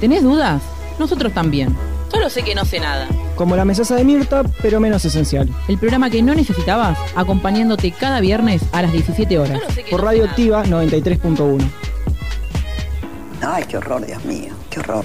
¿Tenés 0.00 0.22
dudas? 0.22 0.62
Nosotros 0.98 1.32
también. 1.34 1.76
Solo 2.10 2.30
sé 2.30 2.42
que 2.42 2.54
no 2.54 2.64
sé 2.64 2.80
nada. 2.80 3.06
Como 3.36 3.54
la 3.54 3.66
mesaza 3.66 3.96
de 3.96 4.04
Mirta, 4.04 4.42
pero 4.62 4.80
menos 4.80 5.04
esencial. 5.04 5.48
El 5.68 5.78
programa 5.78 6.08
que 6.08 6.22
no 6.22 6.34
necesitabas, 6.34 6.98
acompañándote 7.14 7.92
cada 7.92 8.20
viernes 8.20 8.62
a 8.72 8.82
las 8.82 8.92
17 8.92 9.38
horas. 9.38 9.60
Por 9.90 10.02
Radio 10.02 10.24
Activa 10.24 10.64
93.1. 10.64 11.62
Ay, 13.42 13.64
qué 13.68 13.76
horror, 13.76 14.04
Dios 14.06 14.24
mío, 14.24 14.54
qué 14.70 14.80
horror. 14.80 15.04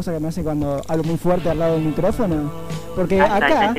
¿Viste 0.00 0.12
esas 0.12 0.14
cosas 0.14 0.14
que 0.14 0.20
me 0.20 0.28
hacen 0.28 0.44
cuando 0.44 0.82
hablo 0.88 1.04
muy 1.04 1.16
fuerte 1.18 1.50
al 1.50 1.58
lado 1.58 1.74
del 1.74 1.84
micrófono? 1.84 2.50
Porque 2.96 3.20
Hasta 3.20 3.36
acá. 3.36 3.74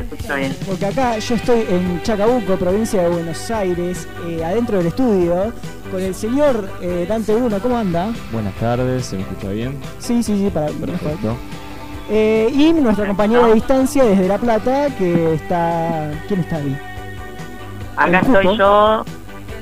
Porque 0.67 0.85
acá 0.85 1.17
yo 1.17 1.35
estoy 1.35 1.65
en 1.67 2.01
Chacabuco, 2.03 2.57
provincia 2.57 3.01
de 3.01 3.09
Buenos 3.09 3.49
Aires, 3.49 4.07
eh, 4.27 4.43
adentro 4.43 4.77
del 4.77 4.87
estudio, 4.87 5.51
con 5.89 5.99
el 5.99 6.13
señor 6.13 6.69
eh, 6.81 7.05
Dante 7.09 7.33
Bruno. 7.33 7.59
¿Cómo 7.59 7.75
anda? 7.75 8.13
Buenas 8.31 8.53
tardes, 8.55 9.07
¿se 9.07 9.15
me 9.15 9.23
escucha 9.23 9.49
bien? 9.49 9.79
Sí, 9.97 10.21
sí, 10.21 10.37
sí, 10.37 10.51
para. 10.53 10.67
Perfecto. 10.67 11.35
Eh, 12.09 12.51
y 12.53 12.73
nuestra 12.73 13.07
compañera 13.07 13.47
de 13.47 13.55
distancia 13.55 14.03
desde 14.03 14.27
La 14.27 14.37
Plata, 14.37 14.95
que 14.97 15.33
está. 15.33 16.11
¿Quién 16.27 16.41
está 16.41 16.57
ahí? 16.57 16.79
Acá 17.97 18.19
estoy 18.19 18.57
yo, 18.57 19.03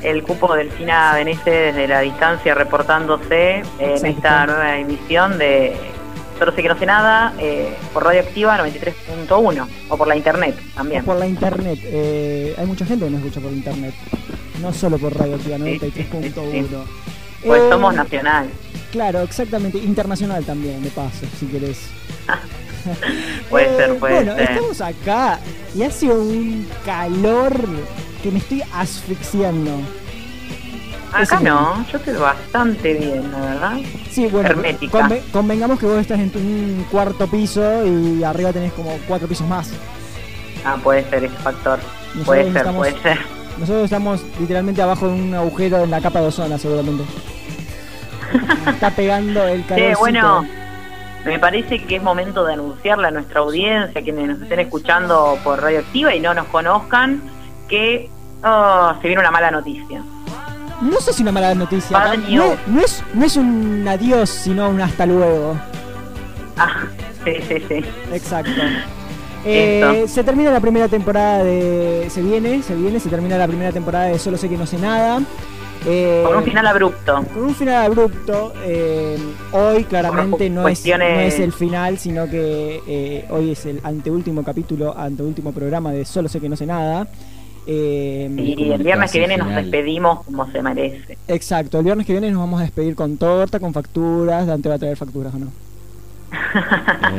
el 0.01 0.23
cupo 0.23 0.53
del 0.55 0.69
Delfina 0.69 1.13
Benete 1.13 1.51
desde 1.51 1.87
la 1.87 2.01
distancia 2.01 2.53
reportándose 2.53 3.63
en 3.79 4.05
esta 4.05 4.45
nueva 4.45 4.77
emisión 4.77 5.37
de 5.37 5.88
Solo 6.39 6.53
sé 6.55 6.61
que 6.61 6.69
no 6.69 6.79
sé 6.79 6.85
nada 6.85 7.33
eh, 7.37 7.75
por 7.93 8.03
Radio 8.05 8.21
Activa 8.21 8.57
93.1 8.57 9.67
o 9.89 9.97
por 9.97 10.07
la 10.07 10.15
internet 10.15 10.55
también. 10.73 11.01
O 11.01 11.05
por 11.05 11.17
la 11.17 11.27
internet. 11.27 11.79
Eh, 11.83 12.55
hay 12.57 12.65
mucha 12.65 12.85
gente 12.85 13.05
que 13.05 13.11
nos 13.11 13.19
escucha 13.19 13.41
por 13.41 13.51
internet. 13.51 13.93
No 14.61 14.71
solo 14.73 14.97
por 14.97 15.15
Radio 15.17 15.35
Activa 15.35 15.57
93.1. 15.57 16.65
Pues 17.45 17.61
Eh, 17.61 17.69
somos 17.69 17.93
nacional. 17.93 18.49
Claro, 18.91 19.19
exactamente. 19.21 19.77
Internacional 19.79 20.43
también, 20.45 20.81
de 20.81 20.89
paso, 20.89 21.25
si 21.39 21.45
querés. 21.47 21.89
Puede 23.49 23.65
Eh, 23.65 23.77
ser, 23.77 23.97
puede 23.99 24.15
bueno, 24.15 24.35
ser. 24.35 24.51
estamos 24.51 24.81
acá 24.81 25.39
y 25.75 25.83
hace 25.83 26.07
un 26.07 26.67
calor 26.85 27.53
que 28.23 28.31
me 28.31 28.39
estoy 28.39 28.63
asfixiando. 28.73 29.71
Acá 31.11 31.21
Eso 31.23 31.39
no, 31.41 31.85
yo 31.91 31.97
estoy 31.97 32.13
bastante 32.15 32.93
bien, 32.93 33.31
la 33.31 33.39
verdad. 33.39 33.77
Sí, 34.19 34.27
bueno, 34.27 34.49
convengamos 35.31 35.79
que 35.79 35.85
vos 35.85 35.97
estás 35.97 36.19
en 36.19 36.31
un 36.35 36.85
cuarto 36.91 37.25
piso 37.27 37.85
y 37.85 38.21
arriba 38.21 38.51
tenés 38.51 38.73
como 38.73 38.91
cuatro 39.07 39.29
pisos 39.29 39.47
más. 39.47 39.71
Ah, 40.65 40.77
puede 40.83 41.09
ser 41.09 41.23
ese 41.23 41.35
factor. 41.37 41.79
Nosotros 42.15 42.25
Puede 42.25 42.43
ser, 42.43 42.57
estamos- 42.57 42.75
puede 42.75 43.01
ser. 43.01 43.17
Nosotros 43.57 43.83
estamos 43.85 44.25
literalmente 44.39 44.81
abajo 44.81 45.07
de 45.07 45.13
un 45.13 45.33
agujero 45.33 45.83
en 45.85 45.91
la 45.91 46.01
capa 46.01 46.19
de 46.19 46.27
ozono, 46.27 46.57
seguramente. 46.57 47.03
Está 48.67 48.91
pegando 48.91 49.41
el 49.47 49.65
calor. 49.65 49.85
Che, 49.85 49.95
bueno, 49.95 50.45
me 51.25 51.39
parece 51.39 51.83
que 51.85 51.95
es 51.95 52.03
momento 52.03 52.43
de 52.45 52.53
anunciarle 52.53 53.07
a 53.07 53.11
nuestra 53.11 53.39
audiencia, 53.39 54.01
quienes 54.01 54.27
nos 54.27 54.41
estén 54.41 54.59
escuchando 54.59 55.37
por 55.45 55.61
Radio 55.61 55.79
Activa 55.79 56.13
y 56.13 56.19
no 56.19 56.33
nos 56.33 56.47
conozcan, 56.47 57.21
que 57.69 58.09
oh, 58.43 58.93
se 59.01 59.07
viene 59.07 59.21
una 59.21 59.31
mala 59.31 59.49
noticia. 59.51 60.03
No 60.81 60.99
sé 61.01 61.13
si 61.13 61.21
una 61.23 61.31
mala 61.31 61.53
noticia. 61.55 61.97
Bad 61.97 62.17
No, 62.17 62.27
news. 62.29 62.59
no 62.67 62.81
es, 62.81 63.03
no 63.13 63.25
es 63.25 63.35
un 63.37 63.85
adiós, 63.87 64.29
sino 64.29 64.69
un 64.69 64.81
hasta 64.81 65.05
luego. 65.05 65.55
Ah, 66.57 66.83
sí, 67.25 67.33
sí, 67.47 67.55
sí. 67.67 67.75
Exacto. 68.13 68.51
Eh, 69.45 70.03
se 70.09 70.21
termina 70.25 70.51
la 70.51 70.59
primera 70.59 70.89
temporada 70.89 71.45
de. 71.45 72.07
Se 72.09 72.21
viene, 72.21 72.61
se 72.61 72.75
viene, 72.75 72.99
se 72.99 73.07
termina 73.07 73.37
la 73.37 73.47
primera 73.47 73.71
temporada 73.71 74.07
de 74.07 74.19
Solo 74.19 74.35
sé 74.37 74.49
que 74.49 74.57
no 74.57 74.65
sé 74.65 74.77
nada. 74.77 75.21
Eh, 75.85 76.23
Con 76.27 76.35
un 76.35 76.43
final 76.43 76.67
abrupto. 76.67 77.23
con 77.33 77.43
un 77.45 77.55
final 77.55 77.85
abrupto. 77.85 78.51
eh, 78.65 79.17
hoy 79.53 79.85
claramente 79.85 80.49
no 80.49 80.67
es, 80.67 80.85
no 80.85 80.95
es 81.05 81.39
el 81.39 81.53
final, 81.53 81.97
sino 81.97 82.29
que 82.29 83.25
hoy 83.29 83.51
es 83.51 83.65
el 83.65 83.79
anteúltimo 83.81 84.43
capítulo, 84.43 84.93
anteúltimo 84.97 85.53
programa 85.53 85.93
de 85.93 86.03
Solo 86.03 86.27
sé 86.27 86.41
que 86.41 86.49
no 86.49 86.57
sé 86.57 86.65
nada. 86.65 87.07
Eh, 87.71 88.27
Y 88.35 88.71
el 88.71 88.81
viernes 88.83 89.11
que 89.11 89.19
viene 89.19 89.37
nos 89.37 89.53
despedimos 89.53 90.25
como 90.25 90.49
se 90.51 90.61
merece. 90.63 91.19
Exacto, 91.27 91.77
el 91.77 91.83
viernes 91.85 92.07
que 92.07 92.13
viene 92.13 92.31
nos 92.31 92.39
vamos 92.39 92.59
a 92.59 92.63
despedir 92.63 92.95
con 92.95 93.17
torta, 93.17 93.59
con 93.59 93.73
facturas. 93.73 94.47
Dante 94.47 94.69
va 94.69 94.75
a 94.75 94.79
traer 94.79 94.97
facturas 94.97 95.33
o 95.35 95.37
no. 95.37 95.51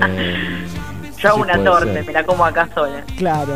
Yo 1.19 1.28
hago 1.28 1.37
Sí, 1.37 1.43
una 1.43 1.62
torta, 1.65 1.93
ser. 1.93 2.05
me 2.06 2.12
la 2.12 2.25
como 2.25 2.44
acá 2.44 2.69
sola. 2.75 3.05
Claro. 3.16 3.53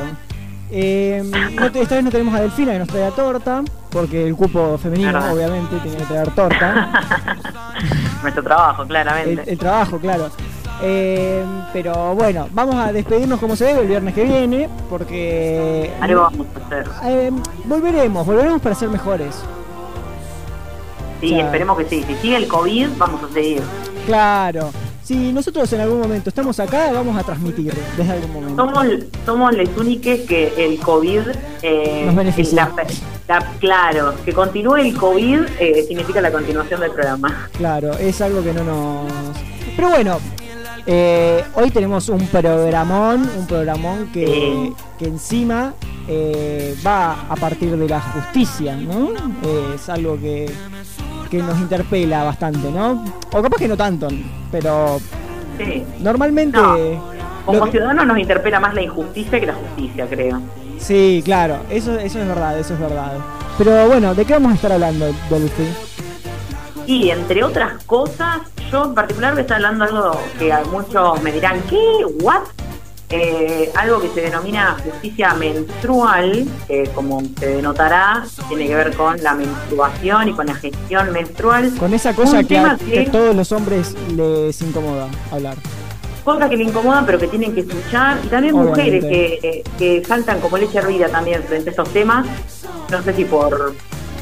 Eh, 0.70 1.22
no 1.54 1.70
te- 1.72 1.82
esta 1.82 1.94
vez 1.96 2.04
no 2.04 2.10
tenemos 2.10 2.34
a 2.34 2.40
Delfina 2.42 2.72
que 2.72 2.78
nos 2.78 2.88
traiga 2.88 3.10
torta, 3.10 3.62
porque 3.90 4.26
el 4.26 4.34
cupo 4.36 4.78
femenino, 4.78 5.18
obviamente, 5.32 5.76
tiene 5.82 5.96
que 5.96 6.04
traer 6.04 6.30
torta. 6.30 7.00
Nuestro 8.22 8.42
trabajo, 8.42 8.82
el, 8.82 8.88
claramente. 8.88 9.50
el 9.50 9.58
trabajo, 9.58 9.98
claro. 9.98 10.30
Eh, 10.82 11.44
pero 11.72 12.14
bueno, 12.14 12.48
vamos 12.52 12.74
a 12.76 12.92
despedirnos 12.92 13.38
como 13.40 13.56
se 13.56 13.64
debe 13.66 13.80
el 13.82 13.86
viernes 13.88 14.14
que 14.14 14.24
viene, 14.24 14.68
porque 14.90 15.90
Algo 16.00 16.22
vamos 16.22 16.46
a 16.60 16.66
hacer. 16.66 16.86
eh, 17.04 17.30
volveremos, 17.64 18.26
volveremos 18.26 18.60
para 18.60 18.74
ser 18.74 18.88
mejores. 18.88 19.34
Sí, 21.20 21.26
o 21.32 21.36
sea- 21.36 21.44
esperemos 21.46 21.78
que 21.78 21.84
sí. 21.88 22.04
Si 22.06 22.14
sigue 22.16 22.36
el 22.36 22.48
COVID, 22.48 22.88
vamos 22.98 23.22
a 23.22 23.32
seguir. 23.32 23.62
Claro. 24.06 24.70
Si 25.02 25.32
nosotros 25.34 25.70
en 25.74 25.82
algún 25.82 26.00
momento 26.00 26.30
estamos 26.30 26.58
acá, 26.60 26.90
vamos 26.92 27.14
a 27.16 27.22
transmitir 27.22 27.74
desde 27.96 28.10
algún 28.12 28.32
momento. 28.32 28.64
Somos, 28.64 28.86
somos 29.26 29.54
los 29.54 29.68
únicos 29.76 30.20
que 30.26 30.52
el 30.56 30.78
COVID 30.80 31.20
eh, 31.62 32.02
Nos 32.06 32.14
beneficia. 32.16 32.72
la- 32.74 32.84
la- 33.40 33.46
claro, 33.58 34.14
que 34.24 34.32
continúe 34.32 34.76
el 34.76 34.96
COVID 34.96 35.40
significa 35.86 36.20
la 36.22 36.32
continuación 36.32 36.80
del 36.80 36.90
programa. 36.90 37.48
Claro, 37.56 37.92
es 37.98 38.20
algo 38.22 38.42
que 38.42 38.52
no 38.54 38.64
nos... 38.64 39.12
Pero 39.76 39.90
bueno, 39.90 40.18
eh, 40.86 41.44
hoy 41.54 41.70
tenemos 41.70 42.08
un 42.08 42.26
programón, 42.28 43.28
un 43.38 43.46
programón 43.46 44.10
que, 44.12 44.72
que 44.98 45.06
encima 45.06 45.72
eh, 46.08 46.74
va 46.86 47.22
a 47.28 47.36
partir 47.36 47.76
de 47.76 47.88
la 47.88 48.00
justicia, 48.00 48.76
¿no? 48.76 49.10
Eh, 49.42 49.72
es 49.76 49.88
algo 49.88 50.18
que, 50.20 50.50
que 51.30 51.38
nos 51.42 51.58
interpela 51.58 52.24
bastante, 52.24 52.70
¿no? 52.70 53.04
O 53.32 53.42
capaz 53.42 53.56
que 53.58 53.68
no 53.68 53.76
tanto, 53.76 54.08
pero 54.50 55.00
Sí. 55.58 55.84
normalmente... 56.00 56.58
No, 56.58 57.14
Como 57.46 57.66
ciudadanos 57.68 58.06
nos 58.06 58.18
interpela 58.18 58.58
más 58.58 58.74
la 58.74 58.82
injusticia 58.82 59.38
que 59.38 59.46
la 59.46 59.54
justicia, 59.54 60.06
creo. 60.08 60.40
Sí, 60.78 61.22
claro, 61.24 61.58
eso, 61.70 61.98
eso 61.98 62.18
es 62.20 62.26
verdad, 62.28 62.58
eso 62.58 62.74
es 62.74 62.80
verdad. 62.80 63.12
Pero 63.56 63.86
bueno, 63.86 64.14
¿de 64.14 64.24
qué 64.24 64.32
vamos 64.32 64.52
a 64.52 64.54
estar 64.56 64.72
hablando, 64.72 65.06
Dolphy? 65.30 65.64
Y 66.86 67.10
entre 67.10 67.42
otras 67.42 67.82
cosas, 67.84 68.40
yo 68.70 68.84
en 68.84 68.94
particular 68.94 69.32
voy 69.32 69.40
a 69.40 69.42
estar 69.42 69.56
hablando 69.56 69.84
de 69.84 69.90
algo 69.90 70.20
que 70.38 70.52
a 70.52 70.64
muchos 70.64 71.22
me 71.22 71.32
dirán, 71.32 71.62
¿qué? 71.68 72.04
¿What? 72.20 72.42
Eh, 73.10 73.70
algo 73.76 74.00
que 74.00 74.08
se 74.08 74.22
denomina 74.22 74.76
justicia 74.82 75.34
menstrual, 75.34 76.46
que 76.66 76.84
como 76.94 77.22
se 77.38 77.46
denotará, 77.46 78.24
tiene 78.48 78.66
que 78.66 78.74
ver 78.74 78.96
con 78.96 79.22
la 79.22 79.34
menstruación 79.34 80.28
y 80.30 80.32
con 80.32 80.46
la 80.46 80.54
gestión 80.54 81.12
menstrual. 81.12 81.72
Con 81.78 81.94
esa 81.94 82.14
cosa 82.14 82.42
que 82.42 82.58
a, 82.58 82.76
tema 82.76 82.78
que 82.78 83.00
a 83.00 83.10
todos 83.10 83.36
los 83.36 83.52
hombres 83.52 83.94
les 84.16 84.60
incomoda 84.62 85.08
hablar. 85.30 85.56
Cosas 86.24 86.48
que 86.48 86.56
le 86.56 86.64
incomodan 86.64 87.04
pero 87.04 87.18
que 87.18 87.28
tienen 87.28 87.54
que 87.54 87.60
escuchar. 87.60 88.18
Y 88.24 88.28
también 88.28 88.54
Obviamente. 88.54 88.82
mujeres 88.82 89.04
que, 89.04 89.48
eh, 89.48 89.64
que 89.78 90.04
saltan 90.04 90.40
como 90.40 90.56
leche 90.56 90.78
hervida 90.78 91.08
también 91.08 91.42
frente 91.44 91.68
a 91.68 91.72
estos 91.72 91.90
temas. 91.90 92.26
No 92.90 93.02
sé 93.02 93.12
si 93.12 93.26
por, 93.26 93.74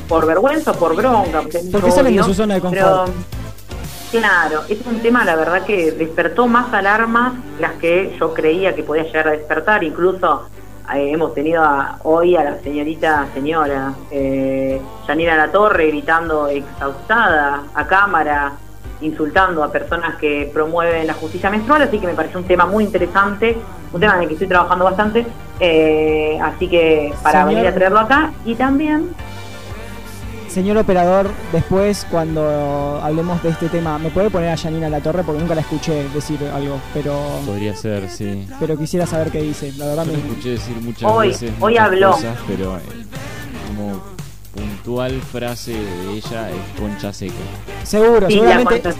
por 0.08 0.26
vergüenza 0.26 0.72
o 0.72 0.74
por 0.74 0.94
bronca. 0.96 1.40
Porque, 1.42 1.58
es 1.58 1.64
Porque 1.66 1.86
mucho 1.86 1.96
salen 1.96 2.16
de 2.16 2.22
su 2.24 2.34
zona 2.34 2.54
de 2.54 2.60
pero, 2.60 2.86
confort. 3.04 3.12
Claro, 4.10 4.60
es 4.68 4.78
un 4.86 5.00
tema, 5.00 5.24
la 5.24 5.36
verdad, 5.36 5.64
que 5.64 5.92
despertó 5.92 6.46
más 6.46 6.72
alarmas 6.74 7.32
las 7.58 7.72
que 7.72 8.14
yo 8.20 8.34
creía 8.34 8.74
que 8.74 8.82
podía 8.82 9.04
llegar 9.04 9.28
a 9.28 9.30
despertar. 9.30 9.82
Incluso 9.84 10.48
eh, 10.94 11.12
hemos 11.12 11.32
tenido 11.34 11.62
a- 11.62 11.98
hoy 12.02 12.36
a 12.36 12.44
la 12.44 12.58
señorita, 12.60 13.26
señora, 13.32 13.94
eh, 14.10 14.78
Yanira 15.08 15.36
La 15.36 15.50
Torre 15.50 15.86
gritando 15.88 16.48
exhaustada 16.48 17.62
a 17.74 17.86
cámara, 17.86 18.52
insultando 19.00 19.64
a 19.64 19.72
personas 19.72 20.16
que 20.16 20.50
promueven 20.52 21.06
la 21.06 21.14
justicia 21.14 21.48
menstrual. 21.48 21.80
Así 21.82 21.98
que 21.98 22.06
me 22.06 22.14
pareció 22.14 22.38
un 22.38 22.44
tema 22.46 22.66
muy 22.66 22.84
interesante, 22.84 23.56
un 23.94 23.98
tema 24.00 24.16
en 24.16 24.22
el 24.22 24.28
que 24.28 24.34
estoy 24.34 24.48
trabajando 24.48 24.84
bastante. 24.84 25.26
eh, 25.64 26.38
así 26.42 26.66
que 26.68 27.14
para 27.22 27.44
Señor- 27.44 27.48
venir 27.54 27.66
a 27.68 27.74
traerlo 27.74 28.00
acá. 28.00 28.32
Y 28.44 28.56
también 28.56 29.10
Señor 30.52 30.76
operador, 30.76 31.30
después 31.50 32.06
cuando 32.10 33.00
hablemos 33.02 33.42
de 33.42 33.48
este 33.48 33.68
tema, 33.70 33.98
¿me 33.98 34.10
puede 34.10 34.28
poner 34.28 34.50
a 34.50 34.56
Janina 34.56 34.90
La 34.90 35.00
Torre? 35.00 35.22
Porque 35.24 35.40
nunca 35.40 35.54
la 35.54 35.62
escuché 35.62 36.06
decir 36.10 36.38
algo, 36.54 36.78
pero 36.92 37.14
Podría 37.46 37.74
ser, 37.74 38.10
sí. 38.10 38.46
pero 38.60 38.76
quisiera 38.76 39.06
saber 39.06 39.30
qué 39.30 39.40
dice. 39.40 39.72
La 39.78 39.86
verdad 39.86 40.04
Yo 40.04 40.12
me... 40.12 40.18
escuché 40.18 40.50
decir 40.50 40.76
muchas 40.82 41.10
Hoy- 41.10 41.28
veces 41.28 41.52
hoy 41.58 41.72
muchas 41.72 41.86
habló. 41.86 42.10
cosas, 42.12 42.36
pero 42.46 42.76
eh, 42.76 42.80
como 43.68 44.02
puntual 44.54 45.20
frase 45.22 45.72
de 45.72 46.12
ella 46.12 46.50
es 46.50 46.80
concha 46.80 47.12
seca. 47.12 47.34
Seguro, 47.84 48.28
Sí, 48.28 48.40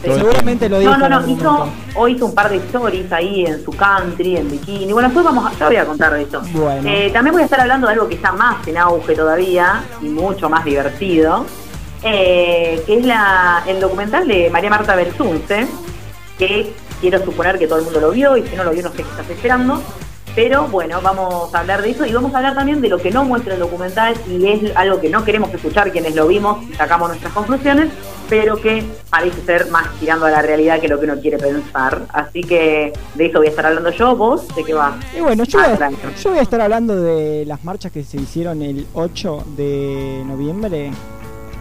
seguramente, 0.03 0.69
lo 0.69 0.79
dijo. 0.79 0.97
No, 0.97 1.09
no, 1.09 1.21
no, 1.21 1.29
hizo, 1.29 1.69
hoy 1.95 2.13
hizo 2.13 2.27
un 2.27 2.35
par 2.35 2.51
de 2.51 2.57
stories 2.57 3.13
ahí 3.13 3.47
en 3.47 3.65
su 3.65 3.71
country, 3.73 4.37
en 4.37 4.51
bikini. 4.51 4.93
Bueno, 4.93 5.09
después 5.09 5.25
vamos 5.25 5.47
a, 5.47 5.59
ya 5.59 5.67
voy 5.67 5.77
a 5.77 5.85
contar 5.85 6.15
de 6.15 6.23
eso. 6.23 6.41
Bueno. 6.53 6.89
Eh, 6.89 7.11
también 7.13 7.33
voy 7.33 7.43
a 7.43 7.45
estar 7.45 7.61
hablando 7.61 7.87
de 7.87 7.93
algo 7.93 8.09
que 8.09 8.15
está 8.15 8.33
más 8.33 8.67
en 8.67 8.79
auge 8.79 9.15
todavía 9.15 9.85
y 10.01 10.07
mucho 10.07 10.49
más 10.49 10.65
divertido, 10.65 11.45
eh, 12.03 12.83
que 12.87 12.99
es 12.99 13.05
la, 13.05 13.63
el 13.67 13.81
documental 13.81 14.27
de 14.27 14.51
María 14.51 14.71
Marta 14.71 14.97
Belsunce, 14.97 15.69
que 16.39 16.73
quiero 17.01 17.23
suponer 17.25 17.59
que 17.59 17.67
todo 17.67 17.79
el 17.79 17.85
mundo 17.85 18.01
lo 18.01 18.11
vio 18.11 18.37
y 18.37 18.47
si 18.47 18.57
no 18.57 18.65
lo 18.65 18.71
vio 18.71 18.83
no 18.83 18.91
sé 18.91 18.97
qué 18.97 19.03
estás 19.03 19.29
esperando. 19.29 19.83
Pero 20.35 20.67
bueno, 20.69 21.01
vamos 21.03 21.55
a 21.55 21.59
hablar 21.61 21.83
de 21.83 21.91
eso 21.91 22.07
y 22.07 22.13
vamos 22.13 22.33
a 22.33 22.39
hablar 22.39 22.55
también 22.55 22.81
de 22.81 22.89
lo 22.89 22.97
que 22.99 23.11
no 23.11 23.23
muestra 23.25 23.53
el 23.53 23.61
documental 23.61 24.15
y 24.27 24.47
es 24.49 24.75
algo 24.77 24.99
que 24.99 25.11
no 25.11 25.25
queremos 25.27 25.53
escuchar 25.53 25.93
quienes 25.93 26.15
lo 26.15 26.27
vimos 26.27 26.65
y 26.71 26.75
sacamos 26.75 27.09
nuestras 27.09 27.35
conclusiones, 27.35 27.91
pero 28.31 28.57
que 28.57 28.83
parece 29.11 29.43
ser 29.45 29.71
más 29.71 29.89
tirando 30.01 30.25
a 30.25 30.31
la 30.31 30.41
realidad 30.41 30.81
que 30.81 30.89
lo 30.89 30.99
que 30.99 31.05
uno 31.05 31.21
quiere 31.21 31.37
pensar. 31.37 32.07
Así 32.15 32.41
que 32.41 32.95
de 33.15 33.27
eso 33.27 33.39
voy 33.39 33.49
a 33.49 33.51
estar 33.51 33.67
hablando 33.67 33.91
yo, 33.91 34.17
vos, 34.17 34.49
¿de 34.57 34.65
qué 34.65 34.73
va? 34.73 34.97
Y 35.15 35.21
bueno, 35.21 35.45
yo 35.45 35.59
Ah, 35.61 35.75
voy, 35.77 35.85
a, 35.85 35.91
yo 36.17 36.31
voy 36.31 36.39
a 36.39 36.43
estar 36.43 36.61
hablando 36.63 36.97
de 36.99 37.45
las 37.45 37.63
marchas 37.63 37.93
que 37.93 38.03
se 38.03 38.17
hicieron 38.17 38.63
el 38.63 38.87
8 38.95 39.45
de 39.55 40.23
noviembre. 40.27 40.93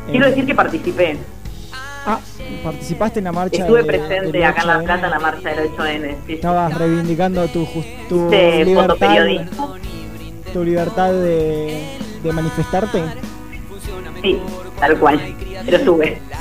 Quiero 0.10 0.28
Eh, 0.28 0.30
decir 0.30 0.46
que 0.46 0.56
participé. 0.56 1.18
Ah, 2.06 2.20
participaste 2.64 3.20
en 3.20 3.26
la 3.26 3.32
marcha. 3.32 3.62
Estuve 3.62 3.80
de- 3.82 3.86
presente 3.88 4.32
del 4.32 4.44
acá 4.44 4.62
en 4.62 4.68
La 4.68 4.78
8N. 4.80 4.84
Plata 4.86 5.06
en 5.06 5.12
la 5.12 5.20
marcha 5.20 5.50
del 5.50 5.70
8N. 5.72 6.10
Sí, 6.10 6.16
sí. 6.28 6.34
Estabas 6.34 6.78
reivindicando 6.78 7.48
tu, 7.48 7.68
tu 8.10 8.30
libertad, 8.30 9.26
tu 10.54 10.64
libertad 10.64 11.12
de, 11.12 11.86
de 12.24 12.32
manifestarte. 12.34 13.04
Sí, 14.22 14.40
tal 14.80 14.98
cual. 15.00 15.36
Pero 15.66 15.80
sube. 15.86 16.22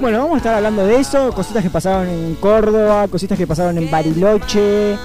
Bueno, 0.00 0.18
vamos 0.18 0.34
a 0.34 0.36
estar 0.38 0.54
hablando 0.56 0.84
de 0.84 0.96
eso, 0.96 1.32
cositas 1.32 1.62
que 1.62 1.70
pasaron 1.70 2.08
en 2.08 2.34
Córdoba, 2.36 3.06
cositas 3.06 3.38
que 3.38 3.46
pasaron 3.46 3.78
en 3.78 3.88
Bariloche. 3.88 4.96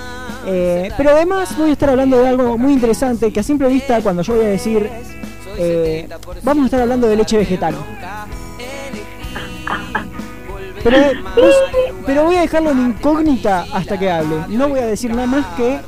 eh, 0.48 0.90
pero 0.98 1.12
además 1.12 1.56
voy 1.56 1.70
a 1.70 1.74
estar 1.74 1.90
hablando 1.92 2.20
de 2.20 2.28
algo 2.30 2.58
muy 2.58 2.74
interesante 2.74 3.32
que 3.32 3.40
a 3.40 3.44
simple 3.44 3.68
vista 3.68 4.02
cuando 4.02 4.24
yo 4.24 4.34
voy 4.36 4.46
a 4.46 4.50
decir, 4.50 4.90
eh, 5.60 6.08
vamos 6.42 6.64
a 6.64 6.66
estar 6.66 6.82
hablando 6.82 7.08
de 7.08 7.16
leche 7.16 7.38
vegetal. 7.38 7.76
Pero, 10.84 10.98
pero 12.06 12.24
voy 12.24 12.36
a 12.36 12.42
dejarlo 12.42 12.72
en 12.72 12.80
incógnita 12.80 13.66
hasta 13.74 13.98
que 13.98 14.10
hable. 14.10 14.36
No 14.50 14.70
voy 14.70 14.80
a 14.80 14.86
decir 14.86 15.12
nada 15.12 15.28
más 15.28 15.46
que 15.56 15.80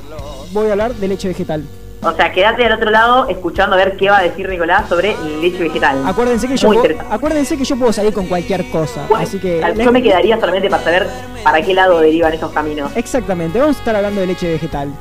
voy 0.52 0.68
a 0.68 0.72
hablar 0.72 0.94
de 0.94 1.08
leche 1.08 1.28
vegetal. 1.28 1.64
O 2.02 2.14
sea, 2.14 2.32
quédate 2.32 2.66
al 2.66 2.72
otro 2.74 2.92
lado 2.92 3.28
escuchando 3.28 3.76
a 3.76 3.78
ver 3.78 3.98
qué 3.98 4.10
va 4.10 4.20
a 4.20 4.24
decir 4.24 4.48
Nicolás 4.48 4.88
sobre 4.88 5.18
leche 5.42 5.64
vegetal. 5.64 6.02
Acuérdense 6.08 6.48
que 6.48 6.56
yo 6.56 6.72
puedo, 6.72 6.96
acuérdense 7.10 7.58
que 7.58 7.66
yo 7.66 7.76
puedo 7.76 7.92
salir 7.92 8.14
con 8.14 8.26
cualquier 8.28 8.70
cosa, 8.70 9.06
Bueno, 9.10 9.24
así 9.24 9.38
que 9.38 9.62
yo 9.78 9.92
me 9.92 10.02
quedaría 10.02 10.40
solamente 10.40 10.70
para 10.70 10.84
saber 10.84 11.10
para 11.44 11.62
qué 11.62 11.74
lado 11.74 12.00
derivan 12.00 12.34
esos 12.34 12.52
caminos. 12.52 12.92
Exactamente, 12.96 13.60
vamos 13.60 13.76
a 13.76 13.80
estar 13.80 13.96
hablando 13.98 14.22
de 14.22 14.28
leche 14.28 14.50
vegetal. 14.50 14.94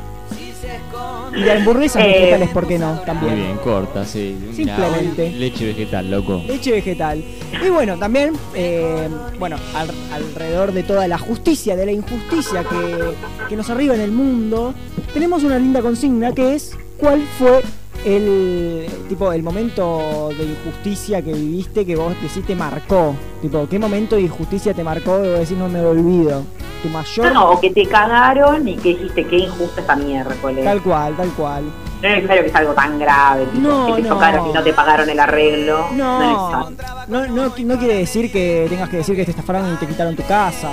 Y 1.36 1.42
de 1.42 1.52
hamburguesas 1.52 2.02
Eh, 2.04 2.08
vegetales, 2.08 2.48
¿por 2.50 2.66
qué 2.66 2.78
no? 2.78 2.94
Muy 2.94 3.04
También. 3.04 3.34
bien, 3.36 3.56
corta, 3.58 4.04
sí. 4.04 4.36
Simplemente. 4.54 5.30
leche 5.30 5.66
vegetal, 5.66 6.10
loco. 6.10 6.42
Leche 6.46 6.72
vegetal. 6.72 7.22
Y 7.64 7.68
bueno, 7.68 7.96
también, 7.98 8.32
eh, 8.54 9.08
bueno, 9.38 9.56
al- 9.74 9.90
alrededor 10.12 10.72
de 10.72 10.82
toda 10.82 11.06
la 11.06 11.18
justicia, 11.18 11.76
de 11.76 11.86
la 11.86 11.92
injusticia 11.92 12.64
que, 12.64 13.14
que 13.48 13.56
nos 13.56 13.68
arriba 13.70 13.94
en 13.94 14.00
el 14.00 14.10
mundo, 14.12 14.74
tenemos 15.12 15.44
una 15.44 15.58
linda 15.58 15.80
consigna 15.82 16.32
que 16.32 16.54
es 16.54 16.76
¿cuál 16.96 17.22
fue 17.38 17.62
el 18.04 18.86
tipo 19.08 19.32
el 19.32 19.42
momento 19.42 20.30
de 20.36 20.44
injusticia 20.44 21.20
que 21.22 21.32
viviste 21.32 21.84
que 21.84 21.94
vos 21.96 22.14
decís 22.22 22.44
te 22.46 22.54
marcó? 22.54 23.14
Tipo, 23.42 23.68
¿qué 23.68 23.78
momento 23.78 24.16
de 24.16 24.22
injusticia 24.22 24.74
te 24.74 24.82
marcó 24.82 25.24
y 25.24 25.28
vos 25.28 25.38
decís 25.40 25.56
no 25.58 25.68
me 25.68 25.80
lo 25.82 25.90
olvido? 25.90 26.44
Tu 26.82 26.88
mayor 26.88 27.32
No, 27.32 27.50
o 27.50 27.60
que 27.60 27.70
te 27.70 27.86
cagaron 27.86 28.66
y 28.68 28.76
que 28.76 28.90
dijiste 28.90 29.24
qué 29.26 29.36
injusta 29.36 29.80
esta 29.80 29.96
miércoles. 29.96 30.64
tal 30.64 30.80
cual, 30.82 31.16
tal 31.16 31.28
cual. 31.30 31.64
No 32.00 32.08
es 32.08 32.14
necesario 32.16 32.44
que 32.44 32.50
sea 32.50 32.60
algo 32.60 32.74
tan 32.74 32.98
grave, 33.00 33.46
tipo, 33.46 33.68
No, 33.68 33.86
que 33.86 33.92
te 34.02 34.08
no. 34.08 34.14
chocaron 34.14 34.46
y 34.48 34.52
no 34.52 34.62
te 34.62 34.72
pagaron 34.72 35.10
el 35.10 35.18
arreglo. 35.18 35.86
es 35.90 35.96
No, 35.96 36.70
no, 37.08 37.26
no, 37.26 37.52
no 37.56 37.78
quiere 37.78 37.94
decir 37.96 38.30
que 38.30 38.66
tengas 38.68 38.88
que 38.88 38.98
decir 38.98 39.16
que 39.16 39.24
te 39.24 39.32
estafaron 39.32 39.72
y 39.74 39.76
te 39.78 39.86
quitaron 39.88 40.14
tu 40.14 40.22
casa, 40.22 40.68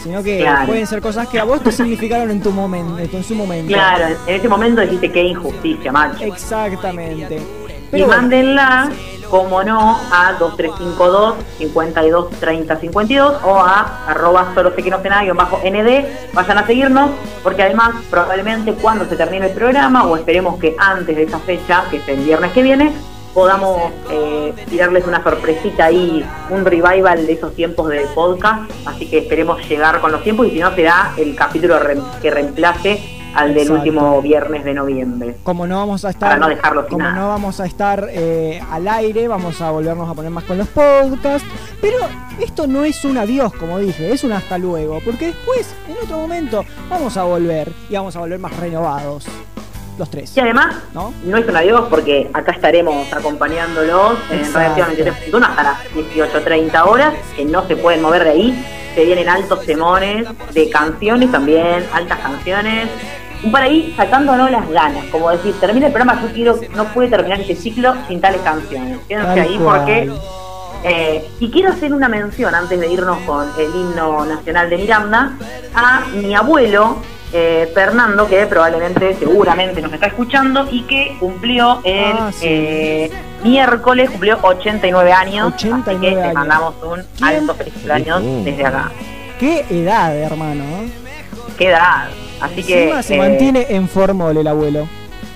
sino 0.00 0.22
que 0.22 0.38
Claro. 0.38 0.66
pueden 0.66 0.86
ser 0.86 1.00
cosas 1.00 1.26
que 1.26 1.40
a 1.40 1.44
vos 1.44 1.60
te 1.64 1.72
significaron 1.72 2.30
en 2.30 2.40
tu 2.40 2.52
momento, 2.52 3.16
en 3.16 3.24
su 3.24 3.34
momento. 3.34 3.72
Claro, 3.72 4.14
en 4.26 4.34
ese 4.36 4.48
momento 4.48 4.80
dijiste 4.82 5.10
qué 5.10 5.22
injusticia, 5.24 5.90
macho. 5.90 6.22
Exactamente. 6.22 7.40
Y 7.88 7.90
Pero 7.92 8.06
mándenla, 8.08 8.90
como 9.30 9.62
no, 9.62 9.98
a 10.10 10.34
2352 10.38 11.34
52 11.58 12.30
30 12.40 12.76
52 12.76 13.42
o 13.42 13.56
a 13.58 14.06
arroba 14.06 14.52
solo 14.54 14.74
sé 14.74 14.82
que 14.82 14.90
no 14.90 15.00
sé 15.02 15.08
nada, 15.08 15.32
bajo 15.32 15.58
ND. 15.58 16.04
Vayan 16.32 16.58
a 16.58 16.66
seguirnos, 16.66 17.10
porque 17.42 17.62
además, 17.62 17.94
probablemente 18.10 18.74
cuando 18.74 19.06
se 19.06 19.16
termine 19.16 19.46
el 19.46 19.52
programa, 19.52 20.06
o 20.06 20.16
esperemos 20.16 20.58
que 20.58 20.76
antes 20.78 21.16
de 21.16 21.22
esa 21.22 21.38
fecha, 21.40 21.84
que 21.90 21.98
es 21.98 22.08
el 22.08 22.24
viernes 22.24 22.52
que 22.52 22.62
viene, 22.62 22.92
podamos 23.34 23.92
eh, 24.10 24.52
tirarles 24.68 25.06
una 25.06 25.22
sorpresita 25.22 25.86
ahí, 25.86 26.24
un 26.50 26.64
revival 26.64 27.26
de 27.26 27.32
esos 27.32 27.54
tiempos 27.54 27.88
de 27.88 28.00
podcast. 28.14 28.70
Así 28.86 29.08
que 29.08 29.18
esperemos 29.18 29.66
llegar 29.68 30.00
con 30.00 30.12
los 30.12 30.22
tiempos 30.22 30.46
y 30.48 30.50
si 30.50 30.60
no, 30.60 30.74
será 30.74 31.12
el 31.16 31.34
capítulo 31.34 31.78
que 32.20 32.30
reemplace 32.30 33.17
al 33.34 33.48
del 33.54 33.62
Exacto. 33.64 33.74
último 33.82 34.22
viernes 34.22 34.64
de 34.64 34.74
noviembre. 34.74 35.36
como 35.42 35.66
no 35.66 35.76
vamos 35.78 36.04
a 36.04 36.10
estar, 36.10 36.28
Para 36.30 36.40
no 36.40 36.48
dejarlo 36.48 36.86
como 36.88 37.04
nada. 37.04 37.14
no 37.14 37.28
vamos 37.28 37.60
a 37.60 37.66
estar 37.66 38.08
eh, 38.10 38.60
al 38.70 38.88
aire, 38.88 39.28
vamos 39.28 39.60
a 39.60 39.70
volvernos 39.70 40.08
a 40.08 40.14
poner 40.14 40.30
más 40.30 40.44
con 40.44 40.58
los 40.58 40.68
podcasts. 40.68 41.46
Pero 41.80 41.96
esto 42.40 42.66
no 42.66 42.84
es 42.84 43.04
un 43.04 43.18
adiós, 43.18 43.52
como 43.54 43.78
dije, 43.78 44.12
es 44.12 44.24
un 44.24 44.32
hasta 44.32 44.58
luego, 44.58 45.00
porque 45.04 45.26
después, 45.28 45.74
en 45.88 45.96
otro 46.04 46.18
momento, 46.18 46.64
vamos 46.88 47.16
a 47.16 47.24
volver 47.24 47.72
y 47.90 47.94
vamos 47.94 48.16
a 48.16 48.20
volver 48.20 48.38
más 48.38 48.56
renovados, 48.56 49.26
los 49.98 50.10
tres, 50.10 50.36
Y 50.36 50.40
además, 50.40 50.76
¿no? 50.94 51.12
no 51.24 51.36
es 51.36 51.46
un 51.46 51.56
adiós 51.56 51.86
porque 51.90 52.30
acá 52.32 52.52
estaremos 52.52 53.12
acompañándolos 53.12 54.18
en 54.30 54.38
Exacto. 54.40 54.82
Radio 54.84 55.04
93.1 55.32 55.46
hasta 55.46 55.62
las 55.62 55.78
18.30 55.94 56.86
horas, 56.86 57.14
que 57.36 57.44
no 57.44 57.66
se 57.66 57.76
pueden 57.76 58.02
mover 58.02 58.24
de 58.24 58.30
ahí. 58.30 58.66
Se 58.94 59.04
vienen 59.04 59.28
altos 59.28 59.64
temones 59.64 60.26
de 60.54 60.70
canciones 60.70 61.30
también, 61.30 61.84
altas 61.92 62.18
canciones. 62.20 62.88
Un 63.42 63.52
por 63.52 63.60
ahí 63.60 63.94
sacándonos 63.96 64.50
las 64.50 64.68
ganas, 64.70 65.04
como 65.06 65.30
decir, 65.30 65.54
termina 65.60 65.86
el 65.86 65.92
programa, 65.92 66.20
yo 66.22 66.32
quiero, 66.32 66.58
no 66.74 66.84
puede 66.86 67.08
terminar 67.08 67.40
este 67.40 67.54
ciclo 67.54 67.94
sin 68.08 68.20
tales 68.20 68.40
canciones. 68.40 68.98
Quédense 69.08 69.40
ahí 69.40 69.58
cual. 69.58 69.78
porque 69.80 70.12
eh, 70.84 71.28
y 71.40 71.50
quiero 71.50 71.70
hacer 71.70 71.92
una 71.92 72.08
mención 72.08 72.54
antes 72.54 72.78
de 72.78 72.92
irnos 72.92 73.18
con 73.20 73.48
el 73.58 73.74
himno 73.74 74.24
nacional 74.24 74.70
de 74.70 74.76
Miranda 74.78 75.32
a 75.74 76.06
mi 76.14 76.34
abuelo, 76.34 76.98
eh, 77.32 77.70
Fernando, 77.74 78.26
que 78.28 78.46
probablemente, 78.46 79.14
seguramente 79.14 79.80
nos 79.82 79.92
está 79.92 80.06
escuchando 80.06 80.66
y 80.70 80.82
que 80.82 81.16
cumplió 81.20 81.80
el 81.84 82.12
Ah, 82.18 82.30
sí. 82.32 82.46
eh, 82.48 83.10
miércoles, 83.44 84.10
cumplió 84.10 84.38
89 84.42 85.12
años. 85.12 85.52
89 85.54 85.96
así 85.96 86.00
que 86.00 86.14
te 86.14 86.22
años. 86.22 86.34
mandamos 86.34 86.74
un 86.82 87.02
¿Quién? 87.16 87.28
alto 87.40 87.54
feliz 87.54 87.72
cumpleaños 87.74 88.22
desde 88.44 88.66
acá. 88.66 88.90
Qué 89.38 89.64
edad, 89.70 90.16
hermano. 90.16 90.64
Qué 91.56 91.68
edad. 91.68 92.08
Así 92.40 92.62
que 92.62 92.84
Encima 92.84 93.02
se 93.02 93.14
eh, 93.16 93.18
mantiene 93.18 93.66
en 93.70 93.88
formol 93.88 94.36
el 94.36 94.46
abuelo. 94.46 94.88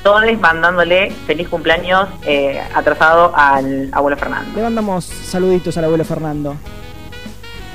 todos 0.03 0.23
mandándole 0.41 1.11
feliz 1.27 1.49
cumpleaños 1.49 2.09
eh, 2.27 2.61
atrasado 2.75 3.33
al 3.37 3.89
abuelo 3.93 4.17
Fernando. 4.17 4.51
Le 4.57 4.63
mandamos 4.63 5.05
saluditos 5.05 5.77
al 5.79 5.85
abuelo 5.85 6.05
Fernando. 6.05 6.57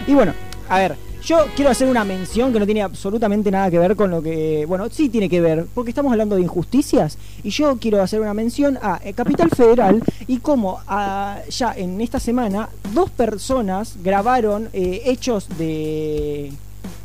Y 0.07 0.13
bueno, 0.13 0.33
a 0.69 0.77
ver, 0.79 0.95
yo 1.27 1.45
quiero 1.57 1.69
hacer 1.69 1.89
una 1.89 2.05
mención 2.05 2.53
que 2.53 2.59
no 2.59 2.65
tiene 2.65 2.81
absolutamente 2.81 3.51
nada 3.51 3.69
que 3.69 3.77
ver 3.77 3.97
con 3.97 4.09
lo 4.09 4.21
que. 4.21 4.65
Bueno, 4.65 4.87
sí 4.89 5.09
tiene 5.09 5.27
que 5.27 5.41
ver, 5.41 5.67
porque 5.73 5.91
estamos 5.91 6.13
hablando 6.13 6.37
de 6.37 6.41
injusticias. 6.41 7.17
Y 7.43 7.49
yo 7.49 7.77
quiero 7.77 8.01
hacer 8.01 8.21
una 8.21 8.33
mención 8.33 8.79
a 8.81 9.01
eh, 9.03 9.11
Capital 9.11 9.49
Federal 9.49 10.01
y 10.25 10.37
cómo 10.37 10.79
ah, 10.87 11.39
ya 11.49 11.73
en 11.75 11.99
esta 11.99 12.21
semana 12.21 12.69
dos 12.93 13.09
personas 13.09 13.97
grabaron 14.01 14.69
eh, 14.71 15.01
hechos 15.03 15.49
de, 15.57 16.53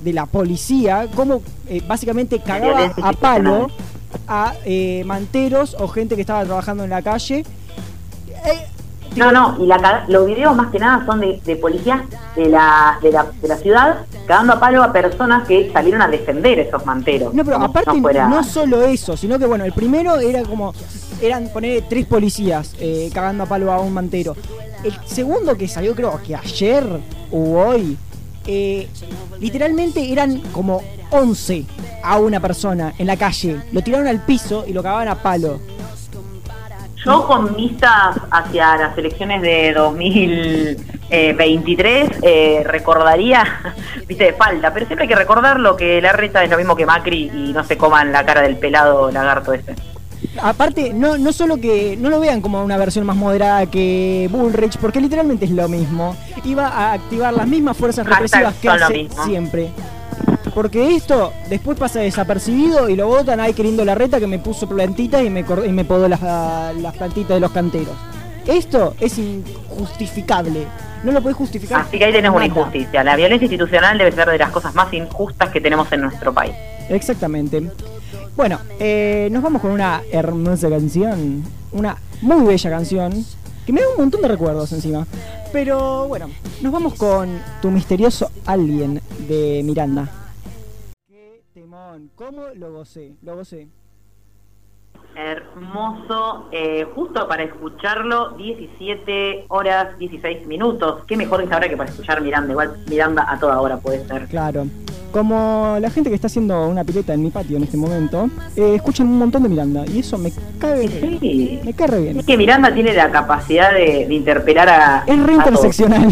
de 0.04 0.12
la 0.12 0.26
policía, 0.26 1.08
cómo 1.16 1.42
eh, 1.68 1.82
básicamente 1.84 2.38
cagaba 2.38 2.94
a 3.02 3.12
palo 3.14 3.66
a 4.28 4.54
eh, 4.64 5.02
manteros 5.04 5.74
o 5.80 5.88
gente 5.88 6.14
que 6.14 6.20
estaba 6.20 6.44
trabajando 6.44 6.84
en 6.84 6.90
la 6.90 7.02
calle. 7.02 7.44
No, 9.16 9.30
no, 9.30 9.56
y 9.62 9.66
la, 9.66 10.04
los 10.08 10.26
videos 10.26 10.56
más 10.56 10.70
que 10.70 10.78
nada 10.78 11.04
son 11.04 11.20
de, 11.20 11.40
de 11.44 11.56
policías 11.56 12.00
de 12.36 12.48
la, 12.48 12.98
de, 13.02 13.12
la, 13.12 13.26
de 13.42 13.48
la 13.48 13.56
ciudad 13.56 14.06
cagando 14.26 14.54
a 14.54 14.60
palo 14.60 14.82
a 14.82 14.92
personas 14.92 15.46
que 15.46 15.70
salieron 15.72 16.00
a 16.00 16.08
defender 16.08 16.58
esos 16.60 16.84
manteros. 16.86 17.34
No, 17.34 17.44
pero 17.44 17.56
aparte 17.58 17.92
no 17.94 18.00
fuera- 18.00 18.28
no 18.28 18.42
solo 18.44 18.82
eso, 18.82 19.16
sino 19.16 19.38
que 19.38 19.46
bueno, 19.46 19.64
el 19.64 19.72
primero 19.72 20.18
era 20.18 20.42
como, 20.44 20.72
eran 21.20 21.48
poner 21.48 21.84
tres 21.88 22.06
policías 22.06 22.74
eh, 22.80 23.10
cagando 23.12 23.44
a 23.44 23.46
palo 23.46 23.70
a 23.72 23.80
un 23.80 23.92
mantero. 23.92 24.34
El 24.82 24.94
segundo 25.04 25.56
que 25.56 25.68
salió 25.68 25.94
creo 25.94 26.18
que 26.26 26.34
ayer 26.34 26.84
o 27.30 27.58
hoy, 27.66 27.96
eh, 28.46 28.88
literalmente 29.40 30.10
eran 30.12 30.38
como 30.52 30.82
11 31.10 31.64
a 32.02 32.18
una 32.18 32.40
persona 32.40 32.92
en 32.98 33.06
la 33.06 33.16
calle. 33.16 33.60
Lo 33.72 33.82
tiraron 33.82 34.06
al 34.08 34.24
piso 34.24 34.64
y 34.66 34.72
lo 34.72 34.82
cagaban 34.82 35.08
a 35.08 35.16
palo. 35.22 35.60
Yo 37.04 37.26
con 37.26 37.56
vistas 37.56 38.16
hacia 38.30 38.76
las 38.76 38.96
elecciones 38.96 39.42
de 39.42 39.72
2023 39.72 42.10
eh, 42.22 42.62
recordaría, 42.64 43.74
viste, 44.08 44.22
de 44.24 44.32
falta, 44.34 44.72
pero 44.72 44.86
siempre 44.86 45.02
hay 45.04 45.08
que 45.08 45.16
recordar 45.16 45.58
lo 45.58 45.76
que 45.76 46.00
la 46.00 46.12
reta 46.12 46.44
es 46.44 46.50
lo 46.50 46.56
mismo 46.56 46.76
que 46.76 46.86
Macri 46.86 47.28
y 47.34 47.52
no 47.52 47.64
se 47.64 47.76
coman 47.76 48.12
la 48.12 48.24
cara 48.24 48.42
del 48.42 48.56
pelado 48.56 49.10
lagarto 49.10 49.52
este. 49.52 49.74
Aparte, 50.40 50.92
no, 50.94 51.18
no 51.18 51.32
solo 51.32 51.56
que 51.58 51.96
no 51.98 52.08
lo 52.08 52.20
vean 52.20 52.40
como 52.40 52.62
una 52.62 52.78
versión 52.78 53.04
más 53.04 53.16
moderada 53.16 53.66
que 53.66 54.28
Bullrich, 54.30 54.78
porque 54.78 55.00
literalmente 55.00 55.44
es 55.44 55.50
lo 55.50 55.68
mismo. 55.68 56.16
Iba 56.44 56.68
a 56.68 56.92
activar 56.92 57.34
las 57.34 57.48
mismas 57.48 57.76
fuerzas 57.76 58.06
Hashtag 58.06 58.44
represivas 58.44 58.54
que 58.54 58.68
hace 58.68 59.08
siempre. 59.24 59.70
Porque 60.54 60.94
esto 60.94 61.32
después 61.48 61.78
pasa 61.78 62.00
desapercibido 62.00 62.88
y 62.88 62.96
lo 62.96 63.08
votan 63.08 63.40
ahí 63.40 63.54
queriendo 63.54 63.84
la 63.84 63.94
reta 63.94 64.20
que 64.20 64.26
me 64.26 64.38
puso 64.38 64.68
plantitas 64.68 65.22
y 65.24 65.30
me, 65.30 65.44
y 65.66 65.72
me 65.72 65.84
podó 65.84 66.08
las, 66.08 66.20
las 66.20 66.96
plantitas 66.96 67.30
de 67.30 67.40
los 67.40 67.52
canteros. 67.52 67.94
Esto 68.46 68.94
es 69.00 69.18
injustificable. 69.18 70.66
No 71.04 71.12
lo 71.12 71.22
podés 71.22 71.36
justificar. 71.36 71.80
Así 71.82 71.98
que 71.98 72.04
ahí 72.04 72.12
tenés 72.12 72.30
una 72.30 72.46
injusticia. 72.46 73.02
La 73.02 73.16
violencia 73.16 73.46
institucional 73.46 73.96
debe 73.98 74.12
ser 74.12 74.28
de 74.28 74.38
las 74.38 74.50
cosas 74.50 74.74
más 74.74 74.92
injustas 74.92 75.50
que 75.50 75.60
tenemos 75.60 75.90
en 75.92 76.02
nuestro 76.02 76.32
país. 76.32 76.52
Exactamente. 76.88 77.70
Bueno, 78.36 78.58
eh, 78.78 79.28
nos 79.32 79.42
vamos 79.42 79.62
con 79.62 79.70
una 79.70 80.02
hermosa 80.12 80.68
canción. 80.68 81.44
Una 81.72 81.96
muy 82.20 82.44
bella 82.46 82.70
canción. 82.70 83.24
Que 83.66 83.72
me 83.72 83.80
da 83.80 83.88
un 83.88 83.96
montón 83.96 84.22
de 84.22 84.28
recuerdos 84.28 84.72
encima. 84.72 85.06
Pero 85.52 86.08
bueno, 86.08 86.28
nos 86.60 86.72
vamos 86.72 86.94
con 86.94 87.40
Tu 87.60 87.70
misterioso 87.70 88.30
alien 88.44 89.00
de 89.28 89.62
Miranda. 89.64 90.08
¿Cómo 92.16 92.42
lo 92.54 92.72
gocé? 92.72 93.12
Lo 93.22 93.36
gocé. 93.36 93.68
Hermoso, 95.14 96.48
eh, 96.52 96.86
justo 96.94 97.28
para 97.28 97.42
escucharlo, 97.42 98.30
17 98.30 99.44
horas 99.48 99.98
16 99.98 100.46
minutos. 100.46 101.02
Qué 101.06 101.16
mejor 101.18 101.42
esta 101.42 101.56
hora 101.56 101.68
que 101.68 101.76
para 101.76 101.90
escuchar 101.90 102.22
Miranda. 102.22 102.50
Igual 102.52 102.76
Miranda 102.88 103.26
a 103.28 103.38
toda 103.38 103.60
hora 103.60 103.76
puede 103.78 104.06
ser. 104.06 104.26
Claro. 104.28 104.66
Como 105.10 105.76
la 105.80 105.90
gente 105.90 106.08
que 106.08 106.14
está 106.16 106.28
haciendo 106.28 106.66
una 106.66 106.82
pileta 106.84 107.12
en 107.12 107.22
mi 107.22 107.30
patio 107.30 107.58
en 107.58 107.64
este 107.64 107.76
momento, 107.76 108.30
eh, 108.56 108.74
escuchan 108.76 109.08
un 109.08 109.18
montón 109.18 109.42
de 109.42 109.50
Miranda. 109.50 109.84
Y 109.86 109.98
eso 109.98 110.16
me 110.16 110.32
cae, 110.58 110.88
Sí. 110.88 111.60
me 111.62 111.74
cae 111.74 111.86
re 111.88 112.00
bien. 112.00 112.18
Es 112.20 112.24
que 112.26 112.38
Miranda 112.38 112.72
tiene 112.72 112.94
la 112.94 113.10
capacidad 113.10 113.72
de, 113.74 114.06
de 114.06 114.14
interpelar 114.14 114.68
a. 114.70 115.04
Es 115.06 115.18
re 115.18 115.34
a 115.34 115.44
todos. 115.44 115.46
interseccional. 115.48 116.08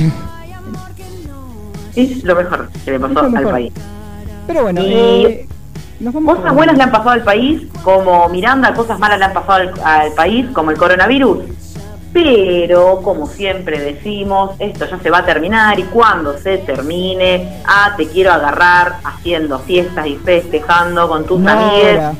Es 1.96 2.22
lo 2.22 2.37
mejor 2.37 2.68
que 2.84 2.90
le 2.90 3.00
pasó 3.00 3.20
al 3.20 3.42
país. 3.50 3.72
Pero 4.46 4.62
bueno, 4.64 4.82
Y- 4.82 4.92
eh, 4.92 5.49
Cosas 6.25 6.54
buenas 6.54 6.76
le 6.76 6.83
han 6.83 6.90
pasado 6.90 7.11
al 7.11 7.23
país, 7.23 7.62
como 7.83 8.28
Miranda, 8.30 8.73
cosas 8.75 8.99
malas 8.99 9.19
le 9.19 9.25
han 9.26 9.33
pasado 9.35 9.54
al, 9.61 9.73
al 9.85 10.12
país, 10.12 10.47
como 10.52 10.71
el 10.71 10.78
coronavirus. 10.78 11.40
Pero, 12.12 13.02
como 13.02 13.26
siempre 13.28 13.78
decimos, 13.78 14.52
esto 14.59 14.87
ya 14.87 14.99
se 14.99 15.11
va 15.11 15.19
a 15.19 15.25
terminar 15.25 15.78
y 15.78 15.85
cuando 15.85 16.37
se 16.38 16.59
termine, 16.59 17.62
ah, 17.66 17.95
te 17.97 18.09
quiero 18.09 18.33
agarrar 18.33 18.97
haciendo 19.04 19.61
fiestas 19.61 20.07
y 20.09 20.16
festejando 20.16 21.09
con 21.09 21.25
tus 21.25 21.38
No 21.38 21.50
amigues. 21.50 22.00
ahora. 22.00 22.14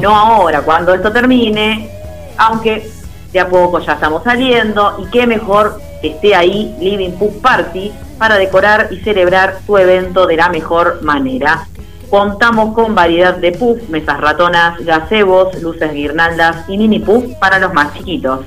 No 0.00 0.16
ahora, 0.16 0.62
cuando 0.62 0.94
esto 0.94 1.12
termine, 1.12 1.90
aunque 2.38 2.90
de 3.30 3.40
a 3.40 3.48
poco 3.48 3.80
ya 3.80 3.92
estamos 3.92 4.22
saliendo, 4.24 4.96
y 4.98 5.10
qué 5.10 5.26
mejor 5.26 5.78
que 6.00 6.08
esté 6.12 6.34
ahí 6.34 6.74
Living 6.80 7.12
Pub 7.18 7.42
Party 7.42 7.92
para 8.16 8.36
decorar 8.36 8.88
y 8.90 8.96
celebrar 9.00 9.58
tu 9.66 9.76
evento 9.76 10.26
de 10.26 10.36
la 10.36 10.48
mejor 10.48 11.02
manera. 11.02 11.67
Contamos 12.10 12.74
con 12.74 12.94
variedad 12.94 13.36
de 13.36 13.52
puff, 13.52 13.86
mesas 13.90 14.18
ratonas, 14.18 14.82
gazebos, 14.82 15.60
luces 15.60 15.92
guirnaldas 15.92 16.66
y 16.66 16.78
mini 16.78 17.00
puff 17.00 17.24
para 17.38 17.58
los 17.58 17.74
más 17.74 17.92
chiquitos. 17.94 18.40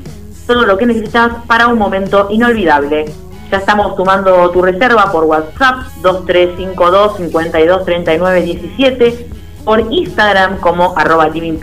Todo 0.47 0.65
lo 0.65 0.77
que 0.77 0.87
necesitas 0.87 1.31
para 1.45 1.67
un 1.67 1.77
momento 1.77 2.27
inolvidable. 2.31 3.05
Ya 3.51 3.57
estamos 3.57 3.95
sumando 3.95 4.49
tu 4.49 4.63
reserva 4.63 5.11
por 5.11 5.25
WhatsApp 5.25 5.85
2352 6.01 7.17
52 7.17 7.85
39 7.85 8.41
17 8.41 9.27
por 9.63 9.79
Instagram 9.91 10.57
como 10.57 10.97
arroba 10.97 11.29
Living 11.29 11.59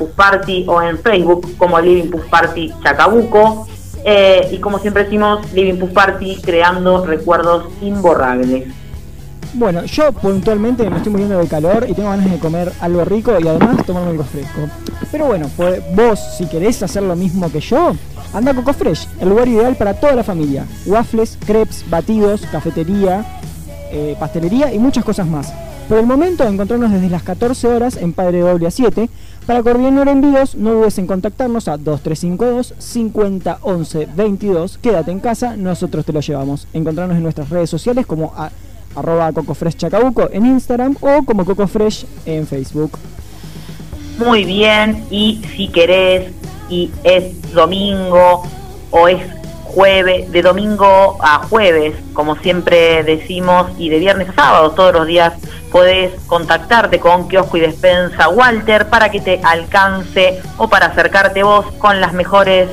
o 0.67 0.83
en 0.83 0.99
Facebook 0.99 1.57
como 1.57 1.81
Living 1.81 2.11
Party 2.31 2.73
Chacabuco. 2.83 3.67
Eh, 4.05 4.51
y 4.53 4.59
como 4.59 4.79
siempre 4.79 5.05
decimos, 5.05 5.53
Living 5.53 5.79
Puff 5.81 5.91
Party 5.91 6.37
creando 6.41 7.05
recuerdos 7.05 7.65
imborrables. 7.81 8.69
Bueno, 9.55 9.85
yo 9.87 10.13
puntualmente 10.13 10.89
me 10.91 10.99
estoy 10.99 11.11
muriendo 11.13 11.39
de 11.39 11.47
calor 11.47 11.87
y 11.89 11.95
tengo 11.95 12.11
ganas 12.11 12.31
de 12.31 12.39
comer 12.39 12.71
algo 12.81 13.05
rico 13.05 13.33
y 13.41 13.49
además 13.49 13.85
tomarme 13.87 14.11
algo 14.11 14.25
fresco. 14.25 14.61
Pero 15.11 15.27
bueno, 15.27 15.49
pues 15.57 15.83
vos 15.95 16.21
si 16.37 16.47
querés 16.47 16.83
hacer 16.83 17.03
lo 17.03 17.17
mismo 17.17 17.51
que 17.51 17.61
yo, 17.61 17.93
anda 18.35 18.51
a 18.51 18.55
Coco 18.55 18.75
Fresh, 18.75 19.09
el 19.21 19.31
lugar 19.31 19.49
ideal 19.49 19.75
para 19.77 19.95
toda 19.95 20.15
la 20.15 20.23
familia. 20.23 20.67
Waffles, 20.87 21.39
crepes, 21.47 21.83
batidos, 21.89 22.43
cafetería, 22.53 23.25
eh, 23.91 24.17
pastelería 24.21 24.73
y 24.73 24.79
muchas 24.79 25.03
cosas 25.05 25.27
más. 25.27 25.51
Por 25.89 25.97
el 25.97 26.05
momento, 26.05 26.45
encontrarnos 26.45 26.93
desde 26.93 27.09
las 27.09 27.23
14 27.23 27.67
horas 27.69 27.97
en 27.97 28.13
Padre 28.13 28.41
Doble 28.41 28.67
a 28.67 28.71
7. 28.71 29.09
Para 29.47 29.63
coordinar 29.63 30.07
envíos, 30.09 30.55
no 30.57 30.75
dudes 30.75 30.99
en 30.99 31.07
contactarnos 31.07 31.67
a 31.69 31.79
2352 31.79 32.75
50 32.79 33.59
11 33.63 34.09
22. 34.15 34.77
Quédate 34.77 35.11
en 35.11 35.21
casa, 35.21 35.57
nosotros 35.57 36.05
te 36.05 36.13
lo 36.13 36.21
llevamos. 36.21 36.69
Encontrarnos 36.75 37.17
en 37.17 37.23
nuestras 37.23 37.49
redes 37.49 37.71
sociales 37.71 38.05
como 38.05 38.35
a- 38.37 38.51
arroba 38.99 39.33
cocofresh 39.33 39.77
chacabuco 39.77 40.29
en 40.33 40.47
Instagram 40.47 40.97
o 41.01 41.25
como 41.25 41.45
cocofresh 41.45 42.07
en 42.27 42.47
Facebook. 42.47 42.99
Muy 44.19 44.45
bien, 44.45 45.05
y 45.11 45.43
si 45.55 45.69
querés, 45.69 46.33
y 46.69 46.91
es 47.05 47.53
domingo 47.53 48.43
o 48.91 49.09
es 49.09 49.23
jueves, 49.63 50.33
de 50.33 50.43
domingo 50.43 51.17
a 51.21 51.47
jueves, 51.47 51.95
como 52.15 52.35
siempre 52.37 53.05
decimos, 53.05 53.71
y 53.79 53.91
de 53.91 53.99
viernes 54.01 54.29
a 54.31 54.35
sábado, 54.35 54.73
todos 54.73 54.93
los 54.93 55.07
días 55.07 55.35
podés 55.71 56.13
contactarte 56.27 56.99
con 56.99 57.29
Kiosco 57.29 57.59
y 57.59 57.61
Despensa 57.61 58.29
Walter 58.29 58.89
para 58.89 59.11
que 59.11 59.21
te 59.21 59.41
alcance 59.45 60.41
o 60.57 60.69
para 60.69 60.87
acercarte 60.87 61.43
vos 61.43 61.67
con 61.79 62.01
las 62.01 62.13
mejores 62.13 62.69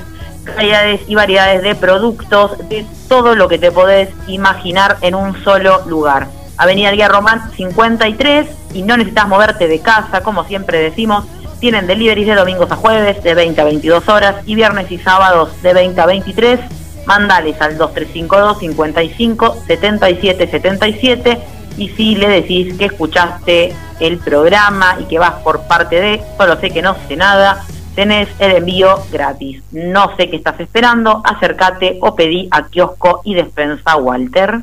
calidades 0.46 1.02
y 1.08 1.16
variedades 1.16 1.62
de 1.64 1.76
productos, 1.76 2.58
de 2.70 2.86
todo 3.10 3.36
lo 3.36 3.48
que 3.48 3.58
te 3.58 3.72
podés 3.72 4.10
imaginar 4.28 4.98
en 5.02 5.16
un 5.16 5.44
solo 5.44 5.84
lugar. 5.86 6.28
Avenida 6.58 6.92
Guía 6.92 7.08
Román 7.08 7.52
53 7.52 8.48
y 8.74 8.84
no 8.84 8.98
necesitas 8.98 9.28
moverte 9.28 9.68
de 9.68 9.80
casa, 9.80 10.22
como 10.22 10.46
siempre 10.46 10.80
decimos. 10.80 11.26
Tienen 11.60 11.88
deliveries 11.88 12.28
de 12.28 12.36
domingos 12.36 12.72
a 12.72 12.76
jueves 12.76 13.24
de 13.24 13.34
20 13.34 13.60
a 13.60 13.64
22 13.64 14.10
horas 14.10 14.36
y 14.46 14.56
viernes 14.56 14.92
y 14.92 14.98
sábados 14.98 15.62
de 15.62 15.74
20 15.74 16.00
a 16.00 16.06
23. 16.06 16.60
Mandales 17.06 17.62
al 17.62 17.78
2352 17.78 18.60
55 18.60 19.64
77 19.68 20.48
77 20.48 21.40
Y 21.78 21.90
si 21.90 22.16
le 22.16 22.28
decís 22.28 22.78
que 22.78 22.86
escuchaste 22.86 23.74
el 24.00 24.18
programa 24.18 24.98
y 25.00 25.06
que 25.06 25.20
vas 25.20 25.36
por 25.44 25.68
parte 25.68 26.02
de 26.02 26.22
Solo 26.38 26.60
sé 26.60 26.72
que 26.72 26.82
no 26.82 26.96
sé 27.08 27.16
nada, 27.16 27.64
tenés 27.96 28.30
el 28.40 28.52
envío 28.52 28.96
gratis. 29.12 29.62
No 29.72 30.16
sé 30.16 30.30
qué 30.30 30.36
estás 30.36 30.60
esperando, 30.60 31.22
acércate 31.24 31.98
o 32.02 32.16
pedí 32.16 32.48
a 32.52 32.68
kiosco 32.68 33.22
y 33.24 33.34
despensa 33.34 33.96
Walter. 33.96 34.62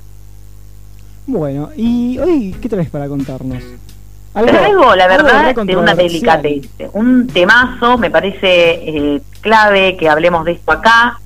Bueno, 1.27 1.71
y 1.77 2.19
hoy, 2.19 2.55
¿qué 2.61 2.69
traes 2.69 2.91
para 2.91 3.09
contarnos? 3.09 3.63
Traigo, 4.33 4.95
la 4.95 5.05
algo 5.05 5.25
verdad, 5.25 5.55
de 5.55 5.77
una 5.77 5.95
delicatez. 5.95 6.67
Un 6.93 7.27
temazo, 7.27 7.99
me 7.99 8.11
parece 8.11 8.39
eh, 8.45 9.23
clave 9.41 9.97
que 9.97 10.09
hablemos 10.09 10.45
de 10.45 10.53
esto 10.53 10.73
acá. 10.73 11.19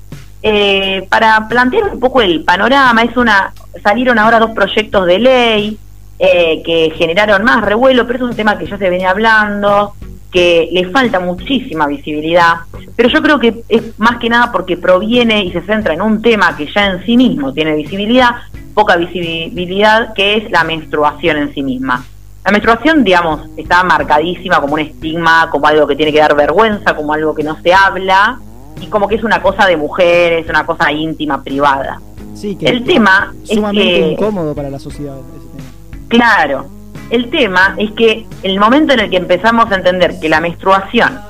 Eh, 0.42 1.06
para 1.08 1.48
plantear 1.48 1.84
un 1.84 2.00
poco 2.00 2.20
el 2.20 2.44
panorama, 2.44 3.02
es 3.02 3.16
una 3.16 3.52
salieron 3.82 4.18
ahora 4.18 4.38
dos 4.38 4.50
proyectos 4.50 5.06
de 5.06 5.18
ley 5.18 5.78
eh, 6.18 6.62
que 6.64 6.92
generaron 6.96 7.44
más 7.44 7.64
revuelo, 7.64 8.06
pero 8.06 8.18
es 8.18 8.30
un 8.30 8.36
tema 8.36 8.58
que 8.58 8.66
ya 8.66 8.78
se 8.78 8.90
venía 8.90 9.10
hablando, 9.10 9.94
que 10.36 10.68
le 10.70 10.90
falta 10.90 11.18
muchísima 11.18 11.86
visibilidad, 11.86 12.56
pero 12.94 13.08
yo 13.08 13.22
creo 13.22 13.40
que 13.40 13.62
es 13.70 13.98
más 13.98 14.18
que 14.18 14.28
nada 14.28 14.52
porque 14.52 14.76
proviene 14.76 15.42
y 15.42 15.50
se 15.50 15.62
centra 15.62 15.94
en 15.94 16.02
un 16.02 16.20
tema 16.20 16.54
que 16.54 16.66
ya 16.70 16.88
en 16.88 17.06
sí 17.06 17.16
mismo 17.16 17.54
tiene 17.54 17.74
visibilidad, 17.74 18.32
poca 18.74 18.96
visibilidad, 18.96 20.12
que 20.12 20.36
es 20.36 20.50
la 20.50 20.62
menstruación 20.62 21.38
en 21.38 21.54
sí 21.54 21.62
misma. 21.62 22.04
La 22.44 22.52
menstruación, 22.52 23.02
digamos, 23.02 23.48
está 23.56 23.82
marcadísima 23.82 24.60
como 24.60 24.74
un 24.74 24.80
estigma, 24.80 25.48
como 25.50 25.66
algo 25.68 25.86
que 25.86 25.96
tiene 25.96 26.12
que 26.12 26.18
dar 26.18 26.36
vergüenza, 26.36 26.94
como 26.94 27.14
algo 27.14 27.34
que 27.34 27.42
no 27.42 27.56
se 27.62 27.72
habla, 27.72 28.38
y 28.78 28.86
como 28.88 29.08
que 29.08 29.14
es 29.14 29.24
una 29.24 29.40
cosa 29.40 29.64
de 29.66 29.78
mujeres, 29.78 30.46
una 30.50 30.66
cosa 30.66 30.92
íntima, 30.92 31.42
privada. 31.42 31.98
Sí, 32.34 32.56
que 32.56 32.66
El 32.66 32.84
tema 32.84 33.32
es 33.44 33.54
sumamente 33.54 33.88
que- 34.00 34.12
incómodo 34.12 34.54
para 34.54 34.68
la 34.68 34.78
sociedad 34.78 35.16
ese 35.16 35.48
tema. 35.56 35.70
Claro, 36.08 36.66
el 37.10 37.30
tema 37.30 37.74
es 37.78 37.92
que 37.92 38.26
el 38.42 38.58
momento 38.58 38.94
en 38.94 39.00
el 39.00 39.10
que 39.10 39.16
empezamos 39.16 39.70
a 39.70 39.76
entender 39.76 40.18
que 40.20 40.28
la 40.28 40.40
menstruación 40.40 41.20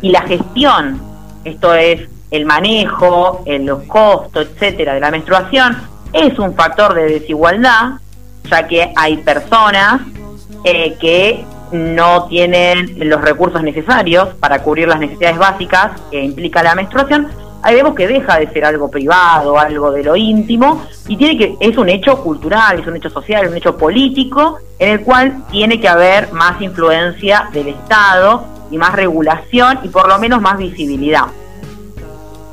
y 0.00 0.10
la 0.10 0.22
gestión, 0.22 1.00
esto 1.44 1.74
es 1.74 2.08
el 2.30 2.44
manejo, 2.44 3.42
el, 3.46 3.66
los 3.66 3.82
costos, 3.84 4.48
etcétera, 4.52 4.94
de 4.94 5.00
la 5.00 5.10
menstruación, 5.10 5.76
es 6.12 6.38
un 6.38 6.54
factor 6.54 6.94
de 6.94 7.04
desigualdad, 7.04 7.92
ya 8.50 8.66
que 8.66 8.92
hay 8.96 9.18
personas 9.18 10.02
eh, 10.64 10.96
que 11.00 11.44
no 11.72 12.26
tienen 12.26 13.08
los 13.08 13.20
recursos 13.22 13.62
necesarios 13.62 14.28
para 14.40 14.62
cubrir 14.62 14.88
las 14.88 15.00
necesidades 15.00 15.38
básicas 15.38 15.92
que 16.10 16.22
implica 16.22 16.62
la 16.62 16.74
menstruación, 16.74 17.28
ahí 17.62 17.76
vemos 17.76 17.94
que 17.94 18.06
deja 18.06 18.38
de 18.38 18.48
ser 18.48 18.64
algo 18.64 18.90
privado, 18.90 19.58
algo 19.58 19.90
de 19.92 20.02
lo 20.02 20.16
íntimo, 20.16 20.84
y 21.08 21.16
tiene 21.16 21.38
que, 21.38 21.56
es 21.60 21.76
un 21.76 21.88
hecho 21.88 22.22
cultural, 22.22 22.80
es 22.80 22.86
un 22.86 22.96
hecho 22.96 23.10
social, 23.10 23.48
un 23.48 23.56
hecho 23.56 23.76
político, 23.76 24.58
en 24.78 24.90
el 24.90 25.00
cual 25.02 25.44
tiene 25.50 25.80
que 25.80 25.88
haber 25.88 26.32
más 26.32 26.60
influencia 26.60 27.48
del 27.52 27.68
Estado 27.68 28.44
y 28.70 28.78
más 28.78 28.92
regulación 28.94 29.78
y 29.82 29.88
por 29.88 30.08
lo 30.08 30.18
menos 30.18 30.40
más 30.40 30.58
visibilidad. 30.58 31.26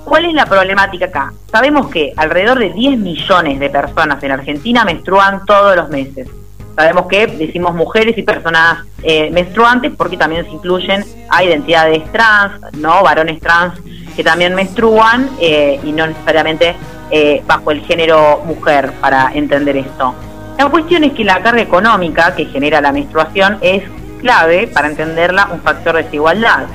¿Cuál 0.05 0.25
es 0.25 0.33
la 0.33 0.45
problemática 0.45 1.05
acá? 1.05 1.33
Sabemos 1.51 1.87
que 1.89 2.13
alrededor 2.15 2.59
de 2.59 2.71
10 2.71 2.97
millones 2.97 3.59
de 3.59 3.69
personas 3.69 4.21
en 4.23 4.31
Argentina 4.31 4.83
menstruan 4.83 5.45
todos 5.45 5.75
los 5.75 5.89
meses. 5.89 6.27
Sabemos 6.75 7.07
que 7.07 7.27
decimos 7.27 7.75
mujeres 7.75 8.17
y 8.17 8.23
personas 8.23 8.85
eh, 9.03 9.29
menstruantes 9.31 9.91
porque 9.95 10.17
también 10.17 10.45
se 10.45 10.51
incluyen 10.51 11.03
a 11.29 11.43
identidades 11.43 12.09
trans, 12.11 12.53
no 12.77 13.03
varones 13.03 13.39
trans 13.39 13.73
que 14.19 14.23
también 14.25 14.53
menstruan 14.53 15.29
eh, 15.39 15.79
y 15.81 15.93
no 15.93 16.05
necesariamente 16.05 16.75
eh, 17.09 17.41
bajo 17.47 17.71
el 17.71 17.79
género 17.85 18.41
mujer 18.43 18.91
para 18.99 19.31
entender 19.33 19.77
esto. 19.77 20.13
La 20.57 20.65
cuestión 20.65 21.05
es 21.05 21.13
que 21.13 21.23
la 21.23 21.41
carga 21.41 21.61
económica 21.61 22.35
que 22.35 22.43
genera 22.43 22.81
la 22.81 22.91
menstruación 22.91 23.59
es 23.61 23.81
clave 24.19 24.67
para 24.67 24.89
entenderla 24.89 25.47
un 25.53 25.61
factor 25.61 25.95
de 25.95 26.03
desigualdad 26.03 26.65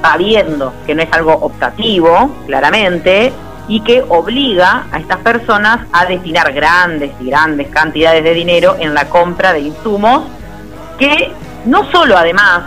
sabiendo 0.00 0.72
que 0.86 0.94
no 0.94 1.02
es 1.02 1.12
algo 1.12 1.34
optativo, 1.34 2.34
claramente, 2.46 3.30
y 3.68 3.80
que 3.80 4.02
obliga 4.08 4.86
a 4.90 4.98
estas 4.98 5.18
personas 5.18 5.80
a 5.92 6.06
destinar 6.06 6.50
grandes 6.54 7.10
y 7.20 7.26
grandes 7.26 7.68
cantidades 7.68 8.24
de 8.24 8.32
dinero 8.32 8.76
en 8.80 8.94
la 8.94 9.10
compra 9.10 9.52
de 9.52 9.60
insumos 9.60 10.22
que 10.98 11.30
no 11.66 11.90
solo 11.92 12.16
además 12.16 12.62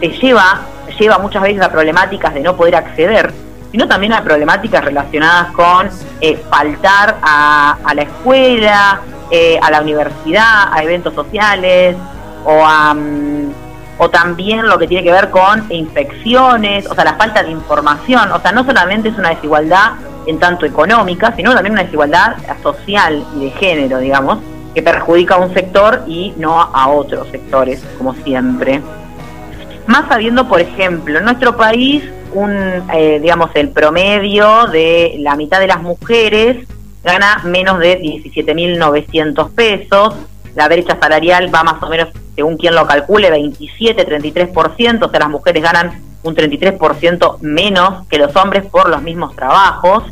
te 0.00 0.08
lleva, 0.08 0.62
lleva 0.98 1.18
muchas 1.18 1.42
veces 1.42 1.62
a 1.62 1.70
problemáticas 1.70 2.34
de 2.34 2.40
no 2.40 2.56
poder 2.56 2.76
acceder, 2.76 3.32
sino 3.70 3.86
también 3.86 4.12
a 4.12 4.22
problemáticas 4.22 4.84
relacionadas 4.84 5.52
con 5.52 5.88
eh, 6.20 6.36
faltar 6.50 7.16
a, 7.22 7.76
la 7.94 8.02
escuela, 8.02 9.00
eh, 9.30 9.58
a 9.60 9.70
la 9.70 9.82
universidad, 9.82 10.72
a 10.72 10.82
eventos 10.82 11.14
sociales 11.14 11.96
o 12.44 12.64
a... 12.64 12.94
mm, 12.94 13.52
o 14.00 14.08
también 14.10 14.66
lo 14.68 14.78
que 14.78 14.86
tiene 14.86 15.02
que 15.02 15.10
ver 15.10 15.28
con 15.30 15.66
infecciones, 15.70 16.86
o 16.86 16.94
sea, 16.94 17.04
la 17.04 17.14
falta 17.14 17.42
de 17.42 17.50
información, 17.50 18.30
o 18.30 18.40
sea, 18.40 18.52
no 18.52 18.64
solamente 18.64 19.08
es 19.08 19.18
una 19.18 19.30
desigualdad 19.30 19.94
en 20.26 20.38
tanto 20.38 20.66
económica, 20.66 21.34
sino 21.34 21.52
también 21.52 21.72
una 21.72 21.82
desigualdad 21.82 22.36
social 22.62 23.24
y 23.36 23.46
de 23.46 23.50
género, 23.50 23.98
digamos, 23.98 24.38
que 24.74 24.82
perjudica 24.82 25.34
a 25.34 25.38
un 25.38 25.52
sector 25.52 26.04
y 26.06 26.32
no 26.36 26.60
a 26.60 26.88
otros 26.88 27.28
sectores, 27.28 27.82
como 27.96 28.14
siempre. 28.14 28.80
Más 29.88 30.06
sabiendo, 30.06 30.46
por 30.46 30.60
ejemplo, 30.60 31.18
en 31.18 31.24
nuestro 31.24 31.56
país, 31.56 32.04
un, 32.34 32.52
eh, 32.92 33.20
digamos, 33.22 33.50
el 33.54 33.70
promedio 33.70 34.66
de 34.66 35.16
la 35.20 35.34
mitad 35.34 35.60
de 35.60 35.66
las 35.66 35.80
mujeres 35.80 36.68
gana 37.02 37.40
menos 37.44 37.78
de 37.78 37.98
17.900 37.98 39.50
pesos, 39.54 40.14
la 40.54 40.68
brecha 40.68 40.98
salarial 41.00 41.52
va 41.52 41.64
más 41.64 41.82
o 41.82 41.88
menos, 41.88 42.08
según 42.36 42.58
quien 42.58 42.74
lo 42.74 42.86
calcule, 42.86 43.30
27-33%, 43.32 45.06
o 45.06 45.10
sea, 45.10 45.20
las 45.20 45.30
mujeres 45.30 45.62
ganan 45.62 46.02
un 46.22 46.36
33% 46.36 47.38
menos 47.40 48.06
que 48.08 48.18
los 48.18 48.36
hombres 48.36 48.66
por 48.66 48.90
los 48.90 49.00
mismos 49.00 49.34
trabajos. 49.34 50.04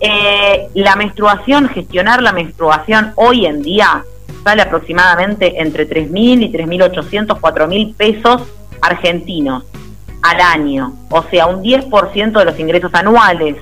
Eh, 0.00 0.66
la 0.74 0.96
menstruación, 0.96 1.68
gestionar 1.68 2.24
la 2.24 2.32
menstruación 2.32 3.12
hoy 3.14 3.46
en 3.46 3.62
día 3.62 4.02
sale 4.42 4.62
aproximadamente 4.62 5.62
entre 5.62 5.88
3.000 5.88 6.42
y 6.42 6.52
3.800, 6.52 7.38
4.000 7.38 7.94
pesos 7.94 8.42
argentinos 8.80 9.64
al 10.22 10.40
año, 10.40 10.92
o 11.10 11.22
sea, 11.30 11.46
un 11.46 11.62
10% 11.62 12.32
de 12.38 12.44
los 12.44 12.58
ingresos 12.58 12.92
anuales, 12.94 13.56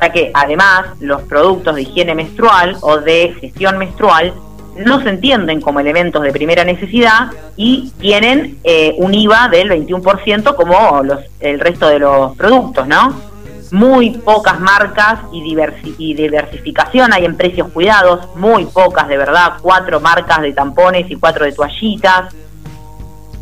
ya 0.00 0.10
que 0.10 0.30
además 0.34 0.84
los 1.00 1.22
productos 1.22 1.74
de 1.74 1.82
higiene 1.82 2.14
menstrual 2.14 2.76
o 2.80 2.98
de 2.98 3.34
gestión 3.40 3.76
menstrual 3.78 4.32
no 4.76 5.02
se 5.02 5.08
entienden 5.10 5.60
como 5.60 5.80
elementos 5.80 6.22
de 6.22 6.32
primera 6.32 6.64
necesidad 6.64 7.30
y 7.56 7.90
tienen 7.98 8.58
eh, 8.62 8.94
un 8.98 9.12
IVA 9.12 9.48
del 9.48 9.68
21% 9.68 10.54
como 10.54 11.02
los, 11.02 11.20
el 11.40 11.58
resto 11.58 11.88
de 11.88 11.98
los 11.98 12.36
productos, 12.36 12.86
¿no? 12.86 13.12
Muy 13.72 14.10
pocas 14.10 14.58
marcas 14.60 15.20
y, 15.32 15.42
diversi- 15.42 15.94
y 15.98 16.14
diversificación 16.14 17.12
hay 17.12 17.24
en 17.24 17.36
precios 17.36 17.68
cuidados, 17.68 18.34
muy 18.36 18.64
pocas 18.66 19.06
de 19.08 19.16
verdad, 19.16 19.54
cuatro 19.60 20.00
marcas 20.00 20.40
de 20.40 20.52
tampones 20.52 21.10
y 21.10 21.16
cuatro 21.16 21.44
de 21.44 21.52
toallitas. 21.52 22.34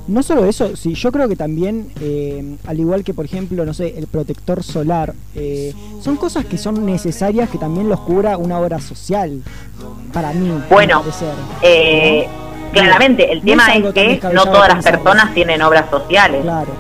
No 0.08 0.22
solo 0.22 0.46
eso, 0.46 0.74
sí, 0.74 0.94
yo 0.94 1.12
creo 1.12 1.28
que 1.28 1.36
también, 1.36 1.90
eh, 2.00 2.56
al 2.66 2.80
igual 2.80 3.04
que 3.04 3.12
por 3.12 3.26
ejemplo, 3.26 3.66
no 3.66 3.74
sé, 3.74 3.94
el 3.98 4.06
protector 4.06 4.62
solar, 4.62 5.12
eh, 5.34 5.74
son 6.00 6.16
cosas 6.16 6.46
que 6.46 6.56
son 6.56 6.86
necesarias 6.86 7.50
que 7.50 7.58
también 7.58 7.90
los 7.90 8.00
cubra 8.00 8.38
una 8.38 8.58
obra 8.58 8.80
social, 8.80 9.42
para 10.14 10.32
mí. 10.32 10.50
Bueno, 10.70 11.02
Eh, 11.60 12.26
claramente, 12.72 13.30
el 13.30 13.40
No 13.40 13.44
tema 13.44 13.74
es 13.74 13.92
que 13.92 14.20
no 14.32 14.44
todas 14.44 14.68
las 14.68 14.82
personas 14.82 15.34
tienen 15.34 15.60
obras 15.60 15.90
sociales. 15.90 16.40
Claro. 16.40 16.72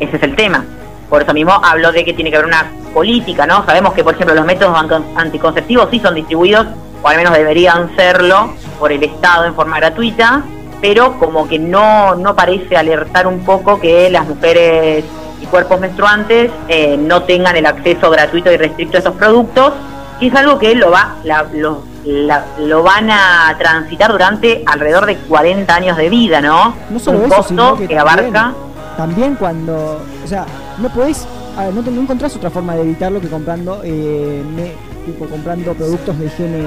Ese 0.00 0.16
es 0.16 0.22
el 0.22 0.34
tema. 0.34 0.64
Por 1.10 1.22
eso 1.22 1.34
mismo 1.34 1.52
hablo 1.52 1.92
de 1.92 2.06
que 2.06 2.14
tiene 2.14 2.30
que 2.30 2.36
haber 2.36 2.48
una 2.48 2.72
política, 2.94 3.46
¿no? 3.46 3.66
Sabemos 3.66 3.92
que, 3.92 4.02
por 4.02 4.14
ejemplo, 4.14 4.34
los 4.34 4.46
métodos 4.46 4.74
anticonceptivos 5.14 5.88
sí 5.90 6.00
son 6.00 6.14
distribuidos, 6.14 6.66
o 7.02 7.06
al 7.08 7.18
menos 7.18 7.34
deberían 7.34 7.94
serlo, 7.96 8.54
por 8.78 8.92
el 8.92 9.02
Estado 9.02 9.44
en 9.44 9.54
forma 9.54 9.76
gratuita, 9.76 10.42
pero 10.84 11.18
como 11.18 11.48
que 11.48 11.58
no, 11.58 12.14
no 12.14 12.36
parece 12.36 12.76
alertar 12.76 13.26
un 13.26 13.38
poco 13.40 13.80
que 13.80 14.10
las 14.10 14.26
mujeres 14.28 15.02
y 15.40 15.46
cuerpos 15.46 15.80
menstruantes 15.80 16.50
eh, 16.68 16.98
no 16.98 17.22
tengan 17.22 17.56
el 17.56 17.64
acceso 17.64 18.10
gratuito 18.10 18.52
y 18.52 18.58
restricto 18.58 18.98
a 18.98 18.98
estos 18.98 19.14
productos, 19.14 19.72
que 20.20 20.26
es 20.26 20.34
algo 20.34 20.58
que 20.58 20.74
lo, 20.74 20.90
va, 20.90 21.14
la- 21.24 21.46
lo, 21.54 21.84
la- 22.04 22.44
lo 22.58 22.82
van 22.82 23.08
a 23.10 23.56
transitar 23.58 24.12
durante 24.12 24.62
alrededor 24.66 25.06
de 25.06 25.16
40 25.16 25.74
años 25.74 25.96
de 25.96 26.10
vida, 26.10 26.42
¿no? 26.42 26.74
No 26.90 26.98
solo 26.98 27.20
un 27.20 27.24
eso, 27.24 27.36
costo 27.36 27.48
sino 27.48 27.76
que, 27.76 27.88
también, 27.88 27.98
abarca... 27.98 28.52
también 28.98 29.34
cuando, 29.36 30.02
o 30.22 30.26
sea, 30.28 30.44
no 30.76 30.90
podés, 30.90 31.26
a 31.56 31.64
ver, 31.64 31.72
no, 31.72 31.82
te- 31.82 31.90
no 31.92 32.02
encontrás 32.02 32.36
otra 32.36 32.50
forma 32.50 32.74
de 32.74 32.82
evitarlo 32.82 33.22
que 33.22 33.28
comprando, 33.28 33.80
eh, 33.82 34.42
me- 34.54 34.74
tipo 35.06 35.24
comprando 35.30 35.72
productos 35.72 36.18
de 36.18 36.26
higiene 36.26 36.62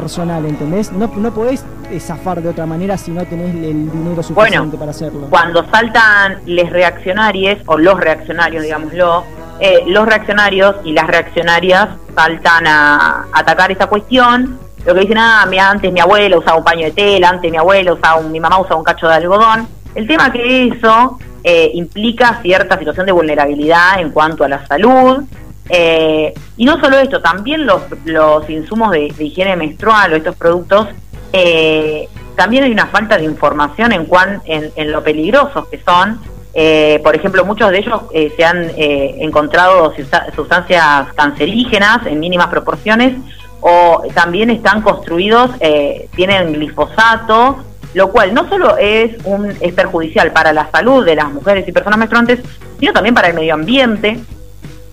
personal, 0.00 0.44
¿entendés? 0.44 0.92
No, 0.92 1.10
no 1.16 1.32
podés 1.32 1.64
eh, 1.90 1.98
zafar 2.00 2.42
de 2.42 2.50
otra 2.50 2.66
manera 2.66 2.98
si 2.98 3.10
no 3.12 3.24
tenés 3.24 3.54
el 3.54 3.90
dinero 3.90 4.22
suficiente 4.22 4.58
Bueno, 4.58 4.78
para 4.78 4.90
hacerlo. 4.90 5.26
cuando 5.30 5.64
saltan 5.70 6.38
les 6.44 6.68
reaccionarios 6.70 7.58
o 7.66 7.78
los 7.78 7.98
reaccionarios, 7.98 8.62
digámoslo, 8.62 9.24
eh, 9.58 9.84
los 9.86 10.04
reaccionarios 10.06 10.76
y 10.84 10.92
las 10.92 11.06
reaccionarias 11.06 11.88
saltan 12.14 12.66
a 12.66 13.24
atacar 13.32 13.72
esta 13.72 13.86
cuestión 13.86 14.58
lo 14.84 14.94
que 14.94 15.00
dicen, 15.00 15.18
ah, 15.18 15.44
antes 15.70 15.90
mi 15.92 15.98
abuela 15.98 16.38
usaba 16.38 16.58
un 16.58 16.64
paño 16.64 16.84
de 16.84 16.92
tela, 16.92 17.30
antes 17.30 17.50
mi 17.50 17.56
abuela 17.56 17.92
usaba 17.94 18.20
un- 18.20 18.30
mi 18.30 18.38
mamá 18.38 18.60
usaba 18.60 18.76
un 18.76 18.84
cacho 18.84 19.08
de 19.08 19.14
algodón. 19.14 19.66
El 19.96 20.06
tema 20.06 20.30
que 20.30 20.68
eso 20.68 21.18
eh, 21.42 21.70
implica 21.74 22.38
cierta 22.42 22.78
situación 22.78 23.06
de 23.06 23.12
vulnerabilidad 23.12 23.98
en 24.00 24.10
cuanto 24.10 24.44
a 24.44 24.48
la 24.48 24.64
salud. 24.66 25.24
Eh, 25.68 26.34
y 26.56 26.64
no 26.64 26.80
solo 26.80 26.98
esto, 26.98 27.20
también 27.20 27.66
los, 27.66 27.82
los 28.04 28.48
insumos 28.48 28.92
de, 28.92 29.12
higiene 29.18 29.56
menstrual 29.56 30.12
o 30.12 30.16
estos 30.16 30.36
productos, 30.36 30.88
eh, 31.32 32.08
también 32.36 32.64
hay 32.64 32.70
una 32.70 32.86
falta 32.86 33.16
de 33.16 33.24
información 33.24 33.92
en, 33.92 34.04
cuan, 34.04 34.42
en, 34.46 34.92
lo 34.92 35.02
peligrosos 35.02 35.68
que 35.68 35.80
son. 35.82 36.20
Eh, 36.54 37.00
por 37.02 37.14
ejemplo, 37.14 37.44
muchos 37.44 37.70
de 37.70 37.78
ellos 37.78 38.00
eh, 38.12 38.32
se 38.36 38.44
han 38.44 38.70
eh, 38.76 39.16
encontrado 39.20 39.92
susta- 39.94 40.26
sustancias 40.34 41.08
cancerígenas 41.14 42.06
en 42.06 42.18
mínimas 42.18 42.46
proporciones 42.48 43.14
o 43.60 44.02
también 44.14 44.48
están 44.50 44.80
construidos, 44.80 45.50
eh, 45.60 46.08
tienen 46.14 46.52
glifosato, 46.52 47.64
lo 47.94 48.12
cual 48.12 48.32
no 48.32 48.48
solo 48.48 48.76
es, 48.76 49.16
un, 49.24 49.50
es 49.60 49.72
perjudicial 49.74 50.30
para 50.32 50.52
la 50.52 50.70
salud 50.70 51.04
de 51.04 51.16
las 51.16 51.32
mujeres 51.32 51.66
y 51.66 51.72
personas 51.72 51.98
menstruantes, 51.98 52.40
sino 52.78 52.92
también 52.92 53.14
para 53.14 53.28
el 53.28 53.34
medio 53.34 53.54
ambiente, 53.54 54.20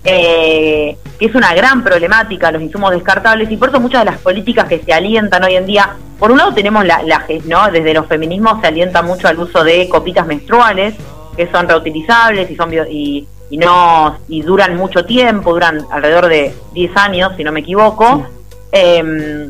eh, 0.04 0.98
que 1.18 1.26
es 1.26 1.36
una 1.36 1.54
gran 1.54 1.84
problemática, 1.84 2.52
los 2.52 2.62
insumos 2.62 2.92
descartables, 2.92 3.50
y 3.52 3.58
por 3.58 3.70
eso 3.70 3.80
muchas 3.80 4.02
de 4.02 4.12
las 4.12 4.20
políticas 4.20 4.68
que 4.68 4.80
se 4.80 4.94
alientan 4.94 5.44
hoy 5.44 5.56
en 5.56 5.66
día, 5.66 5.96
por 6.20 6.32
un 6.32 6.38
lado 6.38 6.54
tenemos 6.54 6.86
la, 6.86 7.02
la 7.04 7.20
ge- 7.22 7.42
¿no? 7.46 7.70
desde 7.72 7.94
los 7.94 8.08
feminismos 8.08 8.60
se 8.62 8.68
alienta 8.68 9.02
mucho 9.02 9.28
al 9.28 9.40
uso 9.40 9.64
de 9.64 9.88
copitas 9.90 10.26
menstruales, 10.28 10.96
que 11.38 11.48
son 11.52 11.68
reutilizables 11.68 12.50
y 12.52 12.56
son 12.56 12.70
bio- 12.70 12.86
y, 12.90 13.28
y 13.50 13.58
no 13.58 14.18
y 14.28 14.42
duran 14.42 14.76
mucho 14.76 15.06
tiempo, 15.06 15.54
duran 15.54 15.80
alrededor 15.92 16.28
de 16.28 16.54
10 16.74 16.98
años, 16.98 17.32
si 17.38 17.44
no 17.44 17.52
me 17.52 17.62
equivoco. 17.62 18.26
Em, 18.72 19.50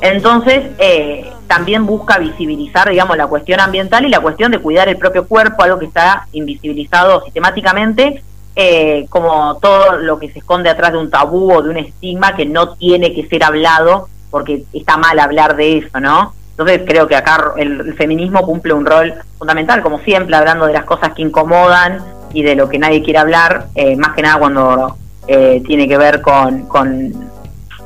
entonces, 0.00 0.62
eh, 0.78 1.30
también 1.46 1.86
busca 1.86 2.18
visibilizar, 2.18 2.88
digamos, 2.90 3.16
la 3.16 3.26
cuestión 3.26 3.60
ambiental 3.60 4.04
y 4.04 4.08
la 4.08 4.20
cuestión 4.20 4.50
de 4.52 4.58
cuidar 4.58 4.88
el 4.88 4.96
propio 4.98 5.26
cuerpo, 5.26 5.62
algo 5.62 5.78
que 5.78 5.86
está 5.86 6.26
invisibilizado 6.32 7.22
sistemáticamente, 7.24 8.22
eh, 8.58 9.04
como 9.10 9.58
todo 9.58 9.98
lo 9.98 10.18
que 10.18 10.30
se 10.30 10.38
esconde 10.38 10.70
atrás 10.70 10.92
de 10.92 10.98
un 10.98 11.10
tabú 11.10 11.52
o 11.52 11.62
de 11.62 11.68
un 11.68 11.76
estigma 11.76 12.34
que 12.34 12.46
no 12.46 12.74
tiene 12.74 13.12
que 13.12 13.28
ser 13.28 13.44
hablado, 13.44 14.08
porque 14.30 14.64
está 14.72 14.96
mal 14.96 15.18
hablar 15.18 15.56
de 15.56 15.78
eso, 15.78 16.00
¿no? 16.00 16.32
Entonces 16.52 16.80
creo 16.86 17.06
que 17.06 17.16
acá 17.16 17.52
el, 17.58 17.94
feminismo 17.96 18.40
cumple 18.40 18.72
un 18.72 18.86
rol 18.86 19.12
fundamental, 19.38 19.82
como 19.82 19.98
siempre, 20.00 20.34
hablando 20.34 20.66
de 20.66 20.72
las 20.72 20.84
cosas 20.84 21.12
que 21.12 21.20
incomodan 21.20 22.02
y 22.32 22.42
de 22.42 22.56
lo 22.56 22.70
que 22.70 22.78
nadie 22.78 23.02
quiere 23.02 23.18
hablar, 23.18 23.66
eh, 23.74 23.94
más 23.94 24.14
que 24.14 24.22
nada 24.22 24.38
cuando 24.38 24.96
eh, 25.28 25.62
tiene 25.66 25.86
que 25.86 25.98
ver 25.98 26.22
con, 26.22 26.62
con 26.62 27.12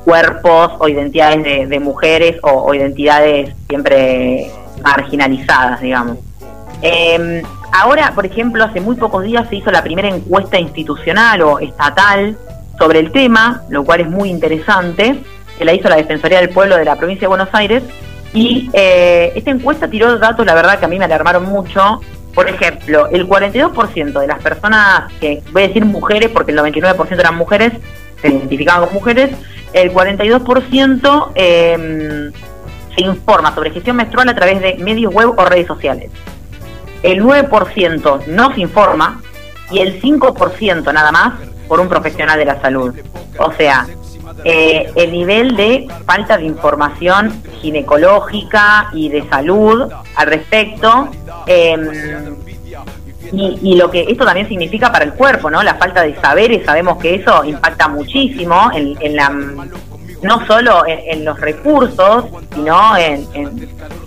cuerpos 0.05 0.71
o 0.79 0.89
identidades 0.89 1.43
de, 1.43 1.67
de 1.67 1.81
mujeres 1.81 2.37
o, 2.43 2.51
o 2.51 2.73
identidades 2.73 3.53
siempre 3.69 4.53
marginalizadas, 4.85 5.81
digamos. 5.81 6.19
Eh, 6.81 7.43
ahora, 7.73 8.13
por 8.15 8.27
ejemplo, 8.27 8.65
hace 8.65 8.81
muy 8.81 8.97
pocos 8.97 9.25
días 9.25 9.49
se 9.49 9.57
hizo 9.57 9.71
la 9.71 9.83
primera 9.83 10.09
encuesta 10.09 10.59
institucional 10.59 11.43
o 11.43 11.59
estatal 11.59 12.37
sobre 12.79 12.99
el 12.99 13.13
tema, 13.13 13.63
lo 13.69 13.85
cual 13.85 14.01
es 14.01 14.09
muy 14.09 14.31
interesante, 14.31 15.23
que 15.59 15.65
la 15.65 15.75
hizo 15.75 15.89
la 15.89 15.97
Defensoría 15.97 16.41
del 16.41 16.51
Pueblo 16.51 16.77
de 16.77 16.85
la 16.85 16.97
provincia 16.97 17.23
de 17.23 17.29
Buenos 17.29 17.49
Aires. 17.53 17.83
Y 18.33 18.71
eh, 18.73 19.33
esta 19.35 19.51
encuesta 19.51 19.89
tiró 19.89 20.17
datos, 20.19 20.47
la 20.47 20.55
verdad, 20.55 20.79
que 20.79 20.85
a 20.85 20.89
mí 20.89 20.99
me 20.99 21.05
alarmaron 21.05 21.45
mucho. 21.45 22.01
Por 22.35 22.49
ejemplo, 22.49 23.09
el 23.09 23.29
42% 23.29 24.21
de 24.21 24.27
las 24.27 24.39
personas, 24.41 25.13
que 25.21 25.43
voy 25.53 25.65
a 25.65 25.69
decir 25.69 25.85
mujeres, 25.85 26.31
porque 26.31 26.53
el 26.53 26.59
99% 26.59 27.19
eran 27.19 27.37
mujeres, 27.37 27.73
se 28.23 28.29
identificaban 28.29 28.83
como 28.87 29.01
mujeres, 29.01 29.31
el 29.73 29.93
42% 29.93 31.33
eh, 31.35 32.31
se 32.95 33.03
informa 33.03 33.55
sobre 33.55 33.71
gestión 33.71 33.97
menstrual 33.97 34.29
a 34.29 34.35
través 34.35 34.61
de 34.61 34.77
medios 34.79 35.13
web 35.13 35.35
o 35.37 35.45
redes 35.45 35.67
sociales. 35.67 36.11
El 37.03 37.23
9% 37.23 38.27
no 38.27 38.55
se 38.55 38.61
informa 38.61 39.23
y 39.71 39.79
el 39.79 40.01
5% 40.01 40.93
nada 40.93 41.13
más 41.13 41.35
por 41.69 41.81
un 41.81 41.89
profesional 41.89 42.39
de 42.39 42.45
la 42.45 42.61
salud. 42.61 42.95
O 43.39 43.53
sea, 43.53 43.87
eh, 44.45 44.91
el 44.97 45.13
nivel 45.13 45.57
de 45.57 45.89
falta 46.07 46.37
de 46.37 46.45
información 46.45 47.43
ginecológica 47.61 48.91
y 48.93 49.09
de 49.09 49.29
salud 49.29 49.91
al 50.17 50.27
respecto. 50.27 51.09
eh, 51.47 52.35
y, 53.33 53.59
y 53.63 53.77
lo 53.77 53.89
que 53.91 54.07
esto 54.09 54.25
también 54.25 54.49
significa 54.49 54.91
para 54.91 55.05
el 55.05 55.13
cuerpo, 55.15 55.51
¿no? 55.51 55.63
La 55.63 55.77
falta 55.77 56.03
de 56.03 56.17
saberes, 56.21 56.65
sabemos 56.67 56.99
que 56.99 57.15
eso 57.15 57.45
impacta 57.45 57.87
muchísimo 57.87 58.71
en, 58.75 58.97
en 59.01 59.15
la 59.15 59.31
no 60.23 60.47
solo 60.47 60.87
en, 60.87 61.01
en 61.19 61.25
los 61.25 61.39
recursos, 61.41 62.25
sino 62.55 62.97
en, 62.97 63.27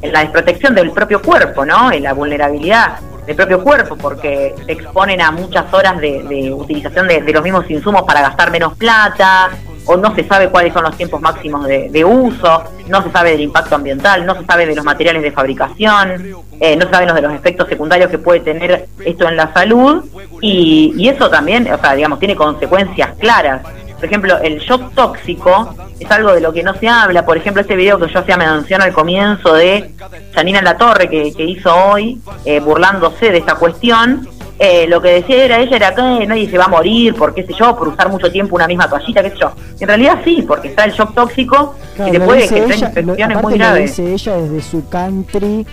la 0.02 0.20
desprotección 0.22 0.76
del 0.76 0.92
propio 0.92 1.22
cuerpo, 1.22 1.66
¿no? 1.66 1.92
En 1.92 2.04
la 2.04 2.14
vulnerabilidad 2.14 3.00
del 3.26 3.36
propio 3.36 3.64
cuerpo, 3.64 3.96
porque 3.96 4.54
se 4.66 4.74
exponen 4.74 5.22
a 5.22 5.32
muchas 5.32 5.74
horas 5.74 5.98
de, 6.00 6.24
de 6.24 6.52
utilización 6.52 7.08
de, 7.08 7.22
los 7.22 7.44
mismos 7.44 7.70
insumos 7.70 8.04
para 8.04 8.22
gastar 8.22 8.52
menos 8.52 8.76
plata, 8.76 9.52
o 9.86 9.98
no 9.98 10.14
se 10.16 10.26
sabe 10.26 10.50
cuáles 10.50 10.74
son 10.74 10.84
los 10.84 10.96
tiempos 10.96 11.22
máximos 11.22 11.66
de, 11.68 12.06
uso, 12.06 12.64
no 12.88 13.04
se 13.04 13.12
sabe 13.12 13.32
del 13.32 13.42
impacto 13.42 13.76
ambiental, 13.76 14.26
no 14.26 14.36
se 14.36 14.46
sabe 14.46 14.66
de 14.66 14.76
los 14.76 14.86
materiales 14.86 15.22
de 15.24 15.32
fabricación, 15.32 16.36
eh, 16.60 16.76
no 16.76 16.86
se 16.86 16.92
sabe 16.92 17.12
de 17.12 17.22
los 17.22 17.34
efectos 17.34 17.68
secundarios 17.68 18.10
que 18.10 18.18
puede 18.18 18.42
tener 18.42 18.88
esto 19.04 19.28
en 19.28 19.36
la 19.36 19.54
salud, 19.54 20.04
y, 20.42 20.94
y 20.98 21.10
eso 21.10 21.30
también, 21.30 21.72
o 21.72 21.78
sea, 21.80 21.94
digamos, 21.94 22.20
tiene 22.20 22.36
consecuencias 22.36 23.12
claras. 23.20 23.62
Por 24.04 24.10
ejemplo, 24.10 24.38
el 24.40 24.60
shock 24.60 24.94
tóxico 24.96 25.74
es 25.98 26.12
algo 26.12 26.34
de 26.34 26.42
lo 26.42 26.52
que 26.52 26.62
no 26.62 26.74
se 26.76 26.90
habla. 26.90 27.26
Por 27.26 27.38
ejemplo, 27.38 27.62
este 27.62 27.78
video 27.78 27.98
que 27.98 28.12
yo 28.12 28.20
hacía 28.20 28.36
mención 28.36 28.82
al 28.82 28.92
comienzo 28.92 29.54
de 29.54 29.92
Janina 30.36 30.62
La 30.62 30.78
Torre, 30.78 31.08
que, 31.10 31.32
que 31.34 31.46
hizo 31.46 31.74
hoy, 31.74 32.20
eh, 32.44 32.60
burlándose 32.60 33.32
de 33.32 33.38
esta 33.38 33.56
cuestión, 33.56 34.28
eh, 34.60 34.88
lo 34.90 35.02
que 35.02 35.22
decía 35.22 35.46
era 35.46 35.60
ella 35.60 35.78
era 35.78 35.96
que 35.96 36.28
nadie 36.28 36.50
se 36.50 36.58
va 36.58 36.66
a 36.66 36.68
morir 36.68 37.16
por 37.16 37.34
qué 37.34 37.44
sé 37.46 37.54
yo, 37.58 37.78
por 37.78 37.88
usar 37.88 38.10
mucho 38.10 38.30
tiempo 38.30 38.58
una 38.58 38.68
misma 38.68 38.90
toallita, 38.90 39.24
qué 39.24 39.30
sé 39.30 39.38
yo. 39.40 39.54
En 39.80 39.88
realidad 39.88 40.20
sí, 40.26 40.44
porque 40.46 40.68
está 40.68 40.84
el 40.84 40.92
shock 40.92 41.14
tóxico 41.16 41.76
Claro, 41.96 42.10
y 42.10 42.12
te 42.12 42.20
lo 42.20 42.26
puede 42.26 42.42
generar 42.50 42.68
lo- 42.70 42.88
infecciones 42.90 43.42
muy 43.42 43.54
lo 43.54 43.58
graves. 43.58 43.96
dice 43.96 44.14
ella 44.14 44.36
desde 44.36 44.62
su 44.64 44.90
country. 44.90 45.66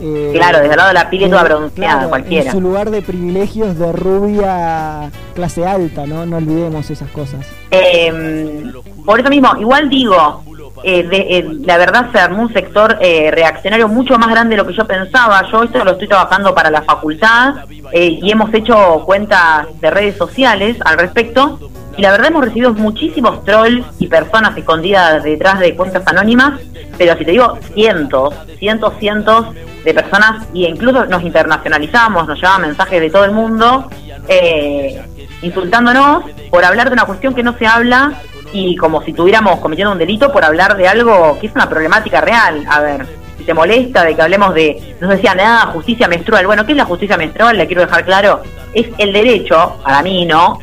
Eh, 0.00 0.30
Claro, 0.34 0.58
desde 0.58 0.70
el 0.72 0.76
lado 0.76 0.88
de 0.88 0.94
la 0.94 1.10
piel 1.10 1.30
toda 1.30 1.42
eh, 1.42 1.44
bronceada, 1.44 1.92
claro, 1.94 2.08
cualquiera. 2.10 2.46
En 2.46 2.52
su 2.52 2.60
lugar 2.60 2.90
de 2.90 3.02
privilegios 3.02 3.78
de 3.78 3.92
rubia 3.92 5.10
clase 5.34 5.66
alta, 5.66 6.06
¿no? 6.06 6.26
No 6.26 6.36
olvidemos 6.38 6.90
esas 6.90 7.10
cosas. 7.10 7.46
Eh, 7.70 8.64
por 9.04 9.20
eso 9.20 9.28
mismo, 9.30 9.50
igual 9.58 9.88
digo, 9.88 10.42
eh, 10.82 11.02
de- 11.02 11.38
eh, 11.38 11.46
la 11.64 11.76
verdad 11.78 12.10
se 12.12 12.18
armó 12.18 12.42
un 12.42 12.52
sector 12.52 12.98
eh, 13.00 13.30
reaccionario 13.30 13.88
mucho 13.88 14.18
más 14.18 14.28
grande 14.30 14.56
de 14.56 14.62
lo 14.62 14.66
que 14.68 14.74
yo 14.74 14.86
pensaba. 14.86 15.42
Yo 15.50 15.62
esto 15.62 15.84
lo 15.84 15.92
estoy 15.92 16.08
trabajando 16.08 16.54
para 16.54 16.70
la 16.70 16.82
facultad 16.82 17.54
eh, 17.92 18.18
y 18.22 18.30
hemos 18.30 18.52
hecho 18.52 19.02
cuentas 19.06 19.66
de 19.80 19.90
redes 19.90 20.16
sociales 20.16 20.76
al 20.84 20.98
respecto. 20.98 21.58
Y 21.96 22.02
la 22.02 22.10
verdad 22.10 22.26
hemos 22.28 22.44
recibido 22.44 22.74
muchísimos 22.74 23.44
trolls 23.44 23.86
y 24.00 24.08
personas 24.08 24.56
escondidas 24.56 25.22
detrás 25.22 25.60
de 25.60 25.76
cuentas 25.76 26.02
anónimas, 26.06 26.58
pero 26.98 27.16
si 27.16 27.24
te 27.24 27.30
digo 27.30 27.56
cientos, 27.72 28.34
cientos, 28.58 28.94
cientos 28.98 29.46
de 29.84 29.94
personas, 29.94 30.46
y 30.52 30.66
incluso 30.66 31.06
nos 31.06 31.22
internacionalizamos, 31.22 32.26
nos 32.26 32.38
llevaban 32.38 32.62
mensajes 32.62 33.00
de 33.00 33.10
todo 33.10 33.24
el 33.24 33.32
mundo, 33.32 33.88
eh, 34.28 35.02
insultándonos 35.42 36.24
por 36.50 36.64
hablar 36.64 36.88
de 36.88 36.94
una 36.94 37.04
cuestión 37.04 37.34
que 37.34 37.42
no 37.42 37.56
se 37.58 37.66
habla 37.66 38.14
y 38.52 38.76
como 38.76 39.02
si 39.02 39.10
estuviéramos 39.10 39.60
cometiendo 39.60 39.92
un 39.92 39.98
delito 39.98 40.32
por 40.32 40.44
hablar 40.44 40.76
de 40.76 40.88
algo 40.88 41.36
que 41.40 41.48
es 41.48 41.54
una 41.54 41.68
problemática 41.68 42.20
real. 42.20 42.64
A 42.70 42.80
ver, 42.80 43.06
si 43.36 43.44
te 43.44 43.52
molesta 43.52 44.04
de 44.04 44.14
que 44.14 44.22
hablemos 44.22 44.54
de, 44.54 44.96
no 45.00 45.08
decía 45.08 45.34
nada, 45.34 45.66
justicia 45.72 46.08
menstrual. 46.08 46.46
Bueno, 46.46 46.64
¿qué 46.64 46.72
es 46.72 46.78
la 46.78 46.84
justicia 46.84 47.16
menstrual? 47.16 47.58
Le 47.58 47.66
quiero 47.66 47.82
dejar 47.82 48.04
claro. 48.04 48.42
Es 48.72 48.86
el 48.98 49.12
derecho, 49.12 49.80
para 49.82 50.02
mí, 50.02 50.24
¿no? 50.24 50.60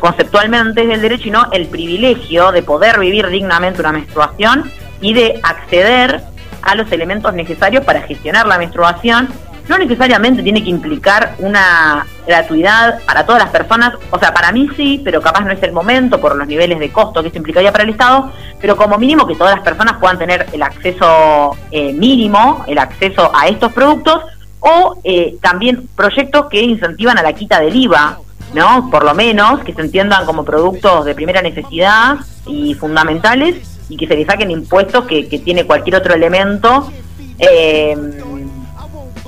Conceptualmente 0.00 0.84
es 0.84 0.90
el 0.90 1.02
derecho 1.02 1.28
y 1.28 1.30
no 1.32 1.48
el 1.52 1.66
privilegio 1.66 2.52
de 2.52 2.62
poder 2.62 2.98
vivir 2.98 3.26
dignamente 3.28 3.80
una 3.80 3.92
menstruación 3.92 4.70
y 5.00 5.14
de 5.14 5.40
acceder 5.42 6.22
a 6.62 6.74
los 6.74 6.90
elementos 6.92 7.32
necesarios 7.34 7.84
para 7.84 8.02
gestionar 8.02 8.46
la 8.46 8.58
menstruación. 8.58 9.28
No 9.68 9.78
necesariamente 9.78 10.42
tiene 10.42 10.62
que 10.62 10.70
implicar 10.70 11.36
una 11.38 12.04
gratuidad 12.26 13.00
para 13.06 13.24
todas 13.24 13.42
las 13.42 13.50
personas, 13.50 13.94
o 14.10 14.18
sea, 14.18 14.34
para 14.34 14.50
mí 14.50 14.68
sí, 14.76 15.00
pero 15.04 15.22
capaz 15.22 15.44
no 15.44 15.52
es 15.52 15.62
el 15.62 15.72
momento 15.72 16.20
por 16.20 16.34
los 16.34 16.48
niveles 16.48 16.80
de 16.80 16.90
costo 16.90 17.20
que 17.20 17.28
esto 17.28 17.38
implicaría 17.38 17.70
para 17.70 17.84
el 17.84 17.90
Estado, 17.90 18.32
pero 18.60 18.76
como 18.76 18.98
mínimo 18.98 19.26
que 19.26 19.36
todas 19.36 19.54
las 19.54 19.64
personas 19.64 19.98
puedan 20.00 20.18
tener 20.18 20.46
el 20.52 20.62
acceso 20.62 21.56
eh, 21.70 21.92
mínimo, 21.92 22.64
el 22.66 22.78
acceso 22.78 23.30
a 23.34 23.46
estos 23.46 23.72
productos, 23.72 24.22
o 24.62 24.96
eh, 25.02 25.36
también 25.40 25.88
proyectos 25.96 26.48
que 26.48 26.62
incentivan 26.62 27.18
a 27.18 27.22
la 27.22 27.32
quita 27.32 27.60
del 27.60 27.74
IVA, 27.74 28.18
¿no? 28.54 28.90
Por 28.90 29.04
lo 29.04 29.14
menos 29.14 29.60
que 29.60 29.74
se 29.74 29.80
entiendan 29.80 30.24
como 30.24 30.44
productos 30.44 31.04
de 31.04 31.14
primera 31.14 31.42
necesidad 31.42 32.18
y 32.46 32.74
fundamentales 32.74 33.71
y 33.92 33.96
que 33.96 34.06
se 34.06 34.16
les 34.16 34.26
saquen 34.26 34.50
impuestos 34.50 35.04
que, 35.04 35.24
tiene 35.44 35.64
cualquier 35.64 35.96
otro 35.96 36.14
elemento. 36.14 36.90
eh, 37.38 37.96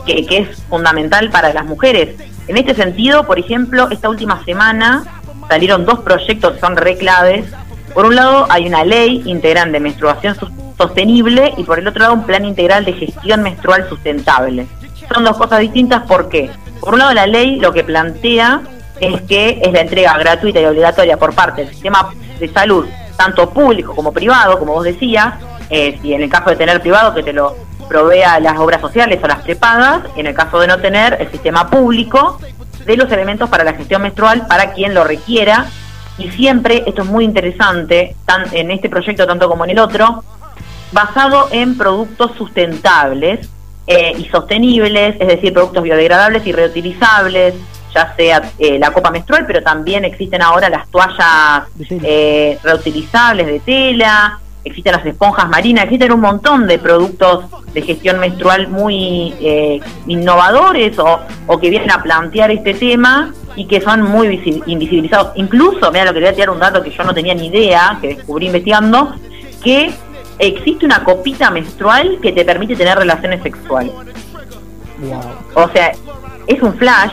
que, 0.04 0.38
es 0.38 0.62
fundamental 0.68 1.30
para 1.30 1.52
las 1.52 1.64
mujeres. 1.64 2.16
En 2.46 2.56
este 2.56 2.74
sentido, 2.74 3.24
por 3.24 3.38
ejemplo, 3.38 3.88
esta 3.90 4.08
última 4.08 4.44
semana 4.44 5.04
salieron 5.48 5.84
dos 5.84 6.00
proyectos 6.00 6.54
que 6.54 6.60
son 6.60 6.76
re 6.76 6.96
claves. 6.96 7.46
Por 7.94 8.06
un 8.06 8.16
lado, 8.16 8.46
hay 8.50 8.66
una 8.66 8.84
ley 8.84 9.22
integral 9.24 9.72
de 9.72 9.80
menstruación 9.80 10.36
sostenible 10.76 11.54
y 11.56 11.64
por 11.64 11.78
el 11.78 11.86
otro 11.86 12.02
lado 12.02 12.14
un 12.14 12.24
plan 12.24 12.44
integral 12.44 12.84
de 12.84 12.92
gestión 12.92 13.42
menstrual 13.42 13.88
sustentable. 13.88 14.66
Son 15.12 15.24
dos 15.24 15.36
cosas 15.36 15.60
distintas 15.60 16.02
porque, 16.06 16.50
por 16.80 16.94
un 16.94 16.98
lado, 16.98 17.14
la 17.14 17.26
ley 17.26 17.60
lo 17.60 17.72
que 17.72 17.84
plantea 17.84 18.62
es 19.00 19.22
que 19.22 19.60
es 19.62 19.72
la 19.72 19.80
entrega 19.80 20.16
gratuita 20.18 20.60
y 20.60 20.64
obligatoria 20.64 21.16
por 21.16 21.34
parte 21.34 21.62
del 21.62 21.70
sistema 21.72 22.12
de 22.38 22.48
salud, 22.48 22.86
tanto 23.16 23.50
público 23.50 23.94
como 23.94 24.12
privado, 24.12 24.58
como 24.58 24.72
vos 24.72 24.84
decías, 24.84 25.34
eh, 25.70 25.98
si 26.02 26.12
en 26.12 26.22
el 26.22 26.30
caso 26.30 26.50
de 26.50 26.56
tener 26.56 26.80
privado 26.80 27.14
que 27.14 27.22
te 27.22 27.32
lo 27.32 27.56
provea 27.88 28.40
las 28.40 28.58
obras 28.58 28.80
sociales 28.80 29.20
o 29.22 29.26
las 29.26 29.42
prepagas, 29.42 30.02
en 30.16 30.26
el 30.26 30.34
caso 30.34 30.58
de 30.58 30.66
no 30.66 30.78
tener 30.78 31.16
el 31.20 31.30
sistema 31.30 31.68
público 31.68 32.38
de 32.84 32.96
los 32.96 33.10
elementos 33.10 33.48
para 33.48 33.64
la 33.64 33.74
gestión 33.74 34.02
menstrual 34.02 34.46
para 34.46 34.72
quien 34.72 34.94
lo 34.94 35.04
requiera. 35.04 35.66
Y 36.16 36.30
siempre, 36.30 36.84
esto 36.86 37.02
es 37.02 37.08
muy 37.08 37.24
interesante, 37.24 38.14
tan, 38.24 38.46
en 38.54 38.70
este 38.70 38.88
proyecto 38.88 39.26
tanto 39.26 39.48
como 39.48 39.64
en 39.64 39.70
el 39.70 39.78
otro, 39.78 40.22
basado 40.92 41.48
en 41.50 41.76
productos 41.76 42.32
sustentables 42.36 43.48
eh, 43.86 44.12
y 44.16 44.24
sostenibles, 44.26 45.16
es 45.18 45.26
decir, 45.26 45.52
productos 45.52 45.82
biodegradables 45.82 46.46
y 46.46 46.52
reutilizables, 46.52 47.54
ya 47.94 48.14
sea 48.16 48.50
eh, 48.58 48.78
la 48.78 48.90
copa 48.90 49.10
menstrual, 49.10 49.44
pero 49.46 49.62
también 49.62 50.04
existen 50.04 50.42
ahora 50.42 50.68
las 50.68 50.88
toallas 50.88 51.64
eh, 51.90 52.58
reutilizables 52.62 53.46
de 53.46 53.60
tela, 53.60 54.40
existen 54.64 54.92
las 54.92 55.06
esponjas 55.06 55.48
marinas, 55.48 55.84
existen 55.84 56.12
un 56.12 56.20
montón 56.20 56.66
de 56.66 56.78
productos 56.78 57.44
de 57.72 57.82
gestión 57.82 58.18
menstrual 58.18 58.68
muy 58.68 59.34
eh, 59.40 59.80
innovadores 60.06 60.98
o, 60.98 61.20
o 61.46 61.58
que 61.58 61.70
vienen 61.70 61.90
a 61.90 62.02
plantear 62.02 62.50
este 62.50 62.74
tema 62.74 63.32
y 63.56 63.66
que 63.66 63.80
son 63.80 64.02
muy 64.02 64.26
visi- 64.28 64.62
invisibilizados. 64.66 65.32
Incluso, 65.36 65.92
mira 65.92 66.06
lo 66.06 66.12
que 66.12 66.20
le 66.20 66.26
voy 66.26 66.32
a 66.32 66.34
tirar 66.34 66.50
un 66.50 66.60
dato 66.60 66.82
que 66.82 66.90
yo 66.90 67.04
no 67.04 67.14
tenía 67.14 67.34
ni 67.34 67.46
idea, 67.46 67.98
que 68.00 68.08
descubrí 68.08 68.46
investigando, 68.46 69.14
que 69.62 69.92
existe 70.38 70.84
una 70.84 71.04
copita 71.04 71.50
menstrual 71.50 72.18
que 72.20 72.32
te 72.32 72.44
permite 72.44 72.74
tener 72.74 72.98
relaciones 72.98 73.42
sexuales. 73.42 73.92
Wow. 74.98 75.64
O 75.64 75.68
sea, 75.68 75.92
es 76.46 76.62
un 76.62 76.74
flash 76.74 77.12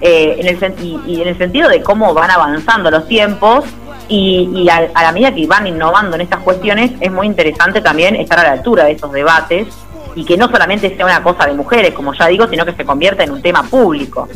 eh, 0.00 0.36
en 0.38 0.46
el 0.46 0.74
y, 0.82 1.00
y 1.06 1.22
en 1.22 1.28
el 1.28 1.38
sentido 1.38 1.68
de 1.68 1.82
cómo 1.82 2.14
van 2.14 2.30
avanzando 2.30 2.90
los 2.90 3.06
tiempos 3.08 3.64
y, 4.08 4.48
y 4.54 4.68
a, 4.68 4.88
la 4.94 5.12
medida 5.12 5.34
que 5.34 5.46
van 5.46 5.66
innovando 5.66 6.16
en 6.16 6.22
estas 6.22 6.40
cuestiones, 6.40 6.92
es 7.00 7.12
muy 7.12 7.26
interesante 7.26 7.80
también 7.80 8.16
estar 8.16 8.38
a 8.38 8.44
la 8.44 8.52
altura 8.52 8.84
de 8.84 8.92
esos 8.92 9.12
debates 9.12 9.68
y 10.14 10.24
que 10.24 10.36
no 10.36 10.48
solamente 10.48 10.94
sea 10.96 11.04
una 11.04 11.22
cosa 11.22 11.46
de 11.46 11.54
mujeres, 11.54 11.92
como 11.92 12.14
ya 12.14 12.26
digo, 12.26 12.48
sino 12.48 12.64
que 12.64 12.72
se 12.72 12.84
convierta 12.84 13.22
en 13.22 13.32
un 13.32 13.42
tema 13.42 13.62
público. 13.64 14.28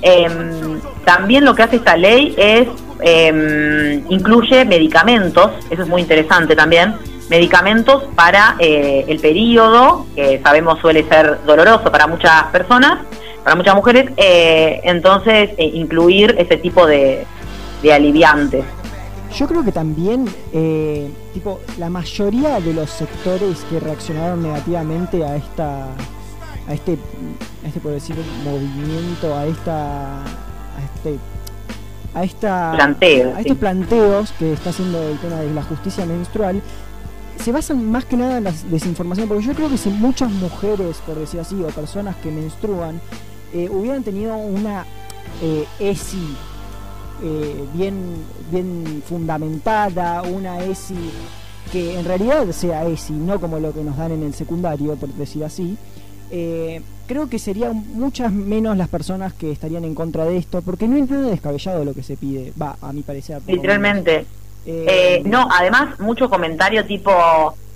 Em, 0.00 0.80
también 1.04 1.44
lo 1.44 1.54
que 1.54 1.62
hace 1.62 1.76
esta 1.76 1.96
ley 1.96 2.34
es 2.36 2.68
em, 3.00 4.04
incluye 4.08 4.64
medicamentos, 4.64 5.52
eso 5.70 5.82
es 5.82 5.88
muy 5.88 6.02
interesante 6.02 6.56
también, 6.56 6.96
medicamentos 7.28 8.04
para 8.14 8.56
eh, 8.58 9.04
el 9.06 9.20
periodo, 9.20 10.06
que 10.16 10.40
sabemos 10.42 10.80
suele 10.80 11.04
ser 11.08 11.38
doloroso 11.44 11.92
para 11.92 12.06
muchas 12.06 12.44
personas, 12.44 13.00
para 13.48 13.56
muchas 13.56 13.76
mujeres, 13.76 14.10
eh, 14.18 14.82
entonces 14.84 15.52
eh, 15.56 15.70
incluir 15.72 16.34
ese 16.36 16.58
tipo 16.58 16.86
de, 16.86 17.24
de 17.82 17.92
aliviantes. 17.94 18.62
Yo 19.34 19.46
creo 19.48 19.64
que 19.64 19.72
también, 19.72 20.26
eh, 20.52 21.10
tipo, 21.32 21.58
la 21.78 21.88
mayoría 21.88 22.60
de 22.60 22.74
los 22.74 22.90
sectores 22.90 23.64
que 23.70 23.80
reaccionaron 23.80 24.42
negativamente 24.42 25.24
a 25.24 25.36
esta, 25.36 25.86
a 26.68 26.74
este, 26.74 26.98
a 27.64 27.68
este 27.68 27.80
por 27.80 27.92
decir, 27.92 28.16
movimiento, 28.44 29.34
a 29.34 29.46
esta, 29.46 30.18
a 30.18 30.84
este, 30.84 31.16
a 32.12 32.24
esta, 32.24 32.72
Planteo, 32.76 33.30
a 33.30 33.36
sí. 33.36 33.40
estos 33.40 33.56
planteos 33.56 34.32
que 34.32 34.52
está 34.52 34.68
haciendo 34.68 35.02
el 35.08 35.16
tema 35.20 35.36
de 35.36 35.54
la 35.54 35.62
justicia 35.62 36.04
menstrual, 36.04 36.60
se 37.42 37.50
basan 37.50 37.90
más 37.90 38.04
que 38.04 38.18
nada 38.18 38.36
en 38.36 38.44
la 38.44 38.52
desinformación, 38.68 39.26
porque 39.26 39.46
yo 39.46 39.54
creo 39.54 39.70
que 39.70 39.78
si 39.78 39.88
muchas 39.88 40.30
mujeres, 40.30 40.98
por 41.06 41.14
decir 41.14 41.40
así, 41.40 41.54
o 41.62 41.68
personas 41.68 42.14
que 42.16 42.30
menstruan, 42.30 43.00
eh, 43.52 43.68
hubieran 43.70 44.02
tenido 44.02 44.36
una 44.36 44.84
eh, 45.42 45.64
ESI 45.78 46.36
eh, 47.22 47.64
bien, 47.74 48.24
bien 48.50 49.02
fundamentada, 49.06 50.22
una 50.22 50.64
ESI 50.64 51.10
que 51.72 51.98
en 51.98 52.04
realidad 52.04 52.50
sea 52.52 52.86
ESI, 52.86 53.12
no 53.12 53.40
como 53.40 53.58
lo 53.58 53.72
que 53.72 53.82
nos 53.82 53.96
dan 53.96 54.12
en 54.12 54.22
el 54.22 54.34
secundario, 54.34 54.96
por 54.96 55.10
decir 55.10 55.44
así, 55.44 55.76
eh, 56.30 56.80
creo 57.06 57.28
que 57.28 57.38
serían 57.38 57.84
muchas 57.94 58.32
menos 58.32 58.76
las 58.76 58.88
personas 58.88 59.32
que 59.32 59.50
estarían 59.50 59.84
en 59.84 59.94
contra 59.94 60.24
de 60.24 60.36
esto, 60.36 60.62
porque 60.62 60.88
no 60.88 60.96
es 60.96 61.10
nada 61.10 61.28
descabellado 61.28 61.84
lo 61.84 61.94
que 61.94 62.02
se 62.02 62.16
pide, 62.16 62.52
va, 62.60 62.76
a 62.80 62.92
mi 62.92 63.02
parecer. 63.02 63.40
Literalmente. 63.46 64.16
Eh, 64.18 64.26
Eh, 64.66 65.22
no, 65.24 65.48
además, 65.50 65.98
mucho 65.98 66.28
comentario 66.28 66.84
tipo, 66.84 67.10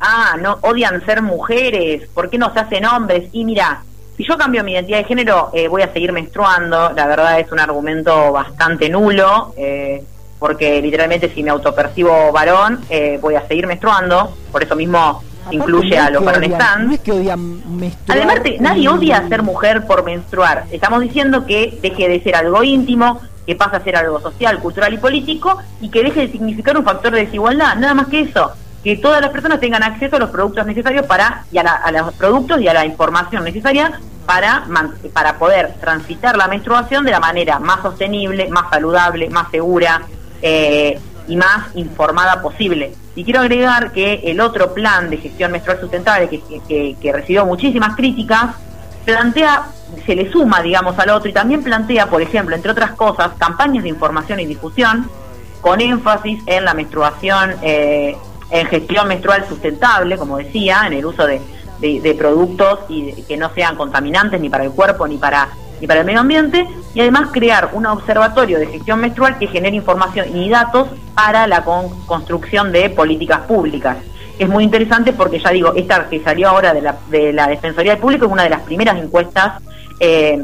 ah, 0.00 0.36
no, 0.38 0.58
odian 0.60 1.02
ser 1.06 1.22
mujeres, 1.22 2.06
¿por 2.12 2.28
qué 2.28 2.36
no 2.36 2.52
se 2.52 2.60
hacen 2.60 2.84
hombres? 2.84 3.30
Y 3.32 3.44
mira, 3.46 3.82
si 4.22 4.28
yo 4.28 4.38
cambio 4.38 4.62
mi 4.62 4.72
identidad 4.72 4.98
de 4.98 5.04
género, 5.04 5.50
eh, 5.52 5.66
voy 5.68 5.82
a 5.82 5.92
seguir 5.92 6.12
menstruando, 6.12 6.92
la 6.94 7.06
verdad 7.06 7.40
es 7.40 7.50
un 7.50 7.58
argumento 7.58 8.30
bastante 8.32 8.88
nulo, 8.88 9.52
eh, 9.56 10.02
porque 10.38 10.80
literalmente 10.80 11.28
si 11.34 11.42
me 11.42 11.50
autopercibo 11.50 12.30
varón, 12.32 12.80
eh, 12.88 13.18
voy 13.20 13.34
a 13.34 13.46
seguir 13.46 13.66
menstruando, 13.66 14.36
por 14.50 14.62
eso 14.62 14.76
mismo 14.76 14.98
aparte, 14.98 15.56
incluye 15.56 15.96
no 15.96 16.02
a 16.04 16.10
los 16.10 16.24
varones 16.24 16.56
trans. 16.56 16.86
No 16.86 16.92
es 16.92 17.00
que 17.00 17.12
odian 17.12 17.78
menstruar. 17.78 18.18
Además, 18.18 18.42
te- 18.42 18.58
nadie 18.60 18.88
odia 18.88 19.28
ser 19.28 19.42
mujer 19.42 19.86
por 19.86 20.04
menstruar. 20.04 20.64
Estamos 20.70 21.00
diciendo 21.00 21.44
que 21.46 21.78
deje 21.82 22.08
de 22.08 22.20
ser 22.22 22.36
algo 22.36 22.62
íntimo, 22.62 23.20
que 23.46 23.56
pase 23.56 23.76
a 23.76 23.80
ser 23.82 23.96
algo 23.96 24.20
social, 24.20 24.58
cultural 24.60 24.92
y 24.94 24.98
político 24.98 25.58
y 25.80 25.90
que 25.90 26.02
deje 26.04 26.20
de 26.20 26.32
significar 26.32 26.76
un 26.78 26.84
factor 26.84 27.12
de 27.12 27.24
desigualdad. 27.24 27.74
Nada 27.76 27.94
más 27.94 28.06
que 28.06 28.20
eso. 28.20 28.52
Que 28.82 28.96
todas 28.96 29.20
las 29.20 29.30
personas 29.30 29.60
tengan 29.60 29.82
acceso 29.82 30.16
a 30.16 30.18
los 30.18 30.30
productos 30.30 30.66
necesarios 30.66 31.06
para 31.06 31.44
y 31.52 31.58
a, 31.58 31.62
la- 31.62 31.74
a 31.74 31.92
los 31.92 32.12
productos 32.14 32.60
y 32.60 32.68
a 32.68 32.74
la 32.74 32.84
información 32.84 33.44
necesaria 33.44 34.00
para 34.26 34.64
para 35.12 35.38
poder 35.38 35.74
transitar 35.80 36.36
la 36.36 36.48
menstruación 36.48 37.04
de 37.04 37.10
la 37.12 37.20
manera 37.20 37.58
más 37.58 37.80
sostenible, 37.82 38.48
más 38.48 38.70
saludable, 38.70 39.28
más 39.30 39.50
segura 39.50 40.02
eh, 40.42 40.98
y 41.28 41.36
más 41.36 41.74
informada 41.74 42.40
posible. 42.42 42.94
Y 43.14 43.24
quiero 43.24 43.40
agregar 43.40 43.92
que 43.92 44.14
el 44.24 44.40
otro 44.40 44.72
plan 44.74 45.10
de 45.10 45.18
gestión 45.18 45.52
menstrual 45.52 45.78
sustentable 45.80 46.28
que- 46.28 46.42
que- 46.66 46.96
que 47.00 47.12
recibió 47.12 47.44
muchísimas 47.46 47.94
críticas 47.94 48.56
plantea, 49.04 49.64
se 50.06 50.14
le 50.14 50.30
suma, 50.30 50.62
digamos, 50.62 50.98
al 50.98 51.10
otro 51.10 51.28
y 51.28 51.32
también 51.32 51.62
plantea, 51.62 52.06
por 52.06 52.22
ejemplo, 52.22 52.54
entre 52.56 52.70
otras 52.70 52.92
cosas, 52.92 53.32
campañas 53.38 53.82
de 53.82 53.88
información 53.90 54.40
y 54.40 54.46
difusión 54.46 55.08
con 55.60 55.80
énfasis 55.80 56.40
en 56.46 56.64
la 56.64 56.74
menstruación, 56.74 57.54
eh, 57.62 58.16
en 58.52 58.66
gestión 58.66 59.08
menstrual 59.08 59.44
sustentable, 59.48 60.16
como 60.18 60.36
decía, 60.38 60.82
en 60.86 60.92
el 60.92 61.06
uso 61.06 61.26
de, 61.26 61.40
de- 61.80 62.14
productos 62.14 62.80
y 62.88 63.12
que 63.22 63.36
no 63.36 63.50
sean 63.54 63.74
contaminantes 63.76 64.40
ni 64.40 64.48
para 64.48 64.62
el 64.64 64.70
cuerpo 64.70 65.08
ni 65.08 65.16
para 65.16 65.48
ni 65.80 65.88
para 65.88 66.00
el 66.00 66.06
medio 66.06 66.20
ambiente 66.20 66.64
y 66.94 67.00
además 67.00 67.30
crear 67.32 67.70
un 67.72 67.86
observatorio 67.86 68.60
de 68.60 68.68
gestión 68.68 69.00
menstrual 69.00 69.36
que 69.36 69.48
genere 69.48 69.74
información 69.74 70.26
y 70.36 70.48
datos 70.48 70.86
para 71.16 71.48
la 71.48 71.64
con- 71.64 72.06
construcción 72.06 72.70
de 72.70 72.88
políticas 72.90 73.40
públicas. 73.48 73.96
Es 74.38 74.48
muy 74.48 74.62
interesante 74.62 75.12
porque 75.12 75.40
ya 75.40 75.50
digo, 75.50 75.72
esta 75.74 76.08
que 76.08 76.20
salió 76.22 76.50
ahora 76.50 76.72
de 76.72 76.82
la, 76.82 76.94
de 77.10 77.32
la 77.32 77.48
Defensoría 77.48 77.92
del 77.92 78.00
Público 78.00 78.26
es 78.26 78.30
una 78.32 78.44
de 78.44 78.50
las 78.50 78.60
primeras 78.60 78.96
encuestas 78.96 79.60
eh, 79.98 80.38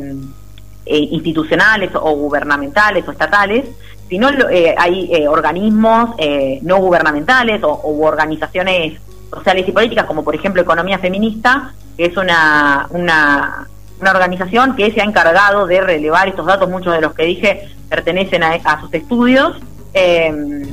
eh, 0.86 0.98
institucionales 1.12 1.90
o 1.94 2.10
gubernamentales 2.16 3.06
o 3.06 3.12
estatales, 3.12 3.64
sino 4.08 4.30
eh, 4.50 4.74
hay 4.76 5.10
eh, 5.12 5.28
organismos 5.28 6.14
eh, 6.18 6.58
no 6.62 6.78
gubernamentales 6.78 7.62
o, 7.62 7.80
u 7.84 8.04
organizaciones 8.04 9.00
sociales 9.30 9.68
y 9.68 9.72
políticas, 9.72 10.06
como 10.06 10.24
por 10.24 10.34
ejemplo 10.34 10.62
Economía 10.62 10.98
Feminista, 10.98 11.72
que 11.96 12.06
es 12.06 12.16
una, 12.16 12.86
una, 12.90 13.66
organización 14.00 14.76
que 14.76 14.90
se 14.92 15.00
ha 15.00 15.04
encargado 15.04 15.66
de 15.66 15.80
relevar 15.80 16.28
estos 16.28 16.46
datos, 16.46 16.70
muchos 16.70 16.94
de 16.94 17.00
los 17.00 17.14
que 17.14 17.24
dije 17.24 17.68
pertenecen 17.88 18.42
a, 18.42 18.54
a 18.54 18.80
sus 18.80 18.92
estudios. 18.94 19.56
eh, 19.92 20.64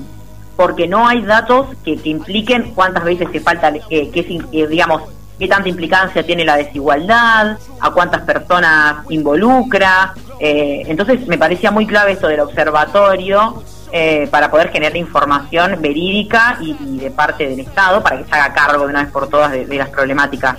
porque 0.56 0.88
no 0.88 1.08
hay 1.08 1.22
datos 1.22 1.68
que, 1.84 1.98
que 1.98 2.10
impliquen 2.10 2.72
cuántas 2.74 3.04
veces 3.04 3.28
se 3.32 3.40
falta, 3.40 3.74
que, 3.74 4.10
que, 4.10 4.40
que, 4.52 4.68
digamos, 4.68 5.04
qué 5.38 5.48
tanta 5.48 5.68
implicancia 5.68 6.24
tiene 6.24 6.46
la 6.46 6.56
desigualdad, 6.56 7.58
a 7.80 7.92
cuántas 7.92 8.22
personas 8.22 8.98
involucra. 9.10 10.14
Eh, 10.40 10.84
entonces 10.88 11.26
me 11.28 11.38
parecía 11.38 11.72
muy 11.72 11.86
clave 11.86 12.14
esto 12.14 12.28
del 12.28 12.40
observatorio 12.42 13.64
eh, 13.92 14.28
para 14.30 14.52
poder 14.52 14.72
generar 14.72 14.98
información 14.98 15.82
verídica 15.82 16.58
y, 16.62 16.76
y 16.80 17.00
de 17.00 17.12
parte 17.12 17.48
del 17.48 17.60
Estado 17.60 18.04
para 18.04 18.18
que 18.18 18.26
se 18.26 18.36
haga 18.36 18.54
cargo 18.54 18.84
de 18.84 18.90
una 18.90 19.04
vez 19.04 19.12
por 19.12 19.30
todas 19.30 19.52
de, 19.52 19.66
de 19.66 19.76
las 19.78 19.90
problemáticas. 19.90 20.58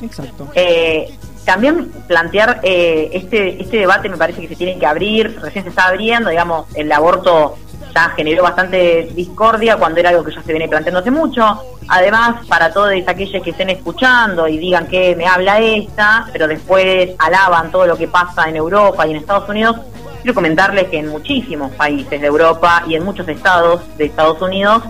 Exacto. 0.00 0.48
Eh, 0.54 1.14
también 1.44 1.90
plantear 2.08 2.60
eh, 2.62 3.08
este 3.12 3.62
este 3.62 3.78
debate 3.78 4.08
me 4.08 4.16
parece 4.16 4.40
que 4.40 4.48
se 4.48 4.56
tiene 4.56 4.78
que 4.78 4.84
abrir, 4.84 5.38
recién 5.40 5.64
se 5.64 5.70
está 5.70 5.86
abriendo, 5.86 6.28
digamos, 6.28 6.66
el 6.74 6.90
aborto 6.90 7.56
ya 7.94 8.10
generó 8.10 8.42
bastante 8.42 9.08
discordia 9.14 9.76
cuando 9.76 10.00
era 10.00 10.10
algo 10.10 10.24
que 10.24 10.34
ya 10.34 10.42
se 10.42 10.52
viene 10.52 10.68
planteando 10.68 11.00
hace 11.00 11.10
mucho. 11.10 11.62
Además, 11.88 12.46
para 12.46 12.72
todos 12.72 12.92
aquellos 13.06 13.42
que 13.42 13.50
estén 13.50 13.70
escuchando 13.70 14.48
y 14.48 14.58
digan 14.58 14.86
que 14.86 15.14
me 15.16 15.26
habla 15.26 15.60
esta, 15.60 16.26
pero 16.32 16.48
después 16.48 17.10
alaban 17.18 17.70
todo 17.70 17.86
lo 17.86 17.96
que 17.96 18.08
pasa 18.08 18.48
en 18.48 18.56
Europa 18.56 19.06
y 19.06 19.12
en 19.12 19.16
Estados 19.16 19.48
Unidos, 19.48 19.76
quiero 20.20 20.34
comentarles 20.34 20.88
que 20.88 20.98
en 20.98 21.08
muchísimos 21.08 21.72
países 21.72 22.20
de 22.20 22.26
Europa 22.26 22.82
y 22.86 22.96
en 22.96 23.04
muchos 23.04 23.28
estados 23.28 23.80
de 23.96 24.06
Estados 24.06 24.42
Unidos 24.42 24.82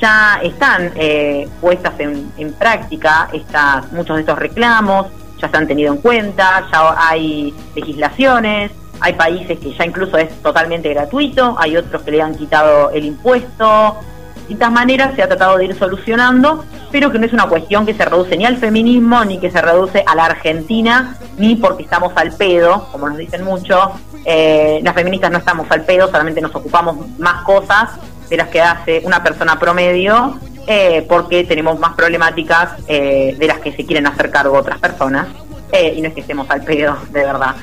ya 0.00 0.40
están 0.42 0.92
eh, 0.96 1.48
puestas 1.60 1.94
en, 1.98 2.32
en 2.36 2.52
práctica 2.52 3.28
estas, 3.32 3.90
muchos 3.92 4.16
de 4.16 4.22
estos 4.22 4.38
reclamos, 4.38 5.06
ya 5.40 5.48
se 5.48 5.56
han 5.56 5.66
tenido 5.66 5.92
en 5.92 6.00
cuenta, 6.00 6.66
ya 6.70 6.94
hay 6.96 7.54
legislaciones, 7.74 8.70
hay 9.04 9.12
países 9.12 9.58
que 9.58 9.70
ya 9.74 9.84
incluso 9.84 10.16
es 10.16 10.30
totalmente 10.40 10.88
gratuito, 10.88 11.56
hay 11.58 11.76
otros 11.76 12.00
que 12.02 12.10
le 12.10 12.22
han 12.22 12.34
quitado 12.34 12.90
el 12.90 13.04
impuesto. 13.04 13.98
De 14.34 14.40
distintas 14.40 14.72
maneras 14.72 15.14
se 15.14 15.22
ha 15.22 15.28
tratado 15.28 15.58
de 15.58 15.66
ir 15.66 15.74
solucionando, 15.78 16.64
pero 16.90 17.12
que 17.12 17.18
no 17.18 17.26
es 17.26 17.32
una 17.34 17.46
cuestión 17.46 17.84
que 17.84 17.92
se 17.92 18.02
reduce 18.02 18.34
ni 18.34 18.46
al 18.46 18.56
feminismo, 18.56 19.22
ni 19.26 19.38
que 19.38 19.50
se 19.50 19.60
reduce 19.60 20.02
a 20.06 20.14
la 20.14 20.24
Argentina, 20.24 21.18
ni 21.36 21.54
porque 21.54 21.82
estamos 21.82 22.12
al 22.16 22.32
pedo, 22.32 22.88
como 22.92 23.10
nos 23.10 23.18
dicen 23.18 23.44
mucho. 23.44 23.92
Eh, 24.24 24.80
las 24.82 24.94
feministas 24.94 25.30
no 25.30 25.36
estamos 25.36 25.70
al 25.70 25.82
pedo, 25.82 26.10
solamente 26.10 26.40
nos 26.40 26.54
ocupamos 26.54 26.96
más 27.18 27.42
cosas 27.42 27.90
de 28.30 28.38
las 28.38 28.48
que 28.48 28.62
hace 28.62 29.02
una 29.04 29.22
persona 29.22 29.58
promedio, 29.58 30.38
eh, 30.66 31.04
porque 31.06 31.44
tenemos 31.44 31.78
más 31.78 31.92
problemáticas 31.94 32.70
eh, 32.88 33.36
de 33.38 33.46
las 33.46 33.58
que 33.58 33.72
se 33.72 33.84
quieren 33.84 34.06
hacer 34.06 34.30
cargo 34.30 34.56
otras 34.56 34.78
personas, 34.78 35.26
eh, 35.72 35.92
y 35.94 36.00
no 36.00 36.08
es 36.08 36.14
que 36.14 36.22
estemos 36.22 36.48
al 36.48 36.62
pedo, 36.62 36.96
de 37.10 37.20
verdad. 37.20 37.54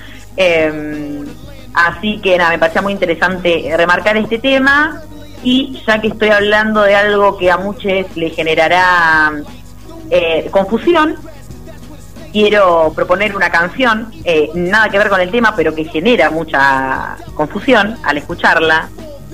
Eh, 1.72 1.74
así 1.74 2.20
que 2.20 2.38
nada, 2.38 2.52
me 2.52 2.60
parecía 2.60 2.82
muy 2.82 2.94
interesante 2.94 3.74
remarcar 3.76 4.18
este 4.18 4.40
tema, 4.40 5.02
y 5.44 5.82
ya 5.88 6.00
que 6.00 6.10
estoy 6.10 6.30
hablando 6.30 6.84
de 6.84 6.96
algo 6.96 7.38
que 7.38 7.50
a 7.50 7.58
muchos 7.58 8.16
le 8.16 8.30
generará 8.30 9.32
eh, 10.10 10.48
confusión, 10.52 11.16
quiero 12.32 12.92
proponer 12.96 13.36
una 13.36 13.50
canción, 13.50 14.12
eh, 14.24 14.50
nada 14.54 14.90
que 14.90 14.98
ver 14.98 15.10
con 15.10 15.20
el 15.20 15.32
tema, 15.32 15.56
pero 15.56 15.74
que 15.74 15.86
genera 15.86 16.30
mucha 16.30 17.18
confusión 17.34 17.98
al 18.04 18.18
escucharla, 18.18 18.90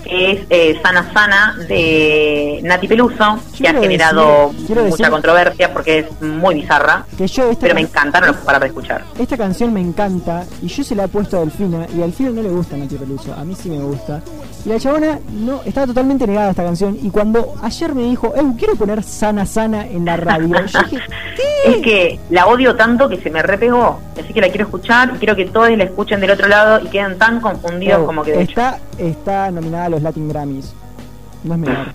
es 0.10 0.46
eh, 0.50 0.80
Sana 0.84 1.12
Sana 1.14 1.56
de 1.68 2.60
Nati 2.64 2.88
Peluso, 2.88 3.40
que 3.52 3.58
Quiero 3.64 3.80
ha 3.80 3.82
generado 3.82 4.52
decir- 4.52 4.76
mucha 4.76 4.82
decir- 4.84 5.10
controversia 5.10 5.74
porque 5.74 6.00
es 6.00 6.22
muy 6.22 6.56
bizarra, 6.56 7.06
Que 7.18 7.28
yo 7.28 7.50
esta, 7.50 7.62
pero 7.62 7.76
me 7.76 7.82
encanta, 7.82 8.20
no 8.20 8.28
lo 8.28 8.34
puedo 8.34 8.46
parar 8.46 8.62
de 8.62 8.68
escuchar. 8.68 9.04
esta 9.20 9.38
canción 9.38 9.74
me 9.74 9.82
encanta 9.82 10.44
y 10.62 10.68
yo 10.68 10.84
se 10.84 10.96
la 10.96 11.06
he 11.06 11.08
puesto 11.08 11.38
a 11.38 11.40
Delfina 11.42 11.86
y 11.96 12.00
a 12.02 12.06
Delfina 12.06 12.30
no 12.32 12.42
le 12.42 12.50
gusta 12.50 12.78
Nati 12.78 12.96
Peluso, 12.96 13.34
a 13.34 13.44
mí 13.44 13.56
sí 13.56 13.70
me 13.70 13.80
gusta. 13.80 14.22
Y 14.66 14.70
la 14.70 14.80
chabona 14.80 15.20
no 15.32 15.62
estaba 15.66 15.88
totalmente 15.88 16.28
negada 16.28 16.48
a 16.48 16.52
esta 16.52 16.64
canción 16.64 16.98
y 17.02 17.10
cuando 17.10 17.54
ayer 17.62 17.94
me 17.96 18.04
dijo, 18.04 18.34
eh, 18.36 18.42
quiero 18.58 18.76
poner 18.76 19.04
Sana 19.04 19.46
Sana 19.46 19.86
en 19.88 20.06
la 20.06 20.18
radio, 20.18 20.56
yo 20.66 20.80
dije, 20.90 21.04
¿qué? 21.36 21.72
Es 21.72 21.78
que 21.78 22.20
la 22.30 22.48
odio 22.48 22.76
tanto 22.76 23.08
que 23.08 23.18
se 23.18 23.30
me 23.30 23.42
repegó, 23.42 24.00
así 24.22 24.34
que 24.34 24.42
la 24.42 24.50
quiero 24.50 24.66
escuchar 24.66 25.12
y 25.16 25.18
quiero 25.20 25.36
que 25.36 25.46
todos 25.46 25.70
la 25.78 25.84
escuchen 25.86 26.20
del 26.20 26.32
otro 26.32 26.48
lado 26.48 26.80
y 26.84 26.88
queden 26.90 27.18
tan 27.18 27.40
confundidos 27.40 28.00
Oh, 28.02 28.06
como 28.06 28.24
que 28.24 28.32
de 28.32 28.42
hecho. 28.44 28.52
está, 28.52 28.80
está 28.98 29.52
nominada 29.52 29.86
a 29.86 29.90
los 29.98 30.04
Latin 30.04 30.30
Grammys. 30.30 30.74
No 31.44 31.54
es 31.56 31.60
menor. 31.60 31.88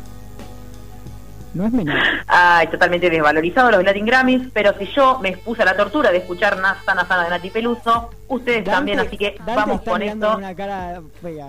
No 1.55 1.67
es 1.67 1.73
menor. 1.73 1.97
Ay, 2.27 2.67
totalmente 2.69 3.11
desvalorizado 3.11 3.71
los 3.71 3.85
Latin 3.85 4.07
Grammys, 4.07 4.49
pero 4.53 4.77
si 4.79 4.87
yo 4.87 5.19
me 5.21 5.29
expuse 5.31 5.62
a 5.62 5.67
la 5.67 5.77
tortura 5.77 6.11
de 6.11 6.19
escuchar 6.19 6.59
Na- 6.61 6.77
Sana 6.85 7.07
Sana 7.07 7.25
de 7.25 7.31
Nati 7.31 7.51
Peluso, 7.51 8.11
ustedes 8.29 8.65
también, 8.65 8.99
así 9.01 9.17
que 9.19 9.35
Dante 9.38 9.55
vamos 9.55 9.77
está 9.81 9.91
con 9.91 10.03
esto, 10.03 10.29
con 10.29 10.37
una 10.38 10.55
cara 10.55 11.01
fea. 11.21 11.49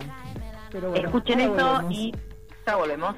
Pero 0.71 0.89
bueno, 0.89 1.05
escuchen 1.07 1.39
esto 1.39 1.53
volvemos. 1.65 1.93
y 1.93 2.13
ya 2.67 2.75
volvemos. 2.75 3.15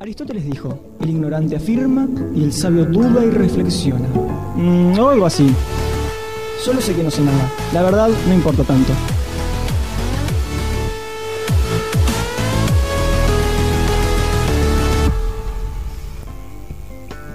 Aristóteles 0.00 0.44
dijo, 0.44 0.78
el 1.00 1.10
ignorante 1.10 1.56
afirma 1.56 2.06
y 2.34 2.44
el 2.44 2.52
sabio 2.52 2.84
duda 2.86 3.24
y 3.24 3.30
reflexiona. 3.30 4.06
Mm, 4.54 4.98
o 4.98 5.08
algo 5.08 5.26
así. 5.26 5.54
Solo 6.62 6.80
sé 6.80 6.94
que 6.94 7.02
no 7.02 7.10
sé 7.10 7.22
nada. 7.22 7.50
La 7.72 7.82
verdad 7.82 8.08
no 8.28 8.34
importa 8.34 8.62
tanto. 8.64 8.92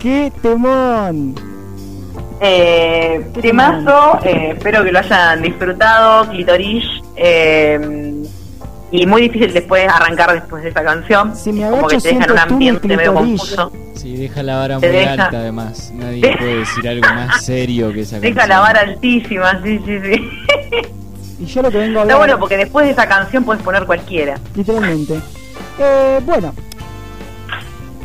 ¡Qué 0.01 0.31
temón! 0.41 1.35
Eh, 2.39 3.23
temazo, 3.39 4.19
eh, 4.23 4.53
espero 4.57 4.83
que 4.83 4.91
lo 4.91 4.99
hayan 4.99 5.41
disfrutado, 5.43 6.27
Clitorish. 6.29 7.03
eh, 7.15 8.23
y 8.93 9.05
muy 9.05 9.21
difícil 9.21 9.53
después 9.53 9.87
arrancar 9.87 10.33
después 10.33 10.63
de 10.63 10.69
esa 10.69 10.83
canción. 10.83 11.33
Si 11.35 11.53
me 11.53 11.69
como 11.69 11.87
que 11.87 11.97
te 11.99 12.09
deja 12.09 12.25
en 12.25 12.31
un 12.31 12.39
ambiente 12.39 12.87
medio 12.97 13.13
confuso. 13.13 13.71
Sí, 13.95 14.17
deja 14.17 14.43
la 14.43 14.57
vara 14.57 14.79
Te 14.79 14.87
muy 14.89 14.97
deja- 14.97 15.11
alta 15.25 15.37
además. 15.37 15.91
Nadie 15.95 16.35
puede 16.37 16.57
decir 16.57 16.89
algo 16.89 17.07
más 17.13 17.45
serio 17.45 17.93
que 17.93 18.01
esa 18.01 18.19
Deja 18.19 18.35
canción. 18.35 18.49
la 18.49 18.59
vara 18.59 18.79
altísima, 18.81 19.61
sí, 19.63 19.79
sí, 19.85 19.99
sí. 20.03 20.29
Y 21.39 21.45
yo 21.45 21.61
lo 21.61 21.71
que 21.71 21.77
vengo 21.77 21.99
a 21.99 22.01
Está 22.01 22.13
hablar... 22.15 22.17
bueno 22.17 22.39
porque 22.39 22.57
después 22.57 22.85
de 22.85 22.91
esa 22.91 23.07
canción 23.07 23.43
puedes 23.45 23.63
poner 23.63 23.85
cualquiera. 23.85 24.35
Literalmente. 24.55 25.19
Eh, 25.79 26.19
bueno. 26.25 26.53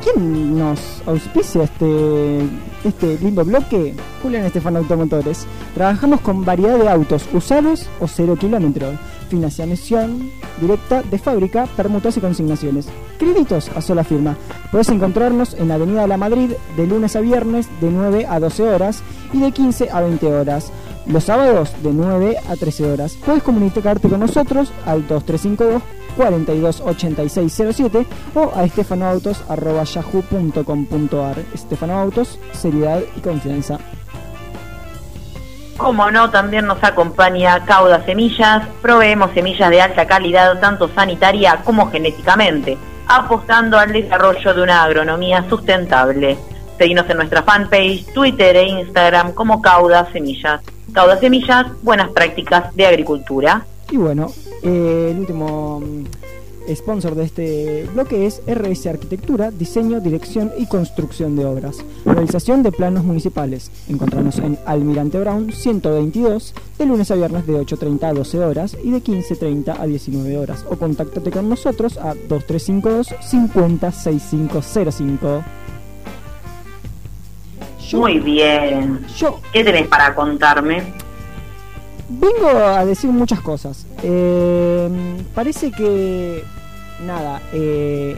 ¿Quién 0.07 0.57
nos 0.57 1.03
auspicia 1.05 1.65
este, 1.65 2.39
este 2.85 3.19
lindo 3.19 3.45
bloque? 3.45 3.93
Julián 4.23 4.45
Estefano 4.45 4.79
Automotores. 4.79 5.49
Trabajamos 5.75 6.21
con 6.21 6.45
variedad 6.45 6.79
de 6.79 6.89
autos 6.89 7.29
usados 7.33 7.89
o 7.99 8.07
cero 8.07 8.37
kilómetros. 8.39 8.95
Financiación 9.29 10.31
directa 10.61 11.03
de 11.03 11.19
fábrica, 11.19 11.67
permutas 11.77 12.17
y 12.17 12.21
consignaciones. 12.21 12.87
Créditos 13.19 13.69
a 13.71 13.83
sola 13.83 14.05
firma. 14.05 14.37
Puedes 14.71 14.91
encontrarnos 14.91 15.55
en 15.55 15.69
la 15.69 15.75
Avenida 15.75 16.07
La 16.07 16.17
Madrid 16.17 16.53
de 16.77 16.87
lunes 16.87 17.17
a 17.17 17.21
viernes 17.21 17.69
de 17.81 17.91
9 17.91 18.27
a 18.29 18.39
12 18.39 18.63
horas 18.63 19.03
y 19.33 19.41
de 19.41 19.51
15 19.51 19.91
a 19.91 20.03
20 20.03 20.27
horas. 20.27 20.71
Los 21.07 21.25
sábados 21.25 21.73
de 21.83 21.93
9 21.93 22.37
a 22.49 22.55
13 22.55 22.93
horas. 22.93 23.19
Puedes 23.27 23.43
comunicarte 23.43 24.09
con 24.09 24.21
nosotros 24.21 24.71
al 24.87 25.05
2352 25.09 25.83
428607 26.17 28.07
o 28.35 28.53
a 28.55 28.65
estefanoautos.yahoo.com.ar 28.65 31.37
Estefanoautos, 31.55 32.39
seriedad 32.53 33.01
y 33.17 33.21
confianza. 33.21 33.79
Como 35.77 36.11
no, 36.11 36.31
también 36.31 36.67
nos 36.67 36.83
acompaña 36.83 37.65
Cauda 37.67 38.03
Semillas. 38.07 38.67
Proveemos 38.81 39.33
semillas 39.33 39.69
de 39.69 39.83
alta 39.83 40.07
calidad, 40.07 40.59
tanto 40.59 40.89
sanitaria 40.89 41.61
como 41.65 41.91
genéticamente, 41.91 42.79
apostando 43.07 43.79
al 43.79 43.93
desarrollo 43.93 44.55
de 44.55 44.63
una 44.63 44.83
agronomía 44.83 45.45
sustentable. 45.51 46.39
Seguimos 46.79 47.11
en 47.11 47.19
nuestra 47.19 47.43
fanpage, 47.43 48.07
Twitter 48.15 48.57
e 48.57 48.65
Instagram 48.65 49.33
como 49.33 49.61
Cauda 49.61 50.11
Semillas. 50.13 50.63
Cauda 50.95 51.19
Semillas, 51.19 51.67
buenas 51.83 52.09
prácticas 52.09 52.75
de 52.75 52.87
agricultura. 52.87 53.67
Y 53.91 53.97
bueno, 53.97 54.33
eh, 54.63 55.09
el 55.13 55.19
último 55.21 55.81
mm, 55.81 56.05
sponsor 56.75 57.15
de 57.15 57.25
este 57.25 57.89
bloque 57.95 58.27
es 58.27 58.43
RS 58.47 58.87
Arquitectura, 58.89 59.51
Diseño, 59.53 60.01
Dirección 60.01 60.51
y 60.59 60.67
Construcción 60.67 61.37
de 61.37 61.45
Obras. 61.45 61.79
Realización 62.05 62.65
de 62.65 62.73
planos 62.73 63.05
municipales. 63.05 63.71
Encontramos 63.89 64.39
en 64.39 64.59
Almirante 64.67 65.21
Brown 65.21 65.53
122, 65.53 66.53
de 66.79 66.87
lunes 66.87 67.11
a 67.13 67.15
viernes 67.15 67.47
de 67.47 67.53
8.30 67.55 68.03
a 68.05 68.13
12 68.13 68.39
horas 68.41 68.77
y 68.83 68.91
de 68.91 69.01
15.30 69.03 69.77
a 69.79 69.87
19 69.87 70.37
horas. 70.37 70.67
O 70.69 70.77
contáctate 70.77 71.31
con 71.31 71.49
nosotros 71.49 71.97
a 71.99 72.15
2352 72.29 73.15
506505. 73.21 75.45
Yo, 77.89 78.01
Muy 78.01 78.19
bien. 78.19 79.07
yo 79.17 79.39
¿Qué 79.53 79.63
tenés 79.63 79.87
para 79.87 80.13
contarme? 80.13 80.83
Vengo 82.09 82.49
a 82.49 82.85
decir 82.85 83.11
muchas 83.11 83.41
cosas. 83.41 83.87
Eh, 84.03 84.89
parece 85.35 85.71
que. 85.73 86.45
Nada. 87.05 87.41
eh, 87.53 88.17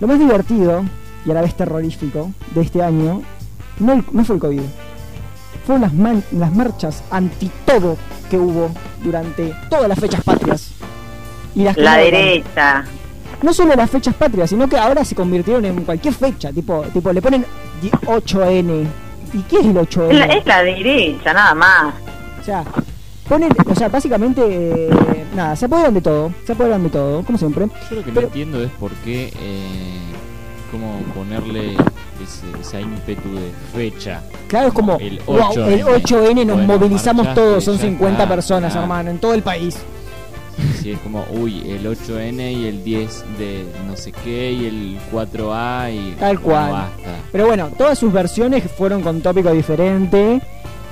lo 0.00 0.06
más 0.06 0.18
divertido 0.18 0.84
y 1.26 1.30
a 1.30 1.34
la 1.34 1.42
vez 1.42 1.54
terrorífico 1.54 2.30
de 2.54 2.60
este 2.62 2.82
año 2.82 3.20
no, 3.80 3.92
el- 3.92 4.04
no 4.12 4.24
fue 4.24 4.36
el 4.36 4.40
COVID. 4.40 4.62
Fueron 5.66 5.82
las, 5.82 5.92
man- 5.92 6.24
las 6.32 6.54
marchas 6.54 7.02
anti 7.10 7.50
todo 7.66 7.96
que 8.30 8.38
hubo 8.38 8.70
durante 9.02 9.54
todas 9.68 9.88
las 9.88 9.98
fechas 9.98 10.22
patrias. 10.22 10.70
Y 11.54 11.64
las 11.64 11.76
La 11.76 11.96
derecha. 11.96 12.84
No 13.42 13.52
solo 13.52 13.74
las 13.76 13.90
fechas 13.90 14.14
patrias, 14.14 14.48
sino 14.50 14.68
que 14.68 14.78
ahora 14.78 15.04
se 15.04 15.14
convirtieron 15.14 15.64
en 15.64 15.82
cualquier 15.84 16.14
fecha. 16.14 16.52
Tipo, 16.52 16.82
tipo 16.92 17.12
le 17.12 17.20
ponen 17.20 17.44
di- 17.82 17.90
8N. 17.90 18.86
¿Y 19.34 19.42
qué 19.42 19.56
es 19.56 19.66
el 19.66 19.76
8N? 19.76 20.10
Es 20.12 20.18
la, 20.18 20.24
es 20.26 20.46
la 20.46 20.62
derecha, 20.62 21.32
nada 21.34 21.54
más. 21.54 21.94
O 22.40 22.44
sea, 22.44 22.64
ponen, 23.28 23.50
o 23.66 23.74
sea, 23.74 23.88
básicamente, 23.88 24.42
eh, 24.46 24.90
nada, 25.34 25.54
se 25.56 25.66
apoderan 25.66 25.94
de 25.94 26.00
todo, 26.00 26.32
se 26.46 26.52
apoderan 26.52 26.82
de 26.82 26.90
todo, 26.90 27.22
como 27.22 27.38
siempre. 27.38 27.66
Yo 27.90 27.96
lo 27.96 28.04
que 28.04 28.10
Pero- 28.12 28.20
no 28.22 28.26
entiendo 28.28 28.62
es 28.62 28.70
por 28.72 28.90
qué, 29.04 29.26
eh, 29.26 29.98
cómo 30.70 31.00
ponerle 31.14 31.72
ese, 32.22 32.46
esa 32.60 32.80
ímpetu 32.80 33.28
de 33.34 33.50
fecha. 33.74 34.22
Claro, 34.48 34.68
es 34.68 34.74
como, 34.74 34.96
El 34.98 35.20
wow, 35.26 35.38
8N. 35.52 35.72
el 35.74 35.82
8N 35.84 36.44
nos 36.44 36.56
Bueno, 36.56 36.72
movilizamos 36.78 37.34
todos, 37.34 37.64
son 37.64 37.76
ya 37.76 37.82
50 37.84 38.22
está, 38.24 38.34
personas, 38.34 38.74
ya. 38.74 38.80
hermano, 38.82 39.10
en 39.10 39.18
todo 39.18 39.34
el 39.34 39.42
país. 39.42 39.76
Sí, 40.82 40.90
es 40.90 40.98
como, 40.98 41.24
uy, 41.40 41.70
el 41.70 41.86
8N 41.86 42.52
y 42.52 42.66
el 42.66 42.82
10 42.82 43.24
de 43.38 43.64
no 43.86 43.96
sé 43.96 44.10
qué 44.10 44.50
y 44.50 44.66
el 44.66 44.98
4A 45.12 45.92
y... 45.92 46.16
Tal 46.18 46.40
cual. 46.40 46.86
Pero 47.30 47.46
bueno, 47.46 47.68
todas 47.78 47.96
sus 47.96 48.12
versiones 48.12 48.64
fueron 48.76 49.00
con 49.02 49.20
tópico 49.20 49.52
diferente. 49.52 50.40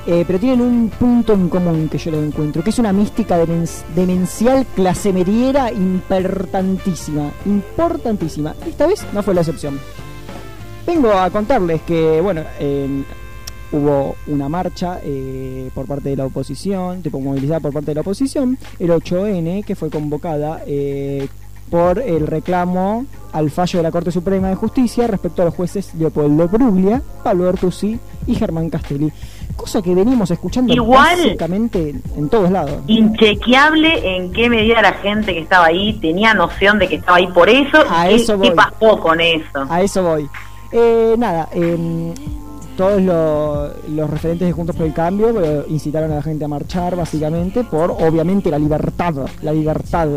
Eh, 0.06 0.24
pero 0.26 0.38
tienen 0.38 0.60
un 0.60 0.88
punto 0.90 1.32
en 1.32 1.48
común 1.48 1.88
que 1.88 1.98
yo 1.98 2.10
lo 2.12 2.22
encuentro, 2.22 2.62
que 2.62 2.70
es 2.70 2.78
una 2.78 2.92
mística 2.92 3.38
demen- 3.42 3.68
demencial 3.94 4.64
clase 4.74 5.12
mediera 5.12 5.72
importantísima, 5.72 7.30
importantísima. 7.44 8.54
Esta 8.66 8.86
vez 8.86 9.04
no 9.12 9.22
fue 9.22 9.34
la 9.34 9.40
excepción. 9.40 9.78
Vengo 10.86 11.10
a 11.12 11.28
contarles 11.30 11.82
que, 11.82 12.20
bueno, 12.20 12.42
en- 12.60 13.04
hubo 13.72 14.14
una 14.28 14.48
marcha 14.48 15.00
eh, 15.02 15.70
por 15.74 15.86
parte 15.86 16.10
de 16.10 16.16
la 16.16 16.26
oposición, 16.26 17.02
tipo 17.02 17.18
movilizada 17.20 17.58
por 17.60 17.72
parte 17.72 17.90
de 17.90 17.96
la 17.96 18.00
oposición, 18.02 18.56
el 18.78 18.90
8N, 18.90 19.64
que 19.64 19.74
fue 19.74 19.90
convocada 19.90 20.62
eh, 20.66 21.26
por 21.68 21.98
el 21.98 22.28
reclamo 22.28 23.06
al 23.32 23.50
fallo 23.50 23.80
de 23.80 23.82
la 23.82 23.90
Corte 23.90 24.12
Suprema 24.12 24.48
de 24.48 24.54
Justicia 24.54 25.08
respecto 25.08 25.42
a 25.42 25.46
los 25.46 25.54
jueces 25.54 25.92
Leopoldo 25.98 26.46
Bruglia, 26.46 27.02
Pablo 27.24 27.44
Bertuzzi 27.44 27.98
y 28.28 28.34
Germán 28.36 28.70
Castelli. 28.70 29.10
Cosa 29.56 29.80
que 29.82 29.94
venimos 29.94 30.30
escuchando 30.30 30.72
Igual- 30.72 31.16
básicamente 31.16 31.94
en 32.16 32.28
todos 32.28 32.50
lados. 32.50 32.74
Inchequeable 32.86 34.16
en 34.16 34.32
qué 34.32 34.48
medida 34.48 34.82
la 34.82 34.92
gente 34.94 35.32
que 35.34 35.40
estaba 35.40 35.66
ahí 35.66 35.94
tenía 35.94 36.34
noción 36.34 36.78
de 36.78 36.88
que 36.88 36.96
estaba 36.96 37.16
ahí 37.18 37.26
por 37.28 37.48
eso. 37.48 37.78
A 37.90 38.06
y 38.10 38.16
qué- 38.16 38.22
eso 38.22 38.40
¿Qué 38.40 38.48
voy. 38.50 38.56
pasó 38.56 39.00
con 39.00 39.20
eso? 39.20 39.66
A 39.68 39.82
eso 39.82 40.02
voy. 40.02 40.28
Eh, 40.72 41.14
nada, 41.18 41.48
em, 41.52 42.12
todos 42.76 43.00
lo- 43.02 43.68
los 43.88 44.10
referentes 44.10 44.46
de 44.46 44.52
Juntos 44.52 44.76
por 44.76 44.86
el 44.86 44.92
Cambio 44.92 45.40
eh, 45.42 45.64
incitaron 45.68 46.12
a 46.12 46.16
la 46.16 46.22
gente 46.22 46.44
a 46.44 46.48
marchar, 46.48 46.94
básicamente, 46.94 47.64
por 47.64 47.90
obviamente 47.90 48.50
la 48.50 48.58
libertad. 48.58 49.14
La 49.42 49.52
libertad. 49.52 50.08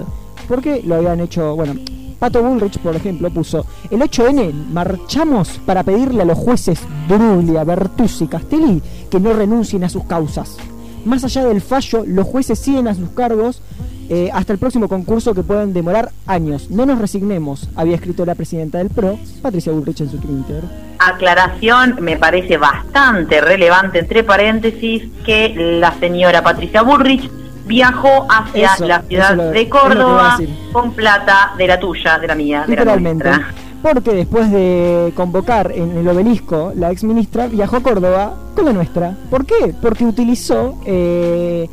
Porque 0.47 0.81
lo 0.85 0.95
habían 0.95 1.19
hecho, 1.21 1.55
bueno, 1.55 1.75
Pato 2.19 2.43
Bullrich, 2.43 2.79
por 2.79 2.95
ejemplo, 2.95 3.29
puso: 3.29 3.65
El 3.89 4.01
8N, 4.01 4.53
marchamos 4.71 5.59
para 5.65 5.83
pedirle 5.83 6.21
a 6.21 6.25
los 6.25 6.37
jueces 6.37 6.81
Bruglia, 7.07 7.63
Bertuzzi 7.63 8.25
y 8.25 8.27
Castelli 8.27 8.81
que 9.09 9.19
no 9.19 9.33
renuncien 9.33 9.83
a 9.83 9.89
sus 9.89 10.03
causas. 10.05 10.57
Más 11.05 11.23
allá 11.23 11.45
del 11.45 11.61
fallo, 11.61 12.03
los 12.05 12.27
jueces 12.27 12.59
siguen 12.59 12.87
a 12.87 12.93
sus 12.93 13.09
cargos 13.09 13.61
eh, 14.09 14.29
hasta 14.33 14.53
el 14.53 14.59
próximo 14.59 14.87
concurso 14.89 15.33
que 15.33 15.43
pueden 15.43 15.71
demorar 15.71 16.11
años. 16.25 16.69
No 16.69 16.85
nos 16.85 16.99
resignemos, 16.99 17.69
había 17.75 17.95
escrito 17.95 18.25
la 18.25 18.35
presidenta 18.35 18.79
del 18.79 18.89
PRO, 18.89 19.17
Patricia 19.41 19.71
Bullrich, 19.71 20.01
en 20.01 20.09
su 20.09 20.17
Twitter. 20.17 20.63
Aclaración, 20.99 21.97
me 22.01 22.17
parece 22.17 22.57
bastante 22.57 23.39
relevante, 23.39 23.99
entre 23.99 24.23
paréntesis, 24.23 25.03
que 25.25 25.53
la 25.79 25.97
señora 25.99 26.43
Patricia 26.43 26.81
Bullrich 26.81 27.29
viajó 27.69 28.25
hacia 28.29 28.73
Eso, 28.73 28.85
la 28.87 29.01
ciudad 29.03 29.35
lo- 29.35 29.51
de 29.51 29.69
Córdoba 29.69 30.37
con 30.73 30.91
plata 30.91 31.53
de 31.57 31.67
la 31.67 31.79
tuya, 31.79 32.17
de 32.19 32.27
la 32.27 32.35
mía, 32.35 32.61
de 32.67 32.75
la 32.75 32.81
Literalmente. 32.81 33.23
nuestra. 33.29 33.53
Porque 33.81 34.13
después 34.13 34.51
de 34.51 35.13
convocar 35.15 35.71
en 35.71 35.95
el 35.97 36.05
obelisco, 36.09 36.73
la 36.75 36.91
ex 36.91 37.03
ministra 37.05 37.47
viajó 37.47 37.77
a 37.77 37.81
Córdoba 37.81 38.33
con 38.55 38.65
la 38.65 38.73
nuestra. 38.73 39.15
¿Por 39.29 39.45
qué? 39.45 39.73
Porque 39.81 40.03
utilizó 40.03 40.75
eh, 40.85 41.69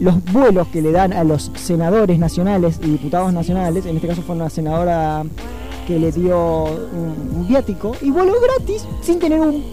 los 0.00 0.22
vuelos 0.32 0.66
que 0.68 0.82
le 0.82 0.92
dan 0.92 1.14
a 1.14 1.24
los 1.24 1.50
senadores 1.54 2.18
nacionales 2.18 2.78
y 2.82 2.90
diputados 2.90 3.32
nacionales. 3.32 3.86
En 3.86 3.96
este 3.96 4.08
caso 4.08 4.20
fue 4.20 4.34
una 4.36 4.50
senadora 4.50 5.22
que 5.86 5.98
le 5.98 6.12
dio 6.12 6.64
un, 6.64 7.30
un 7.36 7.48
viático 7.48 7.92
y 8.02 8.10
voló 8.10 8.34
gratis 8.40 8.84
sin 9.00 9.18
tener 9.18 9.40
un 9.40 9.64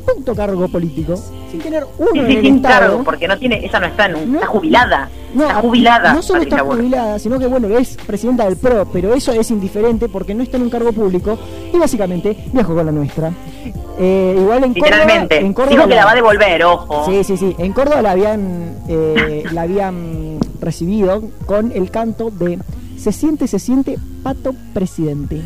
punto 0.00 0.34
cargo 0.34 0.68
político, 0.68 1.14
sin 1.50 1.60
tener 1.60 1.84
uno 1.98 2.10
Sí, 2.12 2.20
sí, 2.26 2.40
sin 2.42 2.60
cargo, 2.60 3.02
porque 3.04 3.28
no 3.28 3.38
tiene, 3.38 3.64
esa 3.64 3.78
no 3.80 3.86
está, 3.86 4.06
en 4.06 4.16
un- 4.16 4.32
No. 4.32 4.38
está 4.38 4.46
jubilada. 4.48 5.08
No, 5.34 5.42
está 5.46 5.60
jubilada. 5.60 6.12
No 6.14 6.22
solo 6.22 6.42
está 6.42 6.58
jubilada, 6.60 7.18
sino 7.18 7.38
que 7.38 7.46
bueno, 7.46 7.68
es 7.78 7.96
presidenta 8.06 8.44
del 8.44 8.56
PRO, 8.56 8.86
pero 8.92 9.14
eso 9.14 9.32
es 9.32 9.50
indiferente 9.50 10.08
porque 10.08 10.34
no 10.34 10.42
está 10.42 10.56
en 10.56 10.64
un 10.64 10.70
cargo 10.70 10.92
público 10.92 11.38
y 11.72 11.78
básicamente 11.78 12.36
viajó 12.52 12.74
con 12.74 12.86
la 12.86 12.92
nuestra. 12.92 13.32
Eh, 13.98 14.36
igual 14.40 14.64
en 14.64 14.72
Literalmente. 14.72 15.36
Córdoba, 15.36 15.46
en 15.46 15.52
Córdoba 15.52 15.76
Dijo 15.76 15.88
que 15.88 15.94
la 15.94 16.04
va 16.06 16.10
a 16.12 16.14
devolver, 16.14 16.64
ojo. 16.64 17.04
Sí, 17.06 17.22
sí, 17.24 17.36
sí. 17.36 17.54
En 17.58 17.72
Córdoba 17.72 18.00
la 18.02 18.12
habían, 18.12 18.76
eh, 18.88 19.44
la 19.52 19.62
habían 19.62 20.38
recibido 20.60 21.22
con 21.46 21.70
el 21.72 21.90
canto 21.90 22.30
de 22.30 22.58
Se 22.96 23.12
siente, 23.12 23.46
se 23.46 23.58
siente, 23.58 23.98
pato 24.22 24.54
presidente. 24.74 25.40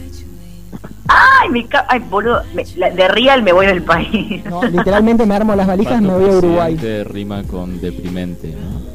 Ay, 1.08 1.48
me 1.50 1.66
ca- 1.66 1.86
Ay, 1.88 2.00
boludo. 2.10 2.42
me- 2.54 2.64
la- 2.76 2.90
de 2.90 3.08
Real 3.08 3.42
me 3.42 3.52
voy 3.52 3.66
del 3.66 3.82
país. 3.82 4.44
¿no? 4.46 4.62
Literalmente 4.64 5.26
me 5.26 5.34
armo 5.34 5.54
las 5.54 5.66
valijas 5.66 6.00
y 6.00 6.04
me 6.04 6.14
voy 6.14 6.30
a 6.30 6.36
Uruguay. 6.38 6.76
rima 7.04 7.42
con 7.44 7.80
deprimente, 7.80 8.48
¿no? 8.54 8.94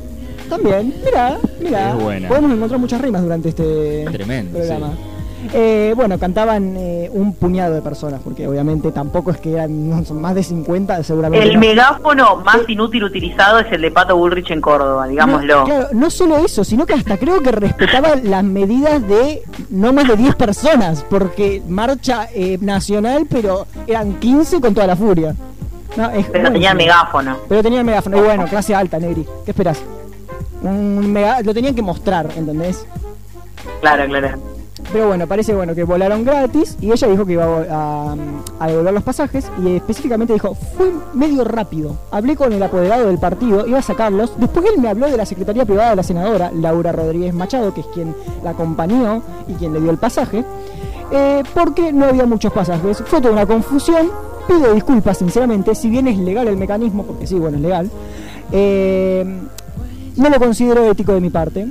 También, 0.50 0.94
mira, 1.06 1.38
mira. 1.62 1.96
Podemos 2.28 2.52
encontrar 2.52 2.80
muchas 2.80 3.00
rimas 3.02 3.22
durante 3.22 3.50
este 3.50 4.06
Tremendo, 4.12 4.58
programa. 4.58 4.88
sí. 4.94 5.19
Eh, 5.54 5.94
bueno, 5.96 6.20
cantaban 6.20 6.76
eh, 6.78 7.10
un 7.14 7.34
puñado 7.34 7.74
de 7.74 7.82
personas, 7.82 8.20
porque 8.24 8.48
obviamente 8.48 8.92
tampoco 8.92 9.32
es 9.32 9.38
que 9.38 9.54
eran 9.54 9.90
no, 9.90 10.04
son 10.04 10.20
más 10.22 10.36
de 10.36 10.44
50, 10.44 11.02
seguramente. 11.04 11.48
El 11.48 11.54
no. 11.54 11.60
megáfono 11.62 12.36
más 12.38 12.60
inútil 12.68 13.04
utilizado 13.06 13.60
es 13.60 13.72
el 13.72 13.82
de 13.82 13.92
Pato 13.92 14.18
Bullrich 14.18 14.52
en 14.52 14.60
Córdoba, 14.62 15.08
digámoslo. 15.08 15.60
No, 15.60 15.64
claro, 15.66 15.88
no 15.94 16.10
solo 16.10 16.38
eso, 16.38 16.64
sino 16.64 16.86
que 16.86 16.94
hasta 16.94 17.18
creo 17.18 17.42
que 17.42 17.52
respetaba 17.52 18.16
las 18.18 18.44
medidas 18.44 19.06
de 19.08 19.42
no 19.70 19.94
más 19.94 20.08
de 20.08 20.18
10 20.18 20.36
personas, 20.36 21.06
porque 21.10 21.62
marcha 21.68 22.28
eh, 22.34 22.58
nacional, 22.62 23.26
pero 23.30 23.66
eran 23.88 24.16
15 24.20 24.60
con 24.60 24.74
toda 24.74 24.88
la 24.88 24.96
furia. 24.96 25.36
No, 25.96 26.10
es 26.12 26.28
Pero 26.28 26.52
tenía 26.52 26.72
el 26.72 26.78
megáfono. 26.78 27.38
Pero 27.48 27.64
tenía 27.64 27.80
el 27.80 27.86
megáfono, 27.86 28.18
y 28.18 28.22
bueno, 28.22 28.46
clase 28.46 28.76
alta, 28.76 29.00
Negri. 29.00 29.26
¿Qué 29.46 29.52
esperas? 29.52 29.82
Un 30.62 31.12
mega- 31.14 31.42
lo 31.42 31.54
tenían 31.54 31.74
que 31.74 31.82
mostrar, 31.82 32.28
¿entendés? 32.36 32.86
Claro, 33.82 34.06
claro. 34.06 34.38
Pero 34.92 35.08
bueno, 35.08 35.28
parece 35.28 35.54
bueno 35.54 35.76
que 35.76 35.84
volaron 35.84 36.24
gratis 36.26 36.76
y 36.82 36.92
ella 36.92 37.08
dijo 37.08 37.24
que 37.26 37.34
iba 37.34 37.46
a, 37.46 38.16
a 38.60 38.68
devolver 38.68 38.94
los 38.94 39.04
pasajes 39.04 39.46
y 39.64 39.76
específicamente 39.76 40.34
dijo, 40.34 40.56
fue 40.56 40.92
medio 41.14 41.44
rápido. 41.44 41.96
Hablé 42.10 42.36
con 42.36 42.52
el 42.54 42.64
apoderado 42.64 43.06
del 43.06 43.20
partido, 43.20 43.68
iba 43.68 43.78
a 43.78 43.84
sacarlos. 43.84 44.34
Después 44.38 44.66
él 44.74 44.82
me 44.82 44.90
habló 44.90 45.06
de 45.08 45.16
la 45.18 45.28
secretaría 45.28 45.64
privada 45.66 45.92
de 45.92 45.96
la 45.98 46.04
senadora, 46.04 46.52
Laura 46.56 46.92
Rodríguez 46.92 47.36
Machado, 47.36 47.72
que 47.72 47.82
es 47.82 47.88
quien 47.94 48.16
la 48.44 48.52
acompañó 48.52 49.22
y 49.48 49.54
quien 49.54 49.74
le 49.74 49.80
dio 49.82 49.92
el 49.92 49.98
pasaje, 49.98 50.44
eh, 51.12 51.44
porque 51.54 51.94
no 51.94 52.06
había 52.06 52.26
muchos 52.26 52.52
pasajes. 52.52 53.04
Fue 53.06 53.22
toda 53.22 53.34
una 53.34 53.46
confusión. 53.46 54.10
Pido 54.48 54.74
disculpas, 54.74 55.20
sinceramente, 55.20 55.76
si 55.76 55.92
bien 55.92 56.08
es 56.08 56.18
legal 56.18 56.48
el 56.48 56.58
mecanismo, 56.58 57.04
porque 57.04 57.28
sí, 57.28 57.36
bueno, 57.36 57.58
es 57.58 57.62
legal. 57.64 57.92
eh, 58.52 59.24
no 60.16 60.30
lo 60.30 60.40
considero 60.40 60.90
ético 60.90 61.14
de 61.14 61.22
mi 61.22 61.30
parte. 61.30 61.68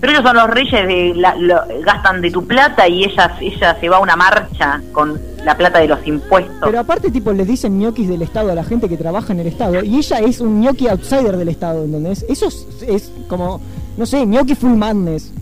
Pero 0.00 0.12
ellos 0.12 0.24
son 0.24 0.36
los 0.36 0.48
reyes 0.48 0.86
de 0.86 1.12
la, 1.16 1.34
lo- 1.34 1.62
gastan 1.84 2.20
de 2.20 2.30
tu 2.30 2.46
plata 2.46 2.86
y 2.86 3.04
ella, 3.04 3.36
ella 3.40 3.76
se 3.80 3.88
va 3.88 3.96
a 3.96 4.00
una 4.00 4.14
marcha 4.14 4.80
con 4.92 5.20
la 5.44 5.56
plata 5.56 5.80
de 5.80 5.88
los 5.88 6.06
impuestos. 6.06 6.54
Pero 6.62 6.78
aparte, 6.78 7.10
tipo, 7.10 7.32
les 7.32 7.46
dicen 7.48 7.78
ñoquis 7.78 8.08
del 8.08 8.22
Estado 8.22 8.52
a 8.52 8.54
la 8.54 8.62
gente 8.64 8.88
que 8.88 8.96
trabaja 8.96 9.32
en 9.32 9.40
el 9.40 9.48
Estado. 9.48 9.82
Y 9.82 9.96
ella 9.96 10.18
es 10.20 10.40
un 10.40 10.60
ñoqui 10.60 10.86
outsider 10.88 11.36
del 11.36 11.48
Estado, 11.48 11.84
¿entendés? 11.84 12.24
Eso 12.28 12.46
es, 12.46 12.66
es 12.86 13.12
como, 13.28 13.60
no 13.96 14.06
sé, 14.06 14.24
ñoqui 14.24 14.54
full 14.54 14.76
madness. 14.76 15.32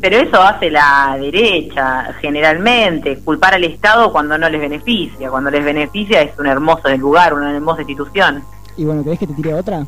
Pero 0.00 0.16
eso 0.18 0.40
hace 0.42 0.70
la 0.70 1.16
derecha, 1.18 2.12
generalmente, 2.20 3.18
culpar 3.18 3.54
al 3.54 3.64
Estado 3.64 4.12
cuando 4.12 4.36
no 4.38 4.48
les 4.48 4.60
beneficia. 4.60 5.30
Cuando 5.30 5.50
les 5.50 5.64
beneficia 5.64 6.22
es 6.22 6.38
un 6.38 6.46
hermoso 6.46 6.88
lugar, 6.96 7.34
una 7.34 7.54
hermosa 7.54 7.82
institución. 7.82 8.42
Y 8.76 8.84
bueno, 8.84 9.02
¿querés 9.04 9.18
que 9.18 9.26
te 9.26 9.34
tire 9.34 9.54
otra? 9.54 9.86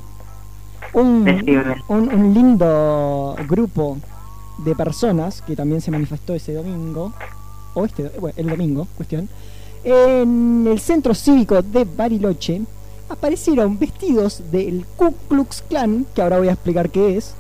Un, 0.97 1.24
Decime. 1.24 1.76
un, 1.88 2.09
un 2.09 2.32
lindo 2.32 3.36
grupo 3.47 3.99
de 4.64 4.74
personas 4.74 5.42
que 5.42 5.55
también 5.55 5.82
se 5.82 5.90
manifestó 5.90 6.34
ese 6.34 6.55
domingo, 6.55 7.12
o 7.74 7.84
este, 7.84 8.11
bueno, 8.18 8.34
el 8.38 8.49
domingo, 8.49 8.88
cuestión, 8.97 9.28
en 9.84 10.66
el 10.66 10.80
centro 10.80 11.14
cívico 11.14 11.61
de 11.61 11.84
Bariloche, 11.84 12.62
aparecieron 13.11 13.78
vestidos 13.78 14.42
del 14.51 14.86
Ku 14.97 15.14
Klux 15.28 15.62
Klan, 15.68 16.07
que 16.14 16.22
ahora 16.22 16.38
voy 16.38 16.49
a 16.49 16.53
explicar 16.53 16.88
qué 16.88 17.18
es, 17.18 17.34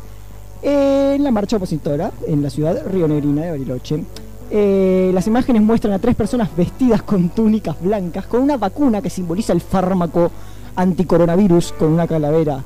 en 0.62 1.24
la 1.24 1.30
marcha 1.30 1.56
opositora 1.56 2.12
en 2.26 2.42
la 2.42 2.50
ciudad 2.50 2.82
rionegrina 2.92 3.42
de 3.42 3.50
Bariloche. 3.52 4.04
Eh, 4.50 5.10
las 5.14 5.26
imágenes 5.26 5.62
muestran 5.62 5.94
a 5.94 5.98
tres 5.98 6.14
personas 6.14 6.54
vestidas 6.54 7.02
con 7.02 7.30
túnicas 7.30 7.80
blancas, 7.80 8.26
con 8.26 8.42
una 8.42 8.58
vacuna 8.58 9.00
que 9.00 9.08
simboliza 9.08 9.54
el 9.54 9.62
fármaco 9.62 10.30
anticoronavirus, 10.76 11.72
con 11.72 11.92
una 11.92 12.06
calavera, 12.06 12.62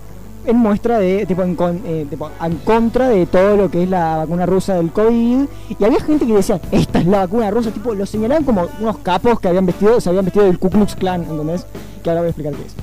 en 0.46 0.56
muestra 0.56 0.98
de, 0.98 1.26
tipo, 1.26 1.42
en, 1.42 1.54
con- 1.54 1.80
eh, 1.84 2.06
tipo, 2.08 2.30
en 2.44 2.56
contra 2.58 3.08
de 3.08 3.26
todo 3.26 3.56
lo 3.56 3.70
que 3.70 3.82
es 3.82 3.88
la 3.90 4.16
vacuna 4.18 4.46
rusa 4.46 4.74
del 4.74 4.90
COVID. 4.90 5.44
Y 5.78 5.84
había 5.84 6.00
gente 6.00 6.26
que 6.26 6.32
decía, 6.34 6.60
esta 6.72 6.98
es 7.00 7.06
la 7.06 7.18
vacuna 7.20 7.50
rusa, 7.50 7.70
tipo, 7.70 7.94
lo 7.94 8.06
señalaban 8.06 8.44
como 8.44 8.66
unos 8.80 8.98
capos 8.98 9.38
que 9.40 9.48
habían 9.48 9.66
vestido, 9.66 10.00
se 10.00 10.08
habían 10.08 10.24
vestido 10.24 10.46
del 10.46 10.58
Ku 10.58 10.70
Klux 10.70 10.94
Klan, 10.96 11.22
¿entendés? 11.22 11.66
Que 12.02 12.10
ahora 12.10 12.22
voy 12.22 12.28
a 12.28 12.30
explicar 12.30 12.54
qué 12.54 12.62
es. 12.66 12.74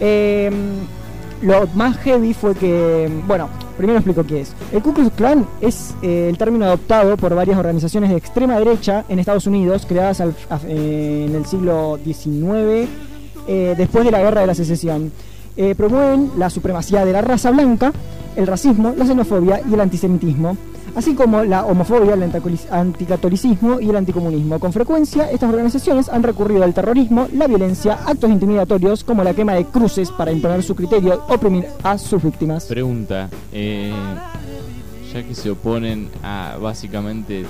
Eh, 0.00 0.50
lo 1.42 1.66
más 1.74 1.96
heavy 1.98 2.34
fue 2.34 2.54
que, 2.54 3.10
bueno, 3.26 3.48
primero 3.76 3.98
explico 3.98 4.24
qué 4.24 4.42
es. 4.42 4.54
El 4.72 4.80
Ku 4.82 4.94
Klux 4.94 5.10
Klan 5.16 5.46
es 5.60 5.94
eh, 6.02 6.28
el 6.30 6.38
término 6.38 6.64
adoptado 6.66 7.16
por 7.16 7.34
varias 7.34 7.58
organizaciones 7.58 8.10
de 8.10 8.16
extrema 8.16 8.58
derecha 8.58 9.04
en 9.08 9.18
Estados 9.18 9.46
Unidos, 9.46 9.84
creadas 9.86 10.20
al- 10.20 10.34
a- 10.50 10.60
en 10.66 11.34
el 11.34 11.44
siglo 11.46 11.98
XIX, 12.04 12.88
eh, 13.48 13.74
después 13.76 14.04
de 14.04 14.12
la 14.12 14.20
Guerra 14.20 14.42
de 14.42 14.46
la 14.46 14.54
Secesión. 14.54 15.12
Eh, 15.56 15.74
promueven 15.74 16.30
la 16.38 16.48
supremacía 16.50 17.04
de 17.04 17.12
la 17.12 17.20
raza 17.20 17.50
blanca, 17.50 17.92
el 18.36 18.46
racismo, 18.46 18.94
la 18.96 19.04
xenofobia 19.04 19.60
y 19.68 19.74
el 19.74 19.80
antisemitismo. 19.80 20.56
así 20.94 21.14
como 21.14 21.42
la 21.42 21.64
homofobia, 21.64 22.14
el 22.14 22.22
anticatoli- 22.22 22.70
anticatolicismo 22.70 23.80
y 23.80 23.88
el 23.88 23.96
anticomunismo. 23.96 24.58
Con 24.60 24.72
frecuencia, 24.74 25.30
estas 25.30 25.48
organizaciones 25.48 26.08
han 26.10 26.22
recurrido 26.22 26.64
al 26.64 26.74
terrorismo, 26.74 27.28
la 27.32 27.46
violencia, 27.46 27.98
actos 28.04 28.28
intimidatorios 28.30 29.02
como 29.02 29.24
la 29.24 29.32
quema 29.34 29.54
de 29.54 29.64
cruces 29.64 30.10
para 30.10 30.32
imponer 30.32 30.62
su 30.62 30.74
criterio 30.74 31.22
oprimir 31.28 31.66
a 31.82 31.96
sus 31.96 32.22
víctimas. 32.22 32.66
Pregunta, 32.66 33.30
eh, 33.52 33.92
ya 35.12 35.22
que 35.22 35.34
se 35.34 35.50
oponen 35.50 36.10
a 36.22 36.56
básicamente 36.60 37.44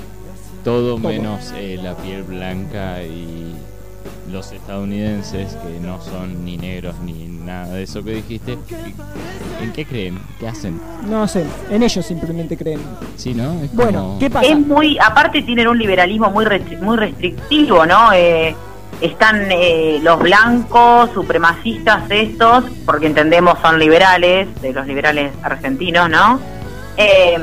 todo, 0.64 0.96
menos 0.98 1.52
eh, 1.56 1.80
la 1.82 1.96
piel 1.96 2.22
blanca 2.22 3.02
y 3.02 3.54
los 4.32 4.50
estadounidenses, 4.52 5.54
que 5.56 5.78
no 5.80 6.00
son 6.00 6.44
ni 6.44 6.56
negros 6.56 6.94
ni 7.04 7.26
nada 7.26 7.74
de 7.74 7.82
eso 7.82 8.02
que 8.02 8.12
dijiste, 8.14 8.56
¿en 9.60 9.72
qué 9.72 9.84
creen? 9.84 10.18
¿Qué 10.40 10.48
hacen? 10.48 10.80
No 11.08 11.28
sé, 11.28 11.44
en 11.70 11.82
ellos 11.82 12.04
simplemente 12.04 12.56
creen. 12.56 12.80
Sí, 13.16 13.34
¿no? 13.34 13.52
Es 13.62 13.72
Bueno, 13.74 13.98
como- 14.02 14.18
¿qué 14.18 14.30
pasa? 14.30 14.46
Es 14.46 14.58
muy, 14.58 14.98
aparte 14.98 15.42
tienen 15.42 15.68
un 15.68 15.78
liberalismo 15.78 16.30
muy 16.30 16.44
restri- 16.44 16.80
muy 16.80 16.96
restrictivo, 16.96 17.84
¿no? 17.86 18.12
Eh, 18.14 18.54
están 19.00 19.48
eh, 19.50 19.98
los 20.02 20.18
blancos, 20.20 21.10
supremacistas 21.12 22.04
estos, 22.10 22.64
porque 22.86 23.06
entendemos 23.06 23.58
son 23.60 23.78
liberales, 23.78 24.48
de 24.62 24.72
los 24.72 24.86
liberales 24.86 25.32
argentinos, 25.42 26.08
¿no? 26.08 26.40
Eh, 26.96 27.36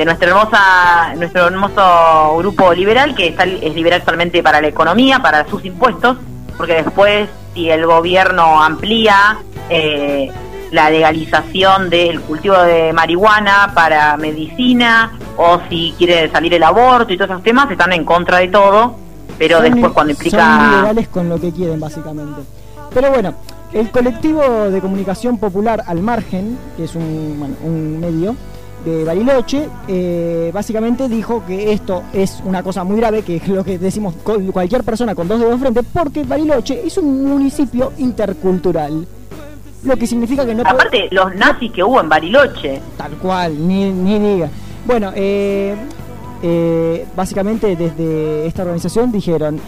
de 0.00 0.06
nuestra 0.06 0.28
hermosa, 0.30 1.14
nuestro 1.18 1.46
hermoso 1.48 2.36
grupo 2.38 2.72
liberal, 2.72 3.14
que 3.14 3.28
está, 3.28 3.44
es 3.44 3.74
liberal 3.74 4.02
solamente 4.02 4.42
para 4.42 4.58
la 4.58 4.68
economía, 4.68 5.18
para 5.20 5.46
sus 5.46 5.62
impuestos, 5.66 6.16
porque 6.56 6.82
después 6.82 7.28
si 7.52 7.68
el 7.68 7.84
gobierno 7.84 8.62
amplía 8.62 9.36
eh, 9.68 10.30
la 10.70 10.88
legalización 10.88 11.90
del 11.90 12.18
cultivo 12.22 12.56
de 12.62 12.94
marihuana 12.94 13.72
para 13.74 14.16
medicina, 14.16 15.12
o 15.36 15.60
si 15.68 15.94
quiere 15.98 16.30
salir 16.30 16.54
el 16.54 16.62
aborto 16.62 17.12
y 17.12 17.18
todos 17.18 17.32
esos 17.32 17.42
temas, 17.42 17.70
están 17.70 17.92
en 17.92 18.06
contra 18.06 18.38
de 18.38 18.48
todo, 18.48 18.96
pero 19.38 19.56
Son- 19.60 19.64
después 19.70 19.92
cuando 19.92 20.14
Son 20.14 20.24
implica... 20.26 20.70
liberales 20.76 21.08
con 21.08 21.28
lo 21.28 21.38
que 21.38 21.52
quieren, 21.52 21.78
básicamente. 21.78 22.40
Pero 22.94 23.10
bueno, 23.10 23.34
el 23.74 23.90
colectivo 23.90 24.70
de 24.70 24.80
comunicación 24.80 25.36
popular 25.36 25.82
Al 25.86 26.00
Margen, 26.00 26.58
que 26.78 26.84
es 26.84 26.94
un, 26.94 27.36
bueno, 27.38 27.54
un 27.62 28.00
medio 28.00 28.34
de 28.84 29.04
Bariloche, 29.04 29.68
eh, 29.88 30.50
básicamente 30.54 31.08
dijo 31.08 31.42
que 31.46 31.72
esto 31.72 32.02
es 32.12 32.40
una 32.44 32.62
cosa 32.62 32.82
muy 32.84 32.96
grave, 32.96 33.22
que 33.22 33.36
es 33.36 33.48
lo 33.48 33.62
que 33.64 33.78
decimos 33.78 34.14
cualquier 34.52 34.82
persona 34.84 35.14
con 35.14 35.28
dos 35.28 35.38
dedos 35.38 35.52
de 35.54 35.58
frente, 35.58 35.82
porque 35.92 36.24
Bariloche 36.24 36.86
es 36.86 36.96
un 36.98 37.24
municipio 37.28 37.92
intercultural. 37.98 39.06
Lo 39.84 39.96
que 39.96 40.06
significa 40.06 40.44
que 40.44 40.54
no 40.54 40.62
puede- 40.62 40.74
Aparte, 40.74 41.08
los 41.10 41.34
nazis 41.36 41.72
que 41.72 41.82
hubo 41.82 42.00
en 42.00 42.08
Bariloche, 42.08 42.80
Tal 42.96 43.12
cual, 43.12 43.66
ni, 43.66 43.90
ni 43.90 44.18
diga. 44.18 44.48
Bueno, 44.86 45.10
eh, 45.14 45.74
eh, 46.42 47.06
básicamente 47.16 47.76
desde 47.76 48.46
esta 48.46 48.62
organización 48.62 49.10
dijeron 49.12 49.58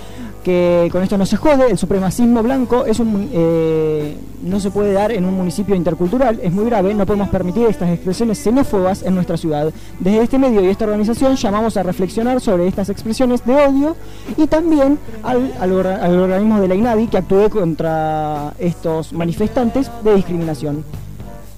que 0.42 0.88
con 0.92 1.02
esto 1.02 1.16
no 1.16 1.26
se 1.26 1.36
jode, 1.36 1.70
el 1.70 1.78
supremacismo 1.78 2.42
blanco 2.42 2.84
es 2.84 3.00
un, 3.00 3.30
eh, 3.32 4.16
no 4.42 4.60
se 4.60 4.70
puede 4.70 4.92
dar 4.92 5.12
en 5.12 5.24
un 5.24 5.34
municipio 5.34 5.74
intercultural, 5.74 6.40
es 6.42 6.52
muy 6.52 6.64
grave, 6.66 6.94
no 6.94 7.06
podemos 7.06 7.28
permitir 7.28 7.66
estas 7.66 7.90
expresiones 7.90 8.38
xenófobas 8.38 9.02
en 9.02 9.14
nuestra 9.14 9.36
ciudad. 9.36 9.72
Desde 9.98 10.22
este 10.22 10.38
medio 10.38 10.60
y 10.62 10.68
esta 10.68 10.84
organización 10.84 11.36
llamamos 11.36 11.76
a 11.76 11.82
reflexionar 11.82 12.40
sobre 12.40 12.66
estas 12.66 12.88
expresiones 12.88 13.44
de 13.44 13.54
odio 13.54 13.96
y 14.36 14.46
también 14.46 14.98
al, 15.22 15.52
al 15.60 15.72
al 15.72 16.18
organismo 16.18 16.60
de 16.60 16.68
la 16.68 16.74
INADI 16.74 17.06
que 17.06 17.18
actúe 17.18 17.48
contra 17.48 18.52
estos 18.58 19.12
manifestantes 19.12 19.90
de 20.02 20.14
discriminación. 20.14 20.84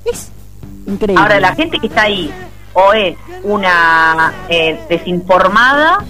Es 0.04 0.30
increíble. 0.86 1.22
Ahora, 1.22 1.40
la 1.40 1.54
gente 1.54 1.78
que 1.78 1.88
está 1.88 2.02
ahí 2.02 2.30
o 2.74 2.92
es 2.92 3.16
una 3.42 4.32
eh, 4.48 4.78
desinformada 4.88 6.04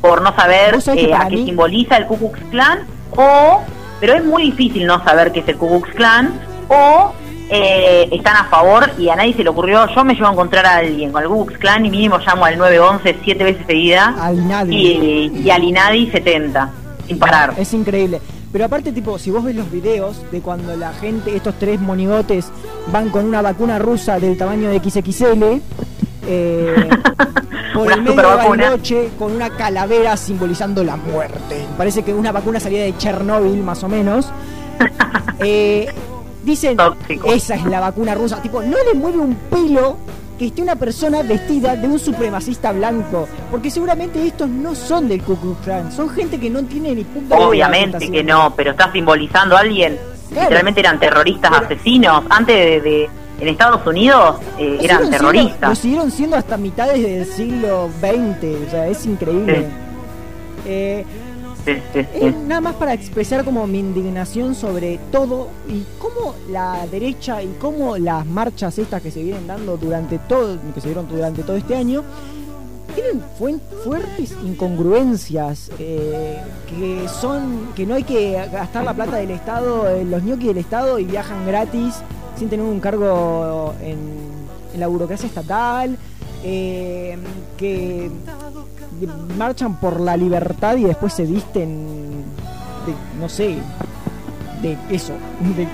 por 0.00 0.22
no 0.22 0.34
saber 0.34 0.78
eh, 0.94 1.14
a 1.14 1.26
qué 1.28 1.36
mí- 1.36 1.44
simboliza 1.46 1.96
el 1.96 2.06
Ku 2.06 2.16
Klux 2.18 2.38
Klan, 2.50 2.80
o, 3.16 3.60
pero 4.00 4.14
es 4.14 4.24
muy 4.24 4.44
difícil 4.44 4.86
no 4.86 5.02
saber 5.04 5.32
qué 5.32 5.40
es 5.40 5.48
el 5.48 5.56
Ku 5.56 5.68
Klux 5.80 5.94
Klan, 5.94 6.32
o 6.68 7.12
eh, 7.50 8.08
están 8.12 8.36
a 8.36 8.44
favor 8.44 8.90
y 8.98 9.08
a 9.08 9.16
nadie 9.16 9.32
se 9.34 9.42
le 9.42 9.48
ocurrió, 9.48 9.86
yo 9.94 10.04
me 10.04 10.14
llevo 10.14 10.28
a 10.28 10.32
encontrar 10.32 10.66
a 10.66 10.76
alguien 10.76 11.10
con 11.12 11.22
el 11.22 11.28
Ku 11.28 11.46
Klux 11.46 11.58
Klan 11.60 11.84
y 11.86 11.90
mínimo 11.90 12.18
llamo 12.18 12.44
al 12.44 12.58
911 12.58 13.16
siete 13.24 13.44
veces 13.44 13.66
seguida 13.66 14.14
Al 14.20 14.38
INADI. 14.38 14.76
y, 14.76 15.40
y 15.44 15.50
al 15.50 15.64
INADI 15.64 16.10
70, 16.10 16.70
sin 17.06 17.18
parar. 17.18 17.54
Es 17.56 17.72
increíble. 17.74 18.20
Pero 18.52 18.64
aparte, 18.64 18.92
tipo, 18.92 19.18
si 19.18 19.30
vos 19.30 19.44
ves 19.44 19.54
los 19.54 19.70
videos 19.70 20.22
de 20.30 20.40
cuando 20.40 20.74
la 20.74 20.92
gente, 20.94 21.36
estos 21.36 21.54
tres 21.58 21.80
monigotes, 21.80 22.50
van 22.90 23.10
con 23.10 23.26
una 23.26 23.42
vacuna 23.42 23.78
rusa 23.78 24.18
del 24.18 24.38
tamaño 24.38 24.70
de 24.70 24.78
XXL, 24.80 25.60
eh, 26.28 26.88
por 27.74 27.90
el 27.90 28.02
medio 28.02 28.16
de 28.16 28.22
supervacuna. 28.22 28.64
Bariloche, 28.70 29.08
con 29.18 29.32
una 29.32 29.50
calavera 29.50 30.16
simbolizando 30.16 30.84
la 30.84 30.96
muerte. 30.96 31.64
Parece 31.76 32.02
que 32.02 32.12
una 32.14 32.30
vacuna 32.32 32.60
salida 32.60 32.84
de 32.84 32.96
Chernóbil, 32.96 33.62
más 33.62 33.82
o 33.82 33.88
menos. 33.88 34.30
Eh, 35.40 35.86
dicen, 36.42 36.76
Tóxico. 36.76 37.32
esa 37.32 37.54
es 37.54 37.64
la 37.64 37.78
vacuna 37.78 38.14
rusa. 38.14 38.42
Tipo, 38.42 38.60
no 38.60 38.76
le 38.84 38.94
mueve 38.98 39.18
un 39.18 39.34
pelo 39.36 39.96
que 40.36 40.46
esté 40.46 40.62
una 40.62 40.74
persona 40.74 41.22
vestida 41.22 41.76
de 41.76 41.86
un 41.86 41.98
supremacista 42.00 42.72
blanco. 42.72 43.28
Porque 43.50 43.70
seguramente 43.70 44.24
estos 44.26 44.48
no 44.48 44.74
son 44.74 45.06
del 45.08 45.22
Ku 45.22 45.36
Klux 45.36 45.60
Klan. 45.64 45.92
Son 45.92 46.08
gente 46.10 46.40
que 46.40 46.50
no 46.50 46.64
tiene 46.64 46.92
ni 46.94 47.04
puta 47.04 47.36
de 47.36 47.44
Obviamente 47.44 48.10
que 48.10 48.24
no, 48.24 48.52
pero 48.56 48.72
está 48.72 48.90
simbolizando 48.92 49.56
a 49.56 49.60
alguien. 49.60 49.96
Claro. 50.28 50.42
Literalmente 50.42 50.80
eran 50.80 50.98
terroristas 50.98 51.50
Pero- 51.52 51.64
asesinos. 51.66 52.24
Antes 52.30 52.56
de, 52.56 52.80
de- 52.80 53.10
en 53.40 53.48
Estados 53.48 53.86
Unidos 53.86 54.36
eh, 54.58 54.78
eran 54.80 54.80
siguieron 54.80 54.98
siendo- 55.02 55.16
terroristas. 55.18 55.68
lo 55.70 55.74
siguieron 55.76 56.10
siendo 56.10 56.36
hasta 56.36 56.56
mitades 56.56 57.02
del 57.02 57.24
siglo 57.26 57.88
XX. 58.00 58.66
O 58.66 58.70
sea, 58.70 58.88
es 58.88 59.06
increíble. 59.06 59.58
Sí. 59.60 59.66
Eh, 60.66 61.04
Sí, 61.64 62.34
nada 62.46 62.62
más 62.62 62.74
para 62.76 62.94
expresar 62.94 63.44
como 63.44 63.66
mi 63.66 63.80
indignación 63.80 64.54
sobre 64.54 64.98
todo 65.12 65.48
y 65.68 65.84
cómo 65.98 66.34
la 66.50 66.86
derecha 66.90 67.42
y 67.42 67.48
cómo 67.60 67.98
las 67.98 68.24
marchas 68.24 68.78
estas 68.78 69.02
que 69.02 69.10
se 69.10 69.22
vienen 69.22 69.46
dando 69.46 69.76
durante 69.76 70.16
todo, 70.18 70.56
que 70.74 70.80
se 70.80 70.86
dieron 70.88 71.06
durante 71.08 71.42
todo 71.42 71.56
este 71.58 71.76
año, 71.76 72.04
tienen 72.94 73.22
fuertes 73.84 74.34
incongruencias 74.42 75.70
eh, 75.78 76.38
que 76.68 77.06
son 77.08 77.68
que 77.76 77.84
no 77.84 77.96
hay 77.96 78.04
que 78.04 78.32
gastar 78.50 78.84
la 78.84 78.94
plata 78.94 79.16
del 79.16 79.30
Estado, 79.32 79.88
eh, 79.90 80.04
los 80.06 80.22
ñoquis 80.22 80.46
del 80.48 80.58
Estado 80.58 80.98
y 80.98 81.04
viajan 81.04 81.46
gratis 81.46 81.96
sin 82.38 82.48
tener 82.48 82.64
un 82.64 82.80
cargo 82.80 83.74
en, 83.82 83.98
en 84.74 84.80
la 84.80 84.86
burocracia 84.86 85.26
estatal, 85.26 85.96
eh, 86.44 87.16
que 87.56 88.10
marchan 89.36 89.78
por 89.80 90.00
la 90.00 90.16
libertad 90.16 90.76
y 90.76 90.84
después 90.84 91.12
se 91.12 91.24
visten 91.24 92.24
de, 92.86 93.20
no 93.20 93.28
sé, 93.28 93.56
de 94.62 94.76
eso, 94.90 95.12
de 95.56 95.66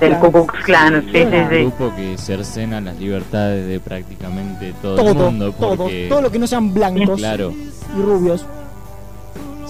Del. 0.00 0.18
Ku 0.18 0.30
Klux 0.32 0.64
Klan, 0.64 1.02
sí, 1.04 1.10
sí, 1.12 1.22
un 1.22 1.30
sí. 1.30 1.56
grupo 1.60 1.94
que 1.94 2.18
cercena 2.18 2.80
las 2.80 2.98
libertades 2.98 3.66
de 3.68 3.78
prácticamente 3.78 4.72
todo, 4.82 4.96
Todo, 4.96 5.10
el 5.10 5.16
mundo. 5.16 5.52
todo, 5.52 5.76
Porque, 5.76 6.06
todo 6.08 6.20
lo 6.20 6.30
que 6.32 6.38
no 6.40 6.46
sean 6.48 6.74
blancos 6.74 7.18
Claro, 7.20 7.52
y 7.52 8.02
rubios. 8.02 8.44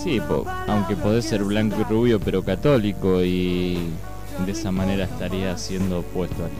sí, 0.03 0.18
po- 0.26 0.47
aunque 0.66 0.97
podés 0.97 1.26
ser 1.26 1.45
blanco 1.45 1.76
y 1.80 1.85
rubio, 1.85 2.18
pero 2.20 2.43
católico 2.43 3.22
y 3.22 3.78
de 4.47 4.53
esa 4.53 4.70
manera 4.72 5.05
estaría 5.05 5.57
siendo 5.59 6.01
opuesto 6.01 6.45
al 6.45 6.51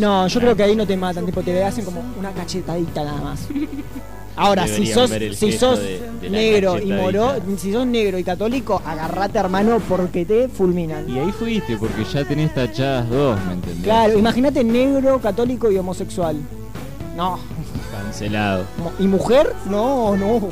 No, 0.00 0.26
yo 0.26 0.40
creo 0.40 0.56
que 0.56 0.62
ahí 0.62 0.76
no 0.76 0.86
te 0.86 0.96
matan, 0.96 1.24
tipo 1.26 1.42
te 1.42 1.62
hacen 1.64 1.84
como 1.84 2.02
una 2.18 2.30
cachetadita 2.32 3.04
nada 3.04 3.20
más. 3.20 3.48
Ahora, 4.36 4.68
si 4.68 4.86
sos, 4.86 5.10
si 5.36 5.50
sos 5.52 5.80
de- 5.80 6.00
de 6.20 6.30
la 6.30 6.38
negro 6.38 6.78
y 6.78 6.92
moro, 6.92 7.34
si 7.56 7.72
sos 7.72 7.84
negro 7.86 8.18
y 8.18 8.22
católico, 8.24 8.80
agarrate 8.86 9.36
hermano 9.38 9.80
porque 9.88 10.24
te 10.24 10.48
fulminan. 10.48 11.08
Y 11.10 11.18
ahí 11.18 11.32
fuiste, 11.32 11.76
porque 11.76 12.04
ya 12.04 12.24
tenés 12.24 12.54
tachadas 12.54 13.10
dos, 13.10 13.36
¿me 13.46 13.54
entendés? 13.54 13.82
Claro, 13.82 14.16
imagínate 14.16 14.62
negro, 14.62 15.18
católico 15.20 15.70
y 15.72 15.78
homosexual. 15.78 16.36
No. 17.16 17.40
Cancelado. 17.90 18.62
¿Y 19.00 19.08
mujer? 19.08 19.52
No, 19.68 20.16
no. 20.16 20.48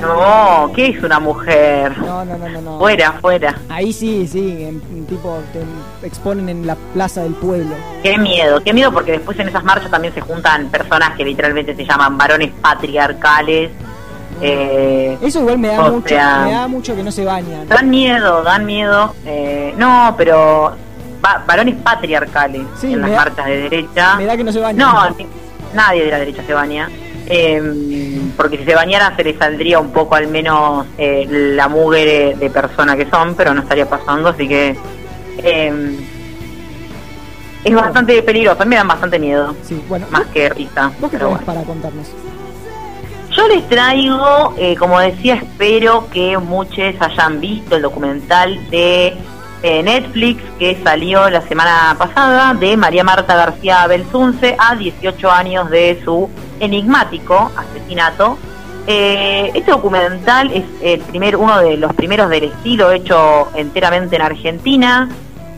No, 0.00 0.70
¿qué 0.74 0.88
es 0.88 1.02
una 1.02 1.18
mujer? 1.18 1.96
No, 1.98 2.24
no, 2.24 2.36
no, 2.38 2.48
no. 2.48 2.60
no. 2.60 2.78
Fuera, 2.78 3.12
fuera. 3.20 3.54
Ahí 3.68 3.92
sí, 3.92 4.26
sí, 4.26 4.62
en- 4.62 4.82
en 4.92 5.06
tipo 5.06 5.38
te 5.52 6.06
exponen 6.06 6.48
en 6.48 6.66
la 6.66 6.76
plaza 6.94 7.22
del 7.22 7.34
pueblo. 7.34 7.74
Qué 8.02 8.16
miedo, 8.18 8.60
qué 8.62 8.72
miedo 8.72 8.92
porque 8.92 9.12
después 9.12 9.38
en 9.40 9.48
esas 9.48 9.64
marchas 9.64 9.90
también 9.90 10.14
se 10.14 10.20
juntan 10.20 10.68
personas 10.68 11.16
que 11.16 11.24
literalmente 11.24 11.74
se 11.74 11.84
llaman 11.84 12.16
varones 12.18 12.50
patriarcales. 12.60 13.70
Eh, 14.42 15.18
Eso 15.20 15.40
igual 15.40 15.58
me 15.58 15.68
da 15.68 15.90
mucho, 15.90 16.08
sea- 16.08 16.42
me 16.44 16.52
da 16.52 16.68
mucho 16.68 16.94
que 16.96 17.02
no 17.02 17.10
se 17.10 17.24
bañan. 17.24 17.68
dan 17.68 17.90
miedo, 17.90 18.42
dan 18.42 18.64
miedo. 18.64 19.14
Eh, 19.26 19.74
no, 19.76 20.14
pero 20.16 20.72
va- 21.24 21.42
varones 21.46 21.74
patriarcales 21.76 22.62
Sí, 22.80 22.92
en 22.92 23.00
las 23.02 23.10
da- 23.10 23.16
marchas 23.16 23.46
de 23.46 23.56
derecha. 23.62 24.14
Me 24.16 24.24
da 24.26 24.36
que 24.36 24.44
no 24.44 24.52
se 24.52 24.60
bañan. 24.60 24.78
No, 24.88 25.16
nadie 25.74 26.04
de 26.04 26.10
la 26.10 26.18
derecha 26.20 26.42
se 26.46 26.54
baña. 26.54 26.88
Eh, 27.32 28.20
porque 28.36 28.58
si 28.58 28.64
se 28.64 28.74
bañara 28.74 29.14
se 29.16 29.22
les 29.22 29.38
saldría 29.38 29.78
un 29.78 29.92
poco 29.92 30.16
al 30.16 30.26
menos 30.26 30.84
eh, 30.98 31.26
la 31.28 31.68
mugre 31.68 32.34
de 32.34 32.50
persona 32.50 32.96
que 32.96 33.08
son, 33.08 33.34
pero 33.36 33.54
no 33.54 33.62
estaría 33.62 33.88
pasando, 33.88 34.30
así 34.30 34.48
que... 34.48 34.76
eh, 35.38 35.96
es 37.62 37.74
bastante 37.74 38.22
peligroso, 38.22 38.64
me 38.64 38.76
dan 38.76 38.88
bastante 38.88 39.18
miedo, 39.18 39.54
Sí, 39.62 39.80
bueno. 39.86 40.06
más 40.10 40.26
que 40.28 40.48
risa. 40.48 40.90
¿Vos 40.98 41.10
qué 41.10 41.18
pero 41.18 41.28
bueno. 41.30 41.44
para 41.44 41.62
contarnos? 41.62 42.08
Yo 43.36 43.46
les 43.48 43.68
traigo, 43.68 44.54
eh, 44.58 44.74
como 44.76 44.98
decía, 44.98 45.34
espero 45.34 46.08
que 46.10 46.36
muchos 46.38 46.94
hayan 46.98 47.38
visto 47.38 47.76
el 47.76 47.82
documental 47.82 48.58
de 48.70 49.14
eh, 49.62 49.82
Netflix 49.82 50.42
que 50.58 50.78
salió 50.82 51.28
la 51.28 51.42
semana 51.42 51.94
pasada 51.98 52.54
de 52.54 52.76
María 52.76 53.04
Marta 53.04 53.36
García 53.36 53.86
Belsunce 53.86 54.56
a 54.58 54.74
18 54.74 55.30
años 55.30 55.70
de 55.70 56.00
su 56.04 56.28
enigmático 56.60 57.50
asesinato. 57.56 58.38
Eh, 58.86 59.50
este 59.54 59.70
documental 59.70 60.50
es 60.52 60.64
el 60.82 61.00
primer, 61.00 61.36
uno 61.36 61.60
de 61.60 61.76
los 61.76 61.92
primeros 61.94 62.30
del 62.30 62.44
estilo 62.44 62.90
hecho 62.90 63.48
enteramente 63.54 64.16
en 64.16 64.22
Argentina 64.22 65.08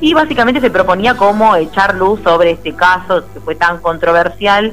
y 0.00 0.14
básicamente 0.14 0.60
se 0.60 0.70
proponía 0.70 1.14
como 1.14 1.54
echar 1.54 1.94
luz 1.94 2.20
sobre 2.24 2.50
este 2.50 2.74
caso 2.74 3.24
que 3.32 3.40
fue 3.40 3.54
tan 3.54 3.78
controversial 3.78 4.72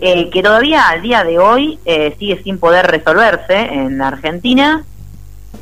eh, 0.00 0.28
que 0.30 0.42
todavía 0.42 0.88
al 0.88 1.02
día 1.02 1.22
de 1.22 1.38
hoy 1.38 1.78
eh, 1.84 2.16
sigue 2.18 2.42
sin 2.42 2.58
poder 2.58 2.86
resolverse 2.88 3.56
en 3.56 4.02
Argentina 4.02 4.84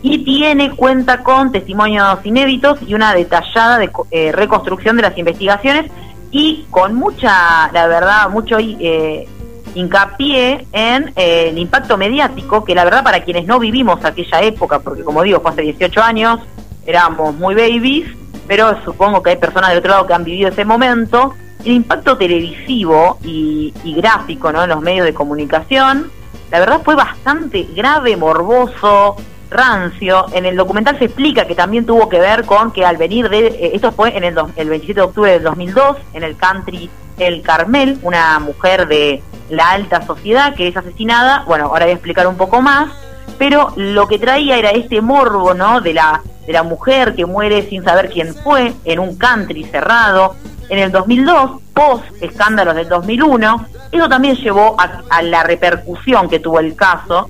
y 0.01 0.19
tiene 0.25 0.71
cuenta 0.71 1.23
con 1.23 1.53
testimonios 1.53 2.19
inéditos 2.25 2.79
y 2.87 2.95
una 2.95 3.15
detallada 3.15 3.79
de, 3.79 3.91
eh, 4.11 4.33
reconstrucción 4.33 4.97
de 4.97 5.03
las 5.03 5.17
investigaciones 5.19 5.91
y 6.31 6.67
con 6.71 6.95
mucha, 6.95 7.71
la 7.73 7.87
verdad, 7.87 8.31
mucho 8.31 8.57
eh, 8.59 9.29
hincapié 9.75 10.67
en 10.73 11.13
eh, 11.15 11.51
el 11.51 11.59
impacto 11.59 11.97
mediático 11.97 12.65
que 12.65 12.75
la 12.75 12.85
verdad 12.85 13.05
para 13.05 13.23
quienes 13.23 13.47
no 13.47 13.59
vivimos 13.59 14.05
aquella 14.05 14.41
época, 14.43 14.81
porque 14.81 15.05
como 15.05 15.23
digo, 15.23 15.41
fue 15.41 15.51
hace 15.51 15.63
18 15.63 16.03
años, 16.03 16.41
éramos 16.87 17.35
muy 17.35 17.55
babies, 17.55 18.09
pero 18.49 18.83
supongo 18.85 19.23
que 19.23 19.31
hay 19.31 19.37
personas 19.37 19.71
del 19.71 19.79
otro 19.79 19.91
lado 19.93 20.07
que 20.07 20.15
han 20.15 20.25
vivido 20.25 20.49
ese 20.49 20.65
momento, 20.65 21.35
el 21.65 21.73
impacto 21.73 22.17
televisivo 22.17 23.19
y, 23.23 23.73
y 23.85 23.95
gráfico 23.95 24.51
¿no? 24.51 24.65
en 24.65 24.71
los 24.71 24.81
medios 24.81 25.07
de 25.07 25.15
comunicación, 25.15 26.11
la 26.51 26.59
verdad 26.59 26.81
fue 26.85 26.95
bastante 26.95 27.67
grave, 27.75 28.17
morboso, 28.17 29.17
rancio. 29.53 30.27
En 30.33 30.47
el 30.47 30.57
documental 30.57 30.99
se 30.99 31.05
explica 31.07 31.47
que 31.47 31.55
también 31.55 31.87
tuvo 31.87 32.09
que 32.09 32.19
ver 32.19 32.45
con 32.45 32.73
que 32.73 32.85
al 32.85 32.97
venir 32.97 33.29
de, 33.29 33.47
eh, 33.49 33.71
esto 33.75 33.93
fue 33.93 34.17
en 34.17 34.25
el, 34.25 34.35
dos- 34.35 34.51
el 34.57 34.69
27 34.69 35.01
de 35.01 35.07
octubre 35.07 35.33
del 35.33 35.43
2002, 35.43 35.97
en 36.15 36.23
el 36.25 36.37
country 36.37 36.91
El 37.19 37.43
Carmel, 37.43 37.99
una 38.03 38.39
mujer 38.39 38.89
de 38.89 39.23
la 39.51 39.71
alta 39.71 40.01
sociedad 40.07 40.55
que 40.55 40.69
es 40.69 40.77
asesinada, 40.77 41.45
bueno, 41.47 41.67
ahora 41.67 41.85
voy 41.85 41.91
a 41.93 41.95
explicar 41.95 42.27
un 42.27 42.37
poco 42.37 42.61
más, 42.63 42.91
pero 43.39 43.73
lo 43.77 44.09
que 44.09 44.19
traía 44.19 44.57
era 44.57 44.71
este 44.71 45.01
morbo, 45.01 45.53
¿no? 45.55 45.81
De 45.81 45.93
la, 45.95 46.23
de 46.47 46.53
la 46.53 46.63
mujer 46.63 47.15
que 47.15 47.27
muere 47.27 47.69
sin 47.69 47.85
saber 47.85 48.09
quién 48.11 48.35
fue, 48.35 48.73
en 48.85 48.99
un 48.99 49.17
country 49.19 49.65
cerrado. 49.65 50.35
En 50.69 50.79
el 50.79 50.91
2002, 50.91 51.61
post 51.75 52.05
escándalos 52.23 52.75
del 52.75 52.89
2001, 52.89 53.67
eso 53.91 54.09
también 54.09 54.37
llevó 54.37 54.75
a, 54.81 55.03
a 55.11 55.21
la 55.23 55.43
repercusión 55.43 56.31
que 56.31 56.39
tuvo 56.39 56.61
el 56.61 56.75
caso, 56.75 57.29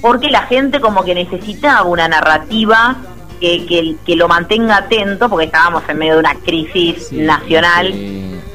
porque 0.00 0.30
la 0.30 0.42
gente 0.42 0.80
como 0.80 1.04
que 1.04 1.14
necesitaba 1.14 1.82
una 1.88 2.08
narrativa 2.08 2.96
que, 3.40 3.66
que, 3.66 3.96
que 4.04 4.16
lo 4.16 4.28
mantenga 4.28 4.76
atento, 4.78 5.28
porque 5.28 5.46
estábamos 5.46 5.82
en 5.88 5.98
medio 5.98 6.14
de 6.14 6.18
una 6.20 6.34
crisis 6.34 7.08
Sí, 7.08 7.16
nacional 7.16 7.92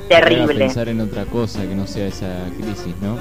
terrible. 0.10 0.56
pensar 0.66 0.90
en 0.90 1.02
otra 1.02 1.26
cosa 1.26 1.62
que 1.62 1.76
no 1.76 1.88
sea 1.88 2.08
esa 2.08 2.28
crisis, 2.60 2.94
¿no? 3.02 3.18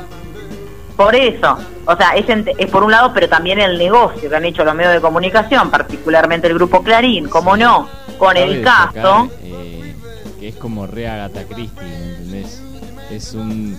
Por 0.96 1.14
eso, 1.16 1.58
o 1.86 1.96
sea, 1.96 2.10
es, 2.10 2.26
ent- 2.26 2.54
es 2.56 2.70
por 2.70 2.84
un 2.84 2.92
lado, 2.92 3.12
pero 3.12 3.28
también 3.28 3.58
el 3.58 3.78
negocio 3.78 4.28
que 4.30 4.36
han 4.36 4.44
hecho 4.44 4.64
los 4.64 4.74
medios 4.76 4.92
de 4.92 5.00
comunicación, 5.00 5.70
particularmente 5.70 6.46
el 6.46 6.54
grupo 6.54 6.82
Clarín, 6.84 7.28
como 7.28 7.56
no, 7.56 7.88
con 8.18 8.36
el 8.36 8.62
caso. 8.62 9.28
eh, 9.42 9.94
que 10.38 10.48
es 10.48 10.54
como 10.56 10.86
re 10.86 11.08
Agatha 11.08 11.44
Christie, 11.44 11.82
¿me 11.82 12.04
entendés? 12.10 12.62
Es 13.10 13.32
un, 13.34 13.76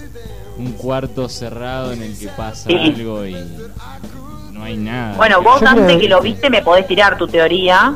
un 0.57 0.71
cuarto 0.73 1.29
cerrado 1.29 1.93
en 1.93 2.01
el 2.01 2.17
que 2.19 2.27
pasa 2.29 2.67
Sí. 2.69 2.75
algo 2.75 3.25
y 3.25 3.35
no 4.55 4.63
hay 4.63 4.77
nada. 4.77 5.15
Bueno, 5.17 5.41
vos 5.41 5.59
Yo 5.61 5.67
antes 5.67 5.85
creo- 5.85 5.99
que 5.99 6.09
lo 6.09 6.21
viste 6.21 6.49
me 6.49 6.61
podés 6.61 6.87
tirar 6.87 7.17
tu 7.17 7.27
teoría, 7.27 7.93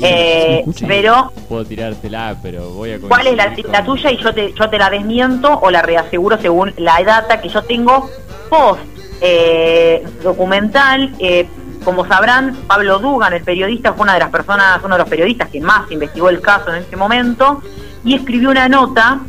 eh, 0.00 0.64
pero 0.86 1.32
Puedo 1.48 1.64
tirártela, 1.64 2.36
pero 2.42 2.70
voy 2.70 2.92
a 2.92 3.00
¿cuál 3.00 3.26
es 3.26 3.36
la, 3.36 3.52
la 3.72 3.84
tuya 3.84 4.10
y 4.12 4.16
yo 4.18 4.32
te, 4.32 4.52
yo 4.54 4.68
te 4.70 4.78
la 4.78 4.88
desmiento 4.90 5.58
o 5.60 5.70
la 5.70 5.82
reaseguro 5.82 6.38
según 6.40 6.72
la 6.76 7.02
data 7.02 7.40
que 7.40 7.48
yo 7.48 7.62
tengo 7.62 8.08
post 8.48 8.80
eh, 9.20 10.06
documental? 10.22 11.12
eh, 11.18 11.48
como 11.84 12.04
sabrán, 12.06 12.56
Pablo 12.66 12.98
Dugan, 12.98 13.32
el 13.32 13.44
periodista, 13.44 13.92
fue 13.92 14.02
una 14.02 14.14
de 14.14 14.18
las 14.18 14.30
personas, 14.30 14.80
uno 14.82 14.96
de 14.96 14.98
los 15.02 15.08
periodistas 15.08 15.48
que 15.50 15.60
más 15.60 15.88
investigó 15.92 16.28
el 16.28 16.40
caso 16.40 16.74
en 16.74 16.82
ese 16.82 16.96
momento 16.96 17.62
y 18.04 18.14
escribió 18.14 18.50
una 18.50 18.68
nota 18.68 19.20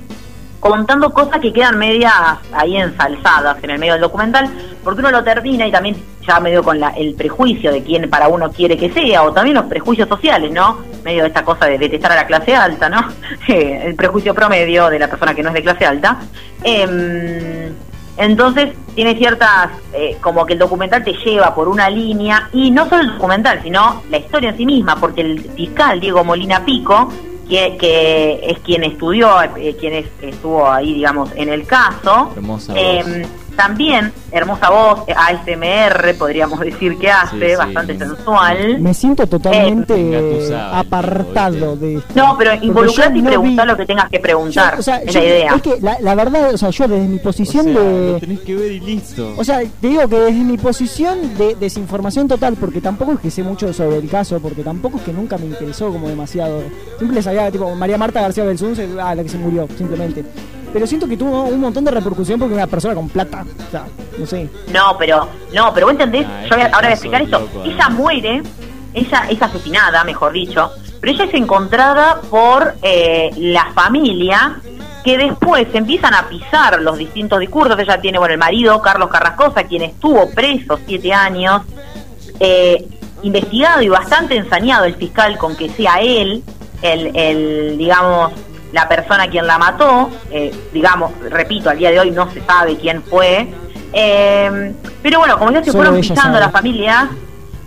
contando 0.59 1.11
cosas 1.11 1.39
que 1.39 1.53
quedan 1.53 1.77
medias 1.77 2.13
ahí 2.51 2.77
ensalzadas 2.77 3.57
en 3.63 3.69
el 3.69 3.79
medio 3.79 3.93
del 3.93 4.01
documental, 4.01 4.49
porque 4.83 5.01
uno 5.01 5.11
lo 5.11 5.23
termina 5.23 5.67
y 5.67 5.71
también 5.71 5.95
ya 6.27 6.39
medio 6.39 6.63
con 6.63 6.79
la, 6.79 6.89
el 6.89 7.13
prejuicio 7.15 7.71
de 7.71 7.83
quién 7.83 8.09
para 8.09 8.27
uno 8.27 8.51
quiere 8.51 8.77
que 8.77 8.91
sea, 8.91 9.23
o 9.23 9.31
también 9.31 9.55
los 9.55 9.65
prejuicios 9.65 10.09
sociales, 10.09 10.51
¿no? 10.51 10.79
Medio 11.03 11.23
de 11.23 11.29
esta 11.29 11.43
cosa 11.43 11.65
de 11.65 11.77
detestar 11.77 12.11
a 12.11 12.15
la 12.15 12.27
clase 12.27 12.55
alta, 12.55 12.89
¿no? 12.89 13.01
Eh, 13.47 13.83
el 13.85 13.95
prejuicio 13.95 14.33
promedio 14.33 14.89
de 14.89 14.99
la 14.99 15.07
persona 15.07 15.33
que 15.33 15.41
no 15.41 15.49
es 15.49 15.55
de 15.55 15.61
clase 15.61 15.85
alta. 15.85 16.19
Em, 16.63 17.71
entonces 18.17 18.73
tiene 18.93 19.15
ciertas, 19.15 19.69
eh, 19.93 20.17
como 20.19 20.45
que 20.45 20.53
el 20.53 20.59
documental 20.59 21.01
te 21.03 21.13
lleva 21.13 21.55
por 21.55 21.69
una 21.69 21.89
línea, 21.89 22.49
y 22.51 22.71
no 22.71 22.89
solo 22.89 23.03
el 23.03 23.13
documental, 23.13 23.61
sino 23.63 24.03
la 24.09 24.17
historia 24.17 24.49
en 24.49 24.57
sí 24.57 24.65
misma, 24.65 24.97
porque 24.97 25.21
el 25.21 25.39
fiscal 25.39 25.99
Diego 26.01 26.25
Molina 26.25 26.65
Pico, 26.65 27.09
que, 27.49 27.77
que 27.77 28.39
es 28.43 28.59
quien 28.59 28.83
estudió, 28.83 29.29
eh, 29.55 29.75
quien 29.79 29.93
es- 29.93 30.05
estuvo 30.21 30.69
ahí, 30.69 30.93
digamos, 30.95 31.29
en 31.35 31.49
el 31.49 31.65
caso, 31.65 32.31
Hermosa 32.35 32.73
eh, 32.75 33.03
voz. 33.03 33.29
También, 33.57 34.13
hermosa 34.31 34.69
voz, 34.69 34.99
eh, 35.07 35.13
ASMR, 35.17 36.13
podríamos 36.17 36.59
decir 36.61 36.97
que 36.97 37.09
hace, 37.11 37.37
Sí, 37.37 37.45
sí. 37.49 37.55
bastante 37.57 37.97
sensual. 37.97 38.79
Me 38.79 38.93
siento 38.93 39.27
totalmente 39.27 39.93
Engatusado, 39.95 40.75
apartado 40.75 41.75
de 41.75 41.95
esto. 41.95 42.13
No, 42.15 42.35
pero 42.37 42.53
involucrate 42.61 43.17
y 43.17 43.21
no 43.21 43.41
vi- 43.41 43.55
lo 43.55 43.75
que 43.75 43.85
tengas 43.85 44.09
que 44.09 44.19
preguntar, 44.19 44.75
Yo, 44.75 44.79
o 44.79 44.83
sea, 44.83 44.97
es 44.97 45.13
yo- 45.13 45.19
la 45.19 45.25
idea. 45.25 45.55
Es 45.55 45.61
que 45.61 45.77
la, 45.81 45.97
la 45.99 46.15
verdad, 46.15 46.53
o 46.53 46.57
sea, 46.57 46.69
yo 46.69 46.87
desde 46.87 47.07
mi 47.07 47.17
O 47.17 47.21
posición 47.21 47.65
sea, 47.65 47.73
de... 47.81 48.11
lo 48.13 48.19
tenés 48.19 48.39
que 48.41 48.55
ver 48.55 48.71
y 48.71 48.79
listo. 48.79 49.33
O 49.37 49.43
sea, 49.43 49.59
te 49.81 49.87
digo 49.87 50.07
que 50.07 50.15
desde 50.19 50.43
mi 50.43 50.57
posición 50.57 51.35
de 51.37 51.55
desinformación 51.55 52.27
total, 52.27 52.55
porque 52.59 52.79
tampoco 52.79 53.13
es 53.13 53.19
que 53.19 53.31
sé 53.31 53.43
mucho 53.43 53.73
sobre 53.73 53.97
el 53.97 54.07
caso, 54.09 54.39
porque 54.39 54.61
tampoco 54.63 54.97
es 54.97 55.03
que 55.03 55.13
nunca 55.13 55.37
me 55.37 55.47
interesó 55.47 55.91
como 55.91 56.07
demasiado. 56.07 56.61
Siempre 56.99 57.21
sabía, 57.21 57.49
tipo, 57.51 57.73
María 57.75 57.97
Marta 57.97 58.21
García 58.21 58.43
Belsunce, 58.43 58.87
ah, 59.01 59.15
la 59.15 59.23
que 59.23 59.29
se 59.29 59.37
murió, 59.37 59.67
simplemente. 59.77 60.23
Pero 60.73 60.85
siento 60.87 61.07
que 61.07 61.17
tuvo 61.17 61.43
un 61.45 61.59
montón 61.59 61.83
de 61.85 61.91
repercusión 61.91 62.39
porque 62.39 62.53
una 62.55 62.67
persona 62.67 62.93
con 62.93 63.09
plata. 63.09 63.45
O 63.67 63.71
sea, 63.71 63.85
no 64.17 64.25
sé. 64.25 64.49
No, 64.73 64.97
pero, 64.97 65.27
no, 65.53 65.73
pero 65.73 65.87
vos 65.87 65.93
entendés, 65.93 66.25
Ah, 66.27 66.43
yo 66.49 66.55
voy 66.55 66.61
a- 66.61 66.65
ahora 66.65 66.79
voy 66.81 66.87
a 66.87 66.93
explicar 66.93 67.21
es 67.21 67.27
esto. 67.27 67.39
loco, 67.39 67.63
ella 67.63 67.89
muere, 67.89 68.41
ella 68.93 69.23
es 69.29 69.41
asesinada, 69.41 70.03
mejor 70.03 70.33
dicho, 70.33 70.71
pero 70.99 71.13
ella 71.13 71.25
es 71.25 71.33
encontrada 71.33 72.21
por 72.29 72.75
eh, 72.81 73.29
la 73.37 73.71
familia 73.73 74.59
que 75.03 75.17
después 75.17 75.67
empiezan 75.73 76.13
a 76.13 76.27
pisar 76.27 76.81
los 76.81 76.97
distintos 76.97 77.39
discursos. 77.39 77.79
Ella 77.79 78.01
tiene, 78.01 78.17
bueno, 78.19 78.33
el 78.33 78.39
marido, 78.39 78.81
Carlos 78.81 79.09
Carrascosa, 79.09 79.63
quien 79.63 79.83
estuvo 79.83 80.29
preso 80.31 80.77
siete 80.85 81.13
años, 81.13 81.61
eh, 82.39 82.85
investigado 83.23 83.81
y 83.81 83.87
bastante 83.89 84.35
ensañado 84.35 84.83
el 84.85 84.95
fiscal 84.95 85.37
con 85.37 85.55
que 85.55 85.69
sea 85.69 86.01
él, 86.01 86.43
el, 86.81 87.15
el 87.15 87.77
digamos, 87.77 88.31
la 88.71 88.87
persona 88.87 89.27
quien 89.27 89.47
la 89.47 89.57
mató, 89.57 90.09
eh, 90.31 90.53
digamos, 90.73 91.11
repito, 91.29 91.69
al 91.69 91.77
día 91.77 91.91
de 91.91 91.99
hoy 91.99 92.11
no 92.11 92.29
se 92.31 92.41
sabe 92.41 92.77
quién 92.77 93.01
fue, 93.03 93.47
eh, 93.93 94.73
pero 95.01 95.19
bueno, 95.19 95.37
como 95.37 95.51
ya 95.51 95.63
se 95.63 95.71
Solo 95.71 95.85
fueron 95.85 96.01
pisando 96.01 96.39
las 96.39 96.51
familias, 96.51 97.05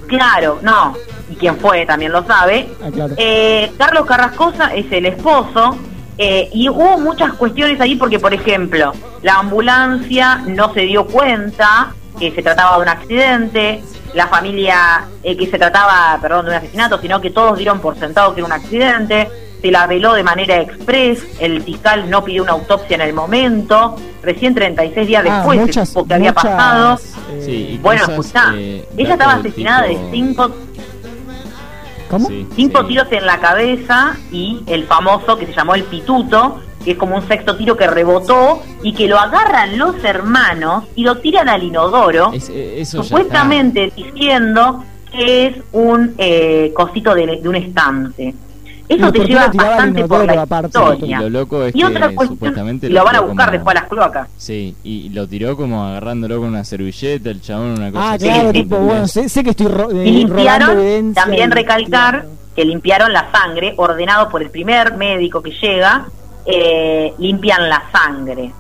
claro, 0.06 0.58
no, 0.62 0.94
y 1.30 1.36
quién 1.36 1.56
fue 1.58 1.86
también 1.86 2.12
lo 2.12 2.24
sabe, 2.24 2.68
Ah, 2.82 2.88
claro. 2.92 3.14
eh, 3.16 3.72
Carlos 3.78 4.04
Carrascosa 4.06 4.74
es 4.74 4.90
el 4.92 5.06
esposo 5.06 5.76
eh, 6.18 6.50
y 6.52 6.68
hubo 6.68 6.98
muchas 6.98 7.32
cuestiones 7.34 7.80
ahí 7.80 7.96
porque, 7.96 8.18
por 8.18 8.34
ejemplo, 8.34 8.92
la 9.22 9.34
ambulancia 9.36 10.36
no 10.46 10.72
se 10.74 10.82
dio 10.82 11.06
cuenta 11.06 11.94
que 12.18 12.30
se 12.32 12.42
trataba 12.42 12.76
de 12.76 12.82
un 12.82 12.88
accidente, 12.88 13.82
la 14.12 14.26
familia 14.26 15.06
eh, 15.22 15.36
que 15.36 15.46
se 15.46 15.56
trataba, 15.56 16.18
perdón, 16.20 16.44
de 16.46 16.50
un 16.50 16.56
asesinato, 16.58 17.00
sino 17.00 17.20
que 17.20 17.30
todos 17.30 17.56
dieron 17.56 17.80
por 17.80 17.96
sentado 17.98 18.34
que 18.34 18.40
era 18.40 18.46
un 18.46 18.52
accidente, 18.52 19.30
se 19.60 19.70
la 19.70 19.86
veló 19.86 20.14
de 20.14 20.22
manera 20.22 20.60
express, 20.60 21.24
el 21.40 21.62
fiscal 21.62 22.08
no 22.10 22.24
pidió 22.24 22.42
una 22.42 22.52
autopsia 22.52 22.94
en 22.96 23.00
el 23.02 23.12
momento, 23.12 23.96
recién 24.22 24.54
36 24.54 25.06
días 25.06 25.24
Ah, 25.28 25.36
después 25.36 25.60
muchas, 25.60 25.88
se 25.88 25.94
supo 25.94 26.06
que 26.08 26.14
había 26.14 26.30
muchas, 26.32 26.44
pasado. 26.44 26.98
eh, 27.32 27.42
Sí, 27.44 27.78
Bueno, 27.82 28.00
cosas, 28.06 28.18
escuchá, 28.26 28.52
eh, 28.56 28.88
ella 28.96 29.12
estaba 29.12 29.32
asesinada 29.34 29.86
tipo- 29.88 30.00
de 30.04 30.10
cinco 30.10 30.50
¿Cómo? 32.10 32.26
Sí, 32.28 32.46
Cinco 32.56 32.80
sí. 32.82 32.88
tiros 32.88 33.06
en 33.12 33.24
la 33.24 33.38
cabeza 33.38 34.16
y 34.32 34.62
el 34.66 34.84
famoso 34.86 35.38
que 35.38 35.46
se 35.46 35.52
llamó 35.52 35.76
el 35.76 35.84
pituto, 35.84 36.58
que 36.84 36.92
es 36.92 36.96
como 36.98 37.14
un 37.16 37.28
sexto 37.28 37.54
tiro 37.56 37.76
que 37.76 37.86
rebotó 37.86 38.62
y 38.82 38.94
que 38.94 39.06
lo 39.06 39.16
agarran 39.18 39.78
los 39.78 40.02
hermanos 40.02 40.84
y 40.96 41.04
lo 41.04 41.18
tiran 41.18 41.48
al 41.48 41.62
inodoro, 41.62 42.32
Es- 42.32 42.48
eh, 42.48 42.80
eso 42.80 43.02
supuestamente 43.04 43.92
diciendo 43.94 44.82
que 45.12 45.46
es 45.46 45.56
un 45.72 46.14
eh, 46.18 46.72
cosito 46.74 47.14
de, 47.14 47.26
de 47.40 47.48
un 47.48 47.54
estante. 47.56 48.34
Eso 48.90 49.08
¿Y 49.08 49.12
te 49.12 49.24
lleva 49.24 49.46
bastante 49.46 50.04
por 50.04 50.26
la 50.26 50.42
aparte? 50.42 50.66
historia. 50.78 51.20
Lo 51.20 51.30
loco 51.30 51.62
es 51.64 51.74
Y 51.74 51.78
que 51.78 51.84
otra 51.84 52.00
cuestión, 52.08 52.28
supuestamente 52.28 52.88
lo 52.90 53.04
van 53.04 53.16
a 53.16 53.20
buscar 53.20 53.46
como- 53.46 53.52
después 53.52 53.76
a 53.76 53.80
las 53.80 53.88
cloacas. 53.88 54.28
Sí, 54.36 54.74
y 54.82 55.08
lo 55.10 55.28
tiró 55.28 55.56
como 55.56 55.84
agarrándolo 55.84 56.38
con 56.40 56.48
una 56.48 56.64
servilleta, 56.64 57.30
el 57.30 57.40
chabón, 57.40 57.72
una 57.78 57.92
cosa 57.92 58.04
Ah, 58.10 58.12
así. 58.14 58.24
claro, 58.26 58.48
sí, 58.48 58.52
tipo, 58.62 58.76
bueno, 58.78 59.06
sé, 59.06 59.28
sé 59.28 59.44
que 59.44 59.50
estoy 59.50 59.68
ro 59.68 59.90
eh, 59.92 60.04
Y 60.08 60.10
limpiaron, 60.10 60.70
evidencia 60.72 61.22
también 61.22 61.50
recalcar 61.52 62.26
que 62.56 62.64
limpiaron 62.64 63.12
la 63.12 63.30
sangre, 63.30 63.74
ordenado 63.76 64.28
por 64.28 64.42
el 64.42 64.50
primer 64.50 64.96
médico 64.96 65.40
que 65.40 65.52
llega, 65.52 66.06
eh, 66.44 67.14
limpian 67.18 67.68
la 67.68 67.84
sangre. 67.92 68.50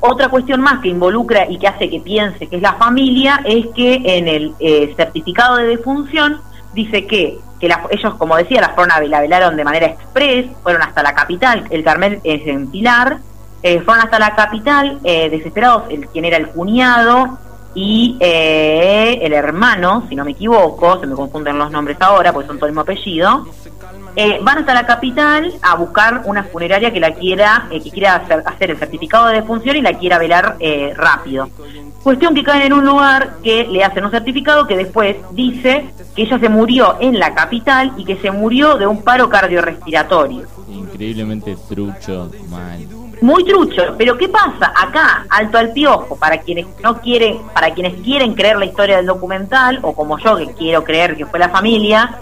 Otra 0.00 0.28
cuestión 0.28 0.60
más 0.60 0.80
que 0.80 0.88
involucra 0.88 1.48
y 1.48 1.58
que 1.58 1.68
hace 1.68 1.88
que 1.88 2.00
piense 2.00 2.48
que 2.48 2.56
es 2.56 2.62
la 2.62 2.72
familia 2.72 3.40
es 3.44 3.66
que 3.76 4.00
en 4.04 4.26
el 4.26 4.52
eh, 4.58 4.92
certificado 4.96 5.56
de 5.58 5.68
defunción 5.68 6.40
dice 6.72 7.06
que, 7.06 7.38
que 7.60 7.70
ellos, 7.90 8.14
como 8.14 8.36
decía, 8.36 8.60
la 8.60 8.70
fueron 8.70 8.92
a, 8.92 9.00
la 9.00 9.20
velaron 9.20 9.56
de 9.56 9.64
manera 9.64 9.86
express, 9.86 10.46
fueron 10.62 10.82
hasta 10.82 11.02
la 11.02 11.14
capital, 11.14 11.66
el 11.70 11.84
Carmel 11.84 12.20
es 12.24 12.46
en 12.46 12.70
Pilar, 12.70 13.18
eh, 13.62 13.80
fueron 13.80 14.04
hasta 14.04 14.18
la 14.18 14.34
capital 14.34 14.98
eh, 15.04 15.30
desesperados, 15.30 15.84
el, 15.90 16.08
quien 16.08 16.24
era 16.24 16.36
el 16.36 16.48
cuñado 16.48 17.38
y 17.74 18.16
eh, 18.20 19.18
el 19.22 19.32
hermano, 19.32 20.04
si 20.08 20.16
no 20.16 20.24
me 20.24 20.32
equivoco, 20.32 21.00
se 21.00 21.06
me 21.06 21.14
confunden 21.14 21.58
los 21.58 21.70
nombres 21.70 21.96
ahora 22.00 22.32
porque 22.32 22.48
son 22.48 22.56
todo 22.58 22.66
el 22.66 22.72
mismo 22.72 22.82
apellido, 22.82 23.46
eh, 24.14 24.38
van 24.42 24.58
hasta 24.58 24.74
la 24.74 24.84
capital 24.84 25.52
a 25.62 25.74
buscar 25.74 26.22
una 26.26 26.44
funeraria 26.44 26.92
que 26.92 27.00
la 27.00 27.14
quiera, 27.14 27.66
eh, 27.70 27.80
que 27.82 27.90
quiera 27.90 28.16
hacer, 28.16 28.42
hacer 28.44 28.70
el 28.70 28.76
certificado 28.76 29.28
de 29.28 29.36
defunción 29.36 29.76
y 29.76 29.80
la 29.80 29.94
quiera 29.94 30.18
velar 30.18 30.56
eh, 30.60 30.92
rápido. 30.94 31.48
Cuestión 32.02 32.34
que 32.34 32.42
caen 32.42 32.62
en 32.62 32.72
un 32.72 32.84
lugar 32.84 33.36
que 33.42 33.64
le 33.64 33.84
hacen 33.84 34.04
un 34.04 34.10
certificado 34.10 34.66
que 34.66 34.76
después 34.76 35.16
dice 35.30 35.86
que 36.14 36.22
ella 36.22 36.38
se 36.38 36.48
murió 36.48 36.96
en 37.00 37.18
la 37.18 37.34
capital 37.34 37.92
y 37.96 38.04
que 38.04 38.16
se 38.16 38.30
murió 38.30 38.76
de 38.76 38.86
un 38.86 39.02
paro 39.02 39.28
cardiorrespiratorio. 39.28 40.46
Increíblemente 40.68 41.56
trucho, 41.68 42.30
mal. 42.50 42.86
Muy 43.22 43.44
trucho, 43.44 43.94
pero 43.96 44.18
¿qué 44.18 44.28
pasa? 44.28 44.72
Acá, 44.76 45.26
alto 45.30 45.56
al 45.56 45.72
piojo, 45.72 46.16
para 46.16 46.38
quienes 46.38 46.66
no 46.82 47.00
quieren, 47.00 47.38
para 47.54 47.72
quienes 47.72 47.94
quieren 48.02 48.34
creer 48.34 48.56
la 48.56 48.64
historia 48.64 48.96
del 48.96 49.06
documental, 49.06 49.78
o 49.82 49.94
como 49.94 50.18
yo 50.18 50.36
que 50.36 50.48
quiero 50.54 50.82
creer 50.82 51.16
que 51.16 51.24
fue 51.24 51.38
la 51.38 51.48
familia, 51.48 52.18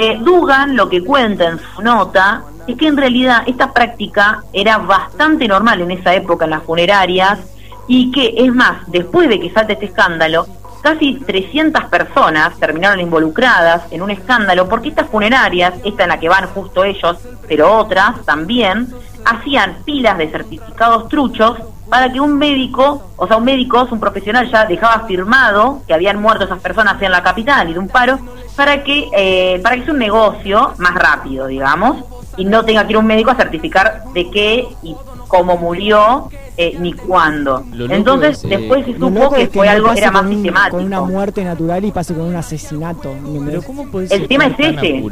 eh, 0.00 0.18
Dugan 0.20 0.76
lo 0.76 0.88
que 0.88 1.02
cuenta 1.02 1.48
en 1.48 1.58
su 1.58 1.82
nota 1.82 2.42
es 2.68 2.76
que 2.76 2.86
en 2.86 2.96
realidad 2.96 3.42
esta 3.46 3.72
práctica 3.72 4.44
era 4.52 4.78
bastante 4.78 5.48
normal 5.48 5.80
en 5.80 5.90
esa 5.90 6.14
época 6.14 6.44
en 6.44 6.52
las 6.52 6.62
funerarias 6.62 7.40
y 7.88 8.12
que, 8.12 8.34
es 8.36 8.54
más, 8.54 8.82
después 8.86 9.28
de 9.28 9.40
que 9.40 9.50
salte 9.50 9.72
este 9.72 9.86
escándalo, 9.86 10.46
casi 10.82 11.14
300 11.14 11.86
personas 11.86 12.56
terminaron 12.60 13.00
involucradas 13.00 13.82
en 13.90 14.02
un 14.02 14.10
escándalo 14.10 14.68
porque 14.68 14.90
estas 14.90 15.08
funerarias, 15.08 15.74
esta 15.84 16.04
en 16.04 16.10
la 16.10 16.20
que 16.20 16.28
van 16.28 16.46
justo 16.48 16.84
ellos, 16.84 17.16
pero 17.48 17.76
otras 17.76 18.24
también, 18.24 18.88
hacían 19.24 19.78
pilas 19.84 20.18
de 20.18 20.30
certificados 20.30 21.08
truchos 21.08 21.58
para 21.88 22.12
que 22.12 22.20
un 22.20 22.36
médico, 22.36 23.02
o 23.16 23.26
sea, 23.26 23.38
un 23.38 23.44
médico, 23.44 23.88
un 23.90 24.00
profesional 24.00 24.50
ya 24.50 24.66
dejaba 24.66 25.06
firmado 25.06 25.82
que 25.86 25.94
habían 25.94 26.20
muerto 26.20 26.44
esas 26.44 26.60
personas 26.60 27.00
en 27.00 27.10
la 27.10 27.22
capital 27.22 27.68
y 27.68 27.72
de 27.72 27.78
un 27.78 27.88
paro, 27.88 28.18
para 28.56 28.82
que, 28.84 29.08
eh, 29.16 29.60
para 29.62 29.76
que 29.76 29.84
sea 29.84 29.92
un 29.92 29.98
negocio 29.98 30.74
más 30.78 30.94
rápido, 30.94 31.46
digamos, 31.46 32.04
y 32.36 32.44
no 32.44 32.64
tenga 32.64 32.84
que 32.84 32.92
ir 32.92 32.98
un 32.98 33.06
médico 33.06 33.30
a 33.30 33.34
certificar 33.34 34.04
de 34.12 34.30
qué 34.30 34.68
y 34.82 34.94
cómo 35.28 35.56
murió 35.56 36.28
eh, 36.56 36.76
ni 36.80 36.92
cuándo. 36.92 37.62
Entonces, 37.88 38.38
es, 38.38 38.44
eh, 38.44 38.56
después 38.56 38.84
se 38.86 38.94
supo 38.98 39.30
que 39.30 39.42
es 39.42 39.50
fue 39.50 39.66
no 39.66 39.72
algo, 39.72 39.86
pase 39.88 40.00
era 40.00 40.10
más 40.10 40.22
un- 40.24 40.28
sistemático. 40.32 40.76
Con 40.78 40.86
una 40.86 41.00
muerte 41.02 41.44
natural 41.44 41.84
y 41.84 41.92
pase 41.92 42.14
con 42.14 42.24
un 42.24 42.34
asesinato. 42.36 43.12
¿entendés? 43.12 43.44
Pero 43.46 43.62
¿cómo 43.62 43.86
puedes 43.90 44.10
El 44.10 44.26
tema 44.26 44.46
es 44.46 44.54
ese. 44.58 45.02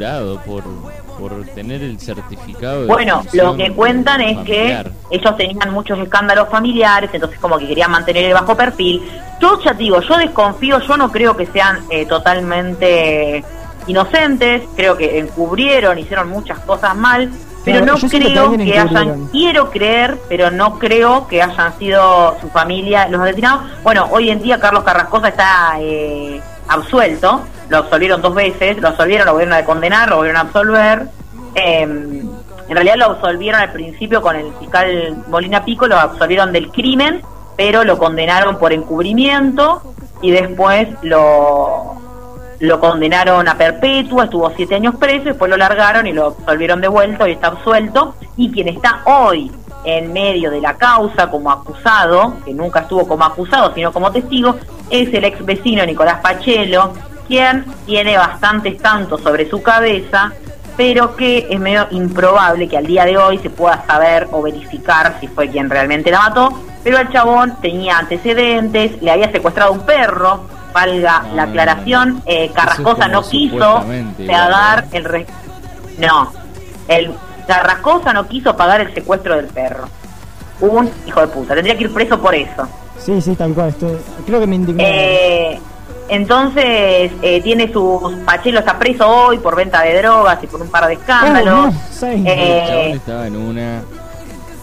por, 0.45 0.63
por 1.17 1.45
tener 1.55 1.81
el 1.81 1.99
certificado 1.99 2.81
de 2.81 2.87
Bueno, 2.87 3.23
lo 3.33 3.55
que 3.55 3.71
cuentan 3.71 4.19
es 4.21 4.35
familiar? 4.37 4.91
que 5.09 5.15
ellos 5.15 5.37
tenían 5.37 5.71
muchos 5.73 5.97
escándalos 5.99 6.49
familiares, 6.49 7.09
entonces 7.13 7.39
como 7.39 7.57
que 7.57 7.67
querían 7.67 7.91
mantener 7.91 8.25
el 8.25 8.33
bajo 8.33 8.55
perfil. 8.57 9.01
Yo 9.39 9.59
ya 9.63 9.71
te 9.71 9.83
digo, 9.83 10.01
yo 10.01 10.17
desconfío, 10.17 10.79
yo 10.81 10.97
no 10.97 11.11
creo 11.11 11.37
que 11.37 11.45
sean 11.45 11.79
eh, 11.91 12.05
totalmente 12.07 13.43
inocentes, 13.87 14.63
creo 14.75 14.97
que 14.97 15.19
encubrieron, 15.19 15.97
hicieron 15.97 16.29
muchas 16.29 16.59
cosas 16.59 16.95
mal, 16.95 17.31
pero 17.67 17.83
Claro, 17.83 17.99
no 18.01 18.09
que 18.09 18.17
creo 18.17 18.57
que 18.57 18.79
hayan, 18.79 19.27
quiero 19.27 19.69
creer, 19.71 20.17
pero 20.29 20.51
no 20.51 20.79
creo 20.79 21.27
que 21.27 21.43
hayan 21.43 21.77
sido 21.77 22.37
su 22.39 22.47
familia 22.47 23.09
los 23.09 23.19
asesinados. 23.19 23.65
Bueno, 23.83 24.07
hoy 24.09 24.29
en 24.29 24.41
día 24.41 24.57
Carlos 24.57 24.85
Carrascosa 24.85 25.27
está 25.27 25.75
eh, 25.81 26.41
absuelto, 26.69 27.41
lo 27.67 27.77
absolvieron 27.79 28.21
dos 28.21 28.33
veces, 28.33 28.77
lo 28.79 28.87
absolvieron, 28.87 29.25
lo 29.25 29.33
volvieron 29.33 29.53
a 29.53 29.65
condenar, 29.65 30.07
lo 30.07 30.15
volvieron 30.15 30.37
a 30.37 30.45
absolver. 30.45 31.07
Eh, 31.55 31.81
en 31.81 32.75
realidad 32.75 32.95
lo 32.95 33.05
absolvieron 33.07 33.59
al 33.59 33.73
principio 33.73 34.21
con 34.21 34.37
el 34.37 34.53
fiscal 34.61 35.25
Molina 35.27 35.65
Pico, 35.65 35.87
lo 35.87 35.97
absolvieron 35.97 36.53
del 36.53 36.71
crimen, 36.71 37.21
pero 37.57 37.83
lo 37.83 37.97
condenaron 37.97 38.57
por 38.59 38.71
encubrimiento 38.71 39.81
y 40.21 40.31
después 40.31 40.87
lo, 41.01 41.97
lo 42.59 42.79
condenaron 42.79 43.47
a 43.47 43.57
perpetua, 43.57 44.25
estuvo 44.25 44.51
siete 44.55 44.75
años 44.75 44.95
preso, 44.95 45.25
después 45.25 45.49
lo 45.49 45.57
largaron 45.57 46.07
y 46.07 46.13
lo 46.13 46.27
absolvieron 46.27 46.81
de 46.81 46.87
vuelta 46.87 47.27
y 47.27 47.33
está 47.33 47.47
absuelto. 47.47 48.15
Y 48.35 48.51
quien 48.51 48.67
está 48.67 49.01
hoy 49.05 49.51
en 49.83 50.11
medio 50.11 50.51
de 50.51 50.59
la 50.61 50.75
causa 50.75 51.29
como 51.29 51.51
acusado, 51.51 52.37
que 52.43 52.53
nunca 52.53 52.81
estuvo 52.81 53.07
como 53.07 53.23
acusado, 53.23 53.73
sino 53.73 53.93
como 53.93 54.11
testigo, 54.11 54.55
es 54.89 55.13
el 55.13 55.23
ex 55.23 55.45
vecino 55.45 55.85
Nicolás 55.85 56.19
Pachelo, 56.21 56.93
quien 57.27 57.65
tiene 57.85 58.17
bastantes 58.17 58.77
tantos 58.77 59.21
sobre 59.21 59.49
su 59.49 59.61
cabeza, 59.61 60.33
pero 60.75 61.15
que 61.15 61.47
es 61.49 61.59
medio 61.59 61.87
improbable 61.91 62.67
que 62.67 62.77
al 62.77 62.85
día 62.85 63.05
de 63.05 63.17
hoy 63.17 63.39
se 63.39 63.49
pueda 63.49 63.85
saber 63.85 64.27
o 64.31 64.41
verificar 64.41 65.17
si 65.19 65.27
fue 65.27 65.49
quien 65.49 65.69
realmente 65.69 66.11
la 66.11 66.19
mató, 66.19 66.61
pero 66.83 66.99
el 66.99 67.09
chabón 67.09 67.57
tenía 67.61 67.97
antecedentes, 67.97 69.01
le 69.01 69.11
había 69.11 69.31
secuestrado 69.31 69.71
un 69.71 69.85
perro, 69.85 70.45
valga 70.81 71.23
No, 71.29 71.35
la 71.35 71.43
aclaración, 71.43 72.21
eh, 72.25 72.51
Carrascosa 72.53 73.07
no 73.07 73.23
quiso 73.23 73.57
pagar 73.57 74.05
igual, 74.19 74.85
el... 74.91 75.03
re- 75.05 75.25
No, 75.97 76.31
el 76.87 77.11
Carrascosa 77.47 78.13
no 78.13 78.27
quiso 78.27 78.55
pagar 78.55 78.81
el 78.81 78.93
secuestro 78.93 79.35
del 79.35 79.47
perro. 79.47 79.87
Un 80.59 80.89
hijo 81.07 81.21
de 81.21 81.27
puta, 81.27 81.55
tendría 81.55 81.75
que 81.77 81.85
ir 81.85 81.93
preso 81.93 82.19
por 82.19 82.35
eso. 82.35 82.67
Sí, 82.99 83.19
sí, 83.21 83.35
tal 83.35 83.53
cual. 83.53 83.69
estoy- 83.69 83.97
creo 84.25 84.39
que 84.39 84.47
me 84.47 84.55
indignó. 84.55 84.83
Eh, 84.85 85.59
entonces, 86.09 87.11
eh, 87.21 87.41
tiene 87.43 87.71
sus. 87.71 88.13
Pachelo 88.25 88.59
está 88.59 88.77
preso 88.77 89.07
hoy 89.07 89.37
por 89.39 89.55
venta 89.55 89.81
de 89.81 89.97
drogas 90.01 90.37
y 90.43 90.47
por 90.47 90.61
un 90.61 90.69
par 90.69 90.87
de 90.87 90.93
escándalos. 90.93 91.53
Oh, 91.53 91.67
no, 91.67 91.71
sí. 91.91 92.23
Eh, 92.25 92.59
El 92.61 92.67
chabón 92.69 92.97
estaba 92.97 93.27
en 93.27 93.35
una. 93.35 93.81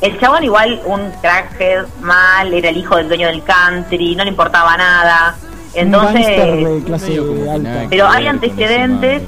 el 0.01 0.21
chabón, 0.21 0.45
igual, 0.45 0.81
un 0.87 1.11
crackhead 1.23 1.87
mal, 2.01 2.53
era 2.53 2.69
el 2.69 2.77
hijo 2.77 2.97
del 2.97 3.09
dueño 3.09 3.27
del 3.29 3.43
country, 3.43 4.15
no 4.17 4.25
le 4.25 4.31
importaba 4.31 4.77
nada. 4.77 5.35
Entonces, 5.75 6.83
clase 6.85 7.21
alta. 7.51 7.87
Pero 7.91 8.09
hay 8.09 8.27
antecedentes. 8.27 9.23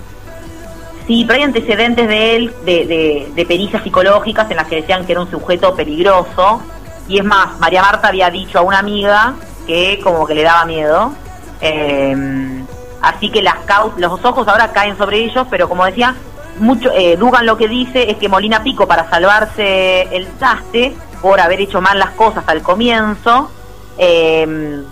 sí, 1.07 1.25
pero 1.27 1.39
hay 1.39 1.45
antecedentes 1.45 2.09
de 2.09 2.37
él, 2.37 2.55
de, 2.65 2.87
de, 2.87 3.33
de 3.35 3.47
pericias 3.47 3.83
psicológicas 3.83 4.51
en 4.51 4.57
las 4.57 4.67
que 4.67 4.77
decían 4.77 5.05
que 5.07 5.13
era 5.13 5.21
un 5.21 5.31
sujeto 5.31 5.75
peligroso. 5.75 6.63
Y 7.09 7.19
es 7.19 7.25
más, 7.25 7.59
María 7.61 7.83
Marta 7.83 8.09
había 8.09 8.31
dicho 8.31 8.59
a 8.59 8.63
una 8.63 8.79
amiga 8.79 9.35
que 9.67 10.01
como 10.03 10.27
que 10.27 10.35
le 10.35 10.43
daba 10.43 10.65
miedo. 10.65 11.13
Eh, 11.61 12.65
así 13.03 13.31
que 13.31 13.43
las 13.43 13.57
los 13.97 14.25
ojos 14.25 14.47
ahora 14.49 14.73
caen 14.73 14.97
sobre 14.97 15.25
ellos, 15.25 15.47
pero 15.51 15.69
como 15.69 15.85
decía, 15.85 16.15
mucho 16.59 16.91
eh, 16.93 17.17
Dugan 17.17 17.47
lo 17.47 17.57
que 17.57 17.69
dice 17.69 18.11
es 18.11 18.17
que 18.17 18.29
Molina 18.29 18.63
Pico 18.63 18.87
para 18.87 19.09
salvarse 19.11 20.03
el 20.15 20.27
taste 20.39 20.95
por 21.21 21.41
haber 21.41 21.61
hecho 21.61 21.81
mal 21.81 21.99
las 21.99 22.11
cosas 22.11 22.45
al 22.47 22.63
comienzo, 22.63 23.51
eh, 23.99 24.83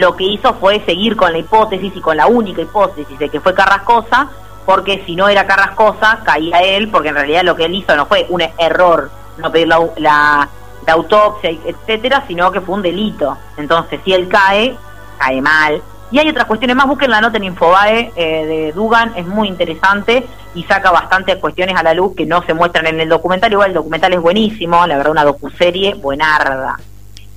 lo 0.00 0.16
que 0.16 0.24
hizo 0.24 0.54
fue 0.54 0.80
seguir 0.84 1.16
con 1.16 1.32
la 1.32 1.38
hipótesis 1.38 1.92
y 1.94 2.00
con 2.00 2.16
la 2.16 2.26
única 2.26 2.62
hipótesis 2.62 3.18
de 3.18 3.28
que 3.28 3.40
fue 3.40 3.54
Carrascosa, 3.54 4.28
porque 4.64 5.02
si 5.06 5.14
no 5.16 5.28
era 5.28 5.46
Carrascosa 5.46 6.20
caía 6.24 6.58
él, 6.60 6.88
porque 6.90 7.10
en 7.10 7.14
realidad 7.16 7.42
lo 7.44 7.54
que 7.56 7.64
él 7.66 7.74
hizo 7.74 7.94
no 7.96 8.06
fue 8.06 8.26
un 8.28 8.42
error, 8.58 9.10
no 9.38 9.50
pedir 9.52 9.68
la, 9.68 9.80
la- 9.96 10.48
la 10.86 10.92
autopsia, 10.92 11.50
etcétera, 11.50 12.22
sino 12.28 12.52
que 12.52 12.60
fue 12.60 12.76
un 12.76 12.82
delito. 12.82 13.36
Entonces, 13.56 13.98
si 14.04 14.12
él 14.12 14.28
cae, 14.28 14.76
cae 15.18 15.40
mal. 15.42 15.82
Y 16.12 16.20
hay 16.20 16.28
otras 16.28 16.44
cuestiones 16.46 16.76
más, 16.76 16.86
busquen 16.86 17.10
la 17.10 17.20
nota 17.20 17.38
en 17.38 17.42
Infobae 17.44 18.12
eh, 18.14 18.46
de 18.46 18.72
Dugan, 18.72 19.12
es 19.16 19.26
muy 19.26 19.48
interesante 19.48 20.24
y 20.54 20.62
saca 20.62 20.92
bastantes 20.92 21.36
cuestiones 21.38 21.74
a 21.76 21.82
la 21.82 21.92
luz 21.92 22.14
que 22.16 22.24
no 22.24 22.40
se 22.44 22.54
muestran 22.54 22.86
en 22.86 23.00
el 23.00 23.08
documental. 23.08 23.50
Igual 23.50 23.70
el 23.70 23.74
documental 23.74 24.12
es 24.12 24.20
buenísimo, 24.20 24.86
la 24.86 24.96
verdad, 24.96 25.10
una 25.10 25.24
docuserie 25.24 25.94
buenarda, 25.94 26.78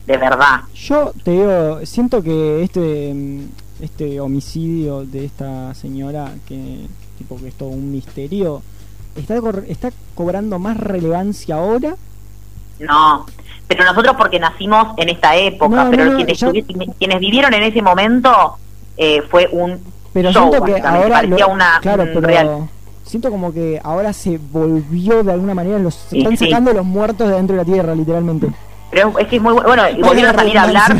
de 0.09 0.17
verdad. 0.17 0.61
Yo 0.73 1.11
te 1.23 1.31
digo, 1.31 1.85
siento 1.85 2.23
que 2.23 2.63
este 2.63 3.13
mm, 3.13 3.83
este 3.83 4.19
homicidio 4.19 5.05
de 5.05 5.25
esta 5.25 5.73
señora, 5.75 6.31
que 6.47 6.87
tipo 7.17 7.37
que 7.37 7.49
es 7.49 7.53
todo 7.53 7.69
un 7.69 7.91
misterio, 7.91 8.61
está, 9.15 9.35
está 9.67 9.91
cobrando 10.15 10.57
más 10.57 10.77
relevancia 10.77 11.55
ahora. 11.55 11.95
No, 12.79 13.25
pero 13.67 13.83
nosotros 13.85 14.15
porque 14.17 14.39
nacimos 14.39 14.87
en 14.97 15.09
esta 15.09 15.35
época, 15.35 15.83
No, 15.85 15.91
pero 15.91 16.05
no, 16.05 16.11
no, 16.11 16.17
quienes, 16.17 16.95
quienes 16.97 17.19
vivieron 17.19 17.53
en 17.53 17.63
ese 17.63 17.81
momento 17.81 18.55
eh, 18.97 19.21
fue 19.29 19.47
un 19.51 19.79
Pero 20.11 20.31
show, 20.31 20.49
siento 20.49 20.65
que 20.65 20.81
ahora 20.81 21.21
lo- 21.21 21.49
una 21.49 21.79
claro, 21.81 22.03
un 22.03 22.09
pero 22.09 22.21
real. 22.21 22.69
Siento 23.03 23.29
como 23.31 23.53
que 23.53 23.79
ahora 23.83 24.11
se 24.13 24.37
volvió 24.37 25.23
de 25.23 25.31
alguna 25.33 25.53
manera, 25.53 25.77
los 25.79 25.93
se 25.95 26.17
Y 26.17 26.21
están 26.21 26.37
sí. 26.37 26.45
sacando 26.45 26.73
los 26.73 26.85
muertos 26.85 27.27
de 27.29 27.35
dentro 27.35 27.55
de 27.55 27.63
la 27.63 27.65
tierra, 27.71 27.95
literalmente. 27.95 28.47
Pero 28.91 29.17
es 29.19 29.27
que 29.27 29.35
es 29.37 29.41
muy 29.41 29.53
bu- 29.53 29.63
bueno, 29.63 29.87
y 29.89 30.01
volvieron 30.01 30.33
a 30.35 30.39
salir 30.39 30.57
a 30.57 30.63
hablar, 30.63 30.97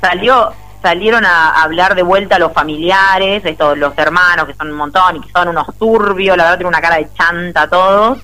salió, 0.00 0.52
salieron 0.82 1.24
a 1.26 1.62
hablar 1.62 1.94
de 1.94 2.02
vuelta 2.02 2.38
los 2.38 2.52
familiares, 2.52 3.42
estos, 3.44 3.76
los 3.76 3.92
hermanos 3.98 4.46
que 4.46 4.54
son 4.54 4.70
un 4.70 4.76
montón 4.76 5.16
y 5.16 5.20
que 5.20 5.30
son 5.32 5.48
unos 5.48 5.66
turbios, 5.78 6.36
la 6.36 6.44
verdad 6.44 6.58
tienen 6.58 6.68
una 6.74 6.80
cara 6.80 6.96
de 6.96 7.08
chanta 7.14 7.68
todos. 7.68 8.18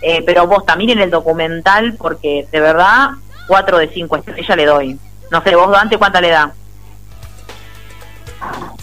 Eh, 0.00 0.22
pero 0.24 0.46
vos 0.46 0.64
también 0.64 0.90
en 0.90 1.00
el 1.00 1.10
documental, 1.10 1.94
porque 1.98 2.46
de 2.52 2.60
verdad, 2.60 3.10
4 3.48 3.78
de 3.78 3.88
5 3.88 4.16
estrellas 4.16 4.56
le 4.56 4.64
doy. 4.66 4.98
No 5.30 5.42
sé, 5.42 5.56
vos 5.56 5.70
Dante, 5.72 5.98
¿cuánta 5.98 6.20
le 6.20 6.30
da? 6.30 6.52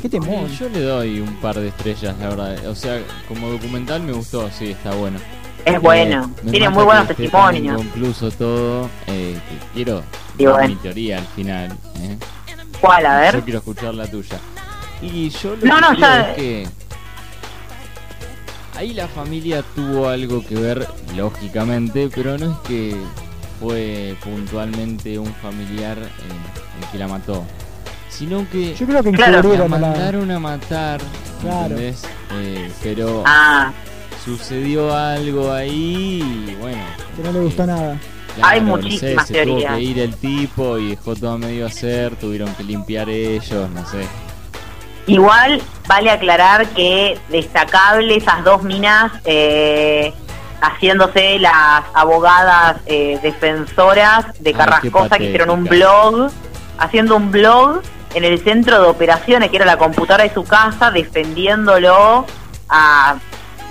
Qué 0.02 0.10
temor. 0.10 0.48
Y 0.50 0.56
yo 0.58 0.68
le 0.70 0.82
doy 0.82 1.20
un 1.22 1.36
par 1.38 1.56
de 1.56 1.70
estrellas, 1.70 2.14
la 2.20 2.28
verdad. 2.30 2.68
O 2.68 2.76
sea, 2.76 3.00
como 3.30 3.48
documental 3.50 4.02
me 4.02 4.12
gustó, 4.12 4.50
sí, 4.52 4.72
está 4.72 4.92
bueno. 4.94 5.18
Es 5.66 5.74
Eh, 5.74 5.78
bueno, 5.80 6.32
tiene 6.50 6.70
muy 6.70 6.84
buenos 6.84 7.08
testimonios. 7.08 7.82
Inconcluso 7.82 8.30
todo. 8.32 8.90
Eh, 9.08 9.38
quiero 9.74 10.04
Y 10.38 10.44
dar 10.46 10.54
bueno. 10.54 10.70
mi 10.70 10.76
teoría 10.76 11.18
al 11.18 11.26
final. 11.28 11.72
¿eh? 12.02 12.18
¿Cuál? 12.80 13.06
A 13.06 13.20
ver. 13.20 13.36
Yo 13.36 13.44
quiero 13.44 13.60
escuchar 13.60 13.94
la 13.96 14.06
tuya. 14.08 14.38
Y 15.02 15.30
yo 15.30 15.56
lo 15.56 15.66
No, 15.66 15.76
que 15.76 15.82
no, 15.82 15.88
creo 15.90 16.00
ya- 16.00 16.30
es 16.32 16.36
que 16.38 16.68
ahí 18.78 18.94
la 18.94 19.08
familia 19.08 19.64
tuvo 19.76 20.08
algo 20.08 20.46
que 20.46 20.56
ver, 20.56 20.88
lógicamente, 21.16 22.10
pero 22.14 22.38
no 22.38 22.52
es 22.52 22.58
que 22.68 22.96
fue 23.60 24.16
puntualmente 24.24 25.18
un 25.18 25.34
familiar 25.36 25.98
eh, 25.98 26.82
el 26.82 26.88
que 26.92 26.98
la 27.00 27.08
mató, 27.08 27.44
sino 28.10 28.48
que 28.52 28.76
Yo 28.76 28.86
creo 28.86 29.02
que 29.04 29.12
Claro. 29.14 29.42
la 29.58 29.68
mandaron 29.68 30.30
a 30.30 30.40
matar, 30.40 31.02
Claro. 31.42 31.62
¿entendés? 31.76 32.04
Eh, 32.34 32.72
pero 32.84 33.24
Ah, 33.26 33.72
sucedió 34.26 34.94
algo 34.94 35.54
ahí 35.54 36.48
y 36.50 36.56
bueno. 36.56 36.84
Que 37.16 37.24
no 37.24 37.32
le 37.32 37.40
gustó 37.42 37.64
eh, 37.64 37.68
nada. 37.68 38.00
Hay 38.42 38.60
Claro, 38.60 38.78
no 38.78 38.78
sé, 38.78 38.84
muchísimas 38.84 39.28
se 39.28 39.34
tuvo 39.34 39.46
teorías. 39.46 39.76
que 39.76 39.82
ir 39.82 40.00
el 40.00 40.16
tipo 40.16 40.78
y 40.78 40.90
dejó 40.90 41.16
todo 41.16 41.38
medio 41.38 41.66
a 41.66 41.68
hacer, 41.68 42.16
tuvieron 42.18 42.54
que 42.56 42.64
limpiar 42.64 43.08
ellos, 43.10 43.70
no 43.70 43.86
sé. 43.86 44.06
Igual 45.08 45.62
vale 45.88 46.10
aclarar 46.10 46.68
que 46.70 47.18
destacable 47.30 48.18
esas 48.18 48.44
dos 48.44 48.64
minas 48.64 49.12
eh, 49.24 50.14
haciéndose 50.60 51.38
las 51.40 51.84
abogadas 51.94 52.78
eh, 52.88 53.20
defensoras 53.22 54.26
de 54.40 54.50
Ay, 54.50 54.54
qué 54.54 54.54
Carrascosa 54.54 55.18
que 55.18 55.26
hicieron 55.26 55.52
un 55.52 55.64
blog, 55.66 56.32
haciendo 56.80 57.16
un 57.16 57.32
blog 57.32 57.82
en 58.16 58.24
el 58.24 58.40
centro 58.40 58.82
de 58.82 58.88
operaciones 58.88 59.50
que 59.50 59.58
era 59.58 59.66
la 59.66 59.78
computadora 59.78 60.24
de 60.24 60.34
su 60.34 60.44
casa 60.44 60.90
defendiéndolo 60.90 62.26
a, 62.68 63.18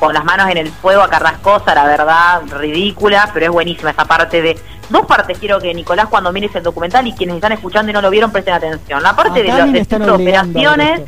con 0.04 0.14
las 0.14 0.24
manos 0.24 0.50
en 0.50 0.58
el 0.58 0.68
fuego 0.70 1.02
a 1.02 1.08
Carrascosa, 1.08 1.74
la 1.74 1.84
verdad 1.86 2.42
ridícula, 2.58 3.30
pero 3.32 3.46
es 3.46 3.52
buenísima 3.52 3.90
esa 3.90 4.04
parte 4.04 4.42
de... 4.42 4.58
Dos 4.90 5.06
partes 5.06 5.38
quiero 5.38 5.58
que 5.58 5.72
Nicolás 5.72 6.08
cuando 6.10 6.30
mires 6.30 6.54
el 6.54 6.62
documental 6.62 7.06
y 7.06 7.12
quienes 7.12 7.36
están 7.36 7.52
escuchando 7.52 7.90
y 7.90 7.94
no 7.94 8.02
lo 8.02 8.10
vieron 8.10 8.30
presten 8.30 8.52
atención. 8.52 9.02
La 9.02 9.16
parte 9.16 9.42
de 9.42 9.50
Acá 9.50 9.64
las 9.64 9.88
de 9.88 9.98
ver 9.98 10.10
operaciones 10.10 11.02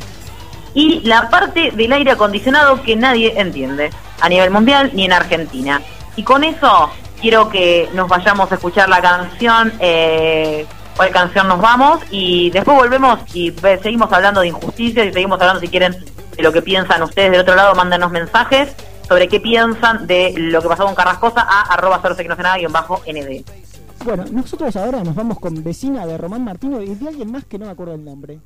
y 0.73 1.01
la 1.01 1.29
parte 1.29 1.71
del 1.71 1.93
aire 1.93 2.11
acondicionado 2.11 2.81
que 2.81 2.95
nadie 2.95 3.39
entiende 3.39 3.91
a 4.19 4.29
nivel 4.29 4.49
mundial 4.49 4.89
ni 4.93 5.05
en 5.05 5.13
Argentina. 5.13 5.79
Y 6.15 6.23
con 6.23 6.43
eso 6.43 6.89
quiero 7.21 7.49
que 7.49 7.87
nos 7.93 8.07
vayamos 8.07 8.51
a 8.51 8.55
escuchar 8.55 8.89
la 8.89 8.99
canción, 8.99 9.73
eh, 9.79 10.65
cuál 10.95 11.11
canción 11.11 11.47
nos 11.47 11.61
vamos 11.61 11.99
y 12.09 12.49
después 12.49 12.75
volvemos 12.75 13.19
y 13.35 13.53
seguimos 13.83 14.11
hablando 14.11 14.41
de 14.41 14.47
injusticias 14.47 15.05
y 15.05 15.13
seguimos 15.13 15.39
hablando 15.39 15.61
si 15.61 15.67
quieren 15.67 15.95
de 16.37 16.43
lo 16.43 16.53
que 16.53 16.61
piensan 16.61 17.01
ustedes 17.01 17.31
del 17.31 17.41
otro 17.41 17.55
lado, 17.55 17.73
mándenos 17.75 18.11
mensajes 18.11 18.75
sobre 19.07 19.27
qué 19.27 19.39
piensan 19.39 20.05
de 20.05 20.33
lo 20.37 20.61
que 20.61 20.67
pasó 20.67 20.85
con 20.85 20.95
Carrascosa 20.95 21.41
a 21.41 21.73
arroba 21.73 21.99
cero 22.01 22.15
sé 22.15 22.23
que 22.23 22.29
no 22.29 22.35
sé 22.35 22.43
nada 22.43 22.57
guion 22.57 22.71
bajo 22.71 23.01
nd. 23.07 23.43
Bueno, 24.05 24.25
nosotros 24.31 24.75
ahora 24.75 25.03
nos 25.03 25.15
vamos 25.15 25.39
con 25.39 25.63
vecina 25.63 26.05
de 26.05 26.17
Román 26.17 26.43
Martino 26.43 26.81
y 26.81 26.93
de 26.93 27.07
alguien 27.07 27.31
más 27.31 27.45
que 27.45 27.57
no 27.57 27.65
me 27.65 27.71
acuerdo 27.71 27.95
el 27.95 28.05
nombre. 28.05 28.39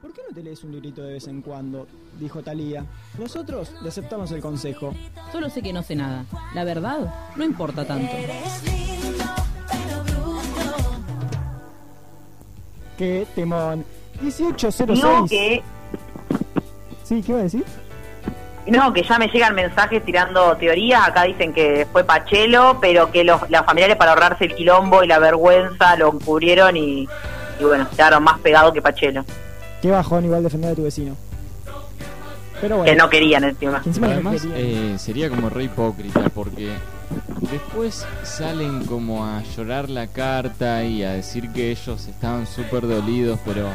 ¿Por 0.00 0.12
qué 0.12 0.20
no 0.28 0.34
te 0.34 0.42
lees 0.42 0.62
un 0.62 0.72
librito 0.72 1.02
de 1.02 1.14
vez 1.14 1.26
en 1.26 1.42
cuando? 1.42 1.86
Dijo 2.20 2.42
Talía. 2.42 2.84
Nosotros 3.18 3.72
le 3.82 3.88
aceptamos 3.88 4.30
el 4.32 4.40
consejo. 4.40 4.94
Solo 5.32 5.50
sé 5.50 5.62
que 5.62 5.72
no 5.72 5.82
sé 5.82 5.96
nada. 5.96 6.24
La 6.54 6.64
verdad, 6.64 7.32
no 7.36 7.44
importa 7.44 7.86
tanto. 7.86 8.14
Qué 12.98 13.26
temón. 13.34 13.84
1806. 14.20 15.02
Digo 15.02 15.26
que 15.28 15.62
Sí, 17.04 17.22
¿qué 17.22 17.32
iba 17.32 17.40
a 17.40 17.44
decir? 17.44 17.64
No, 18.66 18.92
que 18.94 19.02
ya 19.02 19.18
me 19.18 19.28
llegan 19.28 19.54
mensajes 19.54 20.02
tirando 20.04 20.56
teorías. 20.56 21.06
Acá 21.06 21.24
dicen 21.24 21.52
que 21.52 21.86
fue 21.92 22.02
Pachelo, 22.02 22.78
pero 22.80 23.10
que 23.12 23.22
los, 23.22 23.48
las 23.50 23.66
familiares, 23.66 23.96
para 23.96 24.12
ahorrarse 24.12 24.44
el 24.44 24.54
quilombo 24.54 25.04
y 25.04 25.06
la 25.06 25.18
vergüenza, 25.18 25.96
lo 25.96 26.12
cubrieron 26.18 26.76
y, 26.76 27.06
y 27.60 27.64
bueno, 27.64 27.86
quedaron 27.90 28.22
más 28.24 28.38
pegados 28.40 28.72
que 28.72 28.80
Pachelo. 28.80 29.24
Qué 29.82 29.90
bajón 29.90 30.24
igual 30.24 30.42
defender 30.42 30.72
a 30.72 30.74
tu 30.74 30.84
vecino. 30.84 31.14
Pero 32.60 32.78
bueno. 32.78 32.90
Que 32.90 32.96
no 32.96 33.10
querían 33.10 33.44
encima. 33.44 33.82
no 33.84 34.06
Además, 34.06 34.46
eh, 34.54 34.94
sería 34.98 35.28
como 35.28 35.50
re 35.50 35.64
hipócrita 35.64 36.28
porque 36.30 36.72
después 37.50 38.06
salen 38.22 38.84
como 38.86 39.24
a 39.26 39.42
llorar 39.56 39.90
la 39.90 40.06
carta 40.06 40.84
y 40.84 41.02
a 41.02 41.12
decir 41.12 41.50
que 41.50 41.70
ellos 41.70 42.06
estaban 42.06 42.46
súper 42.46 42.86
dolidos, 42.86 43.38
pero 43.44 43.68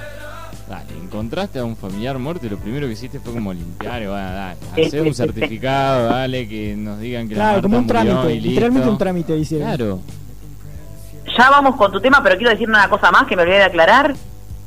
dale, 0.68 0.92
encontraste 1.02 1.60
a 1.60 1.66
un 1.66 1.76
familiar 1.76 2.18
muerto 2.20 2.46
y 2.46 2.50
lo 2.50 2.58
primero 2.58 2.88
que 2.88 2.94
hiciste 2.94 3.20
fue 3.20 3.34
como 3.34 3.54
limpiar, 3.54 4.02
y 4.02 4.06
bueno, 4.08 4.22
dale, 4.32 4.56
Sí, 4.76 4.82
hacer 4.86 5.02
sí, 5.02 5.08
un 5.08 5.14
sí, 5.14 5.14
certificado, 5.14 6.10
dale, 6.10 6.48
que 6.48 6.76
nos 6.76 7.00
digan 7.00 7.28
que 7.28 7.36
la 7.36 7.42
Claro, 7.42 7.54
Marta 7.54 7.62
como 7.64 7.78
un 7.80 7.84
murió 7.86 8.04
trámite. 8.04 8.34
y 8.36 8.40
Literalmente 8.42 8.80
listo. 8.80 8.92
un 8.92 8.98
trámite 8.98 9.38
hicieron. 9.38 9.68
Claro, 9.68 10.00
Ya 11.38 11.50
vamos 11.50 11.76
con 11.76 11.92
tu 11.92 12.00
tema, 12.02 12.22
pero 12.24 12.36
quiero 12.38 12.52
decir 12.52 12.68
una 12.70 12.90
cosa 12.90 13.12
más 13.12 13.26
que 13.28 13.36
me 13.36 13.44
olvidé 13.44 13.58
de 13.58 13.64
aclarar. 13.64 14.16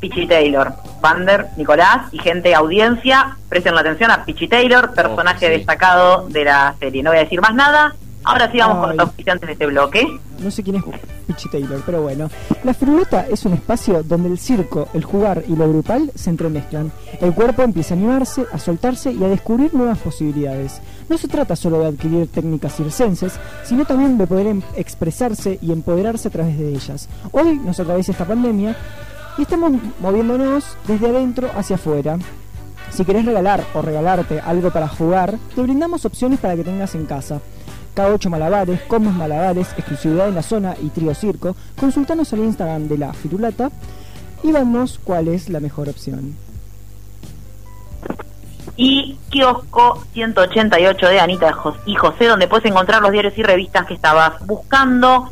Pichi 0.03 0.27
Taylor, 0.27 0.75
Vander, 1.01 1.47
Nicolás 1.57 2.13
y 2.13 2.19
gente 2.19 2.49
de 2.49 2.55
audiencia, 2.57 3.37
presten 3.49 3.73
la 3.77 3.83
atención 3.83 4.11
a 4.11 4.25
Pichi 4.25 4.49
Taylor, 4.49 4.93
personaje 4.95 5.47
Oh, 5.47 5.49
sí. 5.49 5.57
destacado 5.59 6.29
de 6.29 6.45
la 6.45 6.75
serie. 6.81 7.05
No 7.05 7.11
voy 7.11 7.21
a 7.21 7.23
decir 7.23 7.41
más 7.41 7.55
nada. 7.55 7.95
Ahora 8.25 8.51
sí 8.53 8.59
vamos 8.59 8.79
con 8.79 8.91
los 8.91 8.99
auspiciantes 9.01 9.47
de 9.49 9.53
este 9.55 9.67
bloque. 9.67 10.07
No 10.41 10.51
sé 10.51 10.63
quién 10.65 10.77
es 10.77 10.83
Pichi 11.27 11.49
Taylor, 11.49 11.81
pero 11.87 12.03
bueno. 12.03 12.31
La 12.65 12.75
firuleta 12.75 13.27
es 13.29 13.45
un 13.45 13.53
espacio 13.55 14.03
donde 14.03 14.29
el 14.29 14.39
circo, 14.39 14.89
el 14.93 15.05
jugar 15.05 15.43
y 15.49 15.55
lo 15.57 15.69
grupal 15.69 16.11
se 16.17 16.31
entremezclan. 16.31 16.91
El 17.21 17.33
cuerpo 17.33 17.63
empieza 17.63 17.95
a 17.95 17.97
animarse, 17.97 18.45
a 18.53 18.59
soltarse 18.59 19.13
y 19.13 19.23
a 19.25 19.29
descubrir 19.29 19.73
nuevas 19.75 19.99
posibilidades. 19.99 20.81
No 21.09 21.17
se 21.19 21.27
trata 21.29 21.55
solo 21.57 21.79
de 21.81 21.87
adquirir 21.89 22.27
técnicas 22.31 22.75
circenses, 22.77 23.39
sino 23.65 23.85
también 23.85 24.19
de 24.19 24.27
poder 24.27 24.47
em- 24.49 24.63
expresarse 24.77 25.59
y 25.63 25.71
empoderarse 25.73 26.27
a 26.29 26.33
través 26.33 26.59
de 26.59 26.69
ellas. 26.71 27.09
Hoy 27.33 27.55
nos 27.65 27.79
atraviesa 27.81 28.13
esta 28.13 28.25
pandemia 28.25 28.77
y 29.39 29.43
estamos 29.43 29.73
moviéndonos 30.01 30.65
desde 30.87 31.09
adentro 31.09 31.51
hacia 31.57 31.77
afuera. 31.77 32.19
Si 32.91 33.05
querés 33.05 33.25
regalar 33.25 33.65
o 33.75 33.83
regalarte 33.83 34.41
algo 34.41 34.71
para 34.71 34.89
jugar, 34.89 35.39
te 35.55 35.63
brindamos 35.63 36.05
opciones 36.05 36.39
para 36.41 36.57
que 36.57 36.65
tengas 36.65 36.95
en 36.95 37.07
casa. 37.07 37.41
K8 37.97 38.29
Malabares, 38.29 38.81
Combos 38.83 39.15
Malabares, 39.15 39.69
exclusividad 39.77 40.29
en 40.29 40.35
la 40.35 40.43
zona 40.43 40.75
y 40.83 40.89
Trío 40.89 41.15
Circo, 41.15 41.57
consultanos 41.79 42.33
al 42.33 42.41
Instagram 42.41 42.89
de 42.89 42.99
la 42.99 43.13
Firulata 43.13 43.71
y 44.43 44.53
vemos 44.53 45.01
cuál 45.03 45.29
es 45.29 45.49
la 45.49 45.61
mejor 45.61 45.89
opción. 45.89 46.37
y 48.77 49.19
kiosco 49.31 50.03
188 50.15 51.07
de 51.09 51.21
Anita 51.21 51.55
y 51.87 51.95
José, 51.95 52.27
donde 52.27 52.49
puedes 52.49 52.65
encontrar 52.65 53.03
los 53.03 53.13
diarios 53.13 53.37
y 53.37 53.43
revistas 53.43 53.87
que 53.87 53.95
estabas 53.95 54.45
buscando. 54.47 55.31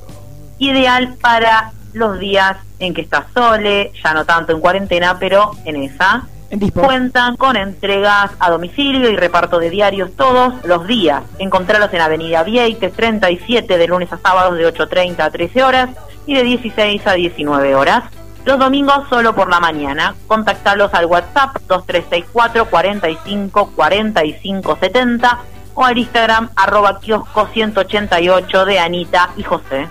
Ideal 0.59 1.17
para 1.21 1.73
los 1.95 2.19
días 2.19 2.59
en 2.81 2.95
que 2.95 3.03
estás 3.03 3.27
sole, 3.33 3.93
ya 4.03 4.13
no 4.15 4.25
tanto 4.25 4.53
en 4.53 4.61
cuarentena, 4.61 5.19
pero 5.19 5.53
en 5.65 5.77
esa. 5.77 6.27
Dispo. 6.51 6.83
Cuentan 6.83 7.37
con 7.37 7.57
entregas 7.57 8.33
a 8.41 8.51
domicilio 8.51 9.09
y 9.09 9.17
reparto 9.17 9.61
de 9.61 9.71
diarios 9.71 10.11
todos 10.17 10.55
los 10.65 10.85
días. 10.89 11.23
Encontrarlos 11.39 11.95
en 11.95 12.01
Avenida 12.01 12.43
Vieites 12.43 12.93
37 12.93 13.79
de 13.79 13.87
lunes 13.87 14.13
a 14.13 14.19
sábados 14.19 14.59
de 14.59 14.67
8.30 14.67 15.21
a 15.21 15.31
13 15.31 15.63
horas 15.63 15.91
y 16.27 16.35
de 16.35 16.43
16 16.43 17.07
a 17.07 17.13
19 17.13 17.77
horas. 17.77 18.03
Los 18.45 18.59
domingos 18.59 19.09
solo 19.09 19.33
por 19.35 19.49
la 19.49 19.61
mañana. 19.61 20.17
Contactalos 20.27 20.93
al 20.95 21.07
WhatsApp 21.07 21.57
2364 21.69 22.65
45 22.65 23.73
45 23.77 24.79
70 24.81 25.39
o 25.75 25.85
al 25.85 25.99
Instagram 25.99 26.51
arroba 26.57 26.99
kiosco 26.99 27.47
188 27.53 28.65
de 28.65 28.79
Anita 28.79 29.31
y 29.37 29.45
José. 29.45 29.89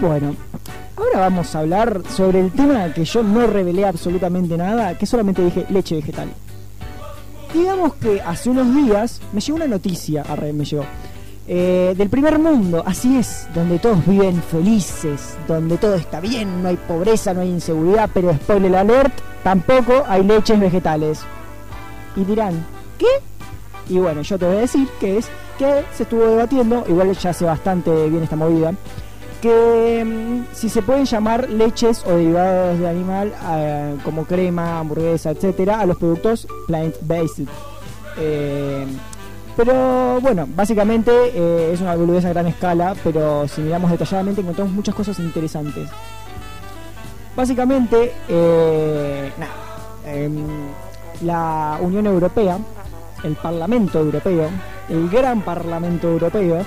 Bueno, 0.00 0.36
ahora 0.96 1.18
vamos 1.20 1.54
a 1.54 1.60
hablar 1.60 2.02
sobre 2.08 2.40
el 2.40 2.52
tema 2.52 2.92
que 2.92 3.04
yo 3.04 3.22
no 3.22 3.46
revelé 3.46 3.84
absolutamente 3.84 4.56
nada, 4.56 4.96
que 4.96 5.06
solamente 5.06 5.44
dije 5.44 5.66
leche 5.70 5.96
vegetal. 5.96 6.28
Digamos 7.52 7.94
que 7.94 8.20
hace 8.20 8.50
unos 8.50 8.74
días 8.74 9.20
me 9.32 9.40
llegó 9.40 9.56
una 9.56 9.68
noticia, 9.68 10.22
arre, 10.28 10.52
me 10.52 10.64
llegó, 10.64 10.84
eh, 11.46 11.94
del 11.96 12.08
primer 12.08 12.38
mundo, 12.38 12.82
así 12.86 13.16
es, 13.16 13.46
donde 13.54 13.78
todos 13.78 14.04
viven 14.06 14.42
felices, 14.42 15.36
donde 15.46 15.76
todo 15.76 15.94
está 15.94 16.18
bien, 16.18 16.62
no 16.62 16.68
hay 16.68 16.76
pobreza, 16.76 17.34
no 17.34 17.42
hay 17.42 17.50
inseguridad, 17.50 18.10
pero 18.12 18.32
spoiler 18.34 18.74
alert, 18.74 19.12
tampoco 19.42 20.04
hay 20.08 20.24
leches 20.24 20.58
vegetales. 20.58 21.20
Y 22.16 22.24
dirán, 22.24 22.64
¿qué? 22.98 23.06
Y 23.88 23.98
bueno, 23.98 24.22
yo 24.22 24.38
te 24.38 24.46
voy 24.46 24.56
a 24.56 24.60
decir 24.60 24.88
que 24.98 25.18
es 25.18 25.28
que 25.58 25.84
se 25.94 26.04
estuvo 26.04 26.24
debatiendo, 26.26 26.84
igual 26.88 27.12
ya 27.12 27.30
hace 27.30 27.44
bastante 27.44 28.08
bien 28.08 28.22
esta 28.22 28.36
movida, 28.36 28.72
que 29.44 30.02
mm, 30.02 30.54
si 30.54 30.70
se 30.70 30.80
pueden 30.80 31.04
llamar 31.04 31.50
leches 31.50 32.02
o 32.06 32.16
derivados 32.16 32.78
de 32.78 32.88
animal 32.88 33.34
eh, 33.52 33.94
como 34.02 34.24
crema, 34.24 34.78
hamburguesa, 34.78 35.32
etcétera, 35.32 35.80
a 35.80 35.86
los 35.86 35.98
productos 35.98 36.48
plant-based. 36.66 37.46
Eh, 38.16 38.86
pero 39.54 40.18
bueno, 40.22 40.48
básicamente 40.48 41.12
eh, 41.34 41.72
es 41.74 41.80
una 41.82 41.94
boludez 41.94 42.24
a 42.24 42.30
gran 42.30 42.46
escala, 42.46 42.94
pero 43.04 43.46
si 43.46 43.60
miramos 43.60 43.90
detalladamente 43.90 44.40
encontramos 44.40 44.72
muchas 44.72 44.94
cosas 44.94 45.18
interesantes. 45.18 45.90
Básicamente, 47.36 48.14
eh, 48.26 49.30
em, 50.06 50.46
la 51.22 51.78
Unión 51.82 52.06
Europea, 52.06 52.56
el 53.22 53.34
Parlamento 53.36 54.00
Europeo, 54.00 54.48
el 54.88 55.10
Gran 55.10 55.42
Parlamento 55.42 56.08
Europeo, 56.08 56.64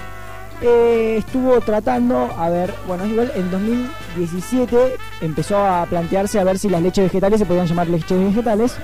eh, 0.61 1.17
estuvo 1.17 1.59
tratando, 1.61 2.31
a 2.37 2.49
ver, 2.49 2.73
bueno, 2.87 3.03
es 3.03 3.11
igual, 3.11 3.31
en 3.35 3.51
2017 3.51 4.95
empezó 5.21 5.57
a 5.57 5.85
plantearse 5.85 6.39
a 6.39 6.43
ver 6.43 6.57
si 6.57 6.69
las 6.69 6.81
leches 6.81 7.05
vegetales 7.05 7.39
se 7.39 7.45
podían 7.45 7.67
llamar 7.67 7.87
leches 7.87 8.19
vegetales 8.19 8.75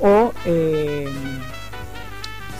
o 0.00 0.32
eh, 0.46 1.08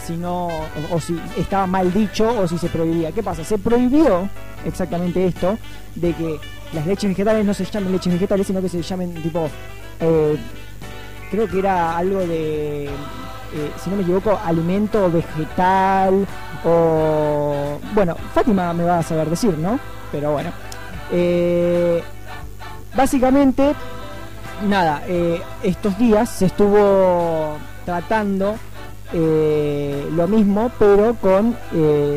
si 0.06 0.16
no, 0.16 0.48
o, 0.90 1.00
si 1.00 1.20
estaba 1.36 1.66
mal 1.66 1.92
dicho 1.92 2.28
o 2.28 2.48
si 2.48 2.58
se 2.58 2.68
prohibía. 2.68 3.12
¿Qué 3.12 3.22
pasa? 3.22 3.44
Se 3.44 3.58
prohibió 3.58 4.28
exactamente 4.64 5.24
esto 5.26 5.58
de 5.94 6.12
que 6.14 6.38
las 6.72 6.86
leches 6.86 7.10
vegetales 7.10 7.44
no 7.44 7.54
se 7.54 7.64
llamen 7.64 7.92
leches 7.92 8.12
vegetales, 8.12 8.46
sino 8.46 8.60
que 8.60 8.68
se 8.68 8.82
llamen 8.82 9.14
tipo, 9.22 9.48
eh, 10.00 10.36
creo 11.30 11.46
que 11.46 11.58
era 11.58 11.96
algo 11.96 12.20
de, 12.20 12.84
eh, 12.86 13.70
si 13.82 13.90
no 13.90 13.96
me 13.96 14.02
equivoco, 14.02 14.38
alimento 14.44 15.10
vegetal 15.10 16.26
o, 16.64 17.78
bueno, 17.94 18.16
Fátima 18.34 18.72
me 18.72 18.84
va 18.84 18.98
a 18.98 19.02
saber 19.02 19.28
decir, 19.30 19.56
¿no? 19.58 19.78
Pero 20.12 20.32
bueno, 20.32 20.50
eh, 21.12 22.02
básicamente, 22.96 23.74
nada, 24.66 25.02
eh, 25.06 25.40
estos 25.62 25.96
días 25.98 26.28
se 26.30 26.46
estuvo 26.46 27.56
tratando 27.84 28.56
eh, 29.14 30.06
lo 30.12 30.28
mismo, 30.28 30.70
pero 30.78 31.14
con 31.14 31.56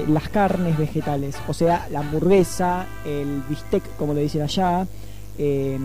las 0.08 0.28
carnes 0.30 0.78
vegetales. 0.78 1.38
O 1.48 1.54
sea, 1.54 1.88
la 1.90 2.00
hamburguesa, 2.00 2.86
el 3.06 3.42
bistec, 3.48 3.84
como 3.98 4.14
le 4.14 4.22
dicen 4.22 4.42
allá, 4.42 4.86
eh, 5.38 5.78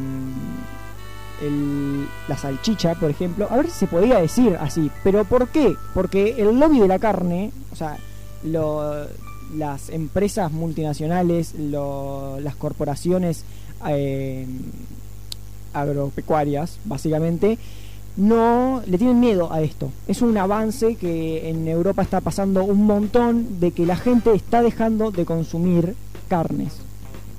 el- 1.42 2.08
la 2.28 2.36
salchicha, 2.36 2.94
por 2.94 3.10
ejemplo. 3.10 3.46
A 3.50 3.56
ver 3.56 3.66
si 3.66 3.80
se 3.80 3.86
podía 3.86 4.18
decir 4.18 4.56
así. 4.60 4.90
¿Pero 5.04 5.24
por 5.24 5.48
qué? 5.48 5.74
Porque 5.94 6.34
el 6.38 6.58
lobby 6.58 6.80
de 6.80 6.88
la 6.88 6.98
carne, 6.98 7.52
o 7.72 7.76
sea, 7.76 7.96
lo- 8.44 9.06
las 9.56 9.90
empresas 9.90 10.50
multinacionales, 10.52 11.54
lo- 11.58 12.38
las 12.40 12.56
corporaciones 12.56 13.44
eh, 13.88 14.46
agropecuarias, 15.72 16.78
básicamente, 16.84 17.58
no 18.16 18.82
le 18.86 18.96
tienen 18.96 19.20
miedo 19.20 19.52
a 19.52 19.60
esto. 19.60 19.90
Es 20.08 20.22
un 20.22 20.36
avance 20.38 20.96
que 20.96 21.50
en 21.50 21.68
Europa 21.68 22.02
está 22.02 22.20
pasando 22.22 22.64
un 22.64 22.86
montón 22.86 23.60
de 23.60 23.72
que 23.72 23.84
la 23.84 23.96
gente 23.96 24.32
está 24.34 24.62
dejando 24.62 25.10
de 25.10 25.26
consumir 25.26 25.94
carnes. 26.28 26.72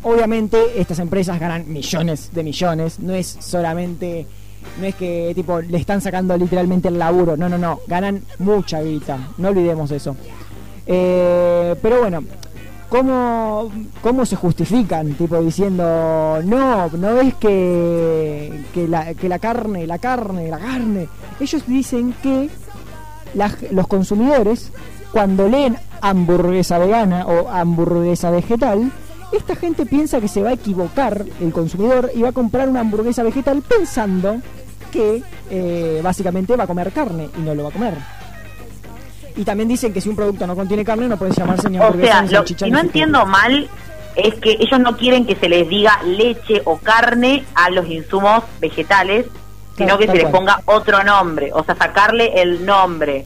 Obviamente 0.03 0.79
estas 0.79 0.99
empresas 0.99 1.39
ganan 1.39 1.71
millones 1.71 2.29
de 2.31 2.43
millones, 2.43 2.99
no 2.99 3.13
es 3.13 3.37
solamente 3.41 4.27
no 4.79 4.85
es 4.85 4.95
que 4.95 5.31
tipo 5.33 5.59
le 5.61 5.77
están 5.77 6.01
sacando 6.01 6.37
literalmente 6.37 6.89
el 6.89 6.99
laburo, 6.99 7.35
no, 7.37 7.47
no, 7.49 7.57
no, 7.57 7.79
ganan 7.87 8.21
mucha 8.39 8.81
guita, 8.81 9.29
no 9.37 9.47
olvidemos 9.49 9.89
eso. 9.91 10.15
Eh, 10.87 11.75
pero 11.81 11.99
bueno, 12.01 12.23
¿cómo, 12.89 13.69
¿cómo 14.01 14.25
se 14.25 14.35
justifican? 14.35 15.13
Tipo 15.13 15.41
diciendo, 15.41 16.39
no, 16.43 16.87
no 16.89 17.15
ves 17.15 17.33
que, 17.35 18.63
que, 18.73 18.87
la, 18.87 19.13
que 19.13 19.27
la 19.29 19.39
carne, 19.39 19.85
la 19.85 19.97
carne, 19.99 20.49
la 20.49 20.59
carne. 20.59 21.07
Ellos 21.39 21.63
dicen 21.67 22.15
que 22.23 22.49
la- 23.33 23.51
los 23.71 23.87
consumidores, 23.87 24.71
cuando 25.11 25.47
leen 25.49 25.77
hamburguesa 26.01 26.77
vegana 26.77 27.25
o 27.27 27.49
hamburguesa 27.49 28.31
vegetal, 28.31 28.91
esta 29.33 29.55
gente 29.57 29.85
piensa 29.85 30.21
que 30.21 30.29
se 30.29 30.41
va 30.41 30.49
a 30.51 30.53
equivocar 30.53 31.25
el 31.41 31.51
consumidor 31.51 32.11
y 32.15 32.21
va 32.21 32.29
a 32.29 32.33
comprar 32.33 32.69
una 32.69 32.79
hamburguesa 32.79 33.23
vegetal 33.23 33.61
pensando 33.61 34.37
que 34.91 35.21
eh, 35.49 35.99
básicamente 36.01 36.55
va 36.55 36.63
a 36.63 36.67
comer 36.67 36.93
carne 36.93 37.29
y 37.37 37.41
no 37.41 37.53
lo 37.53 37.63
va 37.63 37.69
a 37.69 37.73
comer. 37.73 37.93
Y 39.37 39.45
también 39.45 39.69
dicen 39.69 39.93
que 39.93 40.01
si 40.01 40.09
un 40.09 40.15
producto 40.15 40.45
no 40.47 40.55
contiene 40.55 40.83
carne 40.83 41.07
no 41.07 41.15
puede 41.15 41.31
llamarse 41.31 41.69
ni 41.69 41.79
O 41.79 41.93
sea, 41.93 42.23
ni 42.23 42.29
si 42.29 42.71
no 42.71 42.79
entiendo 42.79 43.25
mal, 43.25 43.69
es 44.15 44.33
que 44.35 44.57
ellos 44.59 44.79
no 44.79 44.97
quieren 44.97 45.25
que 45.25 45.35
se 45.35 45.47
les 45.47 45.69
diga 45.69 46.01
leche 46.03 46.61
o 46.65 46.77
carne 46.77 47.45
a 47.53 47.69
los 47.69 47.87
insumos 47.87 48.43
vegetales, 48.59 49.27
sino 49.77 49.97
que 49.99 50.07
se 50.07 50.13
les 50.13 50.23
cual. 50.23 50.33
ponga 50.33 50.61
otro 50.65 51.03
nombre, 51.03 51.51
o 51.53 51.63
sea, 51.63 51.75
sacarle 51.75 52.41
el 52.41 52.65
nombre 52.65 53.25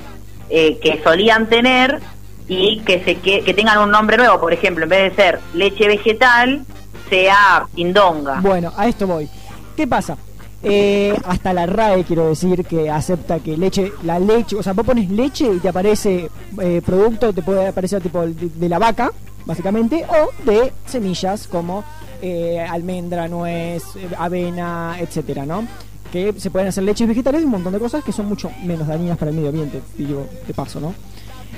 eh, 0.49 0.77
que 0.79 1.01
solían 1.01 1.47
tener 1.47 2.01
y 2.49 2.81
que 2.81 3.01
se 3.05 3.15
que, 3.15 3.41
que 3.41 3.53
tengan 3.53 3.79
un 3.79 3.89
nombre 3.89 4.17
nuevo, 4.17 4.37
por 4.37 4.51
ejemplo, 4.51 4.83
en 4.83 4.89
vez 4.89 5.15
de 5.15 5.23
ser 5.23 5.39
leche 5.53 5.87
vegetal, 5.87 6.65
sea 7.09 7.67
pindonga. 7.73 8.41
Bueno, 8.41 8.73
a 8.75 8.87
esto 8.87 9.07
voy. 9.07 9.29
¿Qué 9.77 9.87
pasa? 9.87 10.17
Eh, 10.63 11.15
hasta 11.25 11.53
la 11.53 11.65
RAE 11.65 12.03
quiero 12.03 12.29
decir 12.29 12.63
que 12.65 12.89
acepta 12.89 13.39
que 13.39 13.57
leche, 13.57 13.91
la 14.03 14.19
leche, 14.19 14.55
o 14.55 14.63
sea, 14.63 14.73
vos 14.73 14.85
pones 14.85 15.09
leche 15.09 15.51
y 15.51 15.57
te 15.59 15.69
aparece 15.69 16.29
eh, 16.59 16.81
producto, 16.85 17.33
te 17.33 17.41
puede 17.41 17.67
aparecer 17.67 18.01
tipo 18.01 18.21
de, 18.21 18.33
de 18.33 18.69
la 18.69 18.77
vaca, 18.77 19.11
básicamente, 19.45 20.05
o 20.07 20.45
de 20.45 20.71
semillas 20.85 21.47
como 21.47 21.83
eh, 22.21 22.59
almendra, 22.59 23.27
nuez, 23.27 23.83
avena, 24.17 24.97
etcétera, 24.99 25.45
¿no? 25.45 25.67
Que 26.11 26.33
se 26.37 26.51
pueden 26.51 26.67
hacer 26.67 26.83
leches 26.83 27.07
vegetales 27.07 27.41
y 27.41 27.45
un 27.45 27.51
montón 27.51 27.73
de 27.73 27.79
cosas 27.79 28.03
que 28.03 28.11
son 28.11 28.27
mucho 28.27 28.51
menos 28.63 28.87
dañinas 28.87 29.17
para 29.17 29.31
el 29.31 29.35
medio 29.37 29.49
ambiente, 29.49 29.81
digo, 29.97 30.27
de 30.45 30.53
paso, 30.53 30.79
¿no? 30.79 30.93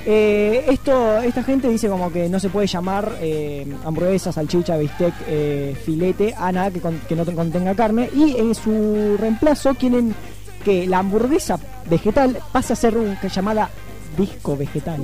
Eh, 0.06 0.66
esto, 0.68 1.18
esta 1.22 1.42
gente 1.42 1.68
dice 1.68 1.88
como 1.88 2.12
que 2.12 2.28
no 2.28 2.38
se 2.38 2.50
puede 2.50 2.66
llamar 2.66 3.16
eh, 3.20 3.66
hamburguesa, 3.84 4.32
salchicha, 4.32 4.76
bistec, 4.76 5.14
eh, 5.26 5.74
filete 5.82 6.34
a 6.36 6.52
nada 6.52 6.70
que, 6.70 7.14
no 7.16 7.24
te- 7.24 7.34
contenga 7.34 7.74
carne 7.74 8.10
y 8.14 8.36
en 8.36 8.54
su 8.54 9.16
reemplazo 9.18 9.74
quieren 9.74 10.14
que 10.62 10.86
la 10.86 10.98
hamburguesa 10.98 11.58
vegetal 11.88 12.38
pase 12.52 12.74
a 12.74 12.76
ser 12.76 12.96
un, 12.98 13.16
llamada 13.34 13.70
disco 14.18 14.56
vegetal 14.56 15.00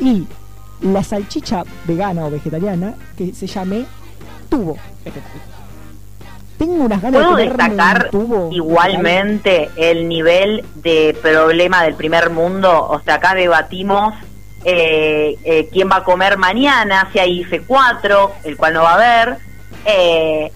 y 0.00 0.24
la 0.82 1.02
salchicha 1.02 1.64
vegana 1.86 2.26
o 2.26 2.30
vegetariana 2.30 2.94
que 3.16 3.32
se 3.34 3.46
llame 3.48 3.84
tubo 4.48 4.76
vegetal. 5.04 5.55
Tengo 6.58 6.84
unas 6.84 7.02
ganas 7.02 7.22
¿Puedo 7.22 7.36
de 7.36 7.44
destacar 7.44 8.10
tubo 8.10 8.50
igualmente 8.52 9.70
el 9.76 10.08
nivel 10.08 10.64
de 10.76 11.16
problema 11.20 11.82
del 11.82 11.94
primer 11.94 12.30
mundo? 12.30 12.86
O 12.88 13.00
sea, 13.00 13.14
acá 13.14 13.34
debatimos 13.34 14.14
eh, 14.64 15.36
eh, 15.44 15.68
quién 15.70 15.88
va 15.88 15.96
a 15.96 16.04
comer 16.04 16.38
mañana, 16.38 17.08
si 17.12 17.18
hay 17.18 17.40
IFE 17.40 17.62
4, 17.62 18.32
el 18.44 18.56
cual 18.56 18.74
no 18.74 18.82
va 18.82 18.90
a 18.90 18.94
haber, 18.94 19.36
eh, 19.84 20.50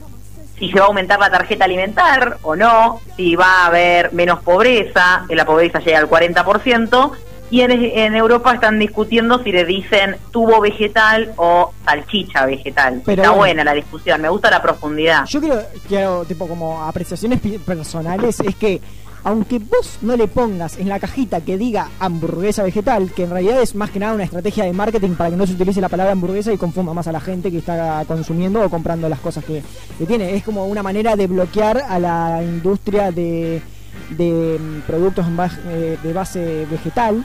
si 0.59 0.70
se 0.70 0.78
va 0.78 0.86
a 0.86 0.88
aumentar 0.88 1.20
la 1.20 1.30
tarjeta 1.30 1.64
alimentar 1.64 2.38
o 2.42 2.57
no, 2.57 3.01
si 3.16 3.36
va 3.36 3.62
a 3.62 3.66
haber 3.66 4.12
menos 4.12 4.40
pobreza, 4.40 5.26
la 5.28 5.44
pobreza 5.44 5.78
llega 5.78 5.98
al 5.98 6.09
40%, 6.09 7.12
y 7.51 7.61
en, 7.62 7.70
en 7.72 8.14
Europa 8.14 8.55
están 8.55 8.78
discutiendo 8.78 9.42
si 9.42 9.51
le 9.53 9.64
dicen 9.64 10.16
tubo 10.30 10.61
vegetal 10.61 11.32
o 11.36 11.72
salchicha 11.84 12.46
vegetal. 12.46 13.03
Pero 13.05 13.22
Está 13.22 13.30
bueno. 13.34 13.40
buena 13.55 13.64
la 13.64 13.74
discusión, 13.74 14.20
me 14.22 14.28
gusta 14.28 14.51
la 14.51 14.62
profundidad. 14.62 15.24
Yo 15.26 15.40
quiero, 15.40 15.61
quiero, 15.88 16.24
tipo, 16.24 16.46
como 16.46 16.82
apreciaciones 16.82 17.40
personales, 17.66 18.40
es 18.40 18.55
que 18.55 18.80
aunque 19.22 19.59
vos 19.59 19.98
no 20.01 20.16
le 20.16 20.28
pongas 20.28 20.78
en 20.78 20.88
la 20.88 20.98
cajita 20.98 21.42
que 21.42 21.59
diga 21.59 21.88
hamburguesa 21.98 22.62
vegetal, 22.62 23.12
que 23.14 23.24
en 23.24 23.30
realidad 23.30 23.61
es 23.61 23.74
más 23.74 23.90
que 23.90 23.98
nada 23.98 24.14
una 24.14 24.24
estrategia 24.24 24.64
de 24.64 24.72
marketing 24.72 25.11
para 25.11 25.28
que 25.28 25.36
no 25.36 25.46
se 25.46 25.53
utilice 25.53 25.80
la 25.82 25.90
palabra 25.90 26.12
hamburguesa 26.12 26.53
y 26.55 26.57
confunda 26.57 26.94
más 26.94 27.07
a 27.07 27.12
la 27.12 27.20
gente 27.20 27.51
que 27.51 27.59
está 27.59 28.03
consumiendo 28.09 28.62
o 28.62 28.70
comprando 28.70 29.11
las 29.11 29.20
cosas 29.20 29.44
que, 29.44 29.62
que 29.98 30.07
tiene. 30.07 30.34
Es 30.36 30.42
como 30.42 30.64
una 30.66 30.82
manera 30.82 31.16
de 31.16 31.26
bloquear 31.26 31.82
a 31.86 31.98
la 31.98 32.40
industria 32.42 33.12
de, 33.12 33.61
de 34.16 34.59
mm, 34.59 34.80
productos 34.86 35.26
en 35.26 35.36
base- 35.36 35.61
eh, 35.68 35.98
de 36.03 36.12
base 36.14 36.66
vegetal, 36.70 37.22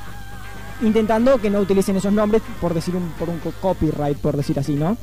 intentando 0.81 1.39
que 1.39 1.49
no 1.49 1.59
utilicen 1.59 1.95
esos 1.97 2.11
nombres 2.13 2.41
por 2.61 2.73
decir 2.73 2.95
un, 2.95 3.09
por 3.19 3.29
un 3.29 3.39
co- 3.39 3.53
copyright, 3.61 4.17
por 4.17 4.35
decir 4.37 4.59
así, 4.59 4.73
¿no? 4.73 4.97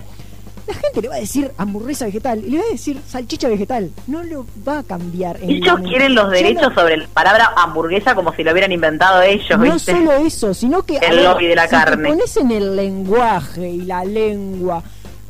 La 0.67 0.75
gente 0.75 1.03
le 1.03 1.09
va 1.09 1.17
a 1.17 1.19
decir 1.19 1.51
hamburguesa 1.59 2.05
vegetal 2.05 2.39
y 2.39 2.51
le 2.51 2.59
va 2.59 2.65
a 2.65 2.71
decir 2.71 3.01
salchicha 3.09 3.49
vegetal. 3.49 3.91
No 4.07 4.23
lo 4.23 4.47
va 4.67 4.79
a 4.79 4.83
cambiar. 4.85 5.37
en 5.43 5.51
Ellos 5.51 5.81
quieren 5.81 6.15
los 6.15 6.31
derechos 6.31 6.69
no- 6.69 6.75
sobre 6.75 6.99
la 6.99 7.07
palabra 7.09 7.53
hamburguesa 7.57 8.15
como 8.15 8.33
si 8.33 8.45
lo 8.45 8.53
hubieran 8.53 8.71
inventado 8.71 9.23
ellos, 9.23 9.59
No 9.59 9.59
¿viste? 9.75 9.91
solo 9.93 10.13
eso, 10.13 10.55
sino 10.55 10.83
que 10.85 10.99
El 10.99 11.17
ver, 11.17 11.25
lobby 11.25 11.47
de 11.49 11.57
la 11.57 11.65
si 11.65 11.71
carne. 11.71 12.03
te 12.05 12.09
pones 12.09 12.37
en 12.37 12.51
el 12.53 12.77
lenguaje 12.77 13.69
y 13.71 13.81
la 13.83 14.05
lengua, 14.05 14.83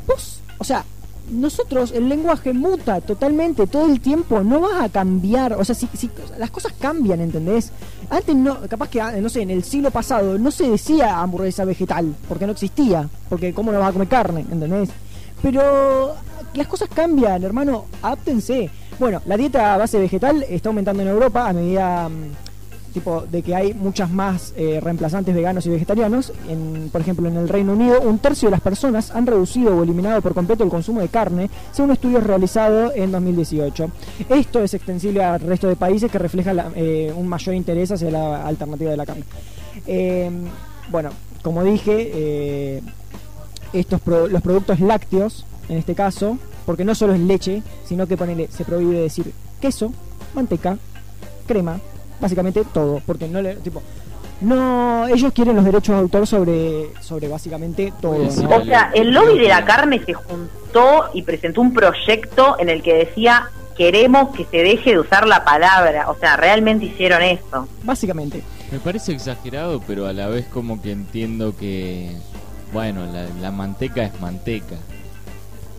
vos, 0.06 0.40
o 0.58 0.64
sea, 0.64 0.84
nosotros 1.32 1.92
el 1.92 2.08
lenguaje 2.08 2.52
muta 2.52 3.00
totalmente 3.00 3.66
todo 3.66 3.86
el 3.86 4.00
tiempo, 4.00 4.42
no 4.44 4.60
vas 4.60 4.82
a 4.82 4.88
cambiar, 4.88 5.54
o 5.54 5.64
sea, 5.64 5.74
si, 5.74 5.88
si- 5.94 6.10
las 6.38 6.50
cosas 6.50 6.72
cambian, 6.78 7.20
¿entendés? 7.20 7.72
Antes 8.10 8.36
no, 8.36 8.58
capaz 8.68 8.88
que, 8.90 9.00
ah, 9.00 9.12
no 9.20 9.28
sé, 9.28 9.42
en 9.42 9.50
el 9.50 9.64
siglo 9.64 9.90
pasado 9.90 10.38
no 10.38 10.50
se 10.50 10.68
decía 10.70 11.20
hamburguesa 11.20 11.64
vegetal, 11.64 12.14
porque 12.28 12.46
no 12.46 12.52
existía, 12.52 13.08
porque 13.28 13.52
cómo 13.54 13.72
no 13.72 13.78
vas 13.80 13.88
a 13.90 13.92
comer 13.92 14.08
carne, 14.08 14.44
¿entendés? 14.50 14.90
Pero 15.42 16.14
las 16.54 16.66
cosas 16.68 16.88
cambian, 16.94 17.42
hermano, 17.42 17.86
adáptense. 18.02 18.70
Bueno, 18.98 19.20
la 19.26 19.36
dieta 19.36 19.74
a 19.74 19.78
base 19.78 19.98
vegetal 19.98 20.44
está 20.48 20.68
aumentando 20.68 21.02
en 21.02 21.08
Europa 21.08 21.48
a 21.48 21.52
medida 21.52 22.08
mm, 22.08 22.51
tipo 22.92 23.22
de 23.30 23.42
que 23.42 23.54
hay 23.54 23.74
muchas 23.74 24.10
más 24.10 24.52
eh, 24.56 24.78
reemplazantes 24.82 25.34
veganos 25.34 25.66
y 25.66 25.70
vegetarianos. 25.70 26.32
En, 26.48 26.88
por 26.92 27.00
ejemplo, 27.00 27.28
en 27.28 27.36
el 27.36 27.48
Reino 27.48 27.72
Unido, 27.72 28.00
un 28.02 28.18
tercio 28.18 28.46
de 28.48 28.52
las 28.52 28.60
personas 28.60 29.10
han 29.10 29.26
reducido 29.26 29.76
o 29.76 29.82
eliminado 29.82 30.20
por 30.22 30.34
completo 30.34 30.62
el 30.64 30.70
consumo 30.70 31.00
de 31.00 31.08
carne, 31.08 31.50
según 31.72 31.90
estudios 31.92 32.22
realizados 32.24 32.92
en 32.94 33.10
2018. 33.12 33.90
Esto 34.28 34.60
es 34.62 34.74
extensible 34.74 35.24
al 35.24 35.40
resto 35.40 35.66
de 35.68 35.76
países 35.76 36.10
que 36.10 36.18
refleja 36.18 36.52
la- 36.54 36.70
eh, 36.76 37.12
un 37.16 37.26
mayor 37.28 37.54
interés 37.54 37.90
hacia 37.90 38.10
la 38.10 38.46
alternativa 38.46 38.90
de 38.90 38.96
la 38.96 39.06
carne. 39.06 39.24
Eh, 39.86 40.30
bueno, 40.90 41.10
como 41.42 41.64
dije, 41.64 42.10
eh, 42.14 42.82
estos 43.72 44.00
pro- 44.00 44.28
los 44.28 44.42
productos 44.42 44.80
lácteos, 44.80 45.44
en 45.68 45.78
este 45.78 45.94
caso, 45.94 46.38
porque 46.66 46.84
no 46.84 46.94
solo 46.94 47.14
es 47.14 47.20
leche, 47.20 47.62
sino 47.84 48.06
que 48.06 48.16
se 48.50 48.64
prohíbe 48.64 48.98
decir 48.98 49.32
queso, 49.60 49.92
manteca, 50.34 50.76
crema, 51.46 51.80
básicamente 52.22 52.64
todo, 52.72 53.02
porque 53.04 53.28
no 53.28 53.42
le, 53.42 53.56
tipo, 53.56 53.82
no, 54.40 55.06
ellos 55.08 55.32
quieren 55.32 55.56
los 55.56 55.64
derechos 55.64 55.94
de 55.94 56.00
autor 56.00 56.26
sobre, 56.26 56.88
sobre 57.00 57.28
básicamente 57.28 57.92
todo. 58.00 58.26
O 58.26 58.64
sea, 58.64 58.90
el 58.94 59.12
lobby 59.12 59.38
de 59.38 59.48
la 59.48 59.64
carne 59.64 60.00
se 60.04 60.14
juntó 60.14 61.10
y 61.12 61.22
presentó 61.22 61.60
un 61.60 61.74
proyecto 61.74 62.56
en 62.58 62.68
el 62.68 62.82
que 62.82 62.94
decía 62.94 63.50
queremos 63.76 64.34
que 64.34 64.44
se 64.44 64.58
deje 64.58 64.90
de 64.90 64.98
usar 64.98 65.26
la 65.26 65.44
palabra. 65.44 66.10
O 66.10 66.16
sea, 66.18 66.36
realmente 66.36 66.86
hicieron 66.86 67.22
eso. 67.22 67.68
Básicamente. 67.82 68.42
Me 68.70 68.78
parece 68.78 69.12
exagerado, 69.12 69.80
pero 69.86 70.06
a 70.06 70.12
la 70.12 70.28
vez 70.28 70.46
como 70.46 70.80
que 70.82 70.92
entiendo 70.92 71.56
que, 71.56 72.10
bueno, 72.72 73.06
la, 73.06 73.26
la 73.40 73.50
manteca 73.50 74.02
es 74.02 74.20
manteca. 74.20 74.76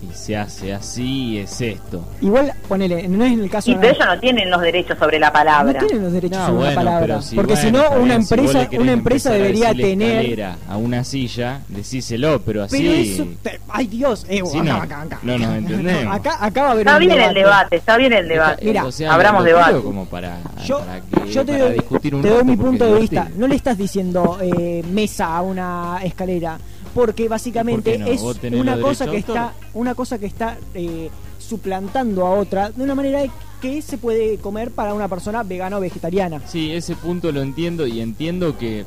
Y 0.03 0.13
se 0.13 0.35
hace 0.35 0.73
así 0.73 1.03
y 1.33 1.37
es 1.39 1.61
esto. 1.61 2.03
Igual, 2.19 2.51
ponele, 2.67 3.07
no 3.07 3.23
es 3.23 3.31
en 3.33 3.39
el 3.41 3.49
caso 3.49 3.71
Y 3.71 3.75
de- 3.75 3.79
pero 3.79 3.93
ellos 3.93 4.05
no 4.07 4.19
tienen 4.19 4.49
los 4.49 4.61
derechos 4.61 4.97
sobre 4.99 5.17
la 5.19 5.31
palabra. 5.31 5.79
no 5.81 5.87
tienen 5.87 6.03
los 6.03 6.13
derechos 6.13 6.37
No, 6.39 6.45
sobre 6.47 6.57
bueno, 6.57 6.69
la 6.71 6.75
palabra. 6.75 7.21
si, 7.21 7.35
porque 7.35 7.53
bueno, 7.53 7.67
si 7.67 7.71
no, 7.71 8.01
una 8.01 8.13
si 8.21 8.33
empresa, 8.33 8.59
le 8.59 8.67
querés 8.67 8.83
una 8.83 8.91
empresa 8.91 9.29
a 9.29 9.33
debería 9.33 9.67
decirle 9.69 9.89
tener. 9.89 10.09
escalera 10.17 10.57
a 10.67 10.77
una 10.77 11.03
silla, 11.03 11.61
decíselo, 11.69 12.41
pero 12.41 12.63
así. 12.63 12.77
Pero 12.77 12.91
eso, 12.93 13.27
te- 13.41 13.59
ay 13.69 13.87
Dios, 13.87 14.25
eh, 14.29 14.41
Sí, 14.45 14.57
acá, 14.59 14.63
no. 14.69 14.75
acá, 14.81 15.01
acá. 15.03 15.19
No 15.23 15.37
nos 15.37 15.55
entendemos. 15.57 16.15
Acá, 16.15 16.37
acá 16.39 16.61
va 16.63 16.67
a 16.67 16.71
haber 16.71 16.87
Está 16.87 16.93
un 16.97 16.99
bien 16.99 17.11
el 17.11 17.17
debate. 17.19 17.39
debate, 17.39 17.75
está 17.77 17.97
bien 17.97 18.13
el 18.13 18.27
debate. 18.27 18.65
Mira, 18.65 18.85
o 18.85 18.91
sea, 18.91 19.13
abramos 19.13 19.43
debate. 19.45 19.79
como 19.81 20.05
para, 20.05 20.37
Yo, 20.65 20.79
para 20.79 20.99
que- 21.01 21.31
yo 21.31 21.45
te 21.45 21.51
para 21.53 21.63
doy, 21.65 21.73
discutir 21.75 22.15
un 22.15 22.21
te 22.21 22.29
doy 22.29 22.43
mi 22.43 22.57
punto 22.57 22.93
de 22.93 22.99
vista. 22.99 23.29
No 23.37 23.47
le 23.47 23.55
estás 23.55 23.77
diciendo 23.77 24.37
eh, 24.41 24.83
mesa 24.91 25.35
a 25.37 25.41
una 25.41 25.99
escalera, 26.03 26.57
porque 26.93 27.27
básicamente 27.27 27.95
es 28.11 28.21
¿Vos 28.21 28.39
tenés 28.39 28.59
una 28.59 28.79
cosa 28.79 29.07
que 29.07 29.17
está, 29.17 29.53
una 29.73 29.95
cosa 29.95 30.19
que 30.19 30.25
está 30.25 30.57
eh, 30.73 31.09
suplantando 31.39 32.25
a 32.25 32.31
otra 32.31 32.69
de 32.69 32.83
una 32.83 32.95
manera 32.95 33.21
que 33.61 33.81
se 33.81 33.97
puede 33.97 34.37
comer 34.37 34.71
para 34.71 34.93
una 34.93 35.07
persona 35.07 35.43
vegana 35.43 35.77
o 35.77 35.79
vegetariana. 35.79 36.41
Sí, 36.47 36.71
ese 36.71 36.95
punto 36.95 37.31
lo 37.31 37.41
entiendo 37.41 37.87
y 37.87 38.01
entiendo 38.01 38.57
que 38.57 38.85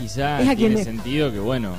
quizá 0.00 0.40
Es 0.40 0.56
tiene 0.56 0.84
sentido 0.84 1.32
que, 1.32 1.40
bueno, 1.40 1.72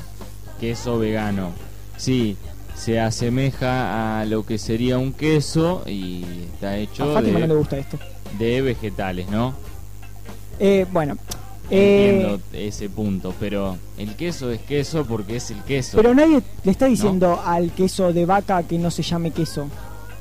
queso 0.60 1.00
vegano, 1.00 1.52
sí, 1.96 2.36
se 2.76 3.00
asemeja 3.00 4.20
a 4.20 4.26
lo 4.26 4.46
que 4.46 4.58
sería 4.58 4.98
un 4.98 5.14
queso 5.14 5.84
y 5.88 6.24
está 6.54 6.72
A 6.72 6.78
hecho 6.78 7.14
Fátima 7.14 7.40
no 7.40 7.48
le 7.48 7.54
de, 7.54 7.60
gusta 7.60 7.78
esto. 7.78 7.98
de 8.38 8.62
vegetales, 8.62 9.30
¿no? 9.30 9.54
Eh, 10.60 10.86
bueno, 10.92 11.18
eh, 11.70 12.10
Entiendo 12.14 12.40
ese 12.54 12.90
punto, 12.90 13.34
pero 13.40 13.78
el 13.98 14.16
queso 14.16 14.52
es 14.52 14.60
queso 14.62 15.06
porque 15.06 15.38
es 15.38 15.52
el 15.52 15.62
queso. 15.64 15.98
pero 15.98 16.14
nadie 16.14 16.42
le 16.64 16.72
está 16.72 16.86
diciendo 16.86 17.42
al 17.46 17.72
queso 17.72 18.14
de 18.14 18.26
vaca 18.26 18.64
que 18.64 18.78
no 18.78 18.92
se 18.92 19.04
llame 19.04 19.32
queso. 19.32 19.68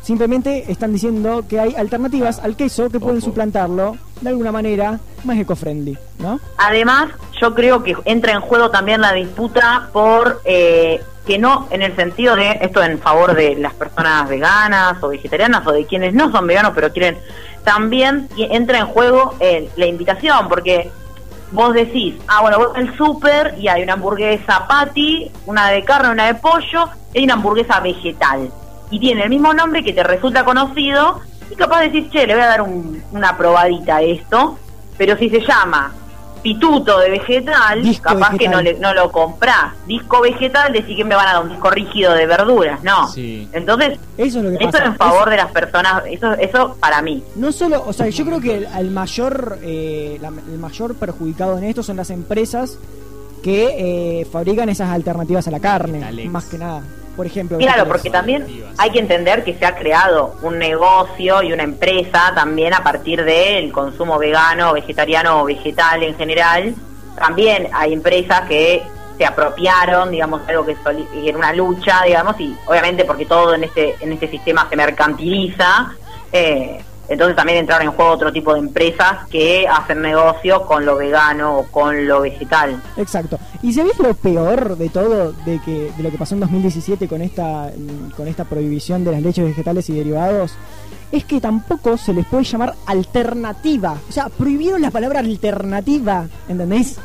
Simplemente 0.02 0.70
están 0.70 0.92
diciendo 0.92 1.44
que 1.48 1.58
hay 1.58 1.74
alternativas 1.74 2.38
al 2.38 2.54
queso 2.54 2.88
que 2.90 3.00
pueden 3.00 3.18
Ojo. 3.18 3.26
suplantarlo 3.26 3.96
de 4.20 4.28
alguna 4.28 4.52
manera 4.52 5.00
más 5.24 5.36
eco-friendly, 5.36 5.98
¿no? 6.20 6.38
Además, 6.58 7.08
yo 7.40 7.54
creo 7.54 7.82
que 7.82 7.96
entra 8.04 8.32
en 8.32 8.40
juego 8.40 8.70
también 8.70 9.00
la 9.00 9.12
disputa 9.12 9.90
por 9.92 10.40
eh, 10.44 11.00
que 11.26 11.38
no 11.38 11.66
en 11.70 11.82
el 11.82 11.94
sentido 11.96 12.36
de 12.36 12.52
esto 12.62 12.82
en 12.84 13.00
favor 13.00 13.34
de 13.34 13.56
las 13.56 13.74
personas 13.74 14.28
veganas 14.28 15.02
o 15.02 15.08
vegetarianas 15.08 15.66
o 15.66 15.72
de 15.72 15.84
quienes 15.86 16.14
no 16.14 16.30
son 16.30 16.46
veganos 16.46 16.70
pero 16.74 16.92
quieren 16.92 17.18
también 17.64 18.28
entra 18.36 18.78
en 18.78 18.86
juego 18.86 19.34
eh, 19.40 19.68
la 19.74 19.86
invitación 19.86 20.48
porque 20.48 20.88
vos 21.52 21.72
decís, 21.74 22.14
ah 22.28 22.40
bueno, 22.42 22.58
voy 22.58 22.68
al 22.74 22.96
súper 22.96 23.54
y 23.58 23.68
hay 23.68 23.82
una 23.82 23.94
hamburguesa 23.94 24.66
patty, 24.66 25.30
una 25.46 25.70
de 25.70 25.84
carne, 25.84 26.10
una 26.10 26.26
de 26.26 26.34
pollo 26.34 26.88
y 27.14 27.18
hay 27.18 27.24
una 27.24 27.34
hamburguesa 27.34 27.80
vegetal 27.80 28.50
y 28.90 28.98
tiene 29.00 29.22
el 29.24 29.30
mismo 29.30 29.52
nombre 29.54 29.82
que 29.84 29.92
te 29.92 30.02
resulta 30.02 30.44
conocido 30.44 31.20
y 31.50 31.54
capaz 31.54 31.80
decís, 31.82 32.10
che, 32.10 32.26
le 32.26 32.34
voy 32.34 32.42
a 32.42 32.46
dar 32.48 32.62
un- 32.62 33.02
una 33.12 33.36
probadita 33.36 33.96
a 33.96 34.02
esto, 34.02 34.58
pero 34.98 35.16
si 35.16 35.28
se 35.30 35.40
llama 35.40 35.92
pituto 36.46 36.98
de 37.00 37.10
vegetal, 37.10 37.82
Disco 37.82 38.10
capaz 38.10 38.36
que 38.38 38.48
no, 38.48 38.62
le, 38.62 38.74
no 38.74 38.94
lo 38.94 39.10
comprás. 39.10 39.74
Disco 39.88 40.20
vegetal, 40.20 40.72
decís 40.72 40.96
que 40.96 41.04
me 41.04 41.16
van 41.16 41.26
a 41.26 41.32
dar 41.32 41.42
un 41.42 41.48
disco 41.50 41.68
rígido 41.70 42.12
de 42.14 42.24
verduras, 42.26 42.84
no. 42.84 43.08
Sí. 43.08 43.48
Entonces, 43.52 43.98
Eso 44.16 44.38
es 44.38 44.44
lo 44.44 44.50
que 44.50 44.64
esto 44.64 44.78
pasa. 44.78 44.84
en 44.84 44.96
favor 44.96 45.28
de 45.30 45.36
las 45.38 45.50
personas, 45.50 46.04
eso, 46.08 46.32
eso 46.34 46.76
para 46.78 47.02
mí. 47.02 47.20
No 47.34 47.50
solo, 47.50 47.82
o 47.84 47.92
sea, 47.92 48.08
yo 48.10 48.24
creo 48.24 48.40
que 48.40 48.58
el, 48.58 48.66
al 48.66 48.90
mayor, 48.92 49.58
eh, 49.62 50.18
la- 50.20 50.28
el 50.28 50.58
mayor 50.60 50.94
perjudicado 50.94 51.58
en 51.58 51.64
esto 51.64 51.82
son 51.82 51.96
las 51.96 52.10
empresas 52.10 52.78
que 53.42 54.20
eh, 54.20 54.24
fabrican 54.26 54.68
esas 54.68 54.90
alternativas 54.90 55.48
a 55.48 55.50
la 55.50 55.58
carne, 55.60 56.28
más 56.28 56.44
que 56.46 56.58
nada. 56.58 56.82
Por 57.16 57.26
ejemplo, 57.26 57.58
Claro, 57.58 57.86
porque 57.88 58.10
también 58.10 58.46
hay 58.76 58.90
que 58.90 58.98
entender 58.98 59.42
que 59.42 59.54
se 59.54 59.64
ha 59.64 59.74
creado 59.74 60.36
un 60.42 60.58
negocio 60.58 61.42
y 61.42 61.52
una 61.52 61.62
empresa 61.62 62.32
también 62.34 62.74
a 62.74 62.82
partir 62.82 63.24
del 63.24 63.72
consumo 63.72 64.18
vegano, 64.18 64.74
vegetariano 64.74 65.40
o 65.40 65.44
vegetal 65.44 66.02
en 66.02 66.14
general. 66.16 66.74
También 67.18 67.68
hay 67.72 67.94
empresas 67.94 68.42
que 68.42 68.82
se 69.16 69.24
apropiaron, 69.24 70.10
digamos, 70.10 70.42
algo 70.46 70.66
que 70.66 70.76
era 71.24 71.38
una 71.38 71.54
lucha, 71.54 72.02
digamos, 72.04 72.38
y 72.38 72.54
obviamente 72.66 73.04
porque 73.06 73.24
todo 73.24 73.54
en 73.54 73.64
este 73.64 73.96
en 74.00 74.12
este 74.12 74.28
sistema 74.28 74.68
se 74.68 74.76
mercantiliza, 74.76 75.94
eh, 76.30 76.82
entonces 77.08 77.36
también 77.36 77.58
entraron 77.58 77.86
en 77.86 77.92
juego 77.92 78.10
otro 78.12 78.32
tipo 78.32 78.52
de 78.54 78.60
empresas 78.60 79.26
que 79.30 79.66
hacen 79.68 80.02
negocio 80.02 80.62
con 80.66 80.84
lo 80.84 80.96
vegano 80.96 81.58
o 81.58 81.62
con 81.66 82.06
lo 82.06 82.20
vegetal. 82.22 82.82
Exacto. 82.96 83.38
Y 83.62 83.72
si 83.72 83.82
ves 83.82 83.98
lo 83.98 84.14
peor 84.14 84.76
de 84.76 84.88
todo 84.88 85.32
de 85.44 85.60
que 85.64 85.92
de 85.96 86.02
lo 86.02 86.10
que 86.10 86.18
pasó 86.18 86.34
en 86.34 86.40
2017 86.40 87.08
con 87.08 87.22
esta 87.22 87.70
con 88.16 88.26
esta 88.28 88.44
prohibición 88.44 89.04
de 89.04 89.12
las 89.12 89.22
leches 89.22 89.44
vegetales 89.44 89.88
y 89.90 89.94
derivados 89.94 90.52
es 91.12 91.24
que 91.24 91.40
tampoco 91.40 91.96
se 91.96 92.12
les 92.12 92.26
puede 92.26 92.42
llamar 92.44 92.74
alternativa. 92.86 93.96
O 94.08 94.12
sea, 94.12 94.28
prohibieron 94.28 94.82
la 94.82 94.90
palabra 94.90 95.20
alternativa, 95.20 96.26
¿entendés? 96.48 96.96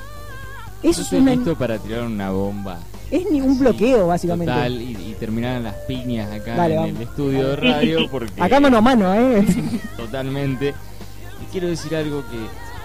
Yo 0.84 0.90
Eso 0.90 1.02
es, 1.04 1.12
una- 1.14 1.36
listo 1.36 1.56
para 1.56 1.78
tirar 1.78 2.04
una 2.04 2.32
bomba. 2.32 2.80
Es 3.12 3.30
ni 3.30 3.42
un 3.42 3.60
bloqueo, 3.60 4.08
básicamente. 4.08 4.52
Total, 4.54 4.82
y, 4.82 5.16
y 5.22 5.32
las 5.62 5.76
piñas 5.88 6.32
acá 6.32 6.56
Dale, 6.56 6.76
en 6.76 6.82
vamos. 6.82 6.96
el 6.96 7.02
estudio 7.02 7.48
de 7.50 7.56
radio 7.58 8.08
porque 8.12 8.42
Acá 8.42 8.60
mano 8.60 8.78
a 8.78 8.82
mano, 8.82 9.14
¿eh? 9.14 9.46
totalmente. 9.98 10.70
Y 10.70 11.52
quiero 11.52 11.68
decir 11.68 11.96
algo 11.96 12.24
que 12.30 12.38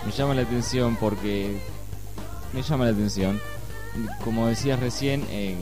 me 0.04 0.12
llama 0.12 0.34
la 0.34 0.42
atención 0.42 0.96
porque 0.96 1.56
me 2.52 2.62
llama 2.62 2.84
la 2.86 2.90
atención. 2.90 3.40
Como 4.24 4.48
decías 4.48 4.80
recién, 4.80 5.24
eh, 5.30 5.56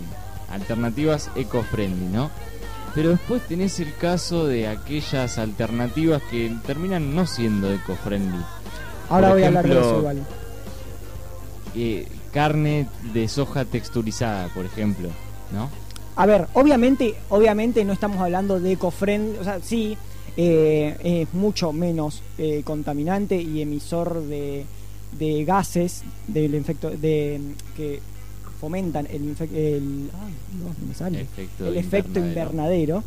alternativas 0.51 1.31
eco-friendly, 1.37 2.07
¿no? 2.07 2.31
Pero 2.95 3.11
después 3.11 3.43
tenés 3.47 3.79
el 3.81 3.95
caso 3.95 4.47
de 4.47 4.69
aquellas 4.69 5.39
alternativas 5.39 6.23
que 6.31 6.55
terminan 6.67 7.15
no 7.15 7.27
siendo 7.27 7.73
eco-friendly. 7.73 8.43
Ahora 9.11 9.29
Por 9.29 9.37
voy 9.37 9.43
a 9.45 9.47
hablar 9.49 9.69
de 9.69 9.79
eso 9.81 9.99
igual. 9.99 10.23
Eh, 11.75 12.07
carne 12.35 12.89
de 13.15 13.29
soja 13.29 13.65
texturizada, 13.65 14.49
por 14.49 14.67
ejemplo, 14.67 15.09
¿no? 15.55 15.71
A 16.17 16.27
ver, 16.27 16.49
obviamente, 16.55 17.15
obviamente 17.29 17.85
no 17.85 17.93
estamos 17.93 18.19
hablando 18.19 18.59
de 18.61 18.73
eco-friendly, 18.73 19.39
o 19.39 19.45
sea, 19.45 19.61
sí, 19.63 19.97
eh, 20.37 20.97
es 21.03 21.33
mucho 21.33 21.73
menos 21.73 22.23
eh, 22.37 22.63
contaminante 22.65 23.41
y 23.41 23.63
emisor 23.63 24.21
de, 24.23 24.67
de 25.17 25.45
gases 25.45 26.03
del 26.27 26.57
efecto 26.57 26.91
de 26.91 27.41
que 27.77 28.01
fomentan 28.61 29.07
el, 29.07 29.37
el 29.55 30.11
ay, 30.13 30.35
Dios, 30.59 30.79
no 30.81 30.87
me 30.89 30.95
sale. 30.95 31.21
Efecto 31.21 31.67
el 31.67 31.77
efecto 31.77 32.19
invernadero. 32.19 32.97
invernadero, 32.99 33.05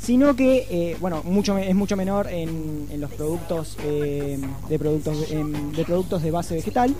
sino 0.00 0.36
que 0.36 0.66
eh, 0.70 0.96
bueno 1.00 1.22
mucho 1.24 1.56
es 1.58 1.74
mucho 1.74 1.96
menor 1.96 2.26
en, 2.28 2.86
en 2.90 3.00
los 3.00 3.10
productos 3.12 3.76
eh, 3.82 4.38
de 4.68 4.78
productos 4.78 5.30
em, 5.30 5.72
de 5.72 5.84
productos 5.84 6.22
de 6.22 6.30
base 6.30 6.54
vegetal, 6.54 6.94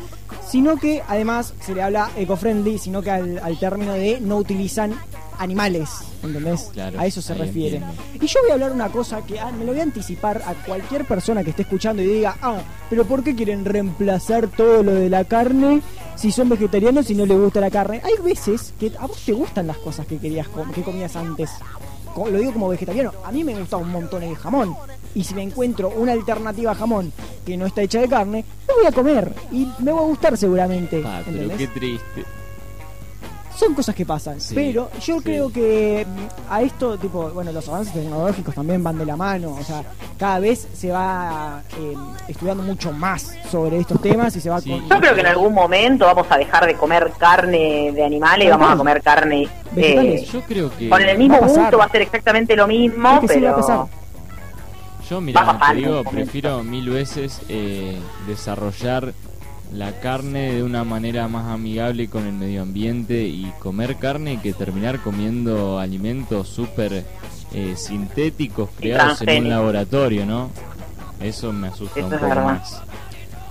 sino 0.49 0.77
que 0.77 1.03
además 1.09 1.55
se 1.61 1.75
le 1.75 1.83
habla 1.83 2.11
eco-friendly, 2.17 2.79
sino 2.79 3.03
que 3.03 3.11
al, 3.11 3.39
al 3.43 3.59
término 3.59 3.93
de 3.95 4.21
no 4.21 4.37
utilizan 4.37 4.95
animales, 5.39 5.91
¿entendés? 6.23 6.71
Claro, 6.73 6.99
a 6.99 7.05
eso 7.07 7.21
se 7.21 7.35
refiere. 7.35 7.77
entiendo. 7.77 8.03
Y 8.21 8.27
yo 8.27 8.41
voy 8.43 8.51
a 8.51 8.55
hablar 8.55 8.73
una 8.73 8.89
cosa 8.89 9.21
que 9.23 9.39
ah, 9.39 9.53
me 9.53 9.65
lo 9.65 9.73
voy 9.73 9.81
a 9.81 9.83
anticipar 9.83 10.43
a 10.47 10.55
cualquier 10.55 11.05
persona 11.05 11.45
que 11.45 11.51
esté 11.51 11.63
escuchando 11.63 12.03
y 12.03 12.07
diga, 12.07 12.37
ah, 12.41 12.59
pero 12.89 13.05
¿por 13.05 13.23
qué 13.23 13.35
quieren 13.35 13.65
reemplazar 13.65 14.49
todo 14.49 14.83
lo 14.83 14.93
de 14.95 15.11
la 15.11 15.25
carne 15.25 15.83
si 16.15 16.33
son 16.33 16.49
vegetarianos 16.49 17.11
y 17.11 17.15
no 17.15 17.27
les 17.27 17.39
gusta 17.39 17.61
la 17.61 17.71
carne? 17.71 18.01
Hay 18.03 18.15
veces 18.25 18.73
que 18.81 18.93
a 18.99 19.07
vos 19.07 19.21
te 19.27 19.33
gustan 19.35 19.67
las 19.67 19.77
cosas 19.79 20.07
que 20.07 20.17
querías 20.17 20.49
com- 20.49 20.71
que 20.73 20.83
comías 20.83 21.15
antes. 21.17 21.51
Lo 22.17 22.39
digo 22.39 22.55
como 22.55 22.69
vegetariano, 22.71 23.13
a 23.25 23.31
mí 23.31 23.45
me 23.45 23.55
gusta 23.59 23.77
un 23.77 23.91
montón 23.91 24.23
el 24.23 24.35
jamón. 24.37 24.75
Y 25.17 25.25
si 25.25 25.35
me 25.35 25.43
encuentro 25.43 25.89
una 25.89 26.13
alternativa 26.13 26.73
a 26.73 26.75
jamón 26.75 27.11
que 27.45 27.57
no 27.57 27.65
está 27.67 27.81
hecha 27.83 28.01
de 28.01 28.09
carne, 28.09 28.45
lo 28.69 28.75
voy 28.77 28.87
a 28.87 28.93
comer. 28.93 29.33
Y 29.51 29.67
me 29.79 29.91
va 29.91 30.01
a 30.01 30.05
gustar 30.05 30.37
seguramente. 30.37 31.03
Ah, 31.05 31.23
pero 31.25 31.39
¿entendés? 31.43 31.57
qué 31.59 31.67
triste. 31.69 32.25
son 33.57 33.73
cosas 33.75 33.95
que 33.95 34.05
pasan. 34.05 34.39
Sí, 34.39 34.55
pero 34.55 34.91
yo 35.01 35.17
sí. 35.17 35.25
creo 35.25 35.51
que 35.51 36.07
mm, 36.07 36.53
a 36.53 36.61
esto, 36.61 36.99
tipo, 36.99 37.31
bueno, 37.31 37.51
los 37.53 37.67
avances 37.67 37.95
tecnológicos 37.95 38.55
también 38.55 38.85
van 38.85 38.99
de 38.99 39.07
la 39.07 39.17
mano. 39.17 39.55
O 39.59 39.65
sea, 39.65 39.83
cada 40.19 40.39
vez 40.39 40.69
se 40.75 40.91
va 40.91 41.63
eh, 41.79 41.95
estudiando 42.29 42.63
mucho 42.63 42.93
más 42.93 43.35
sobre 43.51 43.79
estos 43.79 43.99
temas 44.03 44.37
y 44.37 44.41
se 44.43 44.51
va 44.51 44.61
Sí. 44.61 44.71
con- 44.71 44.87
Yo 44.87 45.01
creo 45.01 45.15
que 45.15 45.21
en 45.23 45.27
algún 45.29 45.55
momento 45.55 46.05
vamos 46.05 46.27
a 46.29 46.37
dejar 46.37 46.67
de 46.67 46.75
comer 46.75 47.11
carne 47.19 47.91
de 47.95 48.05
animales 48.05 48.47
y 48.49 48.51
vamos 48.51 48.71
a 48.71 48.77
comer 48.77 49.01
carne 49.01 49.49
eh. 49.75 50.27
Yo 50.31 50.43
creo 50.43 50.71
que. 50.77 50.91
con 50.91 51.01
el 51.01 51.17
mismo 51.17 51.41
Va 51.41 51.47
gusto, 51.49 51.79
va 51.79 51.87
a 51.87 51.91
ser 51.91 52.03
exactamente 52.03 52.55
lo 52.55 52.67
mismo, 52.67 53.15
Es 53.15 53.21
que 53.21 53.29
sí 53.29 53.41
va 53.41 53.53
a 53.53 53.55
pero 53.55 53.67
pasar. 53.67 53.96
Yo, 55.09 55.21
mira, 55.21 55.59
te 55.69 55.75
digo, 55.77 56.03
prefiero 56.05 56.65
mil 56.65 56.91
veces 56.91 57.41
eh, 57.49 57.97
desarrollar 58.27 59.15
la 59.73 60.01
carne 60.01 60.53
de 60.53 60.63
una 60.63 60.85
manera 60.85 61.29
más 61.29 61.47
amigable 61.47 62.09
con 62.09 62.27
el 62.27 62.33
medio 62.33 62.63
ambiente 62.63 63.23
y 63.23 63.53
comer 63.59 63.97
carne 63.97 64.41
que 64.41 64.53
terminar 64.53 65.01
comiendo 65.01 65.79
alimentos 65.79 66.49
súper 66.49 67.05
eh, 67.53 67.75
sintéticos 67.77 68.71
creados 68.77 69.23
en 69.23 69.45
un 69.45 69.51
laboratorio, 69.51 70.27
¿no? 70.27 70.51
Eso 71.21 71.53
me 71.53 71.69
asusta 71.69 72.01
Eso 72.01 72.09
un 72.09 72.19
poco 72.19 72.35
más. 72.35 72.83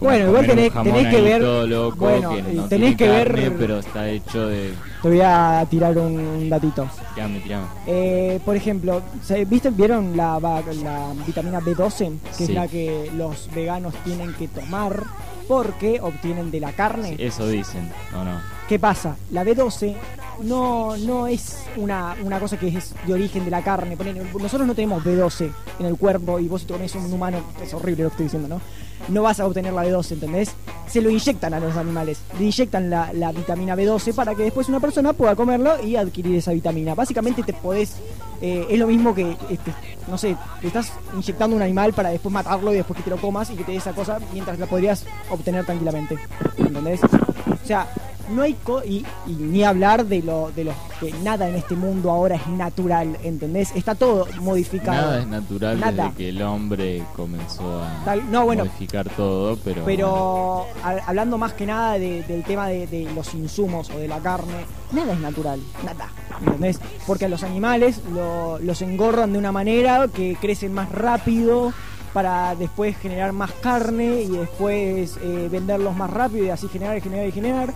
Bueno, 0.01 0.27
igual 0.27 0.45
tenés- 0.45 0.71
que 1.09 1.21
ver- 1.21 1.41
loco, 1.67 1.95
bueno, 1.97 2.35
que 2.35 2.41
no 2.53 2.67
tenés 2.67 2.95
que 2.97 3.07
ver- 3.07 3.53
pero 3.57 3.79
está 3.79 4.09
hecho 4.09 4.47
de... 4.47 4.73
Te 5.01 5.07
voy 5.09 5.21
a 5.21 5.65
tirar 5.69 5.97
un 5.97 6.49
datito. 6.49 6.87
Tirame, 7.13 7.39
tirame. 7.39 7.65
Eh, 7.87 8.39
por 8.43 8.55
ejemplo, 8.55 9.01
¿se- 9.23 9.45
¿viste, 9.45 9.69
¿vieron 9.69 10.17
la, 10.17 10.39
la 10.39 11.13
vitamina 11.25 11.59
B12? 11.61 12.17
Que 12.37 12.43
es 12.43 12.49
la 12.49 12.67
que 12.67 13.11
los 13.15 13.49
veganos 13.55 13.93
tienen 14.03 14.33
que 14.33 14.47
tomar 14.47 15.03
porque 15.47 15.99
obtienen 16.01 16.49
de 16.51 16.59
la 16.59 16.71
carne. 16.73 17.15
Eso 17.19 17.47
dicen, 17.47 17.89
¿o 18.19 18.23
no? 18.23 18.39
¿Qué 18.67 18.79
pasa? 18.79 19.15
La 19.31 19.43
B12 19.43 19.95
no, 20.41 20.97
no 20.97 21.27
es 21.27 21.59
una, 21.77 22.15
una 22.23 22.39
cosa 22.39 22.57
que 22.57 22.67
es 22.67 22.93
de 23.05 23.13
origen 23.13 23.45
de 23.45 23.51
la 23.51 23.61
carne. 23.61 23.95
Nosotros 24.39 24.67
no 24.67 24.73
tenemos 24.73 25.03
B12 25.03 25.51
en 25.79 25.85
el 25.85 25.95
cuerpo 25.97 26.39
y 26.39 26.47
vos 26.47 26.61
si 26.61 26.67
te 26.67 26.73
comes 26.73 26.93
un 26.95 27.13
humano, 27.13 27.37
es 27.63 27.73
horrible 27.75 28.03
lo 28.03 28.09
que 28.09 28.13
estoy 28.13 28.23
diciendo, 28.25 28.47
¿no? 28.47 28.61
No 29.09 29.21
vas 29.23 29.39
a 29.39 29.45
obtener 29.45 29.73
la 29.73 29.85
B12, 29.85 30.13
¿entendés? 30.13 30.51
Se 30.87 31.01
lo 31.01 31.09
inyectan 31.09 31.53
a 31.53 31.59
los 31.59 31.75
animales. 31.75 32.19
Le 32.39 32.45
inyectan 32.45 32.89
la, 32.89 33.11
la 33.13 33.31
vitamina 33.31 33.75
B12 33.75 34.13
para 34.13 34.33
que 34.35 34.43
después 34.43 34.69
una 34.69 34.79
persona 34.79 35.13
pueda 35.13 35.35
comerlo 35.35 35.81
y 35.83 35.95
adquirir 35.95 36.35
esa 36.35 36.51
vitamina. 36.51 36.95
Básicamente 36.95 37.43
te 37.43 37.53
podés... 37.53 37.95
eh, 38.41 38.65
es 38.69 38.79
lo 38.79 38.87
mismo 38.87 39.13
que, 39.13 39.31
este, 39.49 39.73
no 40.07 40.17
sé, 40.17 40.35
te 40.61 40.67
estás 40.67 40.91
inyectando 41.13 41.55
un 41.55 41.61
animal 41.61 41.93
para 41.93 42.09
después 42.09 42.33
matarlo 42.33 42.73
y 42.73 42.77
después 42.77 42.97
que 42.97 43.03
te 43.03 43.09
lo 43.09 43.17
comas 43.17 43.49
y 43.49 43.55
que 43.55 43.63
te 43.63 43.71
dé 43.73 43.77
esa 43.77 43.93
cosa 43.93 44.19
mientras 44.33 44.57
la 44.59 44.65
podrías 44.65 45.05
obtener 45.29 45.65
tranquilamente. 45.65 46.17
¿Entendés? 46.57 47.01
O 47.03 47.67
sea, 47.67 47.87
no 48.29 48.41
hay 48.41 48.53
co 48.53 48.83
y, 48.83 49.05
y 49.27 49.31
ni 49.31 49.63
hablar 49.63 50.05
de 50.05 50.21
lo 50.21 50.51
de 50.55 50.63
los 50.65 50.75
que 50.99 51.11
nada 51.23 51.49
en 51.49 51.55
este 51.55 51.75
mundo 51.75 52.09
ahora 52.11 52.35
es 52.35 52.47
natural, 52.47 53.17
¿entendés? 53.23 53.71
Está 53.75 53.95
todo 53.95 54.27
modificado. 54.39 55.01
Nada 55.01 55.19
es 55.21 55.27
natural 55.27 55.79
Nada. 55.79 56.03
desde 56.05 56.17
que 56.17 56.29
el 56.29 56.41
hombre 56.41 57.03
comenzó 57.15 57.81
a 57.83 58.01
Tal- 58.05 58.31
no, 58.31 58.45
bueno, 58.45 58.65
modificar 58.65 59.09
todo, 59.09 59.57
pero... 59.63 59.83
pero 59.85 60.65
a- 60.83 60.99
hablando 61.07 61.37
más 61.37 61.53
que 61.53 61.65
nada 61.65 61.93
de- 61.99 62.23
del 62.23 62.43
tema 62.43 62.67
de, 62.67 62.87
de 62.87 63.09
los 63.13 63.33
insumos 63.33 63.89
o 63.89 63.97
de 63.99 64.07
la 64.07 64.19
carne, 64.19 64.65
nada 64.91 65.13
es 65.13 65.19
natural, 65.19 65.59
nada, 65.83 66.07
¿entendés? 66.39 66.79
Porque 67.05 67.25
a 67.25 67.29
los 67.29 67.43
animales 67.43 68.01
lo- 68.13 68.57
los 68.59 68.81
engordan 68.81 69.33
de 69.33 69.39
una 69.39 69.51
manera 69.51 70.07
que 70.07 70.37
crecen 70.39 70.73
más 70.73 70.89
rápido 70.91 71.73
para 72.13 72.55
después 72.55 72.95
generar 72.97 73.33
más 73.33 73.51
carne 73.51 74.21
y 74.21 74.29
después 74.29 75.17
eh, 75.21 75.49
venderlos 75.51 75.93
más 75.97 76.09
rápido 76.09 76.45
y 76.45 76.49
así 76.49 76.69
generar 76.69 76.97
y 76.97 77.01
generar 77.01 77.27
y 77.27 77.31
generar. 77.33 77.73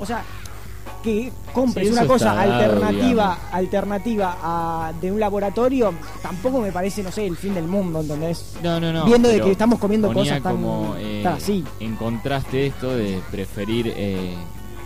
O 0.00 0.06
sea, 0.06 0.22
que 1.02 1.32
compres 1.52 1.88
Sí, 1.88 1.92
una 1.92 2.06
cosa 2.06 2.32
dado, 2.34 2.52
alternativa, 2.52 3.38
alternativa 3.52 4.36
a, 4.40 4.92
de 5.00 5.10
un 5.10 5.18
laboratorio, 5.18 5.92
tampoco 6.22 6.60
me 6.60 6.70
parece, 6.70 7.02
no 7.02 7.10
sé, 7.10 7.26
el 7.26 7.36
fin 7.36 7.54
del 7.54 7.66
mundo, 7.66 8.00
¿entendés? 8.00 8.54
No, 8.62 8.78
no, 8.80 8.92
no. 8.92 9.04
Viendo 9.04 9.28
de 9.28 9.40
que 9.40 9.50
estamos 9.52 9.78
comiendo 9.80 10.12
cosas 10.12 10.40
tan- 10.42 10.52
como, 10.54 10.94
eh, 10.98 11.20
tan 11.24 11.34
así. 11.34 11.64
En 11.80 11.96
contraste 11.96 12.66
esto 12.68 12.94
de 12.94 13.20
preferir 13.32 13.92
eh, 13.96 14.34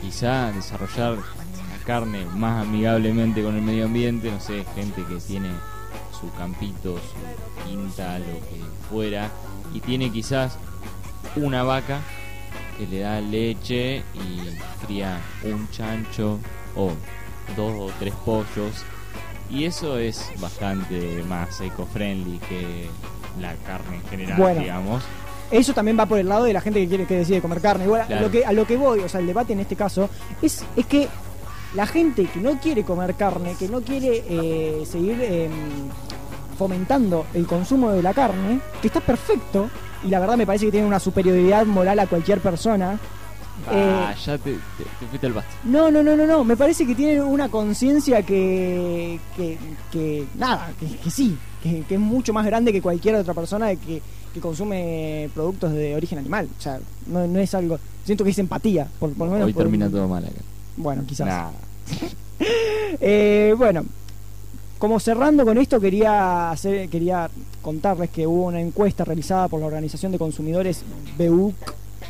quizá 0.01 0.53
desarrollar 0.53 1.16
la 1.16 1.85
carne 1.85 2.24
más 2.35 2.62
amigablemente 2.66 3.43
con 3.43 3.55
el 3.55 3.62
medio 3.62 3.85
ambiente, 3.85 4.31
no 4.31 4.41
sé, 4.41 4.65
gente 4.74 5.03
que 5.05 5.16
tiene 5.16 5.51
su 6.19 6.31
campito, 6.39 6.97
su 6.97 7.69
quinta, 7.69 8.19
lo 8.19 8.24
que 8.24 8.62
fuera, 8.91 9.28
y 9.74 9.81
tiene 9.81 10.11
quizás 10.11 10.57
una 11.37 11.62
vaca 11.62 12.01
que 12.77 12.86
le 12.86 13.01
da 13.01 13.20
leche 13.20 14.03
y 14.15 14.85
cría 14.85 15.20
un 15.44 15.69
chancho 15.70 16.39
o 16.74 16.90
dos 17.57 17.73
o 17.78 17.90
tres 17.98 18.15
pollos 18.24 18.85
y 19.51 19.65
eso 19.65 19.98
es 19.98 20.28
bastante 20.40 21.23
más 21.28 21.61
eco-friendly 21.61 22.39
que 22.39 22.89
la 23.40 23.55
carne 23.66 23.97
en 23.97 24.03
general, 24.09 24.39
Bueno. 24.39 24.61
digamos. 24.61 25.03
Eso 25.51 25.73
también 25.73 25.97
va 25.97 26.07
por 26.07 26.19
el 26.19 26.28
lado 26.28 26.44
de 26.44 26.53
la 26.53 26.61
gente 26.61 26.81
que 26.81 26.89
quiere 26.89 27.07
que 27.07 27.19
decide 27.19 27.40
comer 27.40 27.61
carne. 27.61 27.85
Igual 27.85 28.01
a 28.12 28.20
lo 28.20 28.31
que 28.31 28.44
a 28.44 28.53
lo 28.53 28.66
que 28.66 28.77
voy, 28.77 28.98
o 29.01 29.09
sea, 29.09 29.20
el 29.20 29.27
debate 29.28 29.53
en 29.53 29.61
este 29.61 29.77
caso 29.77 30.11
es 30.43 30.65
es 30.74 30.86
que 30.86 31.07
la 31.74 31.86
gente 31.86 32.27
que 32.27 32.40
no 32.40 32.59
quiere 32.59 32.82
comer 32.82 33.15
carne, 33.15 33.55
que 33.57 33.69
no 33.69 33.81
quiere 33.81 34.24
eh, 34.28 34.82
seguir 34.90 35.23
em, 35.23 35.53
fomentando 36.59 37.27
el 37.35 37.47
consumo 37.47 37.90
de 37.93 38.03
la 38.03 38.12
carne, 38.12 38.61
que 38.81 38.89
está 38.89 39.01
perfecto 39.01 39.70
y 40.07 40.11
la 40.11 40.20
verdad 40.20 40.37
me 40.37 40.47
parece 40.47 40.66
que 40.66 40.70
tiene 40.73 40.87
una 40.87 41.01
superioridad 41.01 41.66
moral 41.66 41.99
a 41.99 42.07
cualquier 42.07 42.41
persona. 42.41 42.99
Ah, 43.69 44.12
Eh, 44.15 44.16
ya 44.24 44.39
te, 44.39 44.53
te, 44.53 44.85
te 45.01 45.07
fuiste 45.09 45.27
al 45.27 45.33
pasto. 45.33 45.51
No, 45.65 45.91
no, 45.91 46.03
no, 46.03 46.15
no, 46.16 46.27
no. 46.27 46.45
Me 46.45 46.57
parece 46.57 46.87
que 46.87 46.95
tiene 46.95 47.20
una 47.23 47.49
conciencia 47.49 48.23
que, 48.23 49.19
que, 49.37 49.59
que 49.91 50.24
nada, 50.37 50.70
que, 50.78 50.87
que 50.99 51.11
sí, 51.11 51.37
que, 51.62 51.83
que 51.83 51.95
es 51.95 52.01
mucho 52.01 52.33
más 52.33 52.45
grande 52.47 52.70
que 52.73 52.83
cualquier 52.83 53.15
otra 53.16 53.35
persona 53.35 53.74
que, 53.74 54.03
que 54.35 54.41
consume 54.41 55.31
productos 55.35 55.73
de 55.73 55.95
origen 55.97 56.19
animal. 56.19 56.49
O 56.59 56.62
sea, 56.62 56.78
no, 57.07 57.27
no 57.27 57.39
es 57.41 57.55
algo. 57.55 57.78
Siento 58.05 58.23
que 58.24 58.31
es 58.31 58.39
empatía, 58.39 58.87
por, 59.01 59.12
por 59.15 59.27
lo 59.27 59.33
menos. 59.33 59.47
Hoy 59.47 59.53
por- 59.55 59.62
termina 59.65 59.89
todo 59.89 60.07
mal 60.07 60.24
acá. 60.24 60.41
Bueno, 60.77 61.03
quizás. 61.07 61.27
Nah. 61.27 61.51
Eh, 63.01 63.55
bueno, 63.57 63.85
como 64.78 65.01
cerrando 65.01 65.44
con 65.44 65.59
esto, 65.59 65.81
quería 65.81 66.55
quería 66.90 67.31
contarles 67.62 68.11
que 68.11 68.27
hubo 68.27 68.47
una 68.47 68.61
encuesta 68.61 69.05
realizada 69.05 69.48
por 69.48 69.61
la 69.61 69.66
Organización 69.66 70.12
de 70.12 70.19
Consumidores 70.19 70.82
BEUC 71.16 71.55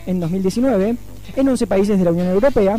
en 0.07 0.21
2019 0.21 0.97
en 1.37 1.49
11 1.49 1.67
países 1.67 1.99
de 1.99 2.05
la 2.05 2.11
Unión 2.11 2.29
Europea, 2.29 2.79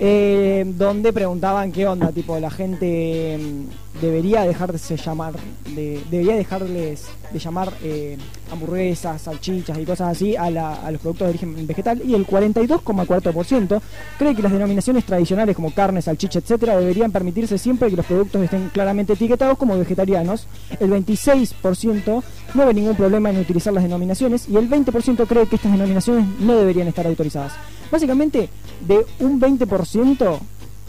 eh, 0.00 0.64
donde 0.76 1.12
preguntaban 1.12 1.72
qué 1.72 1.86
onda, 1.86 2.10
tipo, 2.12 2.38
la 2.38 2.50
gente 2.50 3.38
mm, 3.38 3.83
debería 4.00 4.42
dejarse 4.42 4.96
llamar, 4.96 5.34
de- 5.74 6.02
debería 6.10 6.34
dejarles 6.36 7.04
de 7.32 7.38
llamar 7.38 7.72
eh, 7.82 8.16
hamburguesas, 8.52 9.22
salchichas 9.22 9.78
y 9.78 9.84
cosas 9.84 10.10
así 10.16 10.36
a, 10.36 10.50
la- 10.50 10.74
a 10.74 10.90
los 10.90 11.00
productos 11.00 11.26
de 11.26 11.30
origen 11.30 11.66
vegetal 11.66 12.02
y 12.04 12.14
el 12.14 12.26
42,4% 12.26 13.80
cree 14.18 14.34
que 14.34 14.42
las 14.42 14.52
denominaciones 14.52 15.04
tradicionales 15.04 15.54
como 15.56 15.72
carne, 15.72 16.02
salchicha, 16.02 16.38
etcétera 16.40 16.76
deberían 16.76 17.12
permitirse 17.12 17.58
siempre 17.58 17.88
que 17.90 17.96
los 17.96 18.06
productos 18.06 18.42
estén 18.42 18.68
claramente 18.70 19.12
etiquetados 19.14 19.58
como 19.58 19.76
vegetarianos. 19.78 20.46
El 20.80 20.90
26% 20.90 22.22
no 22.54 22.66
ve 22.66 22.74
ningún 22.74 22.96
problema 22.96 23.30
en 23.30 23.38
utilizar 23.38 23.72
las 23.72 23.82
denominaciones 23.84 24.48
y 24.48 24.56
el 24.56 24.68
20% 24.68 25.26
cree 25.26 25.46
que 25.46 25.56
estas 25.56 25.72
denominaciones 25.72 26.26
no 26.40 26.54
deberían 26.56 26.88
estar 26.88 27.06
autorizadas. 27.06 27.52
Básicamente, 27.90 28.48
de 28.86 29.04
un 29.20 29.40
20%, 29.40 30.38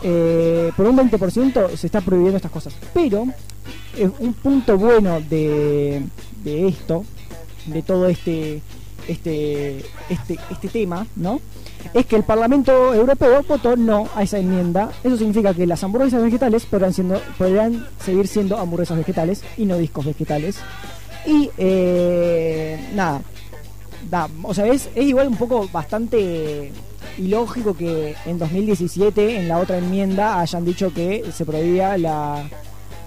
eh, 0.08 0.72
por 0.78 0.86
un 0.86 0.98
20% 0.98 1.76
se 1.76 1.88
está 1.88 2.00
prohibiendo 2.00 2.38
estas 2.38 2.52
cosas. 2.52 2.76
Pero 2.94 3.26
eh, 3.98 4.08
un 4.20 4.34
punto 4.34 4.78
bueno 4.78 5.20
de, 5.20 6.04
esto, 6.46 7.04
de 7.66 7.82
todo 7.82 8.08
este, 8.08 8.62
este, 9.08 9.80
este, 10.08 10.38
este 10.52 10.68
tema, 10.68 11.08
¿no? 11.16 11.42
Es 11.96 12.06
que 12.06 12.16
el 12.18 12.24
Parlamento 12.24 12.94
Europeo 12.94 13.42
votó 13.48 13.76
no 13.76 14.08
a 14.16 14.22
esa 14.22 14.38
enmienda. 14.38 14.92
Eso 15.04 15.18
significa 15.18 15.56
que 15.56 15.66
las 15.66 15.84
hamburguesas 15.84 16.22
vegetales 16.22 16.68
podrán, 16.68 16.94
siendo, 16.94 17.20
podrán 17.40 17.88
seguir 18.00 18.28
siendo 18.28 18.58
hamburguesas 18.58 18.98
vegetales 18.98 19.44
y 19.58 19.66
no 19.66 19.76
discos 19.78 20.06
vegetales. 20.06 20.58
Y 21.26 21.50
eh, 21.58 22.92
nada, 22.94 23.22
da, 24.12 24.30
o 24.44 24.54
sea, 24.54 24.68
es, 24.68 24.88
es 24.94 25.06
igual 25.06 25.30
un 25.30 25.38
poco 25.38 25.68
bastante 25.74 26.72
ilógico 27.18 27.76
que 27.76 28.16
en 28.26 28.38
2017, 28.38 29.38
en 29.38 29.48
la 29.48 29.60
otra 29.60 29.78
enmienda, 29.78 30.40
hayan 30.40 30.66
dicho 30.66 30.94
que 30.94 31.24
se 31.32 31.46
prohibía 31.46 31.98
la, 31.98 32.50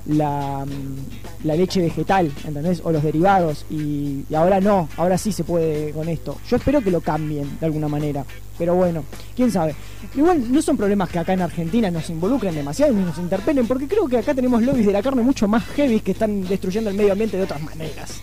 la, 0.07 0.65
mm, 0.66 1.47
la 1.47 1.57
leche 1.57 1.81
vegetal, 1.81 2.33
¿entendés? 2.45 2.81
O 2.85 2.93
los 2.93 3.03
derivados. 3.03 3.66
Y, 3.70 4.25
y 4.29 4.35
ahora 4.35 4.61
no, 4.61 4.89
ahora 4.97 5.19
sí 5.19 5.33
se 5.33 5.45
puede 5.45 5.93
con 5.93 6.09
esto. 6.09 6.39
Yo 6.49 6.57
espero 6.57 6.81
que 6.81 6.91
lo 6.91 7.01
cambien 7.01 7.59
de 7.61 7.66
alguna 7.66 7.89
manera. 7.89 8.25
Pero 8.59 8.75
bueno, 8.75 9.05
quién 9.37 9.53
sabe. 9.53 9.75
Igual 10.16 10.53
no 10.53 10.61
son 10.61 10.77
problemas 10.77 11.09
que 11.09 11.19
acá 11.20 11.33
en 11.33 11.43
Argentina 11.43 11.91
nos 11.91 12.11
involucren 12.11 12.55
demasiado 12.55 12.93
ni 12.93 13.05
nos 13.05 13.19
interpelen, 13.19 13.66
porque 13.69 13.87
creo 13.87 14.09
que 14.09 14.19
acá 14.19 14.35
tenemos 14.35 14.62
lobbies 14.62 14.87
de 14.87 14.93
la 14.93 15.03
carne 15.03 15.23
mucho 15.23 15.47
más 15.47 15.65
heavy 15.77 16.01
que 16.01 16.12
están 16.12 16.43
destruyendo 16.43 16.91
el 16.91 16.97
medio 16.97 17.12
ambiente 17.12 17.37
de 17.37 17.45
otras 17.45 17.62
maneras. 17.62 18.20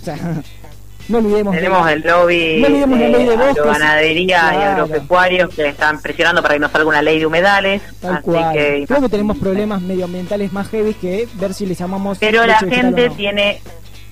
O 0.00 0.04
sea, 0.04 0.16
no 1.08 1.18
olvidemos. 1.18 1.52
de- 1.54 1.58
Tenemos 1.60 1.90
el 1.90 2.00
lobby 2.02 2.56
No 2.60 2.66
olvidemos 2.68 2.98
la 3.00 3.08
ley 3.08 3.24
de 3.26 3.36
bosques. 3.36 3.58
agroganadería 3.58 4.24
y 4.24 4.56
Claro. 4.56 4.82
agropecuarios 4.84 5.54
que 5.54 5.68
están 5.68 6.00
presionando 6.00 6.42
para 6.42 6.54
que 6.54 6.60
nos 6.60 6.70
salga 6.72 6.88
una 6.88 7.02
ley 7.02 7.18
de 7.18 7.26
humedales. 7.26 7.82
Tal 8.00 8.14
así 8.14 8.22
cual. 8.22 8.52
que 8.52 8.84
Creo 8.86 9.00
que 9.00 9.08
tenemos 9.08 9.38
problemas 9.38 9.80
medioambientales 9.82 10.52
más 10.52 10.68
heavy 10.68 10.94
que 10.94 11.28
ver 11.34 11.54
si 11.54 11.66
les 11.66 11.78
llamamos. 11.78 12.18
Pero 12.18 12.46
la 12.46 12.58
gente 12.58 13.08
no. 13.08 13.14
tiene 13.14 13.60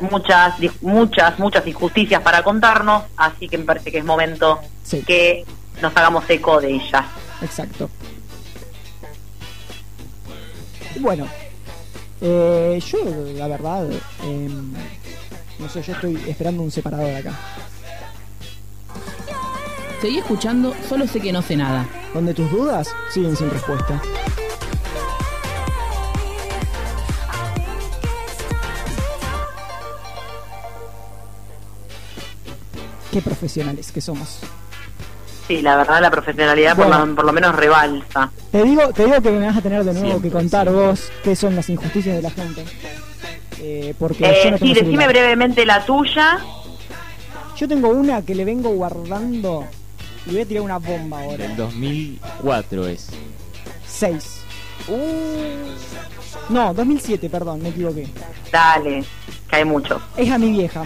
muchas, 0.01 0.55
muchas, 0.83 1.39
muchas 1.39 1.67
injusticias 1.67 2.23
para 2.23 2.43
contarnos, 2.43 3.05
así 3.17 3.49
que 3.49 3.59
me 3.59 3.65
parece 3.65 3.93
que 3.93 3.99
es 3.99 4.05
momento 4.05 4.59
Sí. 4.83 5.03
que 5.07 5.45
nos 5.83 5.97
hagamos 5.97 6.29
eco 6.29 6.61
de 6.61 6.71
ellas. 6.71 7.05
Exacto. 7.43 7.89
Y 10.95 10.99
Bueno, 10.99 11.27
eh, 12.21 12.81
yo 12.91 12.99
la 13.37 13.47
verdad, 13.49 13.87
em, 14.25 14.73
no 15.61 15.69
sé, 15.69 15.83
yo 15.83 15.93
estoy 15.93 16.17
esperando 16.29 16.63
un 16.63 16.71
separador 16.71 17.15
acá. 17.15 17.33
Seguí 20.01 20.19
escuchando, 20.19 20.75
solo 20.89 21.07
sé 21.07 21.21
que 21.21 21.33
no 21.33 21.43
sé 21.43 21.57
nada. 21.57 21.87
Donde 22.15 22.33
tus 22.35 22.51
dudas 22.51 22.89
siguen 23.13 23.37
sin 23.37 23.51
respuesta. 23.51 24.01
Qué 33.13 33.21
profesionales 33.21 33.91
que 33.91 34.01
somos. 34.01 34.39
Sí, 35.49 35.63
la 35.63 35.77
verdad 35.77 36.01
la 36.01 36.11
profesionalidad 36.13 36.77
por, 36.77 36.87
lo, 36.89 37.15
por 37.17 37.25
lo 37.25 37.33
menos 37.33 37.57
rebalsa. 37.57 38.31
Te 38.53 38.63
digo, 38.63 38.93
te 38.93 39.05
digo 39.05 39.21
que 39.21 39.31
me 39.33 39.47
vas 39.47 39.57
a 39.57 39.61
tener 39.61 39.83
de 39.83 39.93
nuevo 39.93 40.09
Siempre, 40.09 40.31
que 40.31 40.33
contar 40.37 40.69
siempre. 40.69 40.87
vos 40.87 41.11
qué 41.25 41.35
son 41.35 41.57
las 41.57 41.69
injusticias 41.69 42.17
de 42.17 42.23
la 42.23 42.31
gente. 42.31 42.65
Eh, 43.63 43.95
porque 43.99 44.25
Eh, 44.25 44.41
yo 44.45 44.51
no 44.53 44.57
sí, 44.59 44.61
tengo 44.61 44.75
decime 44.75 44.85
celular. 45.05 45.09
brevemente 45.11 45.67
la 45.67 45.85
tuya. 45.85 46.39
Yo 47.57 47.69
tengo 47.69 47.89
una 47.91 48.23
que 48.23 48.35
le 48.35 48.45
vengo 48.47 48.71
guardando 48.71 49.67
y 50.27 50.31
voy 50.33 50.41
a 50.41 50.47
tirar 50.47 50.63
una 50.63 50.79
bomba 50.79 51.21
ahora. 51.23 51.47
Del 51.47 51.57
2004 51.57 52.87
es. 52.89 53.09
6. 53.87 54.37
No, 56.49 56.73
2007, 56.75 57.29
perdón, 57.29 57.63
me 57.63 57.69
equivoqué. 57.69 58.09
Dale, 58.51 59.05
hay 59.51 59.65
mucho. 59.65 60.01
Es 60.17 60.31
a 60.31 60.39
mi 60.39 60.51
vieja. 60.53 60.83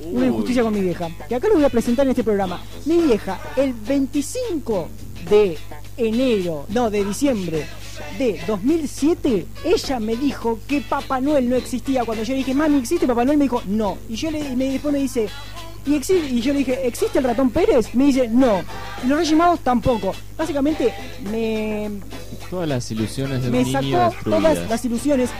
Una 0.00 0.20
Uy. 0.20 0.26
injusticia 0.26 0.62
con 0.62 0.74
mi 0.74 0.80
vieja. 0.80 1.08
Que 1.28 1.34
acá 1.34 1.48
lo 1.48 1.54
voy 1.54 1.64
a 1.64 1.70
presentar 1.70 2.04
en 2.06 2.10
este 2.10 2.22
programa. 2.24 2.60
Mi 2.84 2.98
vieja, 3.00 3.38
el 3.56 3.72
25 3.72 4.88
de 5.30 5.58
enero, 5.96 6.66
no, 6.70 6.90
de 6.90 7.04
diciembre 7.04 7.64
de 8.18 8.40
2007, 8.46 9.46
ella 9.64 10.00
me 10.00 10.16
dijo 10.16 10.58
que 10.66 10.80
Papá 10.80 11.20
Noel 11.20 11.48
no 11.48 11.54
existía. 11.56 12.04
Cuando 12.04 12.24
yo 12.24 12.34
dije, 12.34 12.52
mami, 12.54 12.78
¿existe 12.78 13.06
Papá 13.06 13.24
Noel? 13.24 13.38
Me 13.38 13.44
dijo, 13.44 13.62
no. 13.66 13.98
Y 14.08 14.16
yo 14.16 14.30
le, 14.32 14.56
me, 14.56 14.64
después 14.70 14.92
me 14.92 14.98
dice, 14.98 15.28
¿y, 15.86 15.90
exi- 15.92 16.28
y 16.28 16.40
yo 16.40 16.52
le 16.52 16.60
dije, 16.60 16.86
¿existe 16.88 17.18
el 17.18 17.24
ratón 17.24 17.50
Pérez? 17.50 17.94
Me 17.94 18.06
dice, 18.06 18.26
no. 18.28 18.62
Y 19.04 19.06
los 19.06 19.18
Reyes 19.18 19.36
Magos 19.36 19.60
tampoco. 19.60 20.12
Básicamente, 20.36 20.92
me, 21.30 21.90
Todas 22.50 22.68
las 22.68 22.90
ilusiones 22.90 23.44
de 23.44 23.50
me 23.50 23.58
un 23.60 23.64
niño 23.72 24.10
sacó 24.10 24.30
todas 24.30 24.58
las 24.68 24.84
ilusiones 24.84 25.30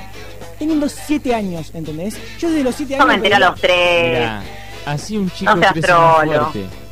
teniendo 0.59 0.89
7 0.89 1.35
años, 1.35 1.73
¿entendés? 1.75 2.17
Yo 2.39 2.49
desde 2.51 2.63
los 2.63 2.75
7 2.77 2.97
No 2.97 3.03
años... 3.03 3.09
me 3.09 3.15
enteré 3.17 3.35
a 3.35 3.39
los 3.51 3.61
tres. 3.61 4.19
Mirá, 4.21 4.43
así 4.87 5.17
un 5.17 5.29
chico 5.31 5.53
No 5.57 5.61
seas 5.61 5.73
crece 5.73 5.93
más 5.93 6.21
trolo. 6.23 6.51
fuerte. 6.53 6.84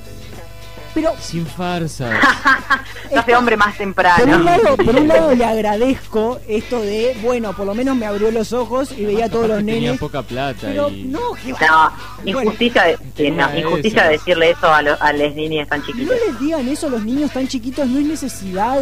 Pero 0.95 1.13
Sin 1.21 1.47
farsas. 1.47 2.13
Se 3.09 3.19
hace 3.19 3.35
hombre 3.37 3.57
más 3.57 3.75
por 3.77 3.87
un, 3.87 3.95
temprano. 3.95 4.39
lado, 4.39 4.77
por 4.77 4.95
un 4.97 5.09
lado 5.09 5.35
le 5.35 5.45
agradezco 5.45 6.41
esto 6.49 6.81
de, 6.81 7.17
bueno, 7.23 7.55
por 7.55 7.67
lo 7.67 7.75
menos 7.75 7.97
me 7.97 8.07
abrió 8.07 8.31
los 8.31 8.53
ojos 8.53 8.93
y 8.97 9.05
veía 9.05 9.27
a 9.27 9.29
todos 9.29 9.49
los 9.49 9.59
que 9.59 9.65
tenía 9.65 9.81
nenes. 9.83 10.01
poca 10.01 10.23
plata 10.23 10.59
Pero 10.63 10.89
y... 10.91 11.05
no, 11.05 11.33
que 11.35 11.53
No, 11.53 12.43
injusticia, 12.43 12.85
de, 13.17 13.31
no, 13.31 13.59
injusticia 13.59 14.01
eso. 14.03 14.09
de 14.11 14.13
decirle 14.19 14.51
eso 14.51 14.67
a, 14.73 14.83
lo- 14.83 15.03
a 15.03 15.13
las 15.13 15.35
niñas 15.35 15.69
tan 15.69 15.81
no 15.81 15.87
chiquitas. 15.87 16.17
les 16.27 16.41
digan 16.41 16.69
eso 16.69 16.87
a 16.87 16.91
los 16.91 17.03
niños 17.05 17.31
tan 17.33 17.47
chiquitos, 17.49 17.87
no 17.87 17.99
es 17.99 18.07
necesidad. 18.07 18.81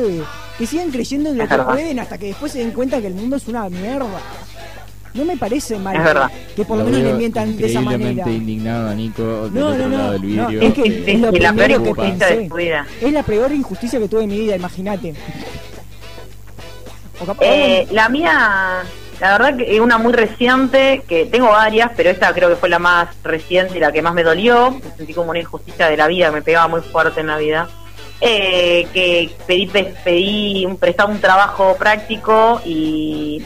Que 0.58 0.66
sigan 0.66 0.90
creyendo 0.90 1.30
en 1.30 1.38
lo 1.38 1.44
Es 1.44 1.48
que 1.48 1.56
verdad. 1.56 1.72
pueden 1.72 1.98
hasta 2.00 2.18
que 2.18 2.26
después 2.26 2.52
se 2.52 2.58
den 2.58 2.72
cuenta 2.72 3.00
que 3.00 3.06
el 3.08 3.14
mundo 3.14 3.36
es 3.36 3.48
una 3.48 3.68
mierda. 3.68 4.20
No 5.12 5.24
me 5.24 5.36
parece 5.36 5.76
mal 5.78 5.96
Es 5.96 6.04
verdad. 6.04 6.30
que 6.54 6.64
por 6.64 6.78
lo, 6.78 6.84
menos 6.84 7.00
le 7.00 7.12
mientan 7.14 7.56
de 7.56 7.66
esa 7.66 7.80
increíblemente 7.80 8.22
manera. 8.22 8.36
indignado 8.38 8.90
a 8.90 8.94
Nico 8.94 9.22
del 9.48 9.54
No, 9.60 9.68
otro 9.68 9.88
no, 9.88 9.96
lado 9.96 10.06
no, 10.06 10.12
del 10.12 10.36
no, 10.36 10.46
vidrio. 10.48 10.60
es 10.68 10.74
que 10.74 10.82
Sí, 10.84 11.04
es 11.06 11.20
lo 11.20 11.26
la 11.32 11.32
peor 11.32 11.54
primero 11.54 11.82
que 11.82 11.88
injusticia 11.90 12.26
de 12.36 12.48
tu 12.48 12.56
vida. 12.56 12.86
Es 13.00 13.12
la 13.12 13.22
peor 13.24 13.52
injusticia 13.52 13.98
que 13.98 14.08
tuve 14.08 14.22
en 14.24 14.28
mi 14.30 14.38
vida, 14.38 14.56
imagínate. 14.56 15.14
Eh, 17.40 17.86
la 17.90 18.08
mía, 18.08 18.82
la 19.20 19.32
verdad 19.38 19.56
que 19.56 19.74
es 19.74 19.80
una 19.80 19.98
muy 19.98 20.12
reciente, 20.12 21.02
que 21.06 21.26
tengo 21.26 21.48
varias, 21.48 21.90
pero 21.96 22.08
esta 22.10 22.32
creo 22.32 22.48
que 22.48 22.56
fue 22.56 22.68
la 22.68 22.78
más 22.78 23.08
reciente 23.22 23.76
y 23.76 23.80
la 23.80 23.92
que 23.92 24.00
más 24.02 24.14
me 24.14 24.22
dolió. 24.22 24.70
Me 24.70 24.96
sentí 24.96 25.12
como 25.12 25.30
una 25.30 25.40
injusticia 25.40 25.88
de 25.88 25.96
la 25.96 26.06
vida, 26.06 26.30
me 26.30 26.40
pegaba 26.42 26.68
muy 26.68 26.80
fuerte 26.80 27.20
en 27.20 27.26
la 27.26 27.36
vida. 27.36 27.68
Eh, 28.22 28.86
que 28.92 29.30
pedí, 29.46 29.66
pedí 30.04 30.66
un, 30.66 30.76
prestado 30.76 31.10
un 31.10 31.20
trabajo 31.20 31.74
práctico 31.78 32.60
y, 32.64 33.42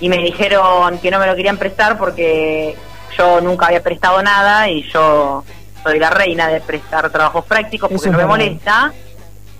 y 0.00 0.08
me 0.08 0.18
dijeron 0.18 0.98
que 0.98 1.10
no 1.10 1.18
me 1.18 1.26
lo 1.26 1.34
querían 1.36 1.56
prestar 1.56 1.98
porque 1.98 2.74
yo 3.16 3.40
nunca 3.40 3.66
había 3.66 3.82
prestado 3.82 4.22
nada 4.22 4.68
y 4.68 4.82
yo 4.90 5.44
soy 5.82 5.98
la 5.98 6.10
reina 6.10 6.48
de 6.48 6.60
prestar 6.60 7.10
trabajos 7.10 7.44
prácticos 7.44 7.90
porque 7.90 8.10
no 8.10 8.18
me 8.18 8.24
molesta. 8.26 8.92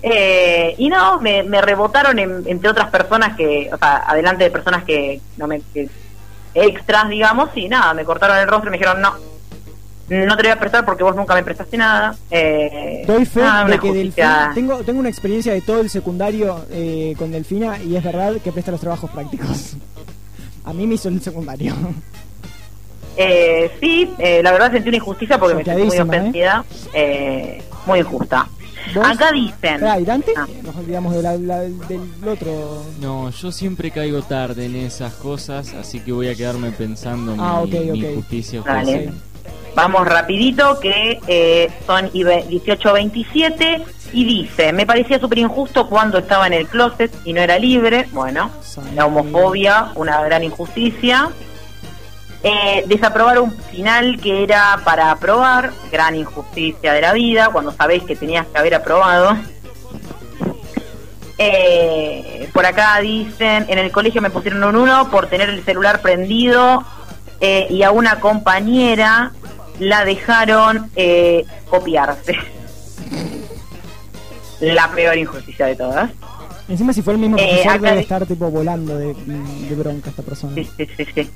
Eh, 0.01 0.75
y 0.77 0.87
no, 0.87 1.19
me, 1.19 1.43
me 1.43 1.59
rebotaron 1.61 2.17
en- 2.19 2.43
entre 2.47 2.69
otras 2.69 2.89
personas 2.89 3.35
que, 3.35 3.69
o 3.73 3.77
sea, 3.77 3.97
adelante 4.07 4.45
de 4.45 4.49
personas 4.51 4.83
que 4.85 5.19
no 5.37 5.45
me, 5.47 5.61
que- 5.73 5.89
extras, 6.53 7.09
digamos, 7.09 7.49
y 7.55 7.67
nada, 7.67 7.93
me 7.93 8.05
cortaron 8.05 8.37
el 8.37 8.47
rostro 8.47 8.69
y 8.69 8.71
me 8.71 8.77
dijeron, 8.77 9.01
no, 9.01 9.13
no 10.07 10.35
te 10.37 10.43
voy 10.43 10.51
a 10.51 10.59
prestar 10.59 10.85
porque 10.85 11.03
vos 11.03 11.15
nunca 11.15 11.35
me 11.35 11.43
prestaste 11.43 11.75
nada. 11.77 12.15
Eh, 12.31 13.03
Doy 13.05 13.25
fe 13.25 13.41
nada, 13.41 13.65
de 13.65 13.77
que. 13.79 13.91
Delfina, 13.91 14.51
tengo, 14.55 14.77
tengo 14.83 14.99
una 15.01 15.09
experiencia 15.09 15.51
de 15.53 15.61
todo 15.61 15.81
el 15.81 15.89
secundario 15.89 16.65
eh, 16.71 17.13
con 17.17 17.31
Delfina 17.31 17.77
y 17.79 17.95
es 17.97 18.03
verdad 18.03 18.33
que 18.43 18.51
presta 18.53 18.71
los 18.71 18.79
trabajos 18.81 19.11
prácticos. 19.11 19.73
A 20.63 20.73
mí 20.73 20.85
me 20.87 20.95
hizo 20.95 21.09
el 21.09 21.21
secundario. 21.21 21.75
Eh, 23.17 23.71
sí, 23.81 24.09
eh, 24.17 24.41
la 24.41 24.51
verdad 24.53 24.71
sentí 24.71 24.87
una 24.89 24.97
injusticia 24.97 25.37
porque 25.37 25.55
me 25.55 25.63
sentí 25.65 25.83
muy 25.83 25.97
¿eh? 25.97 26.01
ofendida, 26.01 26.63
eh, 26.93 27.61
muy 27.85 27.99
injusta. 27.99 28.47
¿Vos? 28.95 29.05
Acá 29.05 29.31
dicen, 29.33 29.53
Esperá, 29.75 29.99
¿y 29.99 30.05
Dante? 30.05 30.31
Ah. 30.37 30.47
Nos 30.63 30.75
olvidamos 30.77 31.13
de 31.13 31.21
la- 31.21 31.37
la- 31.37 31.59
del 31.59 32.27
otro. 32.27 32.83
No, 33.01 33.29
yo 33.29 33.51
siempre 33.51 33.91
caigo 33.91 34.21
tarde 34.21 34.67
en 34.67 34.77
esas 34.77 35.13
cosas, 35.15 35.73
así 35.73 35.99
que 35.99 36.11
voy 36.13 36.29
a 36.29 36.35
quedarme 36.35 36.71
pensando 36.71 37.33
mi, 37.35 37.41
Ah, 37.43 37.61
mi 37.67 38.03
ok. 38.05 38.15
justicia. 38.15 38.61
Dale. 38.65 39.11
Vamos 39.75 40.07
rapidito 40.07 40.79
que 40.79 41.19
eh, 41.27 41.69
son 41.85 42.09
18.27 42.11 43.83
y 44.11 44.25
dice, 44.25 44.73
me 44.73 44.85
parecía 44.85 45.19
súper 45.19 45.37
injusto 45.39 45.87
cuando 45.87 46.17
estaba 46.17 46.47
en 46.47 46.53
el 46.53 46.67
closet 46.67 47.13
y 47.25 47.33
no 47.33 47.41
era 47.41 47.59
libre. 47.59 48.07
Bueno, 48.11 48.51
la 48.95 49.05
homofobia, 49.05 49.91
una 49.95 50.21
gran 50.23 50.43
injusticia. 50.43 51.29
Eh, 52.41 52.85
desaprobar 52.87 53.39
un 53.39 53.51
final 53.51 54.19
que 54.21 54.43
era 54.43 54.79
para 54.85 55.11
aprobar, 55.11 55.71
gran 55.91 56.15
injusticia 56.15 56.93
de 56.93 57.01
la 57.01 57.11
vida, 57.11 57.49
cuando 57.51 57.71
sabéis 57.73 58.03
que 58.03 58.15
tenías 58.15 58.47
que 58.47 58.57
haber 58.57 58.75
aprobado. 58.75 59.37
Eh, 61.41 62.49
por 62.51 62.65
acá 62.65 62.99
dicen, 62.99 63.65
en 63.69 63.79
el 63.79 63.93
colegio 63.93 64.21
me 64.21 64.29
pusieron 64.29 64.61
un 64.61 64.75
1 64.75 65.09
por 65.09 65.27
tener 65.27 65.47
el 65.47 65.63
celular 65.63 66.01
prendido 66.01 66.83
eh, 67.39 67.65
y 67.69 67.83
a 67.83 67.91
una 67.91 68.19
compañera 68.19 69.31
la 69.79 70.05
dejaron 70.05 70.89
eh, 70.95 71.45
copiarse. 71.69 72.35
La 74.59 74.91
peor 74.91 75.17
injusticia 75.17 75.65
de 75.67 75.75
todas. 75.75 76.11
Encima, 76.67 76.93
si 76.93 77.01
fue 77.01 77.13
el 77.13 77.19
mismo 77.19 77.37
Eh, 77.37 77.45
profesor, 77.47 77.71
acá 77.71 77.79
debe 77.81 77.95
di- 77.95 78.01
estar 78.01 78.25
tipo 78.25 78.51
volando 78.51 78.95
de, 78.97 79.13
de 79.15 79.75
bronca 79.75 80.09
esta 80.09 80.21
persona. 80.21 80.53
Sí, 80.55 80.69
sí, 80.77 80.87
sí, 80.97 81.05
sí. 81.15 81.31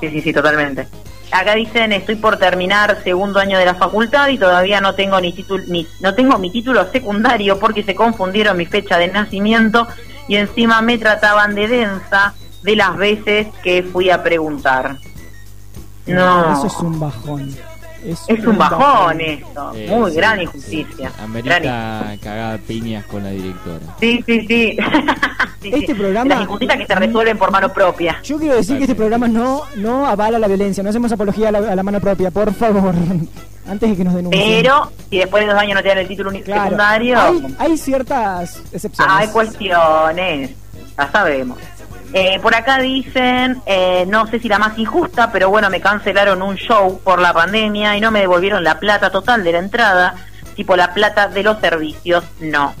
Sí, 0.00 0.10
sí, 0.10 0.20
sí, 0.20 0.32
totalmente. 0.32 0.86
Acá 1.32 1.54
dicen, 1.54 1.92
estoy 1.92 2.14
por 2.16 2.36
terminar 2.38 3.00
segundo 3.02 3.40
año 3.40 3.58
de 3.58 3.64
la 3.64 3.74
facultad 3.74 4.28
y 4.28 4.38
todavía 4.38 4.80
no 4.80 4.94
tengo 4.94 5.20
ni 5.20 5.32
título 5.32 5.64
ni 5.68 5.86
no 6.00 6.14
tengo 6.14 6.38
mi 6.38 6.50
título 6.50 6.90
secundario 6.90 7.58
porque 7.58 7.82
se 7.82 7.94
confundieron 7.94 8.56
mi 8.56 8.64
fecha 8.66 8.96
de 8.98 9.08
nacimiento 9.08 9.86
y 10.28 10.36
encima 10.36 10.80
me 10.80 10.96
trataban 10.96 11.54
de 11.54 11.68
densa 11.68 12.34
de 12.62 12.76
las 12.76 12.96
veces 12.96 13.48
que 13.62 13.82
fui 13.82 14.10
a 14.10 14.22
preguntar. 14.22 14.96
No. 16.06 16.52
Eso 16.52 16.66
es 16.68 16.76
un 16.78 16.98
bajón. 17.00 17.54
Es 18.04 18.46
un 18.46 18.56
bajón 18.58 19.20
esto. 19.20 19.72
Eh, 19.74 19.86
Muy 19.90 20.10
sí, 20.10 20.16
gran 20.16 20.36
sí. 20.38 20.42
injusticia. 20.44 21.10
Gran 21.16 21.24
Amerita 21.24 22.14
cagar 22.22 22.58
piñas 22.60 23.04
con 23.06 23.24
la 23.24 23.30
directora. 23.30 23.80
Sí, 24.00 24.22
sí, 24.26 24.46
sí. 24.46 24.76
Sí, 25.60 25.70
Este 25.74 25.86
sí. 25.88 25.94
programa- 25.94 26.28
Las 26.36 26.42
injusticias 26.42 26.78
que 26.78 26.86
se 26.86 26.94
resuelven 26.94 27.36
por 27.36 27.50
mano 27.50 27.72
propia. 27.72 28.20
Yo 28.22 28.38
quiero 28.38 28.54
decir 28.54 28.76
que 28.76 28.84
este 28.84 28.94
programa 28.94 29.26
no, 29.26 29.62
no 29.74 30.06
avala 30.06 30.38
la 30.38 30.46
violencia, 30.46 30.84
no 30.84 30.90
hacemos 30.90 31.10
apología 31.10 31.48
a 31.48 31.50
la, 31.52 31.58
a 31.58 31.74
la 31.74 31.82
mano 31.82 31.98
propia, 32.00 32.30
por 32.30 32.54
favor. 32.54 32.94
Antes 33.68 33.90
de 33.90 33.96
que 33.96 34.04
nos 34.04 34.14
denuncien. 34.14 34.62
Pero 34.62 34.92
si 35.10 35.18
después 35.18 35.44
de 35.44 35.50
dos 35.52 35.60
años 35.60 35.74
no 35.74 35.82
te 35.82 35.88
dan 35.88 35.98
el 35.98 36.06
título 36.06 36.30
Claro, 36.44 36.62
secundario, 36.62 37.20
hay, 37.20 37.56
hay 37.58 37.76
ciertas 37.76 38.62
excepciones. 38.72 39.14
hay 39.16 39.28
cuestiones. 39.28 40.50
Ya 40.96 41.10
sabemos. 41.10 41.58
Eh, 42.14 42.38
por 42.40 42.54
acá 42.54 42.78
dicen, 42.78 43.60
eh, 43.66 44.04
no 44.08 44.26
sé 44.26 44.38
si 44.40 44.48
la 44.48 44.58
más 44.58 44.78
injusta, 44.78 45.30
pero 45.30 45.50
bueno, 45.50 45.68
me 45.68 45.80
cancelaron 45.80 46.40
un 46.40 46.56
show 46.56 47.00
por 47.04 47.20
la 47.20 47.34
pandemia 47.34 47.96
y 47.96 48.00
no 48.00 48.10
me 48.10 48.20
devolvieron 48.20 48.64
la 48.64 48.78
plata 48.78 49.10
total 49.10 49.44
de 49.44 49.52
la 49.52 49.58
entrada, 49.58 50.14
tipo 50.56 50.74
la 50.74 50.94
plata 50.94 51.28
de 51.28 51.42
los 51.42 51.60
servicios, 51.60 52.24
no. 52.40 52.74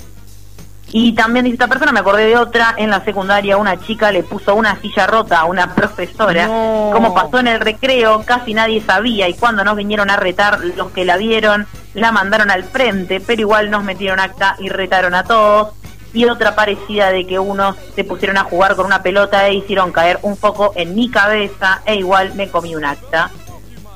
Y 0.90 1.12
también 1.12 1.44
dice 1.44 1.56
esta 1.56 1.68
persona, 1.68 1.92
me 1.92 2.00
acordé 2.00 2.24
de 2.24 2.38
otra, 2.38 2.74
en 2.78 2.88
la 2.88 3.04
secundaria 3.04 3.58
una 3.58 3.78
chica 3.78 4.10
le 4.10 4.22
puso 4.22 4.54
una 4.54 4.80
silla 4.80 5.06
rota 5.06 5.40
a 5.40 5.44
una 5.44 5.74
profesora, 5.74 6.46
No. 6.46 6.90
como 6.94 7.12
pasó 7.14 7.38
en 7.40 7.48
el 7.48 7.60
recreo, 7.60 8.22
casi 8.24 8.54
nadie 8.54 8.80
sabía 8.80 9.28
y 9.28 9.34
cuando 9.34 9.62
nos 9.62 9.76
vinieron 9.76 10.08
a 10.08 10.16
retar, 10.16 10.58
los 10.76 10.90
que 10.92 11.04
la 11.04 11.18
vieron 11.18 11.66
la 11.92 12.12
mandaron 12.12 12.50
al 12.50 12.64
frente, 12.64 13.20
pero 13.20 13.42
igual 13.42 13.70
nos 13.70 13.84
metieron 13.84 14.20
acta 14.20 14.56
y 14.58 14.70
retaron 14.70 15.14
a 15.14 15.24
todos. 15.24 15.74
Y 16.18 16.24
otra 16.24 16.56
parecida 16.56 17.12
de 17.12 17.24
que 17.28 17.38
unos 17.38 17.76
se 17.94 18.02
pusieron 18.02 18.36
a 18.38 18.42
jugar 18.42 18.74
con 18.74 18.86
una 18.86 19.04
pelota 19.04 19.46
e 19.46 19.54
hicieron 19.54 19.92
caer 19.92 20.18
un 20.22 20.36
foco 20.36 20.72
en 20.74 20.96
mi 20.96 21.08
cabeza 21.08 21.80
e 21.86 21.94
igual 21.94 22.34
me 22.34 22.48
comí 22.48 22.74
un 22.74 22.84
acta. 22.84 23.30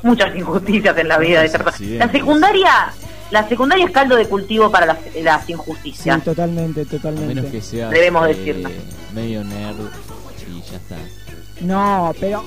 Muchas 0.05 0.33
injusticias 0.37 0.97
en 0.99 1.09
la 1.09 1.19
vida 1.19 1.41
de 1.41 1.47
esta 1.47 1.59
persona. 1.65 2.07
La 2.07 2.13
secundaria, 2.13 2.93
la 3.33 3.49
secundaria 3.49 3.87
es 3.87 3.91
caldo 3.91 4.15
de 4.15 4.29
cultivo 4.29 4.71
para 4.71 4.87
las, 4.87 4.99
las 5.21 5.45
Sí, 5.47 5.53
injusticias. 5.53 6.23
totalmente, 6.23 6.83
A 6.83 6.85
totalmente. 6.85 7.35
menos 7.35 7.51
que 7.51 7.61
sea 7.61 7.89
Debemos 7.89 8.25
decirlo. 8.29 8.71
medio 9.13 9.43
nerd 9.43 9.81
y 10.49 10.61
ya 10.71 10.77
está. 10.77 10.97
No, 11.61 12.15
pero 12.21 12.45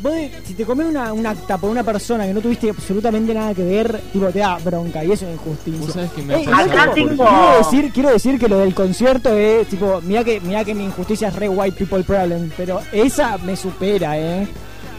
vos 0.00 0.12
de- 0.12 0.30
si 0.44 0.54
te 0.54 0.64
comes 0.64 0.86
una, 0.86 1.12
un 1.12 1.26
acta 1.26 1.58
por 1.58 1.70
una 1.70 1.82
persona 1.82 2.26
que 2.26 2.32
no 2.34 2.40
tuviste 2.40 2.70
absolutamente 2.70 3.32
nada 3.34 3.54
que 3.54 3.64
ver, 3.64 4.00
tipo 4.12 4.26
te 4.28 4.38
da 4.40 4.58
bronca 4.58 5.02
y 5.04 5.12
eso 5.12 5.26
es 5.26 5.32
injusticia. 5.34 6.08
Que 6.14 6.22
me 6.22 6.42
Eh, 6.42 6.46
acá 6.52 6.90
tengo- 6.94 7.24
Quiero 7.26 7.58
decir, 7.58 7.92
quiero 7.92 8.10
decir 8.10 8.38
que 8.38 8.48
lo 8.48 8.58
del 8.58 8.74
concierto 8.74 9.32
es 9.32 9.66
tipo, 9.68 10.00
mira 10.02 10.22
que, 10.24 10.40
mira 10.40 10.64
que 10.64 10.74
mi 10.74 10.84
injusticia 10.84 11.28
es 11.28 11.36
re 11.36 11.48
white 11.48 11.76
people 11.76 12.02
problem, 12.04 12.50
pero 12.56 12.80
esa 12.92 13.38
me 13.38 13.56
supera, 13.56 14.18
eh. 14.18 14.46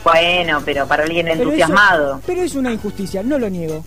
Bueno, 0.04 0.62
pero 0.64 0.88
para 0.88 1.04
alguien 1.04 1.26
Pero 1.28 1.44
entusiasmado. 1.44 2.12
eso- 2.16 2.22
pero 2.26 2.42
es 2.42 2.56
una 2.56 2.72
injusticia, 2.72 3.24
no 3.24 3.38
lo 3.38 3.50
niego. 3.50 3.84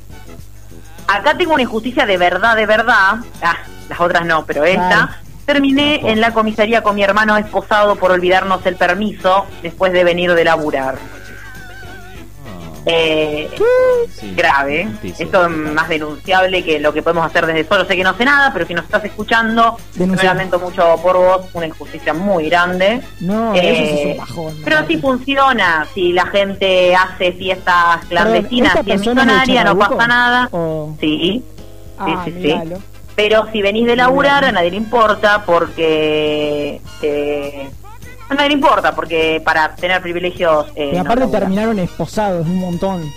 Acá 1.07 1.37
tengo 1.37 1.55
una 1.55 1.63
injusticia 1.63 2.07
de 2.07 2.17
verdad, 2.19 2.55
de 2.57 2.67
verdad. 2.67 3.17
Ah, 3.43 3.57
las 3.89 4.01
otras 4.01 4.25
no, 4.27 4.45
pero 4.47 4.65
esta. 4.65 5.19
Terminé 5.53 6.01
en 6.11 6.21
la 6.21 6.33
comisaría 6.33 6.83
con 6.83 6.95
mi 6.95 7.03
hermano 7.03 7.37
esposado 7.37 7.97
por 7.97 8.13
olvidarnos 8.13 8.65
el 8.67 8.77
permiso 8.77 9.47
después 9.63 9.93
de 9.93 10.05
venir 10.05 10.33
de 10.35 10.45
laburar. 10.45 10.97
Eh, 12.87 13.51
sí, 14.19 14.33
grave. 14.35 14.89
Esto 15.19 15.45
es 15.45 15.51
más 15.51 15.89
denunciable 15.89 16.65
que 16.65 16.81
lo 16.81 16.93
que 16.95 17.03
podemos 17.03 17.27
hacer 17.27 17.45
desde 17.47 17.65
solo. 17.69 17.85
Sé 17.85 17.95
que 17.95 18.03
no 18.03 18.17
sé 18.17 18.25
nada, 18.25 18.53
pero 18.55 18.67
si 18.67 18.73
nos 18.75 18.85
estás 18.85 19.05
escuchando, 19.05 19.77
me 19.97 20.17
lamento 20.17 20.59
mucho 20.59 20.97
por 21.03 21.17
vos. 21.19 21.47
Una 21.53 21.67
injusticia 21.67 22.15
muy 22.15 22.49
grande. 22.49 23.03
No, 23.21 23.55
Eh, 23.55 23.61
eso 23.73 23.83
sí 23.97 24.01
es 24.01 24.07
un 24.13 24.17
bajón. 24.17 24.57
Pero 24.65 24.77
aparte. 24.77 24.95
sí 24.95 25.01
funciona. 25.01 25.87
Si 25.93 26.13
la 26.13 26.27
gente 26.27 26.95
hace 26.95 27.33
fiestas 27.33 28.05
clandestinas 28.09 28.73
Perdón, 28.75 28.89
y 28.89 28.93
es 28.93 28.99
¿esta 28.99 29.15
persona 29.15 29.21
es 29.23 29.27
de 29.29 29.33
millonaria, 29.53 29.65
no 29.65 29.79
pasa 29.79 30.07
nada. 30.07 30.49
O- 30.53 30.97
Sí. 31.01 31.45
Ah, 31.99 32.23
sí, 32.25 32.31
sí. 32.31 32.39
miralo. 32.39 32.79
Pero 33.23 33.47
si 33.53 33.61
venís 33.61 33.87
de 33.87 33.97
laburar, 33.97 34.47
a 34.47 34.51
nadie 34.51 34.71
le 34.71 34.79
importa 34.79 35.45
porque... 35.45 36.81
eh, 37.03 37.71
a 38.31 38.35
nadie 38.35 38.49
le 38.49 38.55
importa 38.55 38.95
porque 38.95 39.43
para 39.45 39.77
tener 39.77 40.01
privilegios... 40.01 40.69
eh, 40.75 40.93
no 40.95 41.03
aparte 41.03 41.27
terminaron 41.27 41.79
esposados 41.81 42.47
un 42.47 42.59
montón. 42.59 43.13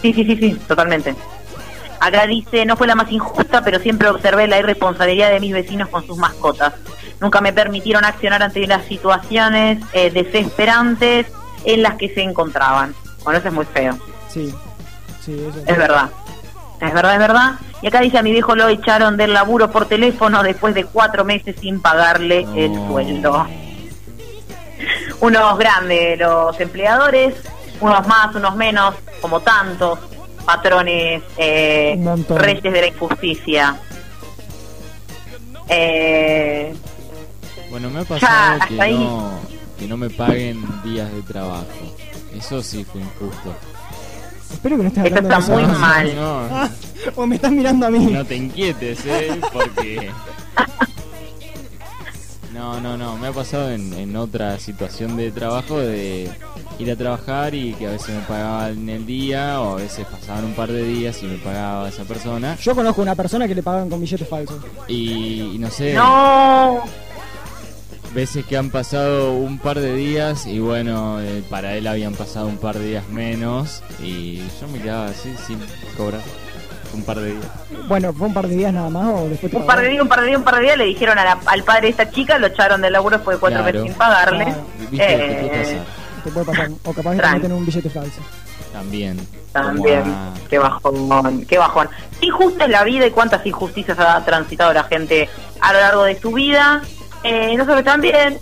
Sí, 0.00 0.12
sí, 0.12 0.24
sí, 0.24 0.36
sí, 0.36 0.54
totalmente. 0.68 1.16
Acá 1.98 2.28
dice, 2.28 2.64
no 2.64 2.76
fue 2.76 2.86
la 2.86 2.94
más 2.94 3.10
injusta, 3.10 3.64
pero 3.64 3.80
siempre 3.80 4.08
observé 4.08 4.46
la 4.46 4.60
irresponsabilidad 4.60 5.30
de 5.30 5.40
mis 5.40 5.52
vecinos 5.52 5.88
con 5.88 6.06
sus 6.06 6.16
mascotas. 6.16 6.74
Nunca 7.20 7.40
me 7.40 7.52
permitieron 7.52 8.04
accionar 8.04 8.40
ante 8.40 8.64
las 8.68 8.84
situaciones 8.84 9.80
eh, 9.92 10.12
desesperantes 10.12 11.26
en 11.64 11.82
las 11.82 11.96
que 11.96 12.08
se 12.14 12.22
encontraban. 12.22 12.94
Bueno, 13.24 13.40
eso 13.40 13.48
es 13.48 13.54
muy 13.54 13.64
feo. 13.64 13.98
Sí, 14.28 14.54
sí, 15.24 15.44
eso 15.44 15.58
Es 15.66 15.76
verdad. 15.76 16.08
Es 16.86 16.94
verdad, 16.94 17.12
es 17.14 17.18
verdad. 17.18 17.52
Y 17.82 17.86
acá 17.88 18.00
dice 18.00 18.18
a 18.18 18.22
mi 18.22 18.32
viejo 18.32 18.54
lo 18.54 18.68
echaron 18.68 19.16
del 19.16 19.32
laburo 19.32 19.70
por 19.70 19.86
teléfono 19.86 20.42
después 20.42 20.74
de 20.74 20.84
cuatro 20.84 21.24
meses 21.24 21.56
sin 21.60 21.80
pagarle 21.80 22.46
el 22.56 22.74
sueldo. 22.88 23.46
Unos 25.20 25.58
grandes 25.58 26.18
los 26.18 26.58
empleadores, 26.60 27.34
unos 27.80 28.06
más, 28.06 28.34
unos 28.34 28.56
menos, 28.56 28.94
como 29.20 29.40
tantos 29.40 29.98
patrones, 30.44 31.22
eh, 31.38 31.98
reyes 32.28 32.62
de 32.72 32.80
la 32.80 32.86
injusticia. 32.86 33.76
Eh, 35.68 36.74
Bueno, 37.70 37.90
me 37.90 38.00
ha 38.00 38.04
pasado 38.04 38.58
que 38.68 38.74
no, 38.92 39.40
que 39.78 39.86
no 39.86 39.96
me 39.96 40.10
paguen 40.10 40.62
días 40.82 41.12
de 41.12 41.22
trabajo. 41.22 41.64
Eso 42.36 42.62
sí 42.62 42.84
fue 42.84 43.00
injusto. 43.00 43.54
Espero 44.52 44.76
que 44.76 44.82
no 44.82 44.88
estés 44.88 45.04
Esto 45.04 45.16
hablando 45.18 45.38
está 45.38 45.56
de 45.56 45.66
muy 45.66 45.78
mal. 45.78 46.16
No, 46.16 46.38
Ah, 46.50 46.70
o 47.16 47.26
me 47.26 47.34
estás 47.36 47.52
mirando 47.52 47.86
a 47.86 47.90
mí. 47.90 48.06
no 48.06 48.24
te 48.24 48.36
inquietes, 48.36 49.04
¿eh? 49.06 49.40
Porque... 49.52 50.10
No, 52.52 52.80
no, 52.80 52.96
no. 52.96 53.16
Me 53.16 53.26
ha 53.28 53.32
pasado 53.32 53.70
en, 53.72 53.92
en 53.94 54.14
otra 54.16 54.58
situación 54.60 55.16
de 55.16 55.32
trabajo 55.32 55.80
de 55.80 56.30
ir 56.78 56.90
a 56.90 56.94
trabajar 56.94 57.52
y 57.52 57.74
que 57.74 57.88
a 57.88 57.90
veces 57.90 58.14
me 58.14 58.20
pagaban 58.22 58.72
en 58.78 58.88
el 58.90 59.06
día 59.06 59.60
o 59.60 59.72
a 59.72 59.76
veces 59.82 60.06
pasaban 60.06 60.44
un 60.44 60.54
par 60.54 60.70
de 60.70 60.84
días 60.84 61.20
y 61.24 61.26
me 61.26 61.36
pagaba 61.38 61.88
esa 61.88 62.04
persona. 62.04 62.56
Yo 62.60 62.74
conozco 62.76 63.02
una 63.02 63.16
persona 63.16 63.48
que 63.48 63.56
le 63.56 63.62
pagaban 63.64 63.90
con 63.90 64.00
billetes 64.00 64.28
falsos. 64.28 64.62
Y, 64.86 65.50
y 65.54 65.58
no 65.58 65.68
sé, 65.68 65.94
no, 65.94 66.84
veces 68.14 68.44
que 68.46 68.56
han 68.56 68.70
pasado 68.70 69.32
un 69.34 69.58
par 69.58 69.78
de 69.80 69.92
días 69.94 70.46
y 70.46 70.60
bueno, 70.60 71.20
eh, 71.20 71.42
para 71.50 71.74
él 71.74 71.86
habían 71.86 72.14
pasado 72.14 72.46
un 72.46 72.58
par 72.58 72.78
de 72.78 72.86
días 72.86 73.08
menos 73.08 73.82
y 74.00 74.38
yo 74.60 74.68
me 74.72 74.78
quedaba 74.80 75.06
así 75.06 75.34
sin 75.46 75.58
cobrar 75.96 76.20
un 76.94 77.02
par 77.02 77.18
de 77.18 77.32
días. 77.32 77.44
Bueno, 77.88 78.12
fue 78.12 78.28
un 78.28 78.34
par 78.34 78.46
de 78.46 78.56
días 78.56 78.72
nada 78.72 78.88
más 78.88 79.06
o 79.14 79.28
después 79.28 79.52
un 79.52 79.66
par 79.66 79.80
de 79.80 79.88
días, 79.88 80.02
un 80.02 80.08
par 80.08 80.20
de 80.20 80.26
días, 80.28 80.38
un 80.38 80.44
par 80.44 80.56
de 80.56 80.62
días 80.62 80.78
le 80.78 80.84
dijeron 80.84 81.18
a 81.18 81.24
la- 81.24 81.38
al 81.46 81.64
padre 81.64 81.82
de 81.82 81.88
esta 81.88 82.08
chica, 82.10 82.38
lo 82.38 82.46
echaron 82.46 82.80
del 82.82 82.92
laburo 82.92 83.16
después 83.16 83.36
de 83.36 83.40
cuatro 83.40 83.62
Claro. 83.62 83.72
meses 83.80 83.90
sin 83.90 83.98
pagarle. 83.98 84.44
Claro. 84.44 84.66
¿Viste? 84.90 85.06
¿Qué 85.06 85.16
puede 85.16 85.46
Eh, 85.46 85.62
pasar? 85.64 86.22
Te 86.24 86.30
puede 86.30 86.46
pasar. 86.46 86.68
O 86.84 86.92
capaz 86.94 87.16
que 87.40 87.40
te 87.48 87.52
un 87.52 87.66
billete 87.66 87.90
falso. 87.90 88.20
También. 88.72 89.18
También, 89.52 90.02
a- 90.02 90.32
qué 90.48 90.58
bajón, 90.58 91.44
qué 91.46 91.58
bajón. 91.58 91.88
Qué 92.20 92.26
injusta 92.26 92.64
es 92.64 92.70
la 92.70 92.82
vida 92.84 93.06
y 93.06 93.10
cuántas 93.10 93.44
injusticias 93.46 93.98
ha 93.98 94.24
transitado 94.24 94.72
la 94.72 94.84
gente 94.84 95.28
a 95.60 95.72
lo 95.72 95.80
largo 95.80 96.04
de 96.04 96.20
su 96.20 96.32
vida. 96.32 96.82
Eh, 97.24 97.56
nosotros 97.56 97.82
también, 97.84 98.38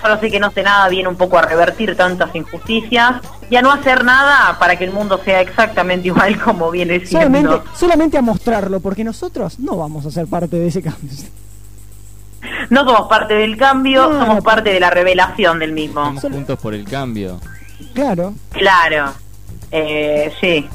solo 0.00 0.20
sé 0.20 0.30
que 0.30 0.38
no 0.38 0.50
sé 0.52 0.62
nada, 0.62 0.88
viene 0.88 1.08
un 1.08 1.16
poco 1.16 1.38
a 1.38 1.42
revertir 1.42 1.96
tantas 1.96 2.34
injusticias 2.34 3.16
y 3.50 3.56
a 3.56 3.62
no 3.62 3.72
hacer 3.72 4.04
nada 4.04 4.58
para 4.58 4.76
que 4.76 4.84
el 4.84 4.92
mundo 4.92 5.18
sea 5.24 5.40
exactamente 5.40 6.08
igual 6.08 6.40
como 6.40 6.70
viene 6.70 7.04
siendo. 7.06 7.26
Solamente, 7.26 7.68
solamente 7.76 8.18
a 8.18 8.22
mostrarlo, 8.22 8.80
porque 8.80 9.02
nosotros 9.04 9.58
no 9.58 9.76
vamos 9.76 10.04
a 10.06 10.10
ser 10.10 10.26
parte 10.26 10.56
de 10.58 10.68
ese 10.68 10.82
cambio. 10.82 11.10
No 12.70 12.84
somos 12.84 13.08
parte 13.08 13.34
del 13.34 13.56
cambio, 13.56 14.08
No, 14.08 14.20
somos 14.20 14.36
no. 14.36 14.42
parte 14.42 14.70
de 14.72 14.80
la 14.80 14.90
revelación 14.90 15.58
del 15.58 15.72
mismo. 15.72 16.00
Estamos 16.14 16.22
juntos 16.22 16.58
por 16.58 16.74
el 16.74 16.84
cambio. 16.84 17.40
Claro. 17.94 18.34
Claro, 18.50 19.12
eh, 19.70 20.32
sí, 20.40 20.68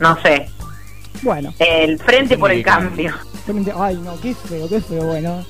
no 0.00 0.20
sé. 0.22 0.48
Bueno. 1.22 1.54
El 1.58 1.98
frente 1.98 2.36
por 2.36 2.50
el 2.50 2.62
cambio. 2.62 3.14
Ay, 3.78 3.96
no, 4.02 4.18
qué 4.20 4.34
feo, 4.34 4.68
qué 4.68 4.80
feo. 4.80 5.04
Bueno. 5.04 5.44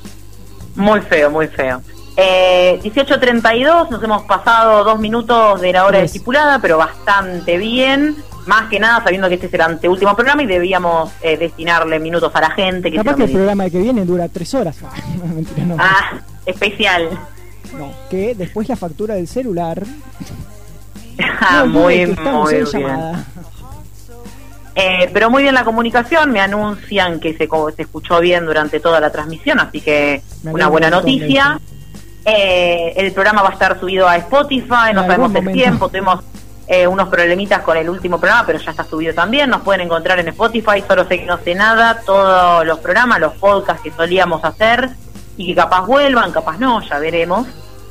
Muy 0.76 1.00
feo, 1.02 1.30
muy 1.30 1.46
feo. 1.48 1.80
Eh, 2.16 2.78
18.32, 2.82 3.90
nos 3.90 4.02
hemos 4.02 4.22
pasado 4.22 4.84
dos 4.84 4.98
minutos 5.00 5.60
de 5.60 5.72
la 5.72 5.84
hora 5.84 5.98
Tres. 5.98 6.12
estipulada, 6.12 6.58
pero 6.60 6.78
bastante 6.78 7.58
bien. 7.58 8.16
Más 8.46 8.68
que 8.68 8.78
nada 8.78 9.02
sabiendo 9.02 9.28
que 9.28 9.34
este 9.34 9.46
es 9.46 9.54
el 9.54 9.60
anteúltimo 9.62 10.14
programa 10.14 10.42
y 10.42 10.46
debíamos 10.46 11.10
eh, 11.22 11.36
destinarle 11.38 11.98
minutos 11.98 12.30
a 12.34 12.40
la 12.42 12.50
gente. 12.50 12.90
Que 12.90 12.98
Capaz 12.98 13.16
que 13.16 13.24
el 13.24 13.32
programa 13.32 13.70
que 13.70 13.78
viene 13.78 14.04
dura 14.04 14.28
tres 14.28 14.52
horas. 14.54 14.76
Mentira, 15.34 15.64
no. 15.64 15.76
Ah, 15.78 16.18
especial. 16.44 17.08
No, 17.78 17.90
que 18.10 18.34
después 18.34 18.68
la 18.68 18.76
factura 18.76 19.14
del 19.14 19.26
celular. 19.28 19.82
Ah, 21.46 21.62
no 21.64 21.66
muy, 21.66 22.06
muy 22.06 22.54
en 22.54 22.64
bien. 22.64 22.64
llamada. 22.66 23.24
Eh, 24.74 25.08
pero 25.12 25.30
muy 25.30 25.42
bien 25.42 25.54
la 25.54 25.64
comunicación, 25.64 26.32
me 26.32 26.40
anuncian 26.40 27.20
que 27.20 27.32
se, 27.34 27.48
se 27.76 27.82
escuchó 27.82 28.20
bien 28.20 28.44
durante 28.44 28.80
toda 28.80 28.98
la 28.98 29.10
transmisión, 29.10 29.60
así 29.60 29.80
que 29.80 30.22
una 30.44 30.68
buena 30.68 30.90
noticia. 30.90 31.60
Eh, 32.24 32.94
el 32.96 33.12
programa 33.12 33.42
va 33.42 33.50
a 33.50 33.52
estar 33.52 33.78
subido 33.78 34.08
a 34.08 34.16
Spotify, 34.16 34.92
no 34.94 35.02
sabemos 35.02 35.28
el 35.28 35.42
momento. 35.42 35.52
tiempo, 35.52 35.88
tuvimos 35.88 36.24
eh, 36.66 36.86
unos 36.86 37.08
problemitas 37.08 37.60
con 37.60 37.76
el 37.76 37.88
último 37.88 38.18
programa, 38.18 38.44
pero 38.46 38.58
ya 38.58 38.70
está 38.70 38.84
subido 38.84 39.14
también. 39.14 39.50
Nos 39.50 39.62
pueden 39.62 39.82
encontrar 39.82 40.18
en 40.18 40.28
Spotify, 40.28 40.82
solo 40.86 41.06
sé 41.06 41.20
que 41.20 41.26
no 41.26 41.38
sé 41.38 41.54
nada, 41.54 42.00
todos 42.04 42.66
los 42.66 42.78
programas, 42.80 43.20
los 43.20 43.34
podcasts 43.34 43.82
que 43.82 43.92
solíamos 43.92 44.42
hacer 44.44 44.90
y 45.36 45.48
que 45.48 45.54
capaz 45.54 45.86
vuelvan, 45.86 46.32
capaz 46.32 46.58
no, 46.58 46.80
ya 46.80 46.98
veremos. 46.98 47.46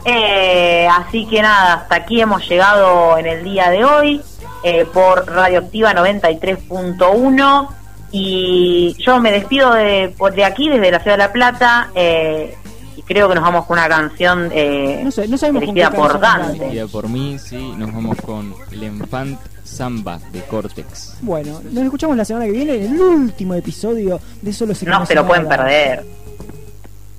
Eh, 0.05 0.87
así 0.91 1.25
que 1.27 1.41
nada, 1.41 1.73
hasta 1.75 1.95
aquí 1.95 2.21
hemos 2.21 2.47
llegado 2.47 3.17
en 3.17 3.25
el 3.25 3.43
día 3.43 3.69
de 3.69 3.85
hoy 3.85 4.21
eh, 4.63 4.85
por 4.93 5.25
Radioactiva 5.27 5.93
93.1 5.93 7.67
y 8.11 8.95
yo 8.99 9.19
me 9.19 9.31
despido 9.31 9.73
de, 9.73 10.13
por 10.17 10.33
de 10.35 10.45
aquí, 10.45 10.69
desde 10.69 10.91
la 10.91 10.99
ciudad 10.99 11.17
de 11.17 11.23
La 11.23 11.31
Plata. 11.31 11.89
eh, 11.95 12.55
y 12.95 13.01
creo 13.01 13.27
que 13.27 13.33
nos 13.35 13.43
vamos 13.43 13.65
con 13.65 13.79
una 13.79 13.89
canción 13.89 14.51
eh, 14.53 15.01
No 15.03 15.09
sé, 15.09 15.27
no 15.27 15.35
sabemos 15.37 15.63
elegida 15.63 15.89
por 15.89 16.19
Dante. 16.19 16.57
Elegida 16.57 16.87
por 16.87 17.09
mí, 17.09 17.39
sí, 17.39 17.73
nos 17.75 17.91
vamos 17.91 18.17
con 18.23 18.53
El 18.71 18.83
Enfant 18.83 19.39
Samba 19.63 20.19
de 20.31 20.41
Cortex. 20.43 21.17
Bueno, 21.21 21.59
nos 21.71 21.83
escuchamos 21.83 22.15
la 22.15 22.25
semana 22.25 22.45
que 22.45 22.51
viene 22.51 22.75
en 22.75 22.93
el 22.93 23.01
último 23.01 23.55
episodio 23.55 24.19
de 24.41 24.53
Solo 24.53 24.73
No 24.85 25.05
se 25.05 25.15
lo 25.15 25.25
pueden 25.25 25.47
perder. 25.47 26.05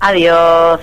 Adiós. 0.00 0.80